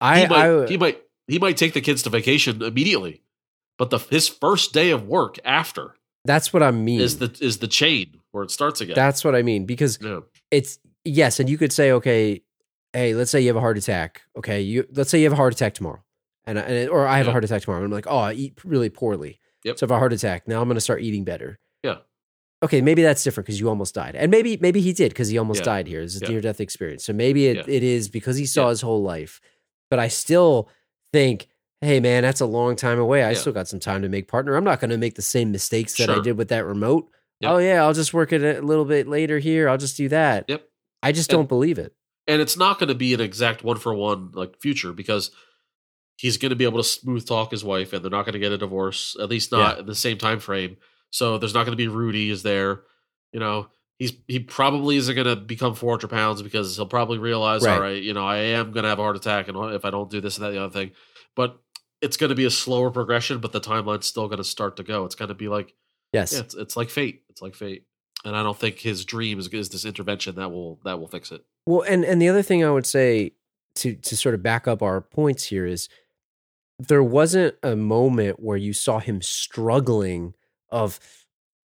I, 0.00 0.20
He 0.20 0.26
might, 0.28 0.46
I 0.62 0.66
he 0.66 0.76
might, 0.78 1.02
he 1.26 1.38
might 1.38 1.56
take 1.58 1.74
the 1.74 1.80
kids 1.82 2.02
to 2.04 2.10
vacation 2.10 2.62
immediately, 2.62 3.22
but 3.76 3.90
the 3.90 3.98
his 3.98 4.28
first 4.28 4.72
day 4.72 4.90
of 4.90 5.06
work 5.06 5.38
after 5.44 5.96
that's 6.24 6.52
what 6.52 6.62
I 6.62 6.70
mean. 6.70 7.00
is 7.00 7.18
the 7.18 7.36
is 7.40 7.58
the 7.58 7.68
chain 7.68 8.20
where 8.30 8.44
it 8.44 8.50
starts 8.50 8.80
again. 8.80 8.94
that's 8.94 9.24
what 9.24 9.34
I 9.34 9.42
mean 9.42 9.66
because 9.66 9.98
yeah, 10.00 10.20
it's 10.50 10.78
yes, 11.04 11.38
and 11.40 11.50
you 11.50 11.58
could 11.58 11.72
say, 11.72 11.90
okay, 11.92 12.40
hey, 12.92 13.14
let's 13.14 13.30
say 13.30 13.40
you 13.40 13.48
have 13.48 13.56
a 13.56 13.60
heart 13.60 13.78
attack. 13.78 14.22
Okay, 14.36 14.60
you 14.60 14.86
let's 14.92 15.10
say 15.10 15.18
you 15.18 15.24
have 15.24 15.32
a 15.32 15.36
heart 15.36 15.52
attack 15.54 15.74
tomorrow, 15.74 16.02
and, 16.44 16.58
I- 16.58 16.62
and 16.62 16.90
or 16.90 17.06
I 17.06 17.18
have 17.18 17.28
a 17.28 17.32
heart 17.32 17.44
attack 17.44 17.62
tomorrow. 17.62 17.80
And 17.82 17.86
I'm 17.86 17.92
like, 17.92 18.06
oh, 18.08 18.18
I 18.18 18.32
eat 18.34 18.58
really 18.64 18.90
poorly. 18.90 19.38
Yep. 19.64 19.78
So 19.78 19.84
I 19.84 19.86
have 19.86 19.96
a 19.96 19.98
heart 19.98 20.12
attack. 20.12 20.48
Now 20.48 20.60
I'm 20.60 20.68
going 20.68 20.74
to 20.76 20.80
start 20.80 21.02
eating 21.02 21.24
better. 21.24 21.58
Yeah. 21.82 21.98
Okay, 22.64 22.80
maybe 22.80 23.02
that's 23.02 23.22
different 23.24 23.46
because 23.46 23.58
you 23.60 23.68
almost 23.68 23.94
died, 23.94 24.14
and 24.16 24.30
maybe 24.30 24.56
maybe 24.60 24.80
he 24.80 24.92
did 24.92 25.10
because 25.10 25.28
he 25.28 25.38
almost 25.38 25.60
Yeah. 25.60 25.64
died 25.64 25.86
here. 25.88 26.02
It's 26.02 26.16
a 26.20 26.24
Yeah. 26.24 26.28
near 26.30 26.40
death 26.40 26.60
experience. 26.60 27.04
So 27.04 27.12
maybe 27.12 27.46
it, 27.48 27.56
Yeah. 27.56 27.64
it 27.74 27.82
is 27.82 28.08
because 28.08 28.36
he 28.36 28.46
saw 28.46 28.64
Yeah. 28.64 28.70
his 28.70 28.80
whole 28.82 29.02
life. 29.02 29.40
But 29.90 29.98
I 29.98 30.08
still 30.08 30.68
think. 31.12 31.48
Hey 31.84 31.98
man, 31.98 32.22
that's 32.22 32.40
a 32.40 32.46
long 32.46 32.76
time 32.76 33.00
away. 33.00 33.24
I 33.24 33.30
Yeah. 33.32 33.38
still 33.38 33.52
got 33.52 33.66
some 33.66 33.80
time 33.80 34.02
to 34.02 34.08
make 34.08 34.28
partner. 34.28 34.54
I'm 34.54 34.62
not 34.62 34.78
going 34.78 34.90
to 34.92 34.96
make 34.98 35.16
the 35.16 35.22
same 35.22 35.50
mistakes 35.50 35.94
that 35.96 36.08
I 36.08 36.20
did 36.20 36.38
with 36.38 36.46
that 36.50 36.64
remote. 36.64 37.08
Yep. 37.40 37.50
Oh 37.50 37.58
yeah, 37.58 37.82
I'll 37.82 37.92
just 37.92 38.14
work 38.14 38.32
it 38.32 38.40
a 38.40 38.62
little 38.62 38.84
bit 38.84 39.08
later 39.08 39.40
here. 39.40 39.68
I'll 39.68 39.78
just 39.78 39.96
do 39.96 40.08
that. 40.10 40.44
Yep. 40.46 40.62
I 41.02 41.10
just 41.10 41.28
And- 41.32 41.38
don't 41.40 41.48
believe 41.48 41.78
it. 41.80 41.92
And 42.26 42.40
it's 42.40 42.56
not 42.56 42.78
going 42.78 42.88
to 42.88 42.94
be 42.94 43.14
an 43.14 43.20
exact 43.20 43.62
one 43.64 43.78
for 43.78 43.94
one 43.94 44.30
like 44.32 44.60
future 44.60 44.92
because 44.92 45.30
he's 46.16 46.36
going 46.36 46.50
to 46.50 46.56
be 46.56 46.64
able 46.64 46.78
to 46.78 46.84
smooth 46.84 47.26
talk 47.26 47.50
his 47.50 47.64
wife, 47.64 47.92
and 47.92 48.02
they're 48.04 48.10
not 48.10 48.24
going 48.24 48.34
to 48.34 48.38
get 48.38 48.52
a 48.52 48.58
divorce, 48.58 49.16
at 49.20 49.28
least 49.28 49.50
not 49.52 49.78
in 49.80 49.86
the 49.86 49.94
same 49.94 50.18
time 50.18 50.38
frame. 50.40 50.76
So 51.10 51.38
there's 51.38 51.54
not 51.54 51.64
going 51.66 51.72
to 51.76 51.82
be 51.82 51.88
Rudy 51.88 52.30
is 52.30 52.42
there. 52.42 52.82
You 53.32 53.40
know, 53.40 53.68
he's 53.98 54.12
he 54.28 54.38
probably 54.40 54.96
isn't 54.96 55.14
going 55.14 55.26
to 55.26 55.36
become 55.36 55.74
400 55.74 56.08
pounds 56.08 56.42
because 56.42 56.76
he'll 56.76 56.86
probably 56.86 57.18
realize, 57.18 57.64
Right. 57.64 57.74
all 57.74 57.80
right, 57.80 58.02
you 58.02 58.14
know, 58.14 58.26
I 58.26 58.36
am 58.38 58.72
going 58.72 58.84
to 58.84 58.88
have 58.88 58.98
a 58.98 59.02
heart 59.02 59.16
attack, 59.16 59.48
and 59.48 59.56
if 59.74 59.84
I 59.84 59.90
don't 59.90 60.10
do 60.10 60.20
this 60.20 60.36
and 60.38 60.46
that, 60.46 60.50
the 60.50 60.62
other 60.62 60.72
thing, 60.72 60.92
but 61.34 61.58
it's 62.00 62.16
going 62.16 62.30
to 62.30 62.34
be 62.36 62.44
a 62.44 62.50
slower 62.50 62.90
progression, 62.90 63.38
but 63.38 63.52
the 63.52 63.60
timeline's 63.60 64.06
still 64.06 64.26
going 64.26 64.38
to 64.38 64.44
start 64.44 64.76
to 64.76 64.82
go. 64.82 65.04
It's 65.04 65.14
going 65.14 65.28
to 65.28 65.34
be 65.34 65.48
like, 65.48 65.72
Yes. 66.12 66.32
yeah, 66.32 66.40
it's 66.40 66.54
it's 66.54 66.76
like 66.76 66.90
fate. 66.90 67.22
It's 67.30 67.40
like 67.42 67.54
fate, 67.54 67.84
and 68.24 68.36
I 68.36 68.42
don't 68.42 68.58
think 68.58 68.78
his 68.78 69.04
dream 69.04 69.38
is, 69.38 69.48
is 69.48 69.70
this 69.70 69.84
intervention 69.84 70.34
that 70.36 70.50
will 70.50 70.78
that 70.84 70.98
will 71.00 71.08
fix 71.08 71.32
it. 71.32 71.42
Well, 71.66 71.82
and 71.82 72.04
and 72.04 72.20
the 72.20 72.28
other 72.28 72.42
thing 72.42 72.64
I 72.64 72.70
would 72.70 72.86
say 72.86 73.32
to 73.76 73.94
to 73.94 74.16
sort 74.16 74.34
of 74.34 74.42
back 74.42 74.66
up 74.66 74.82
our 74.82 75.00
points 75.00 75.44
here 75.44 75.66
is 75.66 75.88
there 76.78 77.02
wasn't 77.02 77.54
a 77.62 77.76
moment 77.76 78.40
where 78.40 78.56
you 78.56 78.72
saw 78.72 78.98
him 78.98 79.22
struggling 79.22 80.34
of 80.70 80.98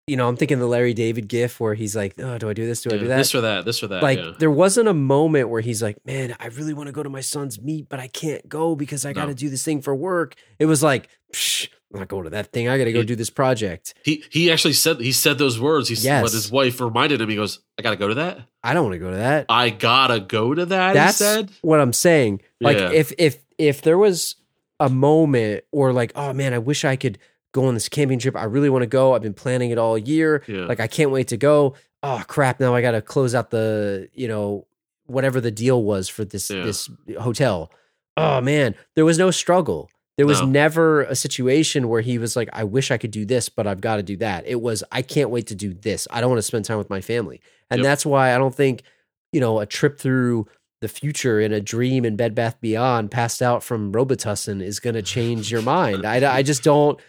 you 0.08 0.18
know, 0.18 0.28
I'm 0.28 0.38
thinking 0.38 0.60
the 0.60 0.68
Larry 0.68 0.94
David 0.94 1.28
gif 1.28 1.60
where 1.60 1.74
he's 1.74 1.96
like, 1.96 2.14
"Oh, 2.20 2.38
do 2.38 2.48
I 2.48 2.54
do 2.54 2.68
this? 2.68 2.84
Do 2.84 2.92
I 2.92 2.98
do 3.00 3.08
that?" 3.08 3.18
This 3.18 3.34
or 3.34 3.42
that. 3.42 3.66
This 3.66 3.82
or 3.82 3.88
that. 3.88 4.04
like 4.04 4.20
yeah. 4.20 4.34
there 4.38 4.52
wasn't 4.52 4.88
a 4.88 4.94
moment 4.94 5.50
where 5.50 5.62
he's 5.62 5.82
like, 5.82 5.98
"Man, 6.06 6.36
I 6.40 6.48
really 6.48 6.74
want 6.76 6.88
to 6.88 6.94
go 6.94 7.02
to 7.02 7.10
my 7.10 7.22
son's 7.22 7.60
meet, 7.60 7.90
but 7.90 8.00
I 8.00 8.08
can't 8.08 8.48
go 8.48 8.76
because 8.76 9.04
I 9.04 9.14
got 9.14 9.26
to 9.26 9.34
do 9.34 9.50
this 9.50 9.64
thing 9.64 9.82
for 9.82 9.96
work." 9.96 10.36
It 10.60 10.68
was 10.68 10.84
like, 10.84 11.10
Psh, 11.34 11.70
"I'm 11.94 12.00
not 12.00 12.08
going 12.08 12.24
to 12.26 12.30
that 12.32 12.52
thing. 12.52 12.68
I 12.68 12.78
got 12.78 12.86
to 12.86 12.92
go 12.94 13.00
He- 13.00 13.06
do 13.06 13.16
this 13.16 13.30
project. 13.30 13.94
He 14.04 14.24
he 14.30 14.52
actually 14.52 14.74
said 14.74 15.00
he 15.00 15.12
said 15.12 15.38
those 15.38 15.60
words. 15.60 15.88
He 15.90 15.96
Yes. 15.96 16.24
but 16.24 16.32
his 16.32 16.52
wife 16.52 16.80
reminded 16.82 17.22
him. 17.22 17.30
He 17.30 17.36
goes, 17.36 17.60
"I 17.78 17.82
got 17.82 17.92
to 17.92 17.96
go 17.98 18.08
to 18.08 18.16
that. 18.16 18.40
I 18.64 18.74
don't 18.74 18.84
want 18.86 18.94
to 18.96 19.00
go 19.00 19.12
to 19.12 19.18
that." 19.18 19.46
I 19.50 19.70
gotta 19.70 20.20
go 20.20 20.54
to 20.54 20.66
that." 20.66 20.94
That's 20.94 21.20
he 21.20 21.24
said, 21.24 21.52
what 21.62 21.80
I'm 21.80 21.94
saying. 21.94 22.42
Like 22.60 22.78
Yeah. 22.78 22.92
if 22.92 23.14
if 23.18 23.38
if 23.58 23.82
there 23.82 23.98
was 23.98 24.36
a 24.80 24.90
moment 24.90 25.64
or 25.72 25.94
like, 25.94 26.12
oh 26.16 26.34
man, 26.34 26.54
I 26.54 26.58
wish 26.58 26.84
I 26.84 26.96
could 26.98 27.18
go 27.54 27.66
on 27.66 27.74
this 27.76 27.88
camping 27.88 28.20
trip. 28.20 28.36
I 28.36 28.44
really 28.44 28.70
want 28.70 28.82
to 28.84 28.88
go. 28.88 29.14
I've 29.14 29.22
been 29.22 29.34
planning 29.34 29.70
it 29.72 29.78
all 29.78 29.98
year. 29.98 30.44
Yeah. 30.48 30.66
Like 30.66 30.82
I 30.82 30.88
can't 30.88 31.12
wait 31.12 31.30
to 31.30 31.38
go. 31.38 31.76
Oh 32.04 32.22
crap! 32.28 32.60
Now 32.60 32.76
I 32.76 32.82
got 32.82 32.92
to 32.92 33.02
close 33.02 33.34
out 33.34 33.52
the 33.52 34.10
you 34.14 34.28
know 34.28 34.68
whatever 35.08 35.40
the 35.40 35.52
deal 35.52 35.82
was 35.84 36.10
for 36.10 36.26
this 36.26 36.50
Yeah. 36.50 36.64
this 36.64 36.90
hotel. 37.20 37.72
Oh 38.18 38.42
man, 38.42 38.76
there 38.96 39.06
was 39.06 39.18
no 39.18 39.32
struggle. 39.32 39.90
There 40.18 40.26
was 40.26 40.40
No. 40.42 40.48
never 40.48 41.02
a 41.04 41.16
situation 41.16 41.90
where 41.90 42.02
he 42.02 42.18
was 42.18 42.36
like, 42.38 42.48
I 42.54 42.64
wish 42.64 42.90
I 42.90 42.98
could 42.98 43.12
do 43.12 43.26
this, 43.26 43.50
but 43.50 43.68
I've 43.68 43.82
got 43.82 43.98
to 43.98 44.04
do 44.04 44.16
that. 44.18 44.46
It 44.48 44.62
was, 44.62 44.82
I 44.92 45.02
can't 45.02 45.30
wait 45.30 45.48
to 45.48 45.56
do 45.56 45.74
this. 45.74 46.08
I 46.10 46.22
don't 46.22 46.30
want 46.30 46.38
to 46.38 46.44
spend 46.44 46.64
time 46.66 46.78
with 46.78 46.90
my 46.90 47.02
family. 47.02 47.42
And 47.70 47.80
Yep. 47.80 47.84
that's 47.84 48.06
why 48.06 48.34
I 48.34 48.38
don't 48.38 48.56
think, 48.56 48.84
you 49.34 49.42
know, 49.42 49.60
a 49.60 49.66
trip 49.66 50.00
through 50.00 50.48
the 50.82 50.88
future 50.88 51.40
in 51.42 51.52
a 51.52 51.60
dream 51.60 52.06
in 52.06 52.16
Bed 52.16 52.34
Bath 52.36 52.58
Beyond 52.62 53.12
passed 53.12 53.42
out 53.42 53.62
from 53.64 53.92
Robitussin 53.92 54.62
is 54.62 54.80
going 54.80 54.94
to 54.94 55.02
change 55.02 55.52
your 55.52 55.62
mind. 55.62 56.06
I, 56.06 56.38
I 56.38 56.44
just 56.44 56.64
don't. 56.64 57.00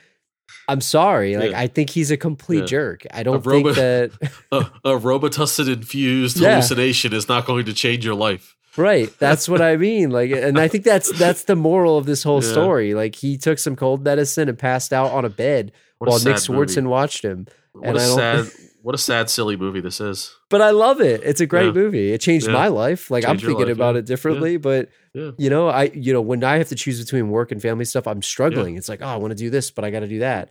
I'm 0.69 0.81
sorry. 0.81 1.37
Like 1.37 1.51
Yeah. 1.53 1.61
I 1.61 1.67
think 1.69 1.91
he's 1.91 2.11
a 2.11 2.17
complete 2.17 2.61
Yeah. 2.61 2.67
jerk. 2.67 3.03
I 3.13 3.23
don't 3.23 3.45
Robo- 3.45 3.73
think 3.75 3.77
that 3.77 4.33
a, 4.53 4.57
a 4.85 4.99
Robitussin 4.99 5.73
infused 5.73 6.39
Yeah. 6.39 6.51
hallucination 6.55 7.13
is 7.13 7.29
not 7.29 7.47
going 7.47 7.67
to 7.67 7.73
change 7.73 8.05
your 8.05 8.15
life. 8.17 8.56
Right. 8.77 9.11
That's 9.19 9.49
what 9.49 9.61
I 9.63 9.77
mean. 9.77 10.11
Like, 10.11 10.31
and 10.31 10.59
I 10.59 10.69
think 10.69 10.85
that's 10.85 11.11
that's 11.19 11.45
the 11.45 11.57
moral 11.57 11.97
of 11.99 12.07
this 12.07 12.23
whole 12.23 12.43
Yeah. 12.43 12.51
story. 12.53 12.95
Like 12.95 13.15
he 13.15 13.37
took 13.39 13.59
some 13.59 13.77
cold 13.77 14.05
medicine 14.05 14.49
and 14.49 14.59
passed 14.59 14.93
out 14.93 15.13
on 15.13 15.25
a 15.25 15.31
bed 15.31 15.73
What 15.99 16.09
a 16.09 16.11
while 16.11 16.19
Nick 16.25 16.39
sad 16.39 16.51
Swardson 16.51 16.77
movie. 16.83 16.89
watched 16.89 17.25
him. 17.25 17.47
What 17.73 17.87
and 17.89 17.97
a 17.97 18.01
I 18.01 18.07
don't- 18.07 18.17
sad, 18.17 18.53
what 18.83 18.95
a 18.95 18.99
sad, 18.99 19.31
silly 19.31 19.57
movie 19.57 19.81
this 19.81 20.01
is. 20.01 20.35
But 20.51 20.61
I 20.63 20.71
love 20.71 21.01
it. 21.01 21.23
It's 21.25 21.41
a 21.41 21.47
great 21.47 21.67
Yeah. 21.67 21.73
movie. 21.73 22.13
It 22.13 22.21
changed 22.21 22.47
Yeah. 22.47 22.53
my 22.53 22.69
life. 22.69 23.11
Like 23.11 23.25
I'm 23.27 23.39
thinking 23.39 23.67
life, 23.67 23.75
about 23.75 23.95
yeah. 23.95 24.01
it 24.01 24.07
differently. 24.07 24.57
But 24.59 24.89
you 25.15 25.49
know, 25.51 25.69
I 25.69 25.85
you 25.95 26.13
know 26.13 26.21
when 26.21 26.45
I 26.45 26.59
have 26.59 26.69
to 26.69 26.75
choose 26.75 27.03
between 27.03 27.31
work 27.31 27.51
and 27.53 27.61
family 27.63 27.85
stuff, 27.87 28.07
I'm 28.07 28.23
struggling. 28.23 28.77
It's 28.77 28.89
like, 28.89 29.01
oh, 29.03 29.07
I 29.07 29.17
want 29.17 29.31
to 29.33 29.37
do 29.37 29.49
this, 29.51 29.71
but 29.71 29.85
I 29.85 29.91
got 29.91 30.01
to 30.01 30.09
do 30.09 30.19
that. 30.21 30.51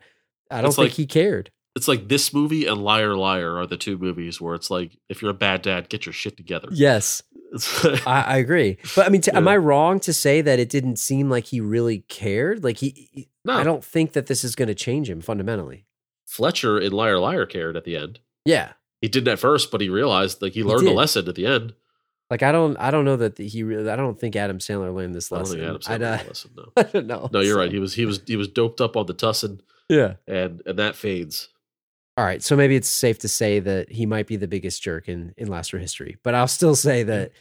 I 0.51 0.61
don't 0.61 0.67
It's 0.69 0.75
think 0.77 0.89
like- 0.89 0.97
he 0.97 1.05
cared. 1.05 1.51
It's 1.75 1.87
like 1.89 2.07
this 2.07 2.33
movie 2.33 2.65
and 2.65 2.81
Liar 2.83 3.15
Liar 3.17 3.57
are 3.57 3.67
the 3.67 3.75
two 3.77 3.97
movies 3.97 4.39
where 4.39 4.55
it's 4.55 4.71
like 4.71 4.97
if 5.09 5.21
you're 5.21 5.31
a 5.31 5.33
bad 5.35 5.61
dad, 5.61 5.89
get 5.89 6.05
your 6.05 6.13
shit 6.13 6.37
together. 6.37 6.69
Yes, 6.71 7.21
I, 8.05 8.23
I 8.27 8.37
agree. 8.37 8.77
But 8.95 9.05
I 9.05 9.09
mean, 9.09 9.21
t- 9.21 9.31
am 9.31 9.47
I 9.47 9.57
wrong 9.57 9.99
to 10.01 10.13
say 10.13 10.41
that 10.41 10.57
it 10.59 10.69
didn't 10.69 10.97
seem 10.97 11.29
like 11.29 11.45
he 11.45 11.59
really 11.59 11.99
cared? 12.07 12.63
Like 12.63 12.77
he, 12.77 13.09
he- 13.11 13.29
no, 13.43 13.53
I 13.53 13.63
don't 13.63 13.83
think 13.83 14.13
that 14.13 14.27
this 14.27 14.43
is 14.43 14.55
going 14.55 14.69
to 14.69 14.75
change 14.75 15.09
him 15.09 15.21
fundamentally. 15.21 15.85
Fletcher 16.25 16.79
in 16.79 16.91
Liar 16.93 17.19
Liar 17.19 17.45
cared 17.45 17.75
at 17.77 17.83
the 17.83 17.95
end. 17.97 18.19
Yeah. 18.45 18.71
He 19.01 19.07
didn't 19.09 19.27
at 19.27 19.39
first, 19.39 19.69
but 19.69 19.81
he 19.81 19.89
realized 19.89 20.41
like 20.41 20.53
he 20.53 20.63
learned 20.63 20.87
a 20.87 20.91
lesson 20.93 21.27
at 21.27 21.35
the 21.35 21.45
end. 21.45 21.73
Like 22.31 22.41
I 22.41 22.51
don't, 22.51 22.75
I 22.77 22.89
don't 22.89 23.05
know 23.05 23.17
that 23.17 23.37
he 23.37 23.61
really. 23.63 23.87
I 23.89 23.95
don't 23.97 24.19
think 24.19 24.35
Adam 24.35 24.57
Sandler 24.59 24.95
learned 24.95 25.13
this 25.13 25.31
I 25.31 25.35
don't 25.35 25.43
lesson. 25.43 25.59
think 25.59 25.69
Adam 25.69 25.81
Sandler 25.81 25.89
learned 25.89 26.03
uh, 26.03 26.23
a 26.23 26.27
lesson. 26.27 26.51
No, 26.55 26.65
I 26.77 26.83
don't 26.83 27.05
know. 27.07 27.29
no, 27.33 27.39
you're 27.41 27.53
So- 27.55 27.59
right. 27.59 27.71
He 27.71 27.79
was 27.79 27.93
he 27.93 28.05
was 28.05 28.21
he 28.25 28.35
was 28.37 28.47
doped 28.47 28.81
up 28.81 28.97
on 28.97 29.05
the 29.05 29.13
tussin, 29.13 29.59
Yeah. 29.89 30.13
and 30.27 30.61
and 30.65 30.79
that 30.79 30.95
fades. 30.95 31.49
All 32.17 32.23
right, 32.23 32.41
so 32.41 32.55
maybe 32.55 32.75
it's 32.75 32.87
safe 32.87 33.19
to 33.19 33.27
say 33.27 33.59
that 33.59 33.91
he 33.91 34.05
might 34.05 34.25
be 34.25 34.37
the 34.37 34.47
biggest 34.47 34.81
jerk 34.81 35.09
in 35.09 35.33
in 35.37 35.47
Last 35.47 35.71
history, 35.71 36.17
but 36.23 36.33
I'll 36.33 36.47
still 36.47 36.75
say 36.75 37.03
that 37.03 37.31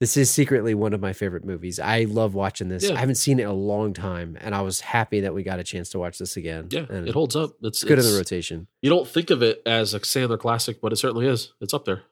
this 0.00 0.16
is 0.16 0.28
secretly 0.28 0.74
one 0.74 0.92
of 0.92 1.00
my 1.00 1.12
favorite 1.12 1.44
movies. 1.44 1.78
I 1.78 2.04
love 2.04 2.34
watching 2.34 2.68
this. 2.68 2.84
Yeah. 2.84 2.96
I 2.96 2.98
haven't 2.98 3.14
seen 3.14 3.38
it 3.38 3.44
in 3.44 3.48
a 3.48 3.54
long 3.54 3.92
time, 3.92 4.36
and 4.40 4.52
I 4.54 4.62
was 4.62 4.80
happy 4.80 5.20
that 5.20 5.34
we 5.34 5.44
got 5.44 5.60
a 5.60 5.64
chance 5.64 5.88
to 5.90 6.00
watch 6.00 6.18
this 6.18 6.36
again. 6.36 6.66
Yeah, 6.70 6.86
and 6.90 7.08
it 7.08 7.14
holds 7.14 7.36
up. 7.36 7.52
It's, 7.62 7.82
it's 7.82 7.84
good 7.84 8.00
in 8.00 8.04
the 8.04 8.16
rotation. 8.16 8.66
You 8.82 8.90
don't 8.90 9.06
think 9.06 9.30
of 9.30 9.42
it 9.42 9.62
as 9.64 9.94
a 9.94 10.00
Sandler 10.00 10.38
classic, 10.38 10.80
but 10.80 10.92
it 10.92 10.96
certainly 10.96 11.26
is. 11.28 11.52
It's 11.60 11.72
up 11.72 11.84
there. 11.84 12.02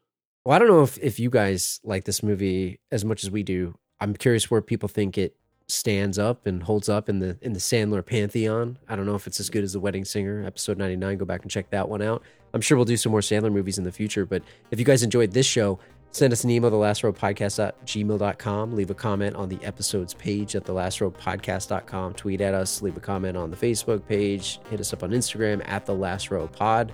Well, 0.44 0.55
I 0.55 0.59
don't 0.61 0.69
know 0.69 0.82
if 0.82 0.99
if 0.99 1.19
you 1.19 1.28
guys 1.28 1.81
like 1.82 2.05
this 2.05 2.23
movie 2.23 2.81
as 2.93 3.05
much 3.05 3.24
as 3.24 3.31
we 3.31 3.43
do. 3.43 3.74
I'm 4.01 4.15
curious 4.15 4.51
where 4.51 4.62
people 4.62 4.89
think 4.89 5.19
it 5.19 5.36
stands 5.73 6.19
up 6.19 6.47
and 6.47 6.62
holds 6.62 6.89
up 6.89 7.09
in 7.09 7.19
the 7.19 7.36
in 7.43 7.53
the 7.53 7.59
Sandler 7.59 8.05
pantheon. 8.05 8.78
I 8.89 8.97
don't 8.97 9.07
know 9.07 9.15
if 9.15 9.27
it's 9.27 9.40
as 9.40 9.51
good 9.51 9.65
as 9.65 9.73
The 9.73 9.81
Wedding 9.81 10.05
Singer, 10.05 10.44
episode 10.44 10.78
99. 10.78 11.19
Go 11.19 11.24
back 11.24 11.43
and 11.43 11.51
check 11.51 11.70
that 11.70 11.89
one 11.89 12.03
out. 12.03 12.23
I'm 12.55 12.61
sure 12.61 12.77
we'll 12.77 12.85
do 12.85 12.97
some 12.97 13.12
more 13.12 13.20
Sandler 13.20 13.53
movies 13.53 13.78
in 13.78 13.85
the 13.85 13.93
future, 13.93 14.27
but 14.27 14.43
if 14.70 14.78
you 14.78 14.85
guys 14.85 15.03
enjoyed 15.03 15.32
this 15.32 15.47
show, 15.47 15.78
send 16.11 16.32
us 16.32 16.44
an 16.44 16.51
email, 16.51 16.69
at 16.69 16.74
thelastrowpodcast.gmail.com. 16.74 18.73
Leave 18.73 18.90
a 18.90 18.94
comment 18.94 19.35
on 19.36 19.49
the 19.49 19.59
episodes 19.65 20.15
page 20.15 20.55
at 20.55 20.65
thelastrowpodcast.com. 20.65 22.15
Tweet 22.15 22.40
at 22.43 22.55
us, 22.55 22.82
leave 22.82 22.97
a 22.97 23.01
comment 23.01 23.36
on 23.36 23.51
the 23.51 23.57
Facebook 23.57 24.07
page, 24.07 24.61
hit 24.69 24.81
us 24.81 24.93
up 24.93 25.03
on 25.03 25.11
Instagram 25.11 25.66
at 25.66 25.86
the 25.86 25.94
Last 25.94 26.28
Pod. 26.53 26.93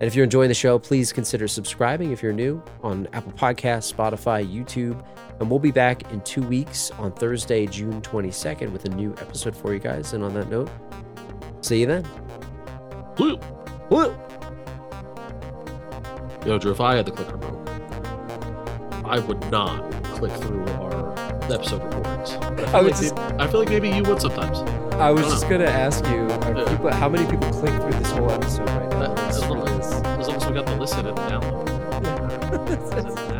And 0.00 0.02
if 0.08 0.14
you're 0.14 0.24
enjoying 0.24 0.48
the 0.48 0.54
show, 0.54 0.78
please 0.78 1.12
consider 1.12 1.46
subscribing 1.46 2.10
if 2.10 2.22
you're 2.22 2.32
new 2.32 2.62
on 2.82 3.06
Apple 3.12 3.32
Podcasts, 3.32 3.92
Spotify, 3.92 4.44
YouTube. 4.46 5.04
And 5.40 5.48
we'll 5.50 5.60
be 5.60 5.70
back 5.70 6.10
in 6.12 6.20
two 6.22 6.42
weeks 6.42 6.90
on 6.92 7.12
Thursday, 7.12 7.66
June 7.66 8.00
22nd, 8.02 8.72
with 8.72 8.84
a 8.86 8.88
new 8.90 9.12
episode 9.18 9.56
for 9.56 9.72
you 9.72 9.78
guys. 9.80 10.12
And 10.12 10.24
on 10.24 10.34
that 10.34 10.50
note, 10.50 10.70
see 11.60 11.80
you 11.80 11.86
then. 11.86 12.04
Woo! 13.18 13.38
Woo! 13.90 14.14
Yo, 16.44 16.58
Drew, 16.58 16.72
if 16.72 16.80
I 16.80 16.96
had 16.96 17.06
the 17.06 17.12
click 17.12 17.30
remote, 17.32 17.68
I 19.04 19.18
would 19.18 19.40
not 19.50 19.90
click 20.04 20.32
through 20.32 20.64
our 20.66 21.12
episode 21.50 21.82
recordings. 21.84 22.30
I 22.32 22.78
I 22.78 22.82
would 22.82 22.92
like, 22.92 23.00
just- 23.00 23.14
maybe, 23.16 23.34
I 23.38 23.46
feel 23.46 23.60
like 23.60 23.68
maybe 23.70 23.88
you 23.90 24.02
would 24.02 24.20
sometimes. 24.20 24.58
I 24.94 25.10
was 25.10 25.26
I 25.26 25.30
just 25.30 25.48
going 25.48 25.60
to 25.60 25.70
ask 25.70 26.04
you 26.06 26.26
people, 26.68 26.90
how 26.92 27.08
many 27.08 27.28
people 27.30 27.50
click 27.50 27.74
through 27.80 27.92
this 27.92 28.10
whole 28.12 28.30
episode 28.30 28.68
right 28.70 28.90
now? 28.90 29.14
As 29.26 29.38
listen 30.84 31.06
and 31.06 31.16
download. 31.16 31.66
Yeah. 32.04 33.30